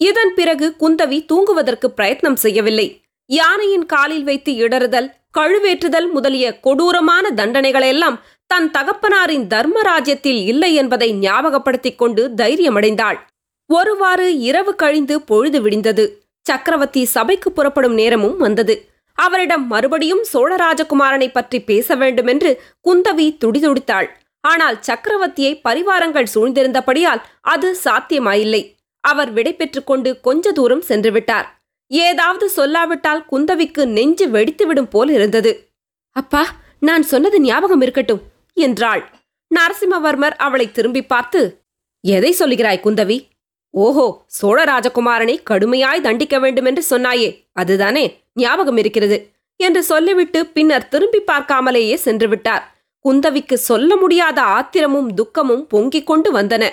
இதன் 0.01 0.33
பிறகு 0.33 0.75
குந்தவி 0.79 1.25
தூங்குவதற்கு 1.25 1.87
பிரயத்னம் 1.97 2.33
செய்யவில்லை. 2.33 2.87
யானையின் 3.27 3.85
காலில் 3.85 4.23
வைத்து 4.23 4.51
இடறுதல் 4.53 5.15
கழுவேற்றுதல் 5.37 6.11
முதலிய 6.11 6.59
கொடூரமான 6.59 7.29
தண்டனைகளெல்லாம் 7.35 8.19
தன் 8.45 8.71
தகப்பனாரின் 8.71 9.47
தர்மராஜ்யத்தில் 9.47 10.45
இல்லை 10.45 10.73
என்பதை 10.73 11.13
ஞாபகப்படுத்திக் 11.13 11.95
கொண்டு 11.95 12.31
தைரியமடைந்தாள். 12.37 13.19
ஒருவாறு 13.65 14.39
இரவு 14.39 14.75
கழிந்து 14.75 15.21
பொழுது 15.21 15.61
விடிந்தது. 15.61 16.25
சக்கரவர்த்தி 16.41 17.05
சபைக்கு 17.05 17.51
புறப்படும் 17.51 17.93
நேரமும் 17.93 18.37
வந்தது. 18.37 18.89
அவரிடம் 19.13 19.67
மறுபடியும் 19.67 20.25
சோழராஜகுமாரனை 20.33 21.31
பற்றி 21.31 21.61
பேச 21.61 21.95
வேண்டுமென்று 21.95 22.61
குந்தவி 22.89 23.37
துடிதுடித்தாள். 23.45 24.09
ஆனால் 24.39 24.79
சக்கரவர்த்தியை 24.87 25.61
பரிவாரங்கள் 25.63 26.31
சூழ்ந்திருந்தபடியால் 26.35 27.21
அது 27.41 27.77
சாத்தியமாயில்லை. 27.83 28.75
அவர் 28.99 29.31
விடை 29.31 29.57
கொண்டு 29.85 30.19
கொஞ்ச 30.21 30.51
தூரம் 30.51 30.81
சென்றுவிட்டார். 30.81 31.56
ஏதாவது 31.91 32.45
சொல்லாவிட்டால் 32.55 33.23
குந்தவிக்கு 33.31 33.85
நெஞ்சு 33.85 34.25
வெடித்துவிடும் 34.27 34.89
போல் 34.89 35.09
இருந்தது. 35.09 35.51
அப்பா 36.15 36.43
நான் 36.79 37.03
சொன்னது 37.03 37.37
ஞாபகம் 37.41 37.81
இருக்கட்டும் 37.81 38.21
என்றாள். 38.57 39.03
நரசிம்மவர்மர் 39.51 40.35
அவளை 40.37 40.71
திரும்பி 40.71 41.01
பார்த்து 41.05 41.41
எதை 42.03 42.31
சொல்லுகிறாய் 42.39 42.83
குந்தவி? 42.83 43.17
ஓஹோ 43.73 44.05
சோழ 44.27 44.57
ராஜகுமாரனை 44.63 45.35
கடுமையாய் 45.49 46.01
தண்டிக்க 46.01 46.39
வேண்டுமென்று 46.39 46.83
சொன்னாயே 46.89 47.29
அதுதானே 47.53 48.05
ஞாபகம் 48.33 48.77
இருக்கிறது 48.77 49.17
என்று 49.59 49.81
சொல்லிவிட்டு 49.83 50.39
பின்னர் 50.45 50.87
திரும்பி 50.87 51.19
பார்க்காமலேயே 51.31 51.95
சென்று 51.95 52.27
விட்டார். 52.27 52.63
குந்தவிக்கு 53.05 53.53
சொல்ல 53.53 53.91
முடியாத 53.95 54.41
ஆத்திரமும் 54.57 55.09
துக்கமும் 55.13 55.63
பொங்கிக் 55.67 56.05
கொண்டு 56.05 56.29
வந்தன. 56.39 56.63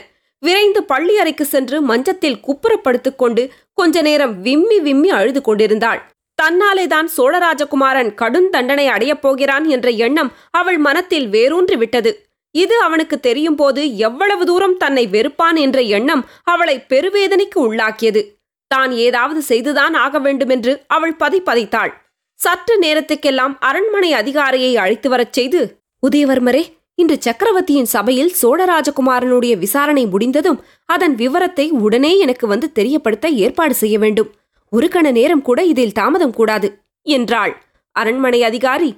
விரைந்து 0.45 0.80
பள்ளி 0.84 1.14
அறைக்கு 1.18 1.45
சென்று 1.45 1.76
மஞ்சத்தில் 1.80 2.42
குப்புறப்படுத்திக் 2.47 3.20
கொண்டு 3.22 3.42
கொஞ்ச 3.72 4.03
நேரம் 4.03 4.34
விம்மி 4.40 4.78
விம்மி 4.78 5.11
அழுது 5.11 5.40
கொண்டிருந்தாள். 5.40 6.01
தன்னாலேதான் 6.42 7.09
சோழராஜகுமாரன் 7.16 8.11
கடும் 8.14 8.49
தண்டனை 8.51 8.86
அடையப் 8.86 9.22
போகிறான் 9.22 9.64
என்ற 9.64 9.88
எண்ணம் 10.07 10.30
அவள் 10.51 10.78
மனத்தில் 10.78 11.28
வேரூன்றி 11.28 11.76
விட்டது. 11.76 12.12
இது 12.55 12.76
அவனுக்கு 12.82 13.16
தெரியும் 13.20 13.57
போது 13.57 13.82
எவ்வளவு 13.97 14.45
தூரம் 14.47 14.76
தன்னை 14.76 15.05
வெறுப்பான் 15.07 15.57
என்ற 15.57 15.78
எண்ணம் 15.97 16.22
அவளை 16.45 16.76
பெருவேதனைக்கு 16.88 17.59
உள்ளாக்கியது. 17.66 18.22
தான் 18.70 18.92
ஏதாவது 19.07 19.40
செய்துதான் 19.42 19.95
ஆக 19.95 20.18
வேண்டுமென்று 20.18 20.72
அவள் 20.86 21.16
பதைப்பதைத்தாள் 21.22 21.92
சற்று 22.40 22.74
நேரத்துக்கெல்லாம் 22.78 23.55
அரண்மனை 23.59 24.11
அதிகாரியை 24.12 24.72
அழைத்து 24.76 25.09
வரச் 25.09 25.32
செய்து 25.32 25.61
உதயவர்மரே 26.03 26.62
இன்று 26.99 27.16
சக்கரவர்த்தியின் 27.20 27.84
சபையில் 27.84 28.32
சோழராஜகுமாரனுடைய 28.42 29.59
விசாரணை 29.59 30.07
முடிந்ததும் 30.07 30.64
அதன் 30.84 31.14
விவரத்தை 31.14 31.70
உடனே 31.70 32.18
எனக்கு 32.18 32.47
வந்து 32.47 32.72
தெரியப்படுத்த 32.72 33.28
ஏற்பாடு 33.28 33.74
செய்ய 33.74 33.99
வேண்டும். 33.99 34.30
ஒரு 34.68 34.88
கண 34.88 35.11
நேரம் 35.11 35.42
கூட 35.42 35.64
இதில் 35.64 35.92
தாமதம் 35.92 36.34
கூடாது 36.34 36.68
என்றாள். 37.03 37.62
அரண்மனை 37.92 38.42
அதிகாரி 38.42 38.90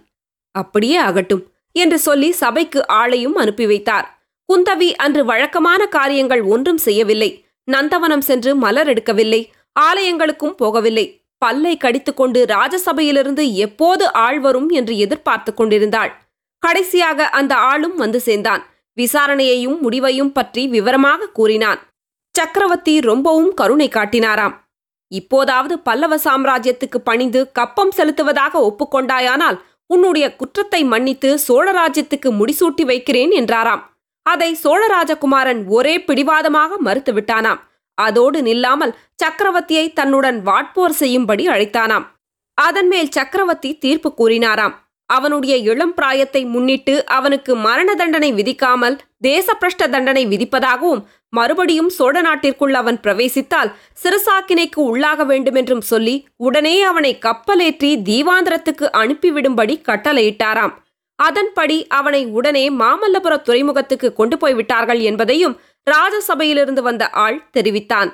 அப்படியே 0.51 0.97
ஆகட்டும் 0.97 1.43
என்று 1.73 1.99
சொல்லி 1.99 2.33
சபைக்கு 2.33 2.85
ஆளையும் 2.93 3.33
அனுப்பி 3.33 3.67
வைத்தார். 3.67 4.07
குந்தவி 4.49 4.95
அன்று 4.95 5.25
வழக்கமான 5.25 5.87
காரியங்கள் 5.87 6.43
ஒன்றும் 6.43 6.77
செய்யவில்லை. 6.77 7.45
நந்தவனம் 7.69 8.19
சென்று 8.19 8.57
மலர் 8.57 8.89
எடுக்கவில்லை. 8.89 9.41
ஆலயங்களுக்கும் 9.81 10.55
போகவில்லை. 10.63 11.07
பல்லை 11.39 11.77
கடித்துக்கொண்டு 11.77 12.45
ராஜசபையிலிருந்து 12.45 13.53
எப்போது 13.53 14.13
ஆள் 14.13 14.41
வரும் 14.41 14.69
என்று 14.69 14.99
எதிர்பார்த்து 14.99 15.55
கொண்டிருந்தாள். 15.55 16.13
கடைசியாக 16.63 17.29
அந்த 17.39 17.55
ஆளும் 17.71 17.97
வந்து 17.97 18.21
சேர்ந்தான். 18.21 18.63
விசாரணையையும் 18.99 19.79
முடிவையும் 19.81 20.33
பற்றி 20.33 20.63
விவரமாக 20.67 21.31
கூறினான். 21.39 21.81
சக்கரவர்த்தி 22.35 22.95
ரொம்பவும் 23.01 23.53
கருணை 23.55 23.89
காட்டினாராம். 23.89 24.55
இப்போதாவது 25.13 25.75
பல்லவ 25.79 26.15
சாம்ராஜ்யத்துக்கு 26.25 26.99
பணிந்து 27.05 27.41
கப்பம் 27.59 27.93
செலுத்துவதாக 27.97 28.55
ஒப்புக்கொண்டாயானால் 28.69 29.59
உன்னுடைய 29.87 30.27
குற்றத்தை 30.37 30.81
மன்னித்து 30.85 31.29
சோழராஜ்யத்துக்கு 31.49 32.29
முடிசூட்டி 32.39 32.85
வைக்கிறேன் 32.85 33.31
என்றாராம். 33.31 33.83
அதை 34.27 34.51
சோழராஜகுமாரன் 34.65 35.61
ஒரே 35.69 35.95
பிடிவாதமாக 36.05 36.79
மறுத்துவிட்டானாம் 36.87 37.61
அதோடு 37.99 38.39
நில்லாமல் 38.43 38.97
சக்கரவர்த்தியை 39.23 39.85
தன்னுடன் 39.93 40.39
வாட்போர் 40.49 40.97
செய்யும்படி 41.03 41.45
அழைத்தானாம். 41.49 42.07
அதன்மேல் 42.59 43.15
சக்கரவர்த்தி 43.19 43.71
தீர்ப்பு 43.79 44.11
கூறினாராம். 44.19 44.75
அவனுடைய 45.11 45.57
இளம் 45.57 45.95
பிராயத்தை 45.95 46.45
முன்னிட்டு 46.45 47.05
அவனுக்கு 47.09 47.55
மரண 47.57 47.95
தண்டனை 47.95 48.31
விதிக்காமல் 48.33 48.97
தேசப்பிரஷ்ட 49.25 49.85
தண்டனை 49.89 50.25
விதிப்பதாகவும் 50.27 51.03
மறுபடியும் 51.29 51.89
சோழ 51.89 52.21
நாட்டிற்குள் 52.21 52.75
அவன் 52.75 52.99
பிரவேசித்தால் 53.01 53.71
சிறுசாக்கினைக்கு 54.03 54.81
உள்ளாக 54.83 55.25
வேண்டுமென்றும் 55.25 55.81
சொல்லி 55.81 56.27
உடனே 56.37 56.83
அவனை 56.83 57.19
கப்பலேற்றி 57.19 57.91
தீவாந்திரத்துக்கு 58.03 58.87
அனுப்பிவிடும்படி 58.93 59.75
கட்டளையிட்டாராம். 59.89 60.75
அதன்படி 61.19 61.87
அவனை 61.89 62.23
உடனே 62.27 62.71
மாமல்லபுர 62.71 63.35
துறைமுகத்துக்கு 63.43 64.13
கொண்டு 64.13 64.37
போய்விட்டார்கள் 64.39 65.01
என்பதையும் 65.01 65.57
ராஜசபையிலிருந்து 65.87 66.83
வந்த 66.83 67.05
ஆள் 67.09 67.39
தெரிவித்தான். 67.51 68.11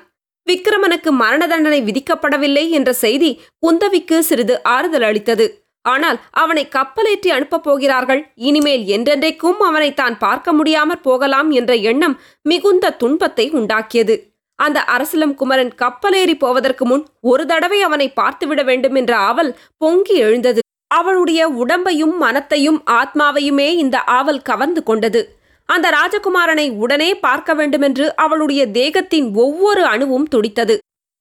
விக்கிரமனுக்கு 0.46 1.10
மரண 1.12 1.42
தண்டனை 1.46 1.80
விதிக்கப்படவில்லை 1.82 2.64
என்ற 2.70 2.92
செய்தி 2.92 3.30
குந்தவிக்கு 3.66 4.18
சிறிது 4.18 4.54
ஆறுதல் 4.68 5.02
அளித்தது 5.02 5.46
ஆனால் 5.84 6.18
அவனை 6.30 6.68
கப்பலேற்றி 6.68 7.28
அனுப்பப் 7.28 7.62
போகிறார்கள். 7.62 8.20
இனிமேல் 8.34 8.84
என்றென்றைக்கும் 8.86 9.60
அவனை 9.60 9.94
தான் 9.94 10.18
பார்க்க 10.18 10.52
முடியாமற் 10.52 11.02
போகலாம் 11.02 11.50
என்ற 11.50 11.74
எண்ணம் 11.74 12.18
மிகுந்த 12.42 12.90
துன்பத்தை 12.90 13.50
உண்டாக்கியது. 13.50 14.16
அந்த 14.58 14.80
அரசலம் 14.80 15.34
குமரன் 15.34 15.72
கப்பலேறி 15.76 16.34
போவதற்கு 16.34 16.84
முன் 16.86 17.04
ஒரு 17.20 17.46
தடவை 17.46 17.82
அவனை 17.82 18.08
பார்த்துவிட 18.20 18.64
வேண்டும் 18.64 18.94
என்ற 18.94 19.16
ஆவல் 19.16 19.52
பொங்கி 19.76 20.16
எழுந்தது. 20.16 20.60
அவளுடைய 20.94 21.48
உடம்பையும் 21.48 22.16
மனத்தையும் 22.16 22.80
ஆத்மாவையுமே 22.90 23.68
இந்த 23.74 23.98
ஆவல் 24.18 24.42
கவர்ந்து 24.42 24.82
கொண்டது. 24.82 25.22
அந்த 25.68 25.86
ராஜகுமாரனை 25.90 26.76
உடனே 26.76 27.10
பார்க்க 27.16 27.54
வேண்டுமென்று 27.54 28.06
அவளுடைய 28.16 28.62
தேகத்தின் 28.70 29.34
ஒவ்வொரு 29.34 29.84
அணுவும் 29.84 30.28
துடித்தது. 30.28 30.74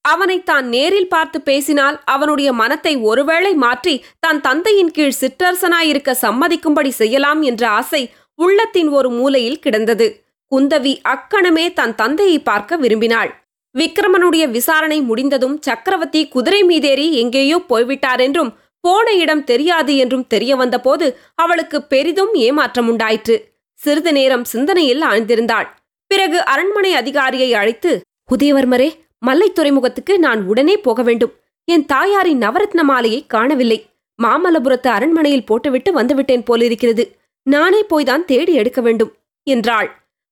அவனை 0.05 0.37
தான் 0.41 0.65
நேரில் 0.69 1.09
பார்த்து 1.09 1.37
பேசினால் 1.41 1.97
அவனுடைய 2.05 2.49
மனத்தை 2.53 2.93
ஒருவேளை 3.01 3.51
மாற்றி 3.55 3.93
தன் 4.19 4.41
தந்தையின் 4.41 4.91
கீழ் 4.91 5.19
சிற்றரசனாயிருக்க 5.19 6.15
சம்மதிக்கும்படி 6.21 6.91
செய்யலாம் 6.93 7.41
என்ற 7.41 7.63
ஆசை 7.69 8.01
உள்ளத்தின் 8.39 8.89
ஒரு 8.89 9.09
மூலையில் 9.09 9.59
கிடந்தது. 9.59 10.07
குந்தவி 10.51 10.93
அக்கணமே 11.05 11.65
தன் 11.73 11.93
தந்தையை 11.95 12.39
பார்க்க 12.41 12.77
விரும்பினாள். 12.77 13.31
விக்ரமனுடைய 13.75 14.43
விசாரணை 14.49 14.97
முடிந்ததும் 15.01 15.55
சக்கரவர்த்தி 15.59 16.21
குதிரை 16.27 16.61
மீதேறி 16.63 17.05
எங்கேயோ 17.15 17.57
போய்விட்டார் 17.67 18.21
என்றும் 18.21 18.51
போன 18.83 19.07
இடம் 19.13 19.43
தெரியாது 19.43 19.93
என்றும் 19.95 20.25
தெரிய 20.27 20.53
வந்தபோது 20.55 21.07
அவளுக்கு 21.35 21.77
பெரிதும் 21.83 22.33
ஏமாற்றம் 22.45 22.87
உண்டாயிற்று 22.87 23.35
சிறிது 23.79 24.11
நேரம் 24.11 24.45
சிந்தனையில் 24.45 25.03
ஆழ்ந்திருந்தாள். 25.09 25.67
பிறகு 26.11 26.39
அரண்மனை 26.45 26.91
அதிகாரியை 26.93 27.49
அழைத்து 27.53 27.91
உதயவர்மரே 28.31 28.89
மல்லை 29.23 29.51
துறைமுகத்துக்கு 29.51 30.19
நான் 30.19 30.45
உடனே 30.45 30.77
போக 30.77 31.01
வேண்டும். 31.01 31.33
என் 31.67 31.85
தாயாரின் 31.85 32.39
நவரத்ன 32.39 32.81
மாலையை 32.81 33.25
காணவில்லை. 33.27 33.79
மாமல்லபுரத்து 34.23 34.87
அரண்மனையில் 34.87 35.45
போட்டுவிட்டு 35.45 36.01
வந்துவிட்டேன் 36.01 36.45
போலிருக்கிறது. 36.45 37.03
நானே 37.43 37.85
போய்தான் 37.85 38.25
தேடி 38.25 38.53
எடுக்க 38.53 38.81
வேண்டும் 38.81 39.11
என்றாள். 39.43 39.89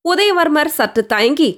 உதயவர்மர் 0.09 0.65
சற்று 0.65 1.05
தயங்கி 1.05 1.49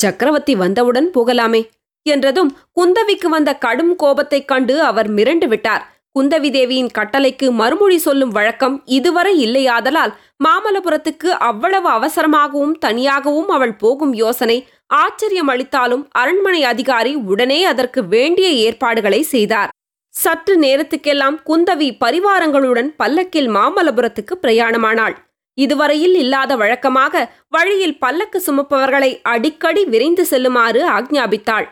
சக்கரவர்த்தி 0.00 0.54
வந்தவுடன் 0.54 1.10
போகலாமே 1.14 1.68
என்றதும் 2.02 2.56
குந்தவிக்கு 2.76 3.26
வந்த 3.26 3.54
கடும் 3.54 3.96
கோபத்தைக் 3.96 4.48
கண்டு 4.48 4.82
அவர் 4.82 5.10
மிரண்டு 5.14 5.46
விட்டார். 5.46 5.84
குந்தவி 6.18 6.50
தேவியின் 6.50 6.90
கட்டளைக்கு 6.98 7.50
மறுமொழி 7.50 7.98
சொல்லும் 7.98 8.30
வழக்கம் 8.30 8.82
இதுவரை 8.84 9.32
இல்லையாதலால் 9.46 10.12
மாமல்லபுரத்துக்கு 10.44 11.26
அவ்வளவு 11.26 11.88
அவசரமாகவும் 11.88 12.72
தனியாகவும் 12.78 13.48
அவள் 13.48 13.74
போகும் 13.74 14.14
யோசனை 14.14 14.68
ஆச்சரியம் 14.90 15.50
அளித்தாலும் 15.52 16.08
அரண்மனை 16.12 16.64
அதிகாரி 16.64 17.12
உடனே 17.16 17.64
அதற்கு 17.64 18.00
வேண்டிய 18.04 18.48
ஏற்பாடுகளை 18.66 19.22
செய்தார். 19.22 19.70
சற்று 20.14 20.54
நேரத்துக்கெல்லாம் 20.56 21.36
குந்தவி 21.46 21.88
பரிவாரங்களுடன் 22.04 22.90
பல்லக்கில் 22.96 23.48
மாமல்லபுரத்துக்கு 23.48 24.34
பிரயாணமானாள். 24.42 25.16
இதுவரையில் 25.58 26.14
இல்லாத 26.14 26.52
வழக்கமாக 26.56 27.14
வழியில் 27.48 27.98
பல்லக்கு 27.98 28.38
சுமப்பவர்களை 28.46 29.10
அடிக்கடி 29.22 29.84
விரைந்து 29.84 30.24
செல்லுமாறு 30.26 30.80
ஆக்ஞாபித்தாள். 30.88 31.66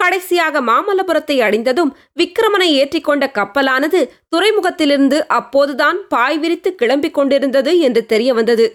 கடைசியாக 0.00 0.60
மாமல்லபுரத்தை 0.60 1.36
அடைந்ததும் 1.42 1.90
விக்கிரமனை 2.12 2.68
ஏற்றிக்கொண்ட 2.80 3.24
கப்பலானது 3.30 4.00
துறைமுகத்திலிருந்து 4.28 5.18
அப்போதுதான் 5.28 5.98
பாய் 6.08 6.38
விரித்து 6.38 6.70
கிளம்பிக் 6.72 7.16
கொண்டிருந்தது 7.16 7.72
என்று 7.78 8.02
தெரிய 8.06 8.32
வந்தது 8.34 8.66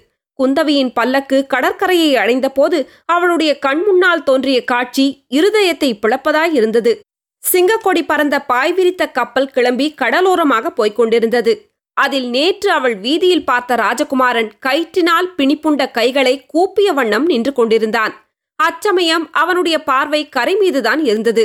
குந்தவியின் 0.42 0.92
பல்லக்கு 0.94 1.48
கடற்கரையை 1.48 2.16
அடைந்தபோது 2.16 2.78
அவளுடைய 3.06 3.60
கண் 3.60 3.84
முன்னால் 3.84 4.24
தோன்றிய 4.24 4.64
காட்சி 4.64 5.28
இருதயத்தை 5.30 5.90
பிளப்பதாய் 5.94 6.54
இருந்தது. 6.54 7.02
சிங்கக்கொடி 7.44 8.02
பறந்த 8.06 8.36
பாய் 8.42 8.74
விரித்த 8.74 9.04
கப்பல் 9.08 9.52
கிளம்பி 9.52 9.88
கடலோரமாக 10.02 10.70
போய்க் 10.70 10.96
கொண்டிருந்தது. 10.96 11.54
அதில் 11.94 12.30
நேற்று 12.30 12.70
அவள் 12.72 12.96
வீதியில் 12.96 13.44
பார்த்த 13.44 13.76
ராஜகுமாரன் 13.76 14.50
கயிற்றினால் 14.66 15.28
பிணிப்புண்ட 15.38 15.92
கைகளை 15.92 16.46
கூப்பிய 16.46 16.92
வண்ணம் 16.94 17.26
நின்று 17.26 17.54
கொண்டிருந்தான். 17.54 18.14
அச்சமயம் 18.60 19.26
அவனுடைய 19.32 19.78
பார்வை 19.84 20.30
கரை 20.30 20.56
மீதுதான் 20.56 21.06
இருந்தது. 21.06 21.44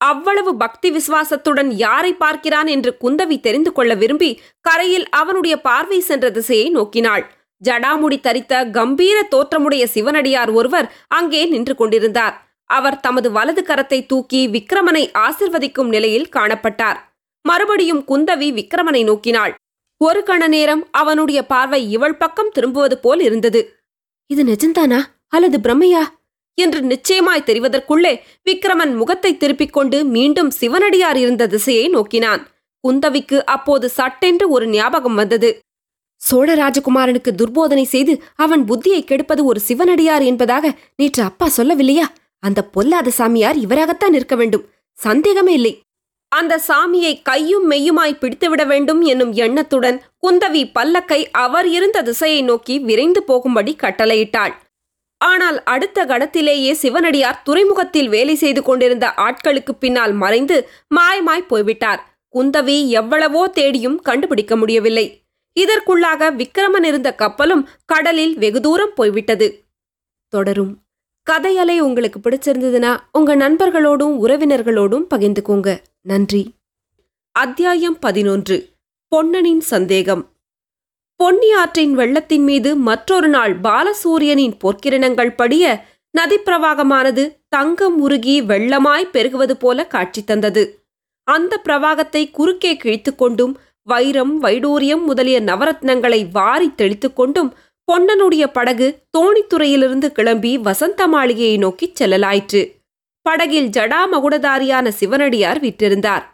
அவ்வளவு 0.00 0.56
பக்தி 0.56 0.88
விசுவாசத்துடன் 0.90 1.70
யாரை 1.76 2.12
பார்க்கிறான் 2.12 2.66
என்று 2.66 2.90
குந்தவி 3.00 3.40
தெரிந்து 3.40 3.72
கொள்ள 3.72 3.94
விரும்பி 3.94 4.30
கரையில் 4.60 5.06
அவனுடைய 5.10 5.54
பார்வை 5.60 6.00
சென்ற 6.00 6.30
திசையை 6.30 6.68
நோக்கினாள். 6.70 7.24
ஜடாமுடி 7.62 8.18
தரித்த 8.20 8.70
கம்பீர 8.70 9.16
தோற்றமுடைய 9.34 9.84
சிவனடியார் 9.86 10.50
ஒருவர் 10.50 10.88
அங்கே 11.08 11.42
நின்று 11.44 11.74
கொண்டிருந்தார். 11.74 12.34
அவர் 12.70 13.00
தமது 13.00 13.28
வலது 13.30 13.62
கரத்தை 13.62 14.06
தூக்கி 14.06 14.40
விக்கிரமனை 14.48 15.04
ஆசிர்வதிக்கும் 15.18 15.92
நிலையில் 15.94 16.28
காணப்பட்டார். 16.36 16.98
மறுபடியும் 17.44 18.02
குந்தவி 18.08 18.48
விக்கிரமனை 18.52 19.02
நோக்கினாள். 19.04 19.52
ஒரு 20.00 20.20
கண 20.22 20.42
நேரம் 20.48 20.82
அவனுடைய 20.90 21.40
பார்வை 21.42 21.80
இவள் 21.90 22.16
பக்கம் 22.16 22.52
திரும்புவது 22.52 22.96
போல் 22.98 23.20
இருந்தது. 23.20 23.60
இது 24.30 24.42
நிஜந்தானா 24.44 25.00
அல்லது 25.28 25.58
பிரமையா 25.58 26.02
என்று 26.58 26.80
நிச்சயமாய் 26.82 27.46
தெரிவதற்குள்ளே 27.46 28.12
விக்கிரமன் 28.42 28.92
முகத்தை 28.94 29.32
திருப்பிக் 29.36 29.72
கொண்டு 29.72 29.98
மீண்டும் 30.04 30.50
சிவனடியார் 30.50 31.16
இருந்த 31.16 31.46
திசையை 31.46 31.86
நோக்கினான். 31.88 32.42
குந்தவிக்கு 32.84 33.38
அப்போது 33.54 33.86
சட்டென்று 33.88 34.46
ஒரு 34.48 34.66
ஞாபகம் 34.68 35.14
வந்தது. 35.14 35.50
சோழ 36.20 36.54
ராஜகுமாரனுக்கு 36.54 37.30
துர்போதனை 37.32 37.82
செய்து 37.82 38.22
அவன் 38.34 38.64
புத்தியை 38.64 39.04
கெடுப்பது 39.04 39.44
ஒரு 39.44 39.60
சிவனடியார் 39.60 40.22
என்பதாக 40.22 40.72
நேற்று 40.96 41.22
அப்பா 41.22 41.48
சொல்லவில்லையா? 41.56 42.06
அந்த 42.38 42.64
பொல்லாத 42.64 43.10
சாமியார் 43.10 43.56
இவராகத்தான் 43.56 44.12
இருக்க 44.12 44.36
வேண்டும். 44.36 44.68
சந்தேகமே 44.92 45.52
இல்லை. 45.52 45.82
அந்த 46.28 46.60
சாமியை 46.68 47.22
கையும் 47.22 47.70
மெய்யுமாய் 47.70 48.18
பிடித்துவிட 48.20 48.66
வேண்டும் 48.66 49.00
என்னும் 49.00 49.32
எண்ணத்துடன் 49.32 50.02
குந்தவி 50.26 50.72
பல்லக்கை 50.74 51.24
அவர் 51.30 51.68
இருந்த 51.68 52.02
திசையை 52.02 52.42
நோக்கி 52.42 52.78
விரைந்து 52.78 53.22
போகும்படி 53.22 53.76
கட்டளையிட்டாள். 53.82 54.54
ஆனால் 55.18 55.62
அடுத்த 55.64 56.04
கணத்திலேயே 56.04 56.72
சிவனடியார் 56.72 57.42
துறைமுகத்தில் 57.44 58.08
வேலை 58.08 58.34
செய்து 58.34 58.62
கொண்டிருந்த 58.62 59.14
ஆட்களுக்கு 59.16 59.70
பின்னால் 59.78 60.12
மறைந்து 60.12 60.68
மாயமாய் 60.94 61.48
போய்விட்டார். 61.48 62.02
குந்தவி 62.34 62.88
எவ்வளவோ 62.88 63.48
தேடியும் 63.48 64.00
கண்டுபிடிக்க 64.00 64.56
முடியவில்லை. 64.56 65.06
இதற்குள்ளாக 65.60 66.30
விக்கிரமன் 66.30 66.84
இருந்த 66.84 67.14
கப்பலும் 67.14 67.68
கடலில் 67.84 68.38
வெகு 68.38 68.60
தூரம் 68.60 68.94
போய்விட்டது. 68.94 69.64
தொடரும். 70.28 70.78
கதையலை 71.30 71.78
உங்களுக்கு 71.78 72.18
பிடிச்சிருந்ததுன்னா 72.18 72.98
உங்க 73.12 73.36
நண்பர்களோடும் 73.36 74.26
உறவினர்களோடும் 74.26 75.06
பகிர்ந்துக்கோங்க. 75.14 75.78
நன்றி. 76.00 76.54
அத்தியாயம் 77.32 77.98
பதினொன்று. 77.98 78.68
பொன்னனின் 79.16 79.58
சந்தேகம். 79.58 80.32
பொன்னி 81.16 81.52
ஆற்றின் 81.52 81.94
வெள்ளத்தின் 81.94 82.42
மீது 82.42 82.76
மற்றொரு 82.76 83.28
நாள் 83.28 83.60
பாலசூரியனின் 83.60 84.56
பொற்கிரணங்கள் 84.58 85.34
படிய 85.34 85.84
நதிப்பிரவாகமானது 86.18 87.36
தங்கம் 87.48 88.00
உருகி 88.00 88.42
வெள்ளமாய் 88.42 89.10
பெருகுவது 89.10 89.52
போல 89.52 89.86
காட்சி 89.86 90.24
தந்தது. 90.24 90.84
அந்த 91.24 91.60
பிரவாகத்தை 91.64 92.30
குறுக்கே 92.30 92.76
கிழித்து 92.76 93.14
கொண்டும் 93.14 93.58
வைரம் 93.90 94.42
வைடூரியம் 94.42 95.02
முதலிய 95.02 95.40
நவரத்னங்களை 95.40 96.30
வாரி 96.32 96.74
தெளித்து 96.74 97.12
கொண்டும் 97.12 97.54
பொன்னனுடைய 97.88 98.46
படகு 98.46 99.02
தோணித்துறையிலிருந்து 99.18 100.06
கிளம்பி 100.06 100.58
வசந்த 100.58 101.06
மாளிகையை 101.06 101.56
நோக்கிச் 101.56 102.02
செல்லலாயிற்று. 102.02 102.62
படகில் 103.22 103.68
ஜடாமகுடதாரியான 103.68 104.88
சிவனடியார் 104.88 105.60
விட்டிருந்தார் 105.60 106.24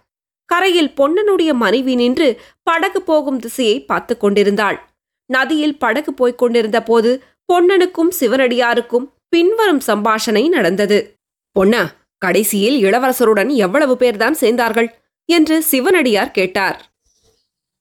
கரையில் 0.45 0.95
பொன்னனுடைய 0.97 1.53
மனைவி 1.53 1.95
நின்று 1.95 2.41
படகு 2.63 3.03
போகும் 3.03 3.39
திசையை 3.39 3.85
பார்த்து 3.85 4.17
கொண்டிருந்தாள். 4.17 4.79
நதியில் 5.27 5.79
படகு 5.79 6.15
போய்க் 6.15 6.39
கொண்டிருந்த 6.39 6.83
போது 6.83 7.23
பொன்னனுக்கும் 7.53 8.11
சிவனடியாருக்கும் 8.21 9.07
பின்வரும் 9.29 9.81
சம்பாஷணை 9.87 10.49
நடந்தது. 10.49 10.99
பொன்னா 11.53 11.91
கடைசியில் 12.19 12.77
இளவரசருடன் 12.85 13.51
எவ்வளவு 13.55 13.97
பேர்தான் 14.01 14.37
சேர்ந்தார்கள்? 14.41 14.89
என்று 15.29 15.63
சிவனடியார் 15.63 16.31
கேட்டார். 16.31 16.94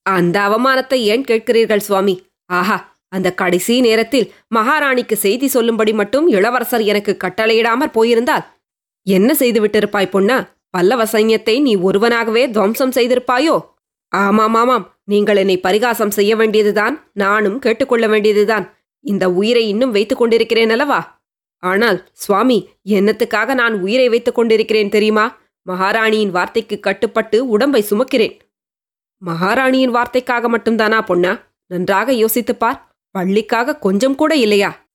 அந்த 0.05 0.35
அவமானத்தை 0.39 0.99
ஏன் 1.13 1.23
கேட்கிறீர்கள் 1.23 1.77
சுவாமி? 1.77 2.15
ஆஹா 2.49 2.77
அந்த 3.07 3.33
கடைசி 3.33 3.81
நேரத்தில் 3.81 4.31
மகாராணிக்கு 4.55 5.13
செய்தி 5.13 5.47
சொல்லும்படி 5.47 5.93
மட்டும் 5.93 6.27
இளவரசர் 6.27 6.81
எனக்கு 6.81 7.17
கட்டளையிடாமற் 7.23 7.93
போயிருந்தால் 7.93 8.45
என்ன 9.07 9.33
செய்து 9.33 9.59
விட்டிருப்பாய் 9.61 10.13
பொன்னா? 10.15 10.37
பல்லவ 10.69 11.03
சைன்யத்தை 11.03 11.61
நீ 11.61 11.75
ஒருவனாகவே 11.75 12.43
துவம்சம் 12.51 12.95
செய்திருப்பாயோ? 12.95 13.55
ஆமாம் 14.11 14.53
ஆமாம் 14.53 14.85
நீங்கள் 15.03 15.37
என்னை 15.37 15.59
பரிகாசம் 15.59 16.09
செய்ய 16.09 16.35
வேண்டியதுதான் 16.35 16.95
நானும் 17.13 17.59
கேட்டுக்கொள்ள 17.59 18.07
வேண்டியதுதான். 18.07 18.65
இந்த 18.99 19.25
உயிரை 19.31 19.67
இன்னும் 19.67 19.91
வைத்துக் 19.91 20.17
கொண்டிருக்கிறேன் 20.17 20.69
அல்லவா? 20.69 20.99
ஆனால் 21.59 22.09
சுவாமி 22.13 22.57
என்னத்துக்காக 22.89 23.53
நான் 23.53 23.75
உயிரை 23.79 24.09
வைத்துக் 24.09 24.35
கொண்டிருக்கிறேன் 24.35 24.89
தெரியுமா? 24.89 25.25
மகாராணியின் 25.67 26.29
வார்த்தைக்கு 26.29 26.79
கட்டுப்பட்டு 26.79 27.47
உடம்பை 27.47 27.85
சுமக்கிறேன். 27.89 28.35
மகாராணியின் 29.25 29.93
வார்த்தைக்காக 29.93 30.57
மட்டும்தானா 30.57 31.01
பொண்ணா 31.01 31.41
நன்றாக 31.67 32.13
யோசித்துப் 32.13 32.59
பார். 32.59 32.95
வள்ளிக்காக 33.19 33.79
கொஞ்சம் 33.79 34.15
கூட 34.15 34.35
இல்லையா? 34.35 34.85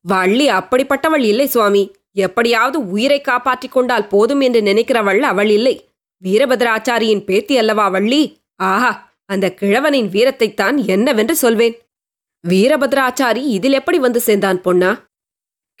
வள்ளி 0.00 0.50
அப்படிப்பட்டவள் 0.50 1.20
இல்லை 1.20 1.46
சுவாமி. 1.46 1.92
எப்படியாவது 2.12 2.90
உயிரை 2.90 3.20
காப்பாற்றிக் 3.20 3.72
கொண்டால் 3.72 4.06
போதும் 4.06 4.40
என்று 4.40 4.60
நினைக்கிறவள் 4.60 5.18
அவள் 5.18 5.48
இல்லை. 5.48 5.88
வீரபத்ராச்சாரியின் 6.24 7.24
பேத்தி 7.24 7.58
அல்லவா 7.58 7.88
வள்ளி? 7.88 8.38
ஆஹா 8.56 9.12
அந்த 9.26 9.54
கிழவனின் 9.60 10.08
வீரத்தைத்தான் 10.08 10.86
என்னவென்று 10.86 11.36
சொல்வேன். 11.36 11.78
வீரபத்ராச்சாரி 12.48 13.36
இதில் 13.36 13.72
எப்படி 13.72 13.98
வந்து 13.98 14.20
சேர்ந்தான் 14.20 14.60
பொன்னா? 14.60 15.08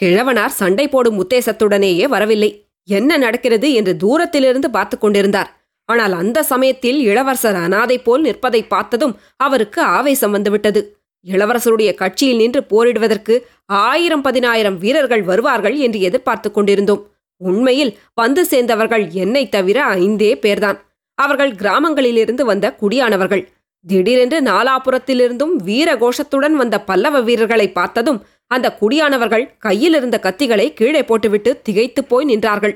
கிழவனார் 0.02 0.46
சண்டை 0.46 0.88
போடும் 0.88 1.28
உத்தேசத்துடனேயே 1.28 2.04
வரவில்லை. 2.04 2.66
என்ன 2.84 3.16
நடக்கிறது 3.16 3.72
என்று 3.72 3.96
தூரத்திலிருந்து 3.96 4.70
பார்த்து 4.70 4.98
கொண்டிருந்தார். 4.98 5.61
ஆனால் 5.92 6.12
அந்த 6.12 6.38
சமயத்தில் 6.42 6.98
இளவரசர் 7.00 7.58
அனாதை 7.64 7.96
போல் 7.98 8.22
நிற்பதை 8.22 8.60
பார்த்ததும் 8.64 9.14
அவருக்கு 9.36 9.80
ஆவேசம் 9.96 10.30
வந்துவிட்டது. 10.30 10.82
இளவரசருடைய 11.26 11.90
கட்சியில் 11.94 12.36
நின்று 12.36 12.60
போரிடுவதற்கு 12.70 13.34
ஆயிரம் 13.66 14.22
பதினாயிரம் 14.22 14.78
வீரர்கள் 14.78 15.22
வருவார்கள் 15.22 15.76
என்று 15.76 15.98
எதிர்பார்த்து 16.00 16.50
கொண்டிருந்தோம். 16.50 17.02
உண்மையில் 17.40 17.92
வந்து 18.14 18.42
சேர்ந்தவர்கள் 18.44 19.04
என்னை 19.22 19.44
தவிர 19.48 19.78
ஐந்தே 19.94 20.32
பேர்தான். 20.44 20.78
அவர்கள் 21.18 21.52
கிராமங்களிலிருந்து 21.52 22.42
வந்த 22.42 22.66
குடியானவர்கள். 22.80 23.44
திடீரென்று 23.86 24.38
நாலாபுரத்திலிருந்தும் 24.42 25.54
வீர 25.64 25.88
கோஷத்துடன் 25.94 26.56
வந்த 26.60 26.76
பல்லவ 26.80 27.20
வீரர்களை 27.20 27.66
பார்த்ததும் 27.72 28.20
அந்த 28.50 28.66
குடியானவர்கள் 28.80 29.44
கையில் 29.58 29.94
இருந்த 29.94 30.16
கத்திகளை 30.22 30.66
கீழே 30.72 31.02
போட்டுவிட்டு 31.02 31.50
திகைத்துப் 31.62 32.08
போய் 32.10 32.28
நின்றார்கள். 32.30 32.74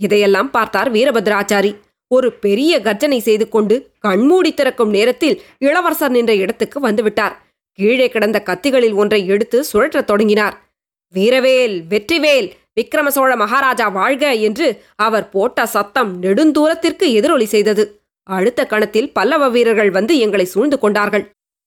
இதையெல்லாம் 0.00 0.50
பார்த்தார் 0.50 0.90
வீரபத்ராச்சாரி. 0.92 1.72
ஒரு 2.10 2.32
பெரிய 2.32 2.72
கர்ஜனை 2.80 3.18
செய்து 3.18 3.48
கொண்டு 3.48 3.76
கண்மூடி 3.98 4.54
திறக்கும் 4.54 4.90
நேரத்தில் 4.90 5.42
இளவரசர் 5.58 6.10
நின்ற 6.10 6.34
இடத்துக்கு 6.34 6.80
வந்துவிட்டார். 6.88 7.34
கீழே 7.78 8.08
கிடந்த 8.08 8.38
கத்திகளில் 8.46 8.94
ஒன்றை 8.94 9.26
எடுத்து 9.26 9.58
சுழற்றத் 9.72 10.08
தொடங்கினார். 10.10 10.54
வீரவேல் 11.14 11.76
வெற்றிவேல் 11.90 12.48
விக்ரம 12.80 13.06
சோழ 13.06 13.36
மகாராஜா 13.36 13.88
வாழ்க 13.88 14.34
என்று 14.48 14.66
அவர் 14.96 15.28
போட்ட 15.28 15.66
சத்தம் 15.66 16.22
நெடுந்தூரத்திற்கு 16.22 17.06
எதிரொலி 17.18 17.44
செய்தது. 17.44 17.84
அடுத்த 18.26 18.60
கணத்தில் 18.66 19.12
பல்லவ 19.12 19.48
வீரர்கள் 19.48 19.90
வந்து 19.90 20.18
எங்களை 20.18 20.44
சூழ்ந்து 20.44 20.78
கொண்டார்கள். 20.78 21.24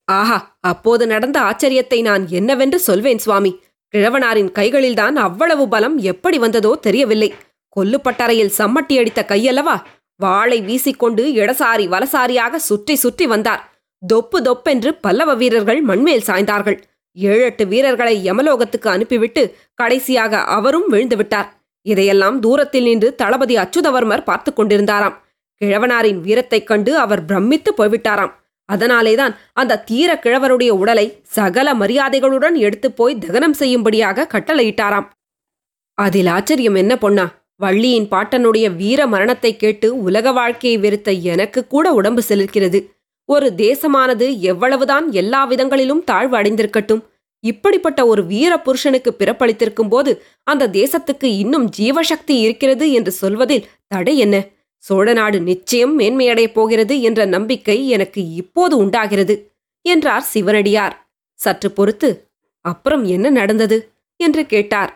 ஆஹா 0.07 0.37
அப்போது 0.59 1.07
நடந்த 1.07 1.37
ஆச்சரியத்தை 1.39 2.01
நான் 2.01 2.23
என்னவென்று 2.29 2.79
சொல்வேன் 2.79 3.17
சுவாமி. 3.17 3.51
கிழவனாரின் 3.93 4.51
கைகளில்தான் 4.51 5.15
அவ்வளவு 5.15 5.67
பலம் 5.67 5.97
எப்படி 5.97 6.37
வந்ததோ 6.37 6.71
தெரியவில்லை. 6.81 7.29
கொல்லுப்பட்டறையில் 7.75 8.55
சம்மட்டி 8.57 8.95
அடித்த 8.99 9.21
கையல்லவா? 9.27 9.75
வாளை 10.19 10.61
வீசிக்கொண்டு 10.61 11.33
இடசாரி 11.33 11.87
வலசாரியாக 11.87 12.55
சுற்றி 12.55 12.95
சுற்றி 12.95 13.27
வந்தார். 13.27 13.69
தொப்பு 14.07 14.41
தொப்பென்று 14.41 14.95
பல்லவ 14.95 15.33
வீரர்கள் 15.33 15.81
மண்மேல் 15.81 16.23
சாய்ந்தார்கள். 16.27 16.81
ஏழெட்டு 17.13 17.67
வீரர்களை 17.67 18.31
யமலோகத்துக்கு 18.31 18.87
அனுப்பிவிட்டு 18.87 19.55
கடைசியாக 19.73 20.37
அவரும் 20.37 20.91
விழுந்துவிட்டார். 20.91 21.47
இதையெல்லாம் 21.81 22.39
தூரத்தில் 22.39 22.83
நின்று 22.83 23.15
தளபதி 23.15 23.55
அச்சுதவர்மர் 23.55 24.23
பார்த்து 24.23 24.53
கொண்டிருந்தாராம். 24.55 25.15
கிழவனாரின் 25.61 26.21
வீரத்தைக் 26.21 26.67
கண்டு 26.67 26.97
அவர் 26.97 27.25
பிரமித்து 27.25 27.73
போய்விட்டாராம். 27.77 28.33
அதனாலேதான் 28.65 29.35
அந்த 29.53 29.79
தீர 29.79 30.19
கிழவருடைய 30.23 30.69
உடலை 30.69 31.19
சகல 31.23 31.73
மரியாதைகளுடன் 31.73 32.55
எடுத்துப் 32.55 32.97
போய் 32.97 33.17
தகனம் 33.17 33.53
செய்யும்படியாக 33.53 34.27
கட்டளையிட்டாராம். 34.33 35.09
அதில் 35.93 36.27
ஆச்சரியம் 36.27 36.75
என்ன 36.75 36.97
பொன்னா? 36.97 37.29
வள்ளியின் 37.59 38.07
பாட்டனுடைய 38.07 38.75
வீர 38.75 39.07
மரணத்தை 39.07 39.55
கேட்டு 39.55 40.01
உலக 40.01 40.31
வாழ்க்கையை 40.31 40.79
வெறுத்த 40.79 41.11
எனக்கு 41.11 41.67
கூட 41.67 41.93
உடம்பு 41.93 42.21
செலுக்கிறது. 42.27 42.79
ஒரு 43.25 43.53
தேசமானது 43.57 44.39
எவ்வளவுதான் 44.39 45.11
எல்லா 45.11 45.41
விதங்களிலும் 45.49 46.03
தாழ்வு 46.03 46.37
அடைந்திருக்கட்டும். 46.37 47.01
இப்படிப்பட்ட 47.43 48.05
ஒரு 48.05 48.25
வீர 48.25 48.57
புருஷனுக்கு 48.59 49.15
பிறப்பளித்திருக்கும் 49.19 49.89
போது 49.89 50.11
அந்த 50.43 50.67
தேசத்துக்கு 50.67 51.27
இன்னும் 51.39 51.69
ஜீவசக்தி 51.77 52.35
இருக்கிறது 52.37 52.91
என்று 52.91 53.11
சொல்வதில் 53.11 53.67
தடை 53.87 54.17
என்ன? 54.17 54.37
சோழநாடு 54.83 55.39
நிச்சயம் 55.41 55.99
மேன்மையடையப் 55.99 56.53
போகிறது 56.53 57.01
என்ற 57.01 57.25
நம்பிக்கை 57.25 57.77
எனக்கு 57.89 58.21
இப்போது 58.33 58.77
உண்டாகிறது 58.77 59.35
என்றார் 59.85 60.25
சிவனடியார். 60.33 60.95
சற்று 61.39 61.71
பொறுத்து 61.71 62.09
அப்புறம் 62.65 63.03
என்ன 63.05 63.29
நடந்தது? 63.29 63.77
என்று 64.19 64.45
கேட்டார். 64.45 64.91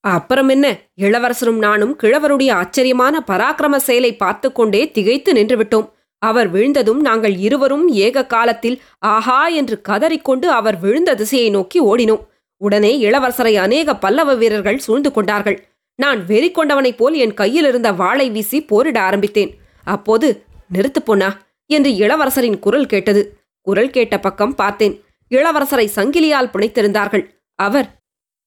அப்புறம் 0.00 0.48
என்ன? 0.48 0.66
இளவரசரும் 0.94 1.58
நானும் 1.58 1.98
கிழவருடைய 2.02 2.52
ஆச்சரியமான 2.52 3.24
பராக்கிரம 3.26 3.76
செயலை 3.76 4.16
பார்த்து 4.16 4.52
கொண்டே 4.52 4.90
திகைத்து 4.90 5.32
நின்றுவிட்டோம். 5.32 5.90
அவர் 6.18 6.48
விழுந்ததும் 6.48 7.00
நாங்கள் 7.00 7.36
இருவரும் 7.36 7.88
ஏக 7.88 8.26
காலத்தில் 8.26 8.82
ஆஹா 8.98 9.46
என்று 9.46 9.80
கதறிக்கொண்டு 9.88 10.44
அவர் 10.44 10.78
விழுந்த 10.78 11.14
திசையை 11.14 11.50
நோக்கி 11.50 11.82
ஓடினோம். 11.82 12.26
உடனே 12.56 13.10
இளவரசரை 13.10 13.54
அநேக 13.54 13.96
பல்லவ 13.96 14.34
வீரர்கள் 14.34 14.78
சூழ்ந்து 14.78 15.12
கொண்டார்கள். 15.12 15.66
நான் 15.94 16.24
வெறி 16.24 16.50
கொண்டவனைப் 16.50 16.98
போல் 16.98 17.14
என் 17.14 17.34
கையில் 17.34 17.66
இருந்த 17.66 17.92
வாளை 17.92 18.30
வீசி 18.30 18.62
போரிட 18.62 19.00
ஆரம்பித்தேன். 19.00 19.54
அப்போது 19.84 20.44
நிறுத்து 20.74 21.00
பொன்னா 21.04 21.36
என்று 21.66 21.90
இளவரசரின் 21.90 22.58
குரல் 22.58 22.86
கேட்டது. 22.86 23.38
குரல் 23.60 23.90
கேட்ட 23.90 24.18
பக்கம் 24.18 24.54
பார்த்தேன். 24.54 25.04
இளவரசரை 25.30 25.86
சங்கிலியால் 25.94 26.52
பிணைத்திருந்தார்கள் 26.52 27.24
அவர் 27.54 27.99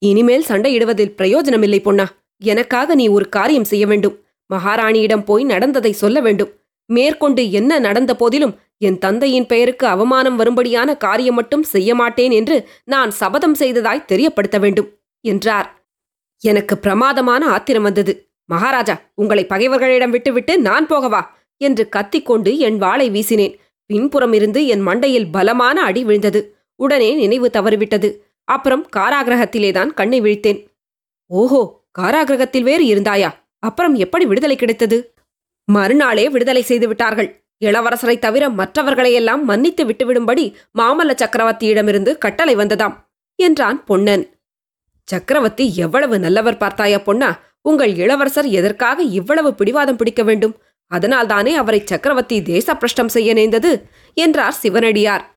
இனிமேல் 0.04 0.46
சண்டையிடுவதில் 0.48 1.16
பிரயோஜனமில்லை 1.16 1.82
பொன்னா. 1.82 2.06
எனக்காக 2.42 2.96
நீ 2.96 3.08
ஒரு 3.08 3.30
காரியம் 3.30 3.64
செய்ய 3.64 3.88
வேண்டும். 3.88 4.16
மகாராணியிடம் 4.54 5.26
போய் 5.26 5.44
நடந்ததை 5.44 5.92
சொல்ல 5.92 6.22
வேண்டும். 6.22 6.52
மேற்கொண்டு 6.86 7.52
என்ன 7.52 7.80
நடந்த 7.80 8.16
போதிலும் 8.16 8.56
என் 8.78 8.98
தந்தையின் 8.98 9.46
பெயருக்கு 9.46 9.88
அவமானம் 9.88 10.36
வரும்படியான 10.36 10.98
காரியம் 10.98 11.36
மட்டும் 11.36 11.64
செய்ய 11.64 11.96
மாட்டேன் 11.96 12.32
என்று 12.32 12.70
நான் 12.84 13.12
சபதம் 13.12 13.56
செய்ததாய் 13.56 14.06
தெரியப்படுத்த 14.06 14.58
வேண்டும் 14.58 14.90
என்றார். 15.22 15.86
எனக்கு 16.42 16.78
பிரமாதமான 16.78 17.48
ஆத்திரம் 17.48 17.84
வந்தது. 17.84 18.14
மகாராஜா 18.46 19.02
உங்களை 19.14 19.46
பகைவர்களிடம் 19.46 20.10
விட்டுவிட்டு 20.10 20.60
நான் 20.60 20.88
போகவா? 20.88 21.22
என்று 21.58 21.90
கத்திக்கொண்டு 21.90 22.58
என் 22.58 22.78
வாளை 22.78 23.10
வீசினேன். 23.10 23.56
பின்புறம் 23.86 24.34
இருந்து 24.34 24.68
என் 24.68 24.88
மண்டையில் 24.88 25.32
பலமான 25.32 25.82
அடி 25.82 26.04
விழுந்தது. 26.04 26.56
உடனே 26.76 27.14
நினைவு 27.14 27.50
தவறிவிட்டது. 27.54 28.10
அப்புறம் 28.44 28.90
காராகிரகத்திலேதான் 28.96 29.88
கண்ணை 29.88 30.22
விழித்தேன். 30.22 30.68
ஓஹோ 31.26 31.86
காராகிரகத்தில் 32.00 32.62
வேறு 32.62 32.86
இருந்தாயா? 32.86 33.30
அப்புறம் 33.60 33.96
எப்படி 33.96 34.26
விடுதலை 34.26 34.56
கிடைத்தது? 34.56 35.14
மறுநாளே 35.66 36.30
விடுதலை 36.30 36.62
செய்து 36.62 36.88
விட்டார்கள். 36.88 37.46
இளவரசரை 37.66 38.20
தவிர 38.20 38.50
மற்றவர்களையெல்லாம் 38.50 39.44
மன்னித்து 39.44 39.86
விட்டுவிடும்படி 39.86 40.54
மாமல்ல 40.78 41.12
சக்கரவர்த்தியிடமிருந்து 41.24 42.18
கட்டளை 42.18 42.56
வந்ததாம் 42.56 42.96
என்றான் 43.36 43.84
பொன்னன். 43.86 44.42
சக்கரவர்த்தி 45.04 45.76
எவ்வளவு 45.76 46.20
நல்லவர் 46.20 46.58
பார்த்தாயா 46.58 46.98
பொன்னா? 46.98 47.40
உங்கள் 47.62 47.96
இளவரசர் 47.96 48.46
எதற்காக 48.46 49.02
இவ்வளவு 49.02 49.56
பிடிவாதம் 49.56 49.96
பிடிக்க 49.96 50.24
வேண்டும்? 50.24 50.58
அதனால்தானே 50.96 51.54
அவரை 51.54 51.82
சக்கரவர்த்தி 51.86 52.42
தேச 52.42 52.76
பிரஷ்டம் 52.76 53.08
செய்ய 53.08 53.34
நேர்ந்தது 53.34 53.88
என்றார் 54.14 54.54
சிவனடியார். 54.54 55.33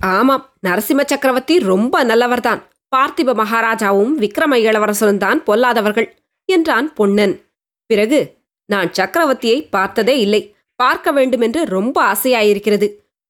ஆமாம் 0.00 0.52
நரசிம்ம 0.66 1.04
சக்கரவர்த்தி 1.06 1.58
ரொம்ப 1.58 2.04
நல்லவர்தான். 2.04 2.60
பார்த்திப 2.96 3.34
மகாராஜாவும் 3.34 4.14
விக்ரம 4.18 4.54
இளவரசரும் 4.54 5.16
தான் 5.16 5.42
பொல்லாதவர்கள் 5.44 6.08
என்றான் 6.44 6.94
பொன்னன். 6.94 7.40
பிறகு 7.86 8.36
நான் 8.66 8.90
சக்கரவர்த்தியை 8.90 9.68
பார்த்ததே 9.70 10.18
இல்லை. 10.18 10.56
பார்க்க 10.76 11.12
வேண்டுமென்று 11.12 11.64
ரொம்ப 11.64 12.12
ஆசையாயிருக்கிறது. 12.12 12.88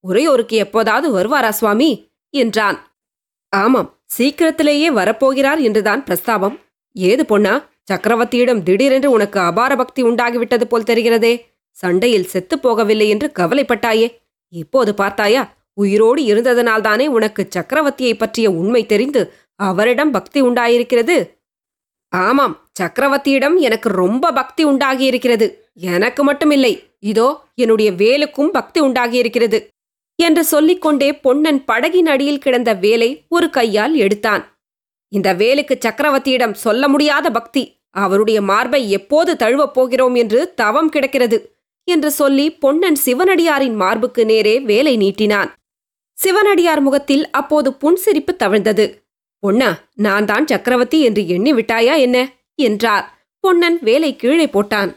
உரையோருக்கு 0.09 0.57
எப்போதாவது 0.57 1.09
வருவாரா 1.19 1.49
சுவாமி? 1.49 2.11
என்றான். 2.31 2.78
ஆமாம் 3.49 3.99
சீக்கிரத்திலேயே 4.07 4.91
வரப்போகிறார் 4.91 5.61
என்றுதான் 5.61 6.05
பிரஸ்தாபம். 6.05 6.61
ஏது 6.93 7.27
பொன்னா 7.27 7.66
சக்கரவர்த்தியிடம் 7.93 8.62
திடீரென்று 8.62 9.11
உனக்கு 9.11 9.41
அபார 9.41 9.77
பக்தி 9.77 10.03
உண்டாகிவிட்டது 10.03 10.65
போல் 10.65 10.82
தெரிகிறதே. 10.82 11.47
சண்டையில் 11.70 12.27
செத்துப் 12.27 12.69
போகவில்லை 12.69 13.09
என்று 13.09 13.32
கவலைப்பட்டாயே. 13.35 14.09
இப்போது 14.49 14.95
பார்த்தாயா? 14.95 15.55
உயிரோடு 15.74 16.22
இருந்ததனால்தானே 16.22 17.06
உனக்கு 17.06 17.48
சக்கரவர்த்தியை 17.56 18.14
பற்றிய 18.18 18.51
உண்மை 18.51 18.86
தெரிந்து 18.86 19.22
அவரிடம் 19.60 20.10
பக்தி 20.10 20.42
உண்டாயிருக்கிறது? 20.42 21.16
ஆமாம் 22.12 22.55
சக்கரவர்த்தியிடம் 22.80 23.56
எனக்கு 23.59 23.88
ரொம்ப 23.88 24.32
பக்தி 24.32 24.64
உண்டாகியிருக்கிறது. 24.64 25.46
எனக்கு 25.74 26.32
மட்டுமில்லை 26.32 26.72
இதோ 26.98 27.28
என்னுடைய 27.55 27.92
வேலுக்கும் 27.92 28.51
பக்தி 28.51 28.80
உண்டாகியிருக்கிறது 28.80 29.59
என்று 30.18 30.44
சொல்லிக்கொண்டே 30.44 31.09
பொன்னன் 31.14 31.64
படகின் 31.72 32.09
அடியில் 32.09 32.38
கிடந்த 32.38 32.72
வேலை 32.74 33.09
ஒரு 33.28 33.51
கையால் 33.51 33.94
எடுத்தான். 33.94 34.42
இந்த 35.12 35.34
வேலுக்கு 35.34 35.74
சக்கரவர்த்தியிடம் 35.78 36.52
சொல்ல 36.52 36.88
முடியாத 36.88 37.30
பக்தி 37.30 37.62
அவருடைய 37.90 38.38
மார்பை 38.42 38.90
எப்போது 38.90 39.36
தழுவப் 39.36 39.74
போகிறோம் 39.74 40.14
என்று 40.14 40.40
தவம் 40.55 40.88
கிடக்கிறது 40.88 41.38
என்று 41.88 42.10
சொல்லி 42.10 42.46
பொன்னன் 42.52 42.98
சிவனடியாரின் 43.05 43.76
மார்புக்கு 43.76 44.24
நேரே 44.24 44.60
வேலை 44.60 44.94
நீட்டினான். 44.96 45.51
சிவனடியார் 46.19 46.81
முகத்தில் 46.81 47.31
அப்போது 47.31 47.70
புன்சிரிப்பு 47.70 48.32
தவிழ்ந்தது. 48.39 49.03
பொன்னா 49.39 49.78
நான் 49.95 50.24
தான் 50.24 50.47
சக்கரவர்த்தி 50.47 51.01
என்று 51.01 51.27
எண்ணி 51.27 51.53
விட்டாயா 51.53 51.99
என்ன? 51.99 52.32
என்றார். 52.55 53.27
பொன்னன் 53.41 53.78
வேலை 53.81 54.16
கீழே 54.16 54.47
போட்டான். 54.47 54.97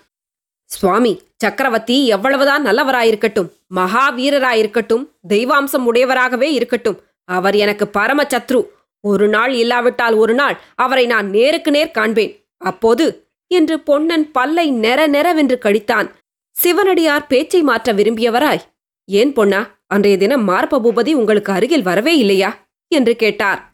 சுவாமி 0.65 1.21
சக்கரவர்த்தி 1.37 2.07
எவ்வளவுதான் 2.07 2.65
நல்லவராயிருக்கட்டும் 2.65 3.49
மகாவீரராயிருக்கட்டும் 3.75 5.09
தெய்வாம்சம் 5.29 5.85
உடையவராகவே 5.91 6.49
இருக்கட்டும். 6.51 6.99
அவர் 7.25 7.55
எனக்கு 7.55 7.87
பரம 7.87 8.23
சத்ரு 8.23 8.67
ஒரு 8.99 9.27
நாள் 9.27 9.53
இல்லாவிட்டால் 9.53 10.13
ஒரு 10.13 10.33
நாள் 10.33 10.59
அவரை 10.75 11.05
நான் 11.05 11.29
நேருக்கு 11.29 11.71
நேர் 11.71 11.91
காண்பேன். 11.91 12.47
அப்போது? 12.57 13.05
என்று 13.47 13.79
பொன்னன் 13.79 14.31
பல்லை 14.31 14.71
நெர 14.71 15.07
நெரவென்று 15.07 15.57
கடித்தான். 15.57 16.07
சிவனடியார் 16.51 17.27
பேச்சை 17.27 17.61
மாற்ற 17.61 17.93
விரும்பியவராய் 17.93 18.63
ஏன் 19.05 19.33
பொன்னா 19.33 19.76
அன்றைய 19.87 20.17
தினம் 20.17 20.43
மார்ப 20.43 20.79
பூபதி 20.79 21.13
உங்களுக்கு 21.13 21.53
அருகில் 21.53 21.81
வரவே 21.81 22.17
இல்லையா? 22.17 22.67
என்று 22.87 23.15
கேட்டார். 23.15 23.71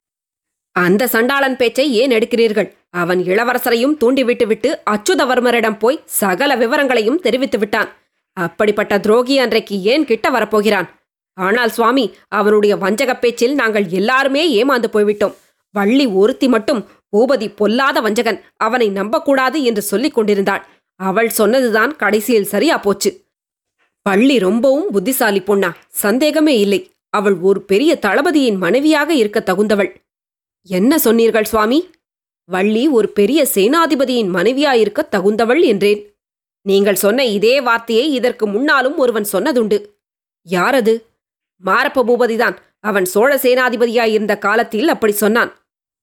அந்த 0.72 1.08
சண்டாளன் 1.08 1.56
பேச்சை 1.56 1.94
ஏன் 1.94 2.10
எடுக்கிறீர்கள்? 2.10 2.76
அவன் 2.90 3.20
இளவரசரையும் 3.20 3.98
தூண்டிவிட்டுவிட்டு 3.98 4.80
அச்சுதவர்மரிடம் 4.90 5.80
போய் 5.80 6.02
சகல 6.06 6.56
விவரங்களையும் 6.56 7.20
தெரிவித்து 7.20 7.60
விட்டான். 7.60 7.90
அப்படிப்பட்ட 8.34 9.00
துரோகி 9.00 9.40
அன்றைக்கு 9.40 9.82
ஏன் 9.82 10.06
கிட்ட 10.06 10.32
வரப்போகிறான்? 10.32 10.90
ஆனால் 11.34 11.70
சுவாமி 11.70 12.16
அவனுடைய 12.28 12.76
வஞ்சகப் 12.76 13.20
பேச்சில் 13.20 13.54
நாங்கள் 13.54 13.86
எல்லாருமே 13.88 14.64
ஏமாந்து 14.64 14.86
போய்விட்டோம். 14.94 15.36
வள்ளி 15.72 16.06
ஒருத்தி 16.06 16.48
மட்டும் 16.48 16.88
பூபதி 17.18 17.56
பொல்லாத 17.56 18.02
வஞ்சகன் 18.02 18.42
அவனை 18.56 18.90
நம்பக்கூடாது 18.90 19.64
என்று 19.64 19.82
சொல்லிக் 19.82 20.14
கொண்டிருந்தாள். 20.14 20.66
அவள் 20.96 21.30
சொன்னதுதான் 21.30 21.96
கடைசியில் 21.96 22.44
சரியா 22.44 22.78
போச்சு. 22.78 23.23
பள்ளி 24.06 24.40
ரொம்பவும் 24.40 24.92
புத்திசாலி 24.92 25.40
பொண்ணா. 25.40 25.76
சந்தேகமே 25.88 26.60
இல்லை. 26.60 26.92
அவள் 27.10 27.36
ஒரு 27.40 27.62
பெரிய 27.62 27.96
தளபதியின் 27.96 28.56
மனைவியாக 28.56 29.14
இருக்க 29.14 29.44
தகுந்தவள். 29.46 29.96
என்ன 30.62 31.00
சொன்னீர்கள் 31.00 31.44
சுவாமி? 31.44 31.90
வள்ளி 32.46 32.88
ஒரு 32.88 33.10
பெரிய 33.10 33.48
சேனாதிபதியின் 33.54 34.30
மனைவியாயிருக்க 34.34 35.02
தகுந்தவள் 35.12 35.62
என்றேன். 35.62 36.16
நீங்கள் 36.62 36.96
சொன்ன 36.96 37.26
இதே 37.26 37.62
வார்த்தையை 37.62 38.14
இதற்கு 38.14 38.48
முன்னாலும் 38.48 38.98
ஒருவன் 38.98 39.26
சொன்னதுண்டு. 39.32 39.86
யாரது? 40.48 41.06
மாரப்ப 41.66 42.04
பூபதிதான். 42.04 42.56
அவன் 42.80 43.06
சோழ 43.06 43.36
சேனாதிபதியாயிருந்த 43.36 44.38
காலத்தில் 44.38 44.88
அப்படி 44.88 45.14
சொன்னான். 45.14 45.52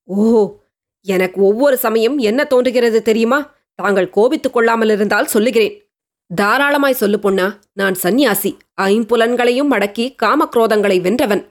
ஓஹோ! 0.05 0.63
எனக்கு 1.01 1.43
ஒவ்வொரு 1.43 1.77
சமயம் 1.77 2.19
என்ன 2.19 2.45
தோன்றுகிறது 2.45 3.03
தெரியுமா? 3.03 3.55
தாங்கள் 3.75 4.11
கோபித்துக் 4.11 4.53
கொள்ளாமல் 4.53 4.89
இருந்தால் 4.89 5.27
சொல்லுகிறேன். 5.27 5.90
தாராளமாய் 6.31 6.93
சொல்லு 6.93 7.19
பொண்ணா 7.23 7.47
நான் 7.73 7.95
சந்நியாசி. 7.95 8.51
ஐம்புலன்களையும் 8.81 9.71
அடக்கி 9.71 10.05
காமக்ரோதங்களை 10.23 11.01
வென்றவன். 11.01 11.43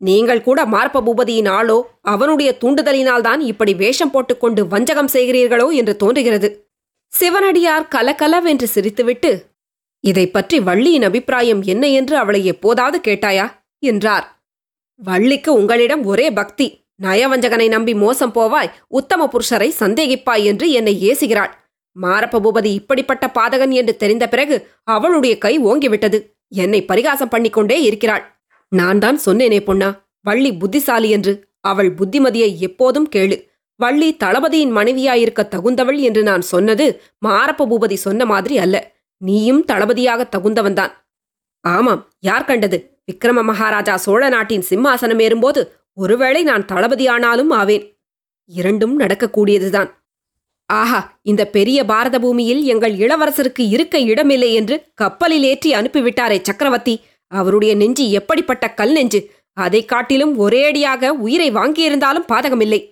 நீங்கள் 0.00 0.42
கூட 0.42 0.64
மார்ப்ப 0.64 1.02
பூபதியின் 1.02 1.48
ஆளோ 1.48 1.82
அவனுடைய 2.00 2.58
தூண்டுதலினால்தான் 2.60 3.40
இப்படி 3.40 3.74
வேஷம் 3.74 4.10
போட்டுக்கொண்டு 4.10 4.66
வஞ்சகம் 4.66 5.10
செய்கிறீர்களோ 5.12 5.66
என்று 5.74 5.96
தோன்றுகிறது. 5.96 6.48
சிவனடியார் 7.12 7.88
கலகலவென்று 7.88 8.68
சிரித்துவிட்டு 8.74 9.32
இதை 10.00 10.26
பற்றி 10.26 10.60
வள்ளியின் 10.60 11.02
அபிப்பிராயம் 11.02 11.62
என்ன 11.62 11.84
என்று 11.88 12.16
அவளை 12.16 12.44
எப்போதாவது 12.44 12.98
கேட்டாயா? 12.98 13.46
என்றார். 13.82 14.26
வள்ளிக்கு 15.00 15.50
உங்களிடம் 15.52 16.04
ஒரே 16.04 16.30
பக்தி. 16.30 16.66
நயவஞ்சகனை 17.02 17.68
நம்பி 17.68 17.94
மோசம் 17.94 18.34
போவாய் 18.34 18.72
உத்தம 18.88 19.28
புருஷரை 19.28 19.68
சந்தேகிப்பாய் 19.78 20.44
என்று 20.44 20.70
என்னை 20.70 20.94
ஏசுகிறாள். 21.10 21.52
மாரப்ப 22.02 22.40
பூபதி 22.44 22.70
இப்படிப்பட்ட 22.78 23.30
பாதகன் 23.34 23.70
என்று 23.70 23.96
தெரிந்த 23.96 24.28
பிறகு 24.28 24.56
அவளுடைய 24.84 25.38
கை 25.38 25.58
ஓங்கிவிட்டது. 25.60 26.18
என்னை 26.48 26.84
பரிகாசம் 26.84 27.28
பண்ணிக்கொண்டே 27.28 27.82
இருக்கிறாள். 27.82 28.24
நான் 28.68 28.98
தான் 28.98 29.18
சொன்னேனே 29.26 29.60
பொன்னா 29.60 29.88
வள்ளி 30.20 30.56
புத்திசாலி 30.56 31.10
என்று. 31.10 31.32
அவள் 31.60 31.90
புத்திமதியை 31.94 32.56
எப்போதும் 32.58 33.08
கேளு. 33.16 33.36
வள்ளி 33.80 34.16
தளபதியின் 34.16 34.76
மனைவியாயிருக்க 34.76 35.42
தகுந்தவள் 35.48 35.98
என்று 35.98 36.22
நான் 36.22 36.40
சொன்னது 36.40 37.02
மாரப்ப 37.26 37.66
பூபதி 37.70 37.94
சொன்ன 37.94 38.24
மாதிரி 38.24 38.58
அல்ல. 38.58 38.76
நீயும் 39.16 39.64
தளபதியாக 39.64 40.28
தகுந்தவன்தான். 40.36 40.92
ஆமாம் 41.60 42.02
யார் 42.20 42.44
கண்டது? 42.44 42.78
விக்ரம 43.12 43.42
மகாராஜா 43.42 43.96
சோழ 43.96 44.28
நாட்டின் 44.28 44.64
சிம்மாசனம் 44.70 45.22
ஏறும்போது 45.22 45.60
ஒருவேளை 45.92 46.42
நான் 46.42 46.64
தளபதியானாலும் 46.64 47.50
ஆவேன். 47.50 47.84
இரண்டும் 48.50 49.00
நடக்கக்கூடியதுதான். 49.00 49.90
ஆஹா 50.66 51.18
இந்த 51.22 51.46
பெரிய 51.46 51.84
பாரத 51.84 52.18
பூமியில் 52.18 52.62
எங்கள் 52.62 52.96
இளவரசருக்கு 52.96 53.68
இருக்க 53.68 53.98
இடமில்லை 53.98 54.54
என்று 54.54 54.84
கப்பலில் 54.94 55.42
ஏற்றி 55.42 55.72
அனுப்பிவிட்டாரே 55.72 56.40
சக்கரவர்த்தி. 56.42 57.00
அவருடைய 57.26 57.74
நெஞ்சு 57.74 58.10
எப்படிப்பட்ட 58.10 58.70
கல் 58.70 58.92
நெஞ்சு? 58.92 59.30
அதைக் 59.52 59.88
காட்டிலும் 59.88 60.38
ஒரேடியாக 60.38 61.08
உயிரை 61.08 61.52
வாங்கியிருந்தாலும் 61.52 62.24
பாதகமில்லை. 62.32 62.90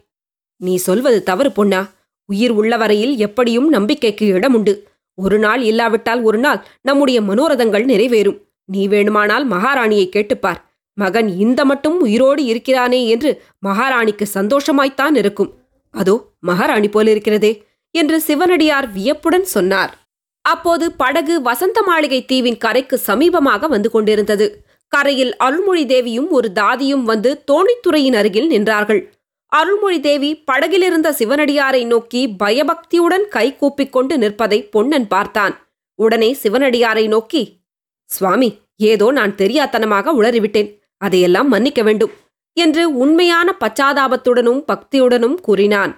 நீ 0.57 0.77
சொல்வது 0.77 1.23
தவறு 1.23 1.53
பொன்னா. 1.53 1.91
உயிர் 2.27 2.51
உள்ளவரையில் 2.51 3.17
எப்படியும் 3.17 3.69
நம்பிக்கைக்கு 3.69 4.35
இடமுண்டு. 4.35 4.83
ஒரு 5.15 5.39
நாள் 5.39 5.63
இல்லாவிட்டால் 5.63 6.23
ஒரு 6.23 6.39
நாள் 6.39 6.65
நம்முடைய 6.83 7.21
மனோரதங்கள் 7.21 7.85
நிறைவேறும். 7.85 8.41
நீ 8.65 8.89
வேணுமானால் 8.89 9.47
மகாராணியை 9.51 10.09
கேட்டுப்பார். 10.09 10.63
மகன் 10.95 11.29
இந்த 11.29 11.65
மட்டும் 11.65 12.01
உயிரோடு 12.01 12.45
இருக்கிறானே 12.45 13.09
என்று 13.09 13.43
மகாராணிக்கு 13.67 14.27
சந்தோஷமாய்த்தான் 14.35 15.17
இருக்கும். 15.17 15.55
அதோ 15.91 16.32
மகாராணி 16.43 16.89
போலிருக்கிறதே 16.89 17.53
என்று 17.91 18.21
சிவனடியார் 18.21 18.93
வியப்புடன் 18.93 19.45
சொன்னார். 19.45 19.93
அப்போது 20.41 20.93
படகு 20.93 21.43
வசந்த 21.43 21.83
மாளிகை 21.83 22.25
தீவின் 22.25 22.59
கரைக்கு 22.59 23.01
சமீபமாக 23.07 23.69
வந்து 23.69 23.91
கொண்டிருந்தது. 23.91 24.65
கரையில் 24.89 25.37
அருள்மொழி 25.37 25.87
தேவியும் 25.87 26.31
ஒரு 26.31 26.53
தாதியும் 26.53 27.03
வந்து 27.03 27.45
தோணித்துறையின் 27.51 28.17
அருகில் 28.17 28.51
நின்றார்கள். 28.51 29.03
அருள்மொழி 29.49 30.01
தேவி 30.01 30.37
படகிலிருந்த 30.37 31.09
சிவனடியாரை 31.19 31.85
நோக்கி 31.87 32.29
பயபக்தியுடன் 32.29 33.29
கை 33.29 33.57
கூப்பிக் 33.57 33.93
கொண்டு 33.93 34.19
நிற்பதை 34.19 34.63
பொன்னன் 34.65 35.09
பார்த்தான். 35.09 35.55
உடனே 35.95 36.37
சிவனடியாரை 36.43 37.09
நோக்கி 37.09 37.63
சுவாமி 38.05 38.59
ஏதோ 38.77 39.11
நான் 39.11 39.35
தெரியாத்தனமாக 39.35 40.13
உளறிவிட்டேன். 40.21 40.71
அதையெல்லாம் 40.97 41.49
மன்னிக்க 41.49 41.83
வேண்டும் 41.83 42.13
என்று 42.53 42.97
உண்மையான 42.97 43.57
பச்சாதாபத்துடனும் 43.61 44.63
பக்தியுடனும் 44.67 45.37
கூறினான். 45.41 45.93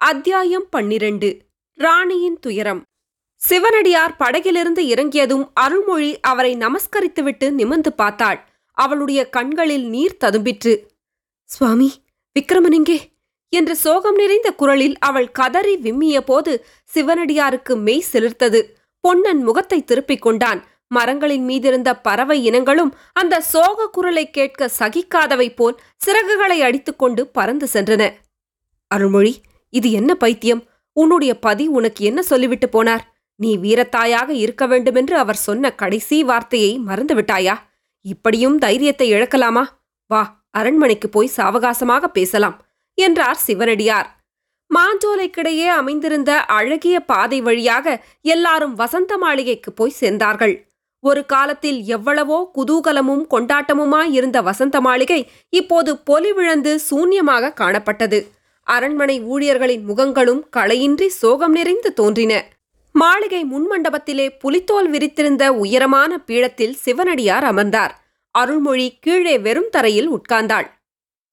அத்தியாயம் 0.00 0.64
பன்னிரண்டு. 0.70 1.28
ராணியின் 1.78 2.38
துயரம். 2.38 2.78
சிவனடியார் 3.40 4.14
படகிலிருந்து 4.18 4.82
இறங்கியதும் 4.92 5.42
அருள்மொழி 5.54 6.20
அவரை 6.20 6.52
நமஸ்கரித்துவிட்டு 6.56 7.50
நிமிர்ந்து 7.50 7.92
பார்த்தாள். 7.92 8.38
அவளுடைய 8.76 9.28
கண்களில் 9.28 9.84
நீர் 9.88 10.16
ததும்பிற்று. 10.24 10.72
சுவாமி 11.50 11.88
விக்ரமனிங்கே 12.36 12.98
என்ற 13.52 13.74
சோகம் 13.74 14.14
நிறைந்த 14.14 14.50
குரலில் 14.52 14.96
அவள் 14.98 15.28
கதறி 15.30 15.76
விம்மிய 15.76 16.20
போது 16.20 16.54
சிவனடியாருக்கு 16.94 17.76
மெய் 17.76 18.08
சிலிர்த்தது. 18.12 18.62
பொன்னன் 19.04 19.42
முகத்தை 19.42 19.80
திருப்பிக் 19.84 20.22
கொண்டான். 20.22 20.62
மரங்களின் 20.86 21.46
மீதிருந்த 21.48 21.90
பறவை 22.02 22.38
இனங்களும் 22.44 22.94
அந்த 23.12 23.40
சோக 23.40 23.88
குரலை 23.88 24.30
கேட்க 24.30 24.70
சகிக்காதவை 24.78 25.50
போல் 25.54 25.78
சிறகுகளை 26.06 26.58
அடித்துக்கொண்டு 26.60 27.24
பறந்து 27.26 27.68
சென்றன. 27.72 28.02
அருள்மொழி 28.90 29.34
இது 29.70 29.90
என்ன 29.90 30.14
பைத்தியம்? 30.14 30.62
உன்னுடைய 30.92 31.38
பதி 31.38 31.66
உனக்கு 31.68 32.04
என்ன 32.04 32.22
சொல்லிவிட்டு 32.22 32.68
போனார்? 32.72 33.04
நீ 33.36 33.56
வீரத்தாயாக 33.56 34.28
இருக்க 34.28 34.66
வேண்டுமென்று 34.66 35.16
அவர் 35.16 35.36
சொன்ன 35.36 35.74
கடைசி 35.74 36.24
வார்த்தையை 36.24 36.72
மறந்துவிட்டாயா? 36.86 37.54
இப்படியும் 38.04 38.58
தைரியத்தை 38.58 39.12
இழக்கலாமா? 39.12 39.64
வா 40.06 40.22
அரண்மனைக்கு 40.50 41.08
போய் 41.08 41.34
சாவகாசமாக 41.36 42.04
பேசலாம் 42.06 42.56
என்றார் 42.94 43.40
சிவனடியார். 43.46 44.08
மாஞ்சோலைக்கிடையே 44.74 45.68
அமைந்திருந்த 45.80 46.32
அழகிய 46.44 46.96
பாதை 47.00 47.38
வழியாக 47.40 47.86
எல்லாரும் 48.20 48.74
வசந்த 48.74 49.12
மாளிகைக்கு 49.18 49.72
போய் 49.72 49.98
சேர்ந்தார்கள். 50.00 50.54
ஒரு 51.04 51.26
காலத்தில் 51.26 51.78
எவ்வளவோ 51.86 52.38
குதூகலமும் 52.54 53.24
கொண்டாட்டமுமாயிருந்த 53.30 54.38
வசந்த 54.42 54.80
மாளிகை 54.80 55.20
இப்போது 55.48 55.90
பொலிவிழந்து 56.10 56.72
சூன்யமாக 56.90 57.52
காணப்பட்டது. 57.60 58.18
அரண்மனை 58.74 59.16
ஊழியர்களின் 59.22 59.84
முகங்களும் 59.88 60.42
களையின்றி 60.56 61.08
சோகம் 61.20 61.52
நிறைந்து 61.52 61.90
தோன்றின. 61.92 62.32
மாளிகை 62.94 63.42
முன்மண்டபத்திலே 63.44 64.26
புலித்தோல் 64.38 64.88
விரித்திருந்த 64.90 65.44
உயரமான 65.62 66.12
பீடத்தில் 66.18 66.74
சிவனடியார் 66.84 67.44
அமர்ந்தார். 67.44 67.92
அருள்மொழி 68.34 68.86
கீழே 69.00 69.36
வெறும் 69.38 69.70
தரையில் 69.70 70.10
உட்கார்ந்தாள். 70.10 70.66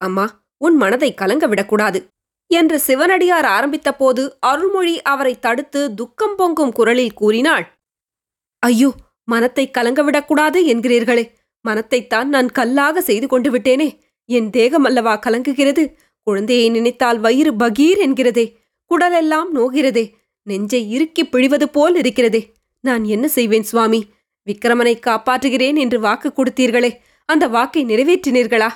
அம்மா 0.00 0.26
உன் 0.58 0.76
மனதை 0.76 1.10
கலங்க 1.14 1.46
விடக்கூடாது 1.46 1.98
என்று 2.50 2.76
சிவனடியார் 2.78 3.48
ஆரம்பித்தபோது 3.56 4.22
அருள்மொழி 4.40 4.94
அவரை 5.02 5.34
தடுத்து 5.38 5.80
துக்கம் 5.94 6.36
பொங்கும் 6.36 6.72
குரலில் 6.72 7.18
கூறினாள். 7.20 7.64
ஐயோ 8.62 8.90
மனத்தை 9.24 9.64
கலங்கவிடக்கூடாது 9.78 10.58
என்கிறீர்களே. 10.72 11.24
மனத்தைத்தான் 11.64 12.28
நான் 12.34 12.50
கல்லாக 12.50 13.00
செய்து 13.00 13.26
கொண்டு 13.26 13.48
விட்டேனே. 13.50 13.88
என் 14.28 14.50
தேகம் 14.50 14.84
அல்லவா 14.84 15.14
கலங்குகிறது? 15.26 15.84
குழந்தையை 16.28 16.70
நினைத்தால் 16.70 17.20
வயிறு 17.20 17.52
பகீர் 17.54 17.98
என்கிறதே 17.98 18.44
குடலெல்லாம் 18.90 19.48
நோகிறதே 19.54 20.12
நெஞ்சை 20.42 20.90
இறுக்கி 20.90 21.22
பிழிவது 21.24 21.64
போல் 21.64 21.96
இருக்கிறதே. 21.96 22.52
நான் 22.80 23.04
என்ன 23.04 23.28
செய்வேன் 23.28 23.62
சுவாமி? 23.62 24.00
விக்கிரமனை 24.46 24.94
காப்பாற்றுகிறேன் 25.06 25.76
என்று 25.76 26.00
வாக்கு 26.00 26.32
கொடுத்தீர்களே 26.36 26.90
அந்த 27.24 27.48
வாக்கை 27.48 27.84
நிறைவேற்றினீர்களா? 27.84 28.68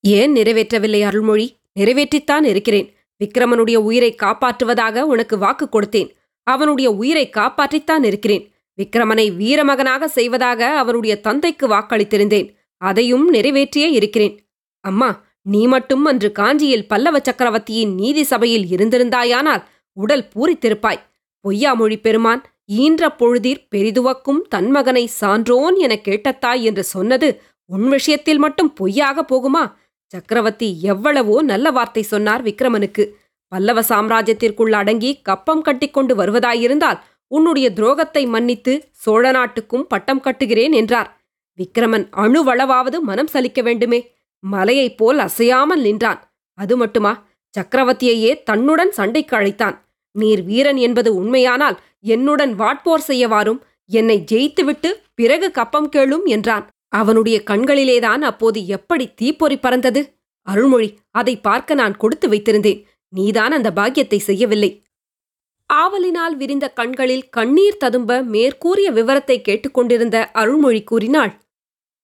ஏன் 0.00 0.32
நிறைவேற்றவில்லை 0.32 1.00
அருள்மொழி? 1.02 1.46
நிறைவேற்றித்தான் 1.72 2.44
இருக்கிறேன். 2.44 2.94
விக்கிரமனுடைய 3.20 3.74
உயிரை 3.74 4.14
காப்பாற்றுவதாக 4.22 5.00
உனக்கு 5.00 5.38
வாக்கு 5.38 5.68
கொடுத்தேன். 5.72 6.10
அவனுடைய 6.42 6.90
உயிரை 6.90 7.30
காப்பாற்றித்தான் 7.36 8.04
இருக்கிறேன். 8.04 8.44
விக்கிரமனை 8.78 9.26
வீரமகனாக 9.38 10.04
செய்வதாக 10.04 10.78
அவனுடைய 10.78 11.20
தந்தைக்கு 11.20 11.68
வாக்களித்திருந்தேன். 11.68 12.48
அதையும் 12.76 13.28
நிறைவேற்றியே 13.28 13.90
இருக்கிறேன். 13.90 14.34
அம்மா 14.80 15.10
நீ 15.46 15.66
மட்டும் 15.66 16.04
அன்று 16.04 16.28
காஞ்சியில் 16.32 16.86
பல்லவ 16.86 17.16
சக்கரவர்த்தியின் 17.18 17.92
நீதி 17.94 18.22
சபையில் 18.22 18.66
இருந்திருந்தாயானால் 18.70 19.62
உடல் 19.96 20.26
பூரித்திருப்பாய். 20.34 21.00
பொய்யாமொழி 21.44 21.96
பெருமான் 22.00 22.42
ஈன்ற 22.80 23.02
பொழுதிற் 23.10 23.62
பெரிதுவக்கும் 23.70 24.40
தன்மகனை 24.54 25.04
சான்றோன் 25.20 25.76
என 25.76 25.94
கேட்டத்தாய் 26.08 26.62
என்று 26.62 26.84
சொன்னது 26.84 27.28
உன் 27.70 27.88
விஷயத்தில் 27.88 28.38
மட்டும் 28.38 28.70
பொய்யாக 28.74 29.22
போகுமா? 29.22 29.64
சக்கரவர்த்தி 30.06 30.68
எவ்வளவோ 30.82 31.36
நல்ல 31.42 31.70
வார்த்தை 31.70 32.02
சொன்னார் 32.02 32.42
விக்ரமனுக்கு. 32.42 33.04
பல்லவ 33.52 33.82
சாம்ராஜ்யத்திற்குள் 33.82 34.72
அடங்கி 34.72 35.10
கப்பம் 35.22 35.62
கட்டிக்கொண்டு 35.62 36.14
வருவதாயிருந்தால் 36.14 37.00
உன்னுடைய 37.26 37.66
துரோகத்தை 37.70 38.22
மன்னித்து 38.28 38.72
சோழ 38.90 39.24
நாட்டுக்கும் 39.30 39.86
பட்டம் 39.86 40.20
கட்டுகிறேன் 40.20 40.72
என்றார். 40.72 41.10
விக்ரமன் 41.58 42.06
அணுவளவாவது 42.16 42.98
மனம் 43.00 43.30
சலிக்க 43.32 43.62
வேண்டுமே. 43.62 44.00
மலையைப் 44.40 44.96
போல் 44.96 45.18
அசையாமல் 45.18 45.80
நின்றான். 45.80 46.20
அது 46.58 46.76
மட்டுமா? 46.76 47.12
சக்கரவர்த்தியையே 47.54 48.42
தன்னுடன் 48.42 48.90
சண்டைக்கு 48.90 49.36
அழைத்தான். 49.36 49.76
நீர் 50.12 50.42
வீரன் 50.42 50.76
என்பது 50.76 51.14
உண்மையானால் 51.14 51.80
என்னுடன் 52.00 52.52
வாட்போர் 52.58 53.06
செய்ய 53.08 53.28
வாரும். 53.28 53.64
என்னை 53.90 54.24
ஜெயித்துவிட்டு 54.32 54.90
பிறகு 55.14 55.50
கப்பம் 55.50 55.88
கேளும் 55.96 56.24
என்றான். 56.24 56.68
அவனுடைய 56.88 57.42
கண்களிலேதான் 57.46 58.22
அப்போது 58.22 58.66
எப்படி 58.66 59.14
தீப்பொறி 59.14 59.56
பறந்தது? 59.58 60.00
அருள்மொழி 60.46 60.98
அதை 61.10 61.34
பார்க்க 61.40 61.74
நான் 61.74 61.96
கொடுத்து 61.96 62.28
வைத்திருந்தேன். 62.28 62.80
நீதான் 63.08 63.52
அந்த 63.52 63.72
பாக்கியத்தை 63.72 64.18
செய்யவில்லை. 64.18 64.70
ஆவலினால் 65.72 66.34
விரிந்த 66.36 66.66
கண்களில் 66.70 67.28
கண்ணீர் 67.28 67.76
ததும்ப 67.76 68.22
மேற்கூறிய 68.22 68.90
விவரத்தை 68.90 69.40
கேட்டுக்கொண்டிருந்த 69.40 70.30
அருள்மொழி 70.32 70.82
கூறினாள். 70.82 71.32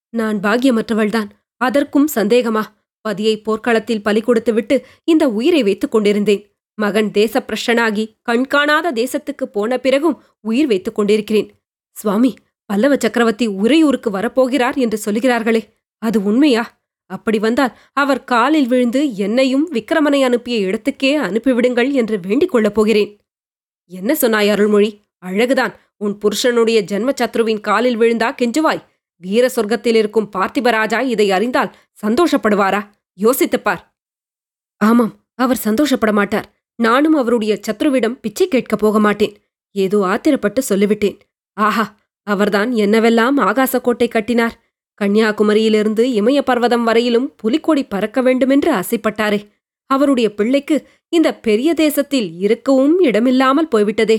நான் 0.09 0.41
பாக்கியமற்றவள்தான். 0.41 1.29
அதற்கும் 1.57 2.09
சந்தேகமா? 2.15 2.63
பதியை 3.01 3.41
போர்க்களத்தில் 3.41 4.03
பலி 4.03 4.21
கொடுத்துவிட்டு 4.21 4.87
இந்த 5.05 5.29
உயிரை 5.29 5.63
வைத்துக் 5.63 5.91
கொண்டிருந்தேன். 5.91 6.43
மகன் 6.75 7.11
தேசப்பிரஷனாகி 7.15 8.05
கண்காணாத 8.23 8.93
தேசத்துக்கு 8.93 9.45
போன 9.53 9.79
பிறகும் 9.79 10.23
உயிர் 10.41 10.67
வைத்துக் 10.67 10.95
கொண்டிருக்கிறேன். 10.95 11.51
சுவாமி 11.97 12.35
பல்லவ 12.67 12.97
சக்கரவர்த்தி 12.99 13.47
உறையூருக்கு 13.47 14.11
வரப்போகிறார் 14.11 14.77
என்று 14.77 14.99
சொல்கிறார்களே 14.99 15.69
அது 15.99 16.25
உண்மையா? 16.25 16.65
அப்படி 17.07 17.39
வந்தால் 17.39 17.77
அவர் 17.93 18.25
காலில் 18.25 18.67
விழுந்து 18.67 19.17
என்னையும் 19.17 19.73
விக்கிரமனை 19.73 20.21
அனுப்பிய 20.23 20.67
இடத்துக்கே 20.67 21.11
அனுப்பிவிடுங்கள் 21.21 21.91
என்று 21.93 22.21
வேண்டிக் 22.21 22.51
கொள்ளப் 22.51 22.75
போகிறேன். 22.75 23.19
என்ன 23.87 24.15
சொன்னாய் 24.15 24.51
அருள்மொழி? 24.51 25.01
அழகுதான். 25.27 25.75
உன் 25.97 26.19
புருஷனுடைய 26.19 26.83
ஜென்ம 26.83 27.11
சத்ருவின் 27.21 27.61
காலில் 27.61 27.99
விழுந்தா 27.99 28.35
கெஞ்சுவாய். 28.43 28.83
வீர 29.17 29.51
சொர்க்கத்தில் 29.57 29.95
இருக்கும் 29.95 30.31
பார்த்திபராஜா 30.37 31.01
இதை 31.03 31.31
அறிந்தால் 31.31 31.75
சந்தோஷப்படுவாரா? 32.07 32.81
யோசித்துப்பார் 33.19 33.83
ஆமாம் 34.81 35.13
அவர் 35.35 35.57
சந்தோஷப்பட 35.57 36.13
மாட்டார். 36.13 36.47
நானும் 36.79 37.15
அவருடைய 37.15 37.61
சத்ருவிடம் 37.67 38.19
பிச்சை 38.21 38.49
கேட்கப் 38.49 38.79
போக 38.79 38.99
மாட்டேன். 38.99 39.35
ஏதோ 39.75 39.99
ஆத்திரப்பட்டு 39.99 40.61
சொல்லிவிட்டேன். 40.69 41.19
ஆஹா 41.57 41.97
அவர்தான் 42.27 42.71
என்னவெல்லாம் 42.75 43.37
ஆகாசக்கோட்டை 43.41 44.09
கட்டினார். 44.09 44.55
கன்னியாகுமரியிலிருந்து 45.01 46.05
இமய 46.19 46.41
பர்வதம் 46.41 46.85
வரையிலும் 46.85 47.35
புலிக்கொடி 47.37 47.85
பறக்க 47.85 48.23
வேண்டுமென்று 48.23 48.71
ஆசைப்பட்டாரே. 48.73 49.41
அவருடைய 49.91 50.35
பிள்ளைக்கு 50.35 50.77
இந்த 51.09 51.29
பெரிய 51.37 51.75
தேசத்தில் 51.75 52.29
இருக்கவும் 52.39 53.01
இடமில்லாமல் 53.01 53.69
போய்விட்டதே. 53.69 54.19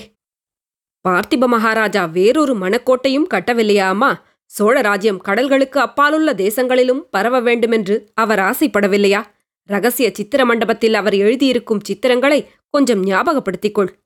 பார்த்திப 1.06 1.48
மகாராஜா 1.48 2.06
வேறொரு 2.06 2.53
மணக்கோட்டையும் 2.56 3.28
கட்டவில்லையாமா? 3.34 4.11
சோழ 4.49 4.82
ராஜ்யம் 4.82 5.22
கடல்களுக்கு 5.26 5.78
அப்பாலுள்ள 5.78 6.34
தேசங்களிலும் 6.34 7.02
பரவ 7.10 7.40
வேண்டுமென்று 7.40 8.10
அவர் 8.14 8.40
ஆசைப்படவில்லையா? 8.40 9.24
ரகசிய 9.64 10.10
சித்திர 10.14 10.45
மண்டபத்தில் 10.45 10.94
அவர் 10.94 11.14
எழுதியிருக்கும் 11.14 11.82
சித்திரங்களை 11.90 12.45
கொஞ்சம் 12.69 13.06
ஞாபகப்படுத்திக் 13.06 13.72
கொள் 13.72 13.99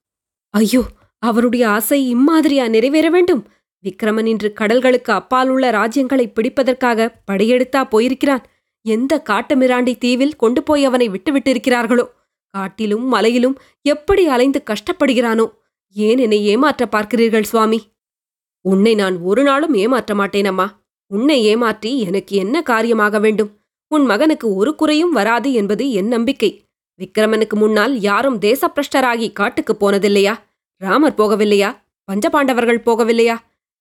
ஐயோ 0.50 0.84
அவருடைய 1.18 1.70
ஆசை 1.70 2.16
இம்மாதிரியா 2.16 2.70
நிறைவேற 2.70 3.10
வேண்டும்? 3.10 3.48
விக்ரமன் 3.84 4.26
இன்று 4.26 4.54
கடல்களுக்கு 4.60 5.12
அப்பாலுள்ள 5.12 5.72
ராஜ்யங்களை 5.72 6.32
பிடிப்பதற்காக 6.34 7.16
படையெடுத்தா 7.32 7.90
போயிருக்கிறான். 7.90 8.44
எந்த 8.82 9.24
காட்டுமிராண்டி 9.30 9.98
தீவில் 9.98 10.36
கொண்டு 10.36 10.64
போய் 10.64 10.86
அவனை 10.86 11.10
விட்டுவிட்டிருக்கிறார்களோ? 11.10 12.06
காட்டிலும் 12.48 13.06
மலையிலும் 13.08 13.60
எப்படி 13.82 14.28
அலைந்து 14.28 14.64
கஷ்டப்படுகிறானோ? 14.66 15.46
ஏன் 15.92 16.18
என்னை 16.18 16.46
ஏமாற்ற 16.46 16.86
பார்க்கிறீர்கள் 16.92 17.44
சுவாமி? 17.44 17.91
உன்னை 18.62 18.96
நான் 18.96 19.20
ஒரு 19.20 19.44
நாளும் 19.44 19.74
ஏமாற்ற 19.74 20.16
மாட்டேன் 20.16 20.46
அம்மா. 20.46 20.80
உன்னை 21.12 21.44
ஏமாற்றி 21.44 22.00
எனக்கு 22.00 22.36
என்ன 22.36 22.62
காரியமாக 22.62 23.20
வேண்டும்? 23.20 23.52
உன் 23.88 24.06
மகனுக்கு 24.06 24.56
ஒரு 24.56 24.76
குறையும் 24.76 25.12
வராது 25.12 25.54
என்பது 25.54 25.92
என் 25.92 26.08
நம்பிக்கை. 26.08 26.66
விக்ரமனுக்கு 27.00 27.54
முன்னால் 27.54 28.00
யாரும் 28.00 28.40
தேசப்பிரஷ்டராகி 28.40 29.32
காட்டுக்குப் 29.32 29.86
போனதில்லையா? 29.86 30.34
ராமர் 30.82 31.18
போகவில்லையா? 31.18 31.70
பஞ்சபாண்டவர்கள் 32.12 32.86
போகவில்லையா? 32.86 33.36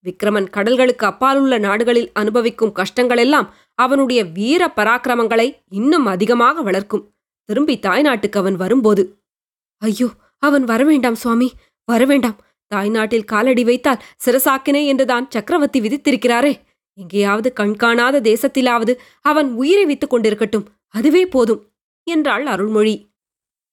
விக்ரமன் 0.05 0.47
கடல்களுக்கு 0.57 1.05
அப்பாலுள்ள 1.05 1.57
நாடுகளில் 1.57 2.11
அனுபவிக்கும் 2.13 2.73
கஷ்டங்களெல்லாம் 2.75 3.47
அவனுடைய 3.75 4.23
வீர 4.23 4.73
பராக்கிரமங்களை 4.75 5.47
இன்னும் 5.69 6.05
அதிகமாக 6.05 6.61
வளர்க்கும். 6.61 7.13
திரும்பி 7.45 7.79
தாய்நாட்டுக்கு 7.81 8.37
அவன் 8.37 8.55
வரும்போது 8.55 9.03
ஐயோ 9.77 10.07
அவன் 10.39 10.63
வரவேண்டாம் 10.63 11.19
சுவாமி 11.23 11.51
வரவேண்டாம். 11.91 12.37
தாய்நாட்டில் 12.75 13.23
காலடி 13.23 13.63
வைத்தால் 13.63 14.03
சிறசாக்கினே 14.25 14.85
என்றுதான் 14.85 15.31
சக்கரவர்த்தி 15.31 15.81
விதித்திருக்கிறாரே. 15.81 16.59
எங்கேயாவது 16.93 17.53
கண்காணாத 17.53 18.21
தேசத்திலாவது 18.21 18.97
அவன் 19.21 19.53
உயிரை 19.53 19.85
வைத்துக் 19.85 20.13
கொண்டிருக்கட்டும். 20.13 20.65
அதுவே 20.87 21.25
போதும் 21.25 21.65
என்றாள் 22.03 22.45
அருள்மொழி. 22.45 23.09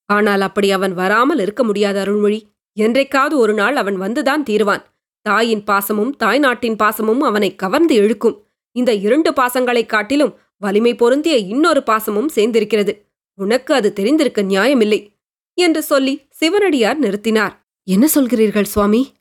ஆனால் 0.06 0.40
அப்படி 0.40 0.70
அவன் 0.70 0.94
வராமல் 0.94 1.38
இருக்க 1.38 1.64
முடியாது 1.64 1.98
அருள்மொழி. 1.98 2.46
என்றைக்காவது 2.72 3.38
ஒரு 3.38 3.54
நாள் 3.54 3.76
அவன் 3.76 4.00
வந்துதான் 4.00 4.42
தீருவான். 4.42 4.82
தாயின் 5.22 5.64
பாசமும் 5.64 6.10
தாய் 6.10 6.38
நாட்டின் 6.38 6.76
பாசமும் 6.76 7.20
அவனை 7.20 7.54
கவர்ந்து 7.54 7.94
இழுக்கும். 7.94 8.46
இந்த 8.72 8.94
இரண்டு 8.94 9.32
பாசங்களைக் 9.32 9.88
காட்டிலும் 9.88 10.38
வலிமை 10.58 10.94
பொருந்திய 10.94 11.36
இன்னொரு 11.36 11.82
பாசமும் 11.86 12.28
சேர்ந்திருக்கிறது. 12.34 13.04
உனக்கு 13.34 13.74
அது 13.74 13.92
தெரிந்திருக்க 13.92 14.42
நியாயமில்லை 14.42 15.08
என்று 15.54 15.82
சொல்லி 15.82 16.26
சிவனடியார் 16.30 17.00
நிறுத்தினார். 17.00 17.66
என்ன 17.90 18.08
சொல்கிறீர்கள் 18.14 18.62
சுவாமி? 18.62 19.12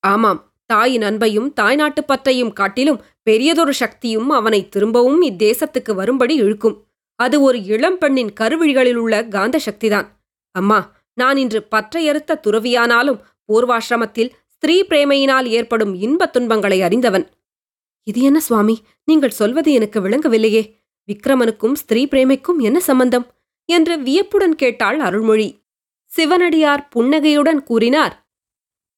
ஆமாம் 0.00 0.52
தாயின் 0.66 1.00
அன்பையும் 1.00 1.52
தாய்நாட்டுப் 1.52 2.06
பற்றையும் 2.06 2.52
காட்டிலும் 2.52 3.02
பெரியதொரு 3.22 3.74
சக்தியும் 3.74 4.30
அவனை 4.30 4.68
திரும்பவும் 4.68 5.22
இத்தேசத்துக்கு 5.22 5.94
வரும்படி 5.94 6.34
இழுக்கும். 6.34 6.86
அது 7.14 7.40
ஒரு 7.40 7.62
இளம் 7.62 7.98
பெண்ணின் 7.98 8.32
கருவிழிகளில் 8.40 8.94
உள்ள 8.94 9.26
காந்த 9.26 9.60
சக்திதான். 9.66 10.06
அம்மா 10.50 10.96
நான் 11.14 11.36
இன்று 11.36 11.66
பற்றையறுத்த 11.70 12.40
துறவியானாலும் 12.42 13.20
பூர்வாசிரமத்தில் 13.48 14.30
ஸ்திரீ 14.48 14.82
பிரேமையினால் 14.82 15.44
ஏற்படும் 15.44 15.94
இன்பத் 15.94 16.32
துன்பங்களை 16.32 16.82
அறிந்தவன். 16.82 17.30
இது 18.02 18.20
என்ன 18.20 18.40
சுவாமி? 18.40 18.80
நீங்கள் 19.04 19.30
சொல்வது 19.30 19.72
எனக்கு 19.72 20.00
விளங்கவில்லையே. 20.00 20.74
விக்ரமனுக்கும் 21.12 21.72
ஸ்திரீ 21.72 22.06
பிரேமைக்கும் 22.10 22.58
என்ன 22.58 22.80
சம்பந்தம்? 22.80 23.26
என்று 23.64 23.98
வியப்புடன் 23.98 24.54
கேட்டாள் 24.54 25.00
அருள்மொழி. 25.00 25.58
சிவனடியார் 26.08 26.88
புன்னகையுடன் 26.88 27.62
கூறினார் 27.62 28.26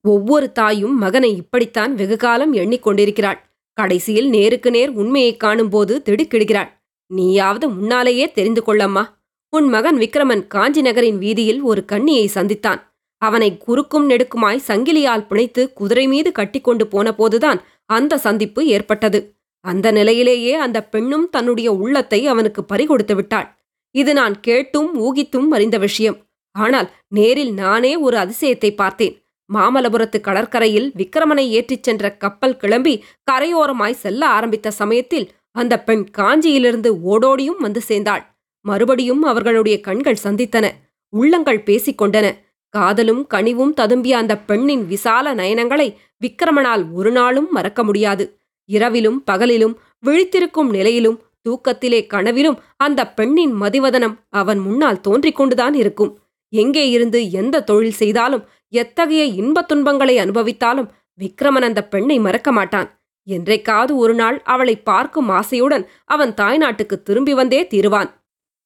ஒவ்வொரு 0.03 0.53
தாயும் 0.53 0.99
மகனை 0.99 1.37
இப்படித்தான் 1.37 1.95
வெகுகாலம் 1.95 2.55
எண்ணிக்கொண்டிருக்கிறாள் 2.55 3.39
கடைசியில் 3.73 4.29
நேருக்கு 4.29 4.71
நேர் 4.71 4.89
உண்மையைக் 4.89 5.41
காணும்போது 5.41 6.03
திடுக்கிடுகிறாள். 6.05 6.69
நீயாவது 7.07 7.69
முன்னாலேயே 7.69 8.33
தெரிந்து 8.33 8.63
கொள்ளம்மா. 8.67 9.05
உன் 9.51 9.69
மகன் 9.69 9.97
விக்ரமன் 9.97 10.47
காஞ்சி 10.47 10.81
நகரின் 10.81 11.19
வீதியில் 11.19 11.63
ஒரு 11.63 11.85
கன்னியை 11.93 12.29
சந்தித்தான். 12.35 12.83
அவனை 13.19 13.57
குறுக்கும் 13.57 14.11
நெடுக்குமாய் 14.11 14.61
சங்கிலியால் 14.67 15.27
பிணைத்து 15.27 15.73
குதிரை 15.73 16.07
மீது 16.07 16.33
கட்டிக்கொண்டு 16.33 16.87
போன 16.87 17.15
போதுதான் 17.15 17.63
அந்த 17.87 18.19
சந்திப்பு 18.19 18.67
ஏற்பட்டது. 18.67 19.35
அந்த 19.61 19.91
நிலையிலேயே 19.91 20.55
அந்த 20.55 20.85
பெண்ணும் 20.85 21.31
தன்னுடைய 21.31 21.73
உள்ளத்தை 21.73 22.27
அவனுக்கு 22.27 22.65
பறிகொடுத்து 22.65 23.15
விட்டாள். 23.15 23.57
இது 23.91 24.13
நான் 24.13 24.41
கேட்டும் 24.41 25.01
ஊகித்தும் 25.01 25.49
அறிந்த 25.51 25.79
விஷயம். 25.79 26.30
ஆனால் 26.53 26.91
நேரில் 27.09 27.53
நானே 27.53 27.97
ஒரு 27.97 28.17
அதிசயத்தை 28.17 28.75
பார்த்தேன். 28.75 29.23
மாமல்லபுரத்து 29.53 30.21
கடற்கரையில் 30.21 30.93
விக்ரமனை 30.97 31.47
ஏற்றிச் 31.49 31.83
சென்ற 31.83 32.17
கப்பல் 32.17 32.57
கிளம்பி 32.57 33.05
கரையோரமாய் 33.31 34.01
செல்ல 34.03 34.27
ஆரம்பித்த 34.27 34.71
சமயத்தில் 34.71 35.31
அந்த 35.53 35.83
பெண் 35.83 36.07
காஞ்சியிலிருந்து 36.19 36.91
ஓடோடியும் 37.11 37.59
வந்து 37.59 37.81
சேர்ந்தாள். 37.81 38.35
மறுபடியும் 38.61 39.23
அவர்களுடைய 39.23 39.81
கண்கள் 39.81 40.23
சந்தித்தன. 40.25 40.71
உள்ளங்கள் 41.09 41.63
பேசிக்கொண்டன. 41.63 42.37
காதலும் 42.69 43.27
கனிவும் 43.31 43.73
ததும்பிய 43.81 44.11
அந்த 44.11 44.39
பெண்ணின் 44.39 44.87
விசால 44.87 45.35
நயனங்களை 45.35 45.97
விக்ரமனால் 46.27 46.93
ஒரு 46.93 47.11
நாளும் 47.11 47.49
மறக்க 47.51 47.85
முடியாது. 47.85 48.39
இரவிலும் 48.65 49.23
பகலிலும் 49.31 49.75
விழித்திருக்கும் 50.07 50.71
நிலையிலும் 50.71 51.23
தூக்கத்திலே 51.49 52.07
கனவிலும் 52.07 52.61
அந்த 52.77 53.09
பெண்ணின் 53.09 53.55
மதிவதனம் 53.63 54.17
அவன் 54.31 54.59
முன்னால் 54.59 55.01
தோன்றிக் 55.01 55.37
கொண்டுதான் 55.37 55.75
இருக்கும். 55.75 56.19
எங்கே 56.53 56.91
இருந்து 56.91 57.31
எந்த 57.31 57.63
தொழில் 57.63 57.93
செய்தாலும் 57.93 58.47
எத்தகைய 58.69 59.25
இன்பத் 59.25 59.69
துன்பங்களை 59.69 60.19
அனுபவித்தாலும் 60.19 60.89
விக்ரமன் 61.21 61.67
அந்த 61.69 61.81
பெண்ணை 61.85 62.19
மறக்க 62.19 62.53
மாட்டான். 62.53 62.89
என்றைக்காவது 63.23 63.97
ஒரு 63.97 64.15
நாள் 64.15 64.43
அவளை 64.43 64.83
பார்க்கும் 64.83 65.29
ஆசையுடன் 65.29 65.85
அவன் 66.05 66.33
தாய்நாட்டுக்கு 66.35 66.97
திரும்பி 67.03 67.35
வந்தே 67.35 67.61
தீருவான். 67.67 68.11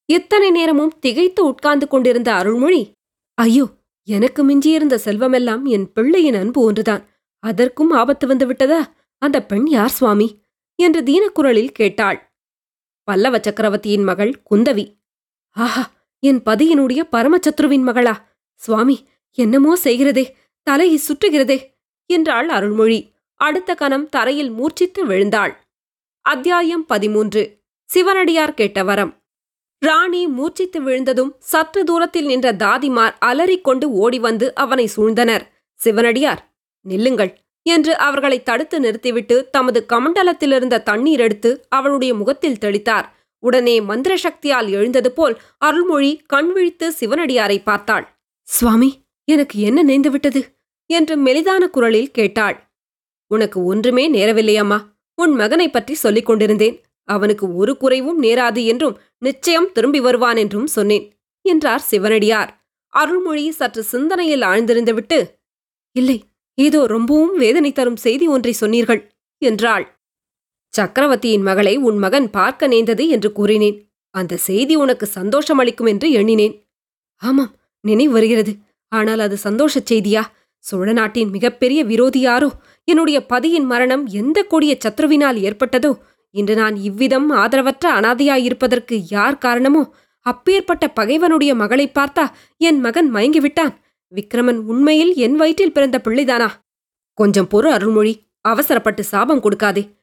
இத்தனை 0.05 0.49
நேரமும் 0.51 0.93
திகைத்து 0.99 1.45
உட்கார்ந்து 1.45 1.87
கொண்டிருந்த 1.87 2.33
அருள்மொழி 2.33 2.81
ஐயோ 3.37 3.65
எனக்கு 4.07 4.41
மிஞ்சியிருந்த 4.49 4.95
செல்வமெல்லாம் 4.95 5.63
என் 5.65 5.91
பிள்ளையின் 5.91 6.33
அன்பு 6.33 6.61
ஒன்றுதான். 6.61 7.03
அதற்கும் 7.39 7.91
ஆபத்து 7.91 8.27
வந்து 8.27 8.45
விட்டதா? 8.47 8.81
அந்த 9.21 9.37
பெண் 9.43 9.67
யார் 9.67 9.89
சுவாமி 9.89 10.27
என்று 10.79 11.01
தீனக்குரலில் 11.01 11.71
கேட்டாள். 11.71 12.19
பல்லவ 13.07 13.35
சக்கரவர்த்தியின் 13.39 14.03
மகள் 14.03 14.33
குந்தவி 14.49 14.85
ஆஹா 15.55 15.83
என் 16.27 16.39
பதியினுடைய 16.45 17.01
பரமச்சத்ருவின் 17.11 17.85
மகளா. 17.87 18.13
சுவாமி 18.61 18.97
என்னமோ 19.37 19.73
செய்கிறதே 19.83 20.25
தலையை 20.67 20.97
சுற்றுகிறதே 21.07 21.57
என்றாள் 22.09 22.49
அருள்மொழி. 22.49 22.99
அடுத்த 23.39 23.71
கணம் 23.73 24.07
தரையில் 24.09 24.51
மூர்ச்சித்து 24.57 25.01
விழுந்தாள். 25.05 25.53
அத்தியாயம் 26.25 26.85
பதிமூன்று. 26.85 27.43
சிவனடியார் 27.89 28.53
கேட்ட 28.53 28.79
வரம். 28.83 29.11
ராணி 29.81 30.21
மூர்ச்சித்து 30.27 30.79
விழுந்ததும் 30.81 31.31
சற்று 31.51 31.81
தூரத்தில் 31.83 32.25
நின்ற 32.25 32.47
தாதிமார் 32.63 33.15
அலறிக்கொண்டு 33.19 33.87
ஓடி 34.03 34.19
வந்து 34.19 34.47
அவனை 34.63 34.85
சூழ்ந்தனர். 34.95 35.43
சிவனடியார் 35.79 36.41
நில்லுங்கள் 36.85 37.33
என்று 37.65 37.93
அவர்களை 38.07 38.39
தடுத்து 38.43 38.79
நிறுத்திவிட்டு 38.79 39.35
தமது 39.51 39.79
கமண்டலத்திலிருந்த 39.93 40.83
தண்ணீர் 40.83 41.19
எடுத்து 41.19 41.51
அவளுடைய 41.69 42.13
முகத்தில் 42.13 42.61
தெளித்தார். 42.61 43.07
உடனே 43.45 43.75
மந்திர 43.81 44.13
சக்தியால் 44.17 44.67
எழுந்தது 44.69 45.09
போல் 45.11 45.35
அருள்மொழி 45.57 46.11
கண் 46.25 46.51
விழித்து 46.51 46.87
சிவனடியாரை 46.99 47.57
பார்த்தாள். 47.63 48.05
சுவாமி 48.47 48.89
எனக்கு 49.27 49.55
என்ன 49.59 49.79
நேர்ந்து 49.83 50.09
விட்டது? 50.09 50.41
என்று 50.89 51.15
மெலிதான 51.17 51.63
குரலில் 51.69 52.11
கேட்டாள். 52.11 52.57
உனக்கு 53.31 53.59
ஒன்றுமே 53.65 54.03
நேரவில்லையம்மா 54.13 54.79
உன் 55.17 55.33
மகனை 55.33 55.67
பற்றி 55.69 55.93
சொல்லிக் 55.93 56.25
கொண்டிருந்தேன். 56.25 56.75
அவனுக்கு 57.09 57.45
ஒரு 57.55 57.73
குறைவும் 57.77 58.19
நேராது 58.23 58.61
என்றும் 58.65 58.95
நிச்சயம் 59.17 59.71
திரும்பி 59.71 59.99
வருவான் 59.99 60.37
என்றும் 60.37 60.67
சொன்னேன் 60.67 61.05
என்றார் 61.45 61.83
சிவனடியார். 61.89 62.51
அருள்மொழி 62.93 63.43
சற்று 63.51 63.81
சிந்தனையில் 63.83 64.41
ஆழ்ந்திருந்துவிட்டு 64.41 65.19
இல்லை 65.95 66.17
ஏதோ 66.57 66.79
ரொம்பவும் 66.85 67.33
வேதனை 67.37 67.71
தரும் 67.71 67.99
செய்தி 68.05 68.25
ஒன்றை 68.27 68.53
சொன்னீர்கள் 68.53 69.01
என்றாள். 69.41 69.85
சக்கரவர்த்தியின் 70.77 71.41
மகளை 71.41 71.77
உன் 71.77 71.97
மகன் 71.97 72.29
பார்க்க 72.29 72.67
நேர்ந்தது 72.67 73.07
என்று 73.07 73.31
கூறினேன். 73.31 73.89
அந்த 74.09 74.37
செய்தி 74.37 74.75
உனக்கு 74.75 75.05
சந்தோஷம் 75.05 75.57
அளிக்கும் 75.57 75.87
என்று 75.87 76.11
எண்ணினேன். 76.11 76.67
ஆமாம் 77.15 77.55
நினைவு 77.81 78.11
வருகிறது. 78.11 78.53
ஆனால் 78.87 79.19
அது 79.19 79.37
சந்தோஷச் 79.43 79.93
செய்தியா? 79.93 80.21
சோழ 80.57 80.93
நாட்டின் 80.93 81.29
மிகப்பெரிய 81.29 81.83
விரோதி 81.83 82.19
யாரோ 82.19 82.51
என்னுடைய 82.83 83.25
பதியின் 83.29 83.63
மரணம் 83.63 84.05
எந்த 84.05 84.43
கொடிய 84.43 84.77
சத்ருவினால் 84.85 85.37
ஏற்பட்டதோ? 85.47 85.97
இன்று 86.31 86.55
நான் 86.55 86.75
இவ்விதம் 86.75 87.31
ஆதரவற்ற 87.31 87.85
அனாதையாயிருப்பதற்கு 87.99 88.95
யார் 89.09 89.37
காரணமோ? 89.37 89.93
அப்பேற்பட்ட 90.19 90.87
பகைவனுடைய 90.87 91.55
மகளை 91.55 91.91
பார்த்தா 91.95 92.25
என் 92.57 92.79
மகன் 92.79 93.13
மயங்கிவிட்டான். 93.13 93.73
விக்ரமன் 94.15 94.59
உண்மையில் 94.61 95.13
என் 95.15 95.35
வயிற்றில் 95.35 95.71
பிறந்த 95.71 96.01
பிள்ளைதானா? 96.03 96.49
கொஞ்சம் 97.13 97.49
பொறு 97.51 97.69
அருள்மொழி 97.69 98.13
அவசரப்பட்டு 98.41 99.03
சாபம் 99.03 99.43
கொடுக்காதே. 99.43 99.94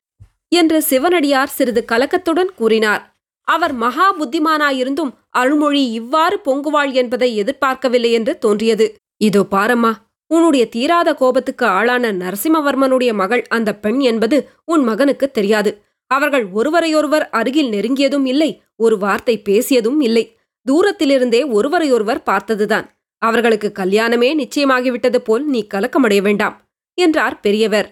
என்று 0.53 0.79
சிவனடியார் 0.83 1.55
சிறிது 1.57 1.83
கலக்கத்துடன் 1.93 2.51
கூறினார். 2.55 3.03
அவர் 3.49 3.75
மகா 3.75 4.07
புத்திமானாயிருந்தும் 4.19 5.13
அருள்மொழி 5.31 5.83
இவ்வாறு 5.91 6.37
பொங்குவாள் 6.45 6.93
என்பதை 6.93 7.29
எதிர்பார்க்கவில்லை 7.37 8.11
என்று 8.13 8.33
தோன்றியது. 8.39 8.87
இதோ 9.21 9.43
பாரம்மா 9.51 9.93
உன்னுடைய 10.31 10.65
தீராத 10.69 11.11
கோபத்துக்கு 11.15 11.65
ஆளான 11.79 12.13
நரசிம்மவர்மனுடைய 12.13 13.11
மகள் 13.13 13.43
அந்த 13.49 13.71
பெண் 13.75 13.99
என்பது 14.01 14.37
உன் 14.65 14.85
மகனுக்கு 14.85 15.27
தெரியாது. 15.31 15.71
அவர்கள் 16.11 16.47
ஒருவரையொருவர் 16.51 17.27
அருகில் 17.31 17.71
நெருங்கியதும் 17.73 18.27
இல்லை 18.27 18.51
ஒரு 18.77 18.97
வார்த்தை 18.99 19.35
பேசியதும் 19.49 20.01
இல்லை. 20.01 20.25
தூரத்திலிருந்தே 20.67 21.41
ஒருவரையொருவர் 21.51 22.23
பார்த்ததுதான். 22.23 22.87
அவர்களுக்கு 23.23 23.69
கல்யாணமே 23.75 24.31
நிச்சயமாகிவிட்டது 24.35 25.19
போல் 25.19 25.45
நீ 25.45 25.61
கலக்கமடைய 25.75 26.21
வேண்டாம் 26.23 26.57
என்றார் 26.99 27.37
பெரியவர். 27.41 27.89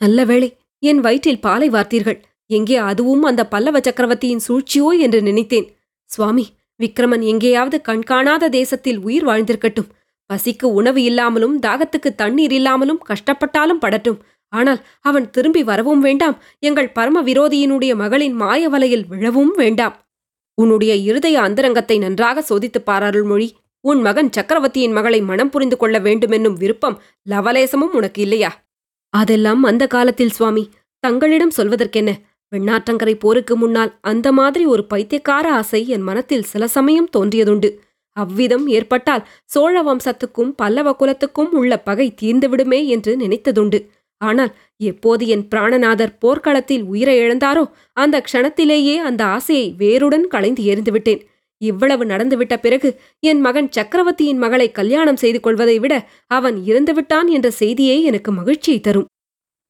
நல்ல 0.00 0.24
வேளை 0.24 0.48
என் 0.78 1.00
வயிற்றில் 1.00 1.40
பாலை 1.40 1.70
வார்த்தீர்கள். 1.70 2.20
எங்கே 2.46 2.76
அதுவும் 2.76 3.22
அந்த 3.22 3.46
பல்லவ 3.46 3.80
சக்கரவர்த்தியின் 3.80 4.40
சூழ்ச்சியோ 4.48 4.98
என்று 4.98 5.22
நினைத்தேன். 5.22 5.76
சுவாமி 6.04 6.46
விக்ரமன் 6.82 7.20
எங்கேயாவது 7.20 7.80
கண்காணாத 7.80 8.48
தேசத்தில் 8.48 8.98
உயிர் 8.98 9.26
வாழ்ந்திருக்கட்டும். 9.26 9.88
பசிக்கு 10.32 10.64
உணவு 10.64 11.02
இல்லாமலும் 11.02 11.60
தாகத்துக்கு 11.60 12.14
தண்ணீர் 12.16 12.52
இல்லாமலும் 12.52 13.00
கஷ்டப்பட்டாலும் 13.08 13.80
படட்டும். 13.80 14.18
ஆனால் 14.48 14.86
அவன் 15.00 15.30
திரும்பி 15.30 15.64
வரவும் 15.64 16.00
வேண்டாம். 16.00 16.42
எங்கள் 16.58 16.92
பரம 16.92 17.22
விரோதியினுடைய 17.22 17.94
மகளின் 17.94 18.32
மாய 18.32 18.68
வலையில் 18.68 19.06
விழவும் 19.06 19.54
வேண்டாம். 19.54 20.06
உன்னுடைய 20.54 20.94
இருதய 20.94 21.40
அந்தரங்கத்தை 21.40 21.98
நன்றாக 21.98 22.42
சோதித்துப் 22.42 22.84
பார் 22.84 23.24
மொழி 23.24 23.56
உன் 23.80 24.00
மகன் 24.00 24.32
சக்கரவர்த்தியின் 24.32 24.92
மகளை 24.92 25.20
மனம் 25.20 25.50
புரிந்து 25.50 25.76
கொள்ள 25.76 25.98
வேண்டுமென்னும் 25.98 26.56
விருப்பம் 26.56 27.02
லவலேசமும் 27.30 27.92
உனக்கு 27.92 28.22
இல்லையா? 28.22 28.67
அதெல்லாம் 29.14 29.62
அந்த 29.62 29.86
காலத்தில் 29.86 30.30
சுவாமி. 30.30 30.70
தங்களிடம் 31.04 31.56
சொல்வதற்கென்ன? 31.56 32.12
வெண்ணாற்றங்கரை 32.52 33.14
போருக்கு 33.18 33.56
முன்னால் 33.56 33.92
அந்த 34.00 34.32
மாதிரி 34.32 34.64
ஒரு 34.64 34.84
பைத்தியக்கார 34.84 35.52
ஆசை 35.52 35.88
என் 35.88 36.02
மனத்தில் 36.02 36.42
சில 36.42 36.66
சமயம் 36.66 37.08
தோன்றியதுண்டு. 37.16 37.70
அவ்விதம் 38.16 38.66
ஏற்பட்டால் 38.66 39.26
சோழ 39.44 39.82
வம்சத்துக்கும் 39.82 40.52
பல்லவ 40.56 40.92
குலத்துக்கும் 40.92 41.52
உள்ள 41.52 41.72
பகை 41.78 42.14
தீர்ந்துவிடுமே 42.22 42.86
என்று 42.86 43.16
நினைத்ததுண்டு. 43.16 43.80
ஆனால் 44.20 44.52
எப்போது 44.76 45.26
என் 45.26 45.44
பிராணநாதர் 45.54 46.18
போர்க்களத்தில் 46.18 46.84
உயிரை 46.84 47.18
இழந்தாரோ 47.18 47.64
அந்த 47.92 48.22
க்ஷணத்திலேயே 48.32 48.96
அந்த 48.96 49.24
ஆசையை 49.24 49.74
வேருடன் 49.78 50.26
களைந்து 50.26 50.62
எறிந்துவிட்டேன். 50.64 51.22
இவ்வளவு 51.58 52.04
நடந்துவிட்ட 52.04 52.56
பிறகு 52.56 53.00
என் 53.20 53.40
மகன் 53.40 53.72
சக்கரவர்த்தியின் 53.72 54.38
மகளை 54.38 54.70
கல்யாணம் 54.70 55.16
செய்து 55.16 55.40
கொள்வதை 55.40 55.78
விட 55.78 56.10
அவன் 56.26 56.56
இறந்துவிட்டான் 56.56 57.26
என்ற 57.26 57.50
செய்தியே 57.50 58.02
எனக்கு 58.02 58.32
மகிழ்ச்சியை 58.32 58.80
தரும். 58.80 59.06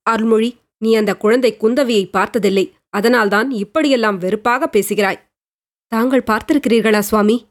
அருள்மொழி 0.02 0.56
நீ 0.78 0.94
அந்த 0.94 1.16
குழந்தை 1.16 1.56
குந்தவியை 1.60 2.10
பார்த்ததில்லை. 2.10 2.73
அதனால்தான் 2.89 3.51
இப்படியெல்லாம் 3.51 4.19
வெறுப்பாக 4.19 4.69
பேசுகிறாய். 4.69 5.28
தாங்கள் 5.86 6.24
பார்த்திருக்கிறீர்களா 6.27 6.98
சுவாமி? 6.98 7.47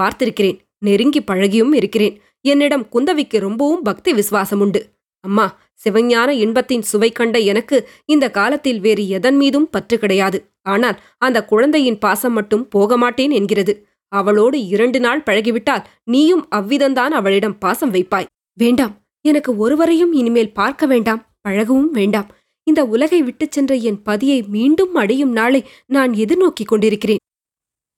பார்த்திருக்கிறேன். 0.00 0.58
நெருங்கி 0.78 1.20
பழகியும் 1.20 1.74
இருக்கிறேன். 1.74 2.20
என்னிடம் 2.40 2.88
குந்தவிக்கு 2.92 3.38
ரொம்பவும் 3.38 3.82
பக்தி 3.82 4.12
விசுவாசம் 4.12 4.60
உண்டு. 4.60 4.88
அம்மா 5.20 5.58
சிவஞான 5.84 6.28
இன்பத்தின் 6.28 6.82
சுவை 6.82 7.12
கண்ட 7.12 7.38
எனக்கு 7.38 7.88
இந்த 8.04 8.30
காலத்தில் 8.30 8.80
வேறு 8.80 9.08
எதன் 9.08 9.36
மீதும் 9.36 9.70
பற்று 9.70 9.98
கிடையாது. 9.98 10.49
ஆனால் 10.70 11.00
அந்த 11.18 11.44
குழந்தையின் 11.44 11.98
பாசம் 11.98 12.32
மட்டும் 12.32 12.68
போக 12.68 12.96
மாட்டேன் 12.96 13.30
என்கிறது. 13.30 13.74
அவளோடு 14.08 14.66
இரண்டு 14.66 15.00
நாள் 15.00 15.22
பழகிவிட்டால் 15.22 15.84
நீயும் 16.04 16.44
அவ்விதந்தான் 16.50 17.14
அவளிடம் 17.20 17.58
பாசம் 17.58 17.92
வைப்பாய். 17.92 18.30
வேண்டாம் 18.58 18.94
எனக்கு 19.20 19.56
ஒருவரையும் 19.56 20.12
இனிமேல் 20.12 20.52
பார்க்க 20.52 20.86
வேண்டாம் 20.86 21.22
பழகவும் 21.48 21.90
வேண்டாம். 21.90 22.28
இந்த 22.66 22.84
உலகை 22.84 23.22
விட்டுச் 23.22 23.52
சென்ற 23.52 23.74
என் 23.74 24.02
பதியை 24.02 24.42
மீண்டும் 24.42 24.94
அடையும் 24.94 25.32
நாளை 25.32 25.60
நான் 25.86 26.10
எதிர்நோக்கிக் 26.12 26.70
கொண்டிருக்கிறேன். 26.72 27.22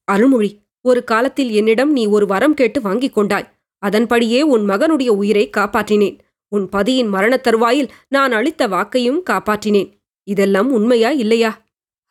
அருள்மொழி 0.04 0.50
ஒரு 0.82 1.04
காலத்தில் 1.04 1.50
என்னிடம் 1.50 1.92
நீ 1.92 2.06
ஒரு 2.06 2.26
வரம் 2.26 2.54
கேட்டு 2.54 2.80
வாங்கிக் 2.80 3.14
கொண்டாய். 3.14 3.48
அதன்படியே 3.82 4.42
உன் 4.42 4.68
மகனுடைய 4.68 5.08
உயிரை 5.08 5.50
காப்பாற்றினேன். 5.56 6.18
உன் 6.48 6.68
பதியின் 6.68 7.08
மரணத் 7.08 7.42
தருவாயில் 7.42 7.92
நான் 8.08 8.32
அளித்த 8.32 8.68
வாக்கையும் 8.68 9.20
காப்பாற்றினேன். 9.30 9.90
இதெல்லாம் 10.28 10.72
உண்மையா 10.72 11.10
இல்லையா? 11.10 11.62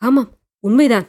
ஆமாம் 0.02 0.30
உண்மைதான். 0.64 1.08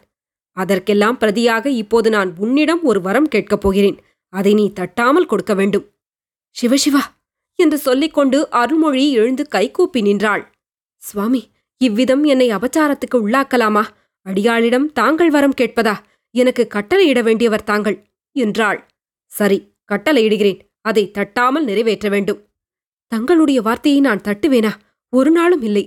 அதற்கெல்லாம் 0.52 1.18
பிரதியாக 1.18 1.66
இப்போது 1.66 2.10
நான் 2.10 2.36
உன்னிடம் 2.36 2.82
ஒரு 2.82 3.00
வரம் 3.00 3.28
கேட்கப் 3.28 3.60
போகிறேன். 3.60 3.98
அதை 4.28 4.54
நீ 4.54 4.72
தட்டாமல் 4.80 5.26
கொடுக்க 5.26 5.54
வேண்டும். 5.54 5.86
சிவசிவா 6.56 7.02
என்று 7.54 7.78
சொல்லிக்கொண்டு 7.78 8.50
அருள்மொழி 8.50 9.12
எழுந்து 9.12 9.48
கைகூப்பி 9.48 10.00
நின்றாள். 10.00 10.54
சுவாமி 10.96 11.50
இவ்விதம் 11.76 12.24
என்னை 12.24 12.48
அபச்சாரத்துக்கு 12.48 13.18
உள்ளாக்கலாமா? 13.18 13.82
அடியாளிடம் 14.26 14.92
தாங்கள் 14.92 15.30
வரம் 15.30 15.58
கேட்பதா? 15.60 15.94
எனக்கு 16.30 16.68
கட்டளையிட 16.74 17.20
வேண்டியவர் 17.22 17.64
தாங்கள் 17.64 18.06
என்றாள். 18.32 18.88
சரி 19.24 19.74
கட்டளையிடுகிறேன் 19.92 20.60
அதை 20.80 21.10
தட்டாமல் 21.10 21.64
நிறைவேற்ற 21.64 22.08
வேண்டும். 22.08 22.40
தங்களுடைய 23.06 23.62
வார்த்தையை 23.62 24.00
நான் 24.00 24.20
தட்டுவேனா? 24.20 24.70
ஒரு 25.08 25.30
நாளும் 25.30 25.62
இல்லை. 25.62 25.84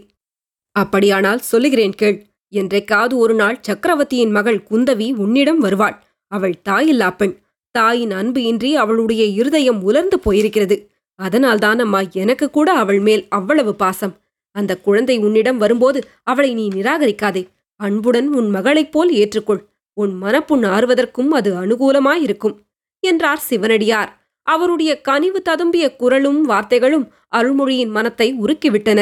அப்படியானால் 0.71 1.39
சொல்லுகிறேன் 1.39 1.93
கேள். 1.93 2.34
என்றைக்காவது 2.55 3.15
ஒரு 3.17 3.33
நாள் 3.33 3.57
சக்கரவர்த்தியின் 3.61 4.31
மகள் 4.31 4.59
குந்தவி 4.71 5.07
உன்னிடம் 5.15 5.59
வருவாள். 5.59 5.97
அவள் 6.31 6.55
தாயில்லா 6.69 7.09
பெண் 7.15 7.35
தாயின் 7.75 8.11
அன்பு 8.11 8.41
இன்றி 8.43 8.71
அவளுடைய 8.75 9.23
இருதயம் 9.39 9.79
உலர்ந்து 9.83 10.17
போயிருக்கிறது. 10.25 10.75
அதனால்தான் 11.19 11.79
அம்மா 11.79 12.01
எனக்கு 12.13 12.45
கூட 12.49 12.69
அவள் 12.73 12.99
மேல் 12.99 13.23
அவ்வளவு 13.29 13.73
பாசம். 13.75 14.13
அந்த 14.55 14.71
குழந்தை 14.77 15.15
உன்னிடம் 15.17 15.57
வரும்போது 15.57 15.99
அவளை 16.23 16.51
நீ 16.53 16.65
நிராகரிக்காதே. 16.67 17.43
அன்புடன் 17.79 18.27
உன் 18.33 18.49
மகளைப் 18.49 18.91
போல் 18.91 19.11
ஏற்றுக்கொள். 19.13 19.61
உன் 19.97 20.13
மனப்புண் 20.21 20.63
ஆறுவதற்கும் 20.75 21.31
அது 21.31 21.49
அனுகூலமாயிருக்கும் 21.61 22.55
என்றார் 23.03 23.43
சிவனடியார். 23.49 24.11
அவருடைய 24.47 24.91
கனிவு 25.01 25.39
ததும்பிய 25.49 25.85
குரலும் 25.95 26.41
வார்த்தைகளும் 26.49 27.05
அருள்மொழியின் 27.35 27.93
மனத்தை 27.97 28.27
உருக்கிவிட்டன. 28.43 28.99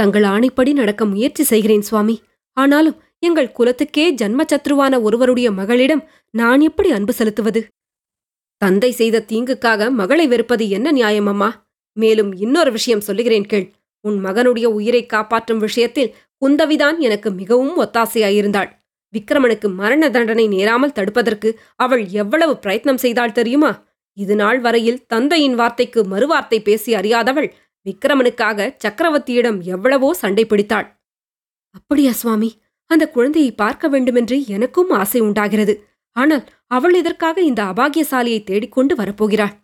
தங்கள் 0.00 0.22
ஆணைப்படி 0.24 0.72
நடக்க 0.72 1.02
முயற்சி 1.04 1.42
செய்கிறேன் 1.42 1.80
சுவாமி. 1.80 2.16
ஆனாலும் 2.56 2.96
எங்கள் 3.18 3.54
குலத்துக்கே 3.58 4.04
ஜன்மச்சத்ருவான 4.20 4.94
ஒருவருடைய 5.02 5.48
மகளிடம் 5.50 6.02
நான் 6.34 6.60
எப்படி 6.60 6.90
அன்பு 6.90 7.12
செலுத்துவது? 7.12 7.60
தந்தை 8.62 8.90
செய்த 8.90 9.24
தீங்குக்காக 9.30 9.90
மகளை 9.90 10.24
வெறுப்பது 10.26 10.64
என்ன 10.68 10.88
நியாயம் 10.90 11.26
அம்மா? 11.26 11.50
மேலும் 11.96 12.30
இன்னொரு 12.34 12.70
விஷயம் 12.72 13.00
சொல்லுகிறேன் 13.00 13.46
கேள். 13.46 13.66
உன் 14.04 14.18
மகனுடைய 14.24 14.66
உயிரை 14.78 15.02
காப்பாற்றும் 15.06 15.58
விஷயத்தில் 15.58 16.12
குந்தவிதான் 16.42 16.98
எனக்கு 16.98 17.28
மிகவும் 17.30 17.74
ஒத்தாசையாயிருந்தாள். 17.80 18.70
விக்ரமனுக்கு 19.14 19.68
மரண 19.74 20.02
தண்டனை 20.10 20.44
நேராமல் 20.48 20.96
தடுப்பதற்கு 20.98 21.48
அவள் 21.76 22.02
எவ்வளவு 22.12 22.54
பிரயத்னம் 22.62 23.02
செய்தாள் 23.04 23.32
தெரியுமா? 23.32 23.70
இது 24.16 24.34
நாள் 24.36 24.60
வரையில் 24.60 25.02
தந்தையின் 25.06 25.54
வார்த்தைக்கு 25.54 26.00
மறுவார்த்தை 26.02 26.58
பேசி 26.62 26.90
அறியாதவள் 26.94 27.48
விக்ரமனுக்காக 27.86 28.68
சக்கரவர்த்தியிடம் 28.84 29.60
எவ்வளவோ 29.74 30.08
சண்டை 30.14 30.44
பிடித்தாள். 30.46 30.88
அப்படியா 31.70 32.12
சுவாமி 32.12 32.50
அந்த 32.90 33.04
குழந்தையை 33.08 33.52
பார்க்க 33.54 33.88
வேண்டுமென்று 33.88 34.36
எனக்கும் 34.46 34.90
ஆசை 34.90 35.20
உண்டாகிறது. 35.20 35.74
ஆனால் 36.16 36.44
அவள் 36.66 36.94
இதற்காக 36.94 37.36
இந்த 37.40 37.60
அபாகியசாலியை 37.62 38.40
தேடிக்கொண்டு 38.44 38.94
வரப்போகிறாள்? 38.94 39.54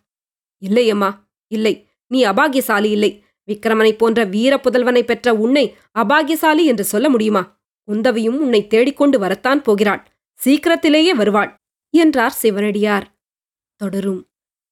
இல்லை 0.61 0.85
அம்மா 0.89 1.09
இல்லை. 1.51 1.73
நீ 2.11 2.19
அபாகியசாலி 2.25 2.89
இல்லை. 2.91 3.11
விக்ரமனை 3.47 3.91
போன்ற 3.97 4.19
வீர 4.25 4.53
புதல்வனை 4.57 5.03
பெற்ற 5.05 5.33
உன்னை 5.35 5.65
அபாகியசாலி 5.99 6.63
என்று 6.65 6.83
சொல்ல 6.83 7.09
முடியுமா? 7.09 7.43
குந்தவியும் 7.87 8.39
உன்னை 8.39 8.61
தேடிக்கொண்டு 8.67 9.19
வரத்தான் 9.19 9.61
போகிறாள். 9.61 10.01
சீக்கிரத்திலேயே 10.39 11.13
வருவாள் 11.13 11.51
என்றார் 11.93 12.35
சிவனடியார். 12.41 13.05
தொடரும். 13.81 14.21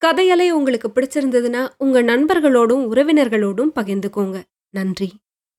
கதையலை 0.01 0.49
உங்களுக்கு 0.49 0.89
பிடிச்சிருந்ததுன்னா 0.89 1.69
உங்க 1.77 2.01
நண்பர்களோடும் 2.01 2.84
உறவினர்களோடும் 2.93 3.72
பகிர்ந்துக்கோங்க. 3.76 4.38
நன்றி. 4.69 5.09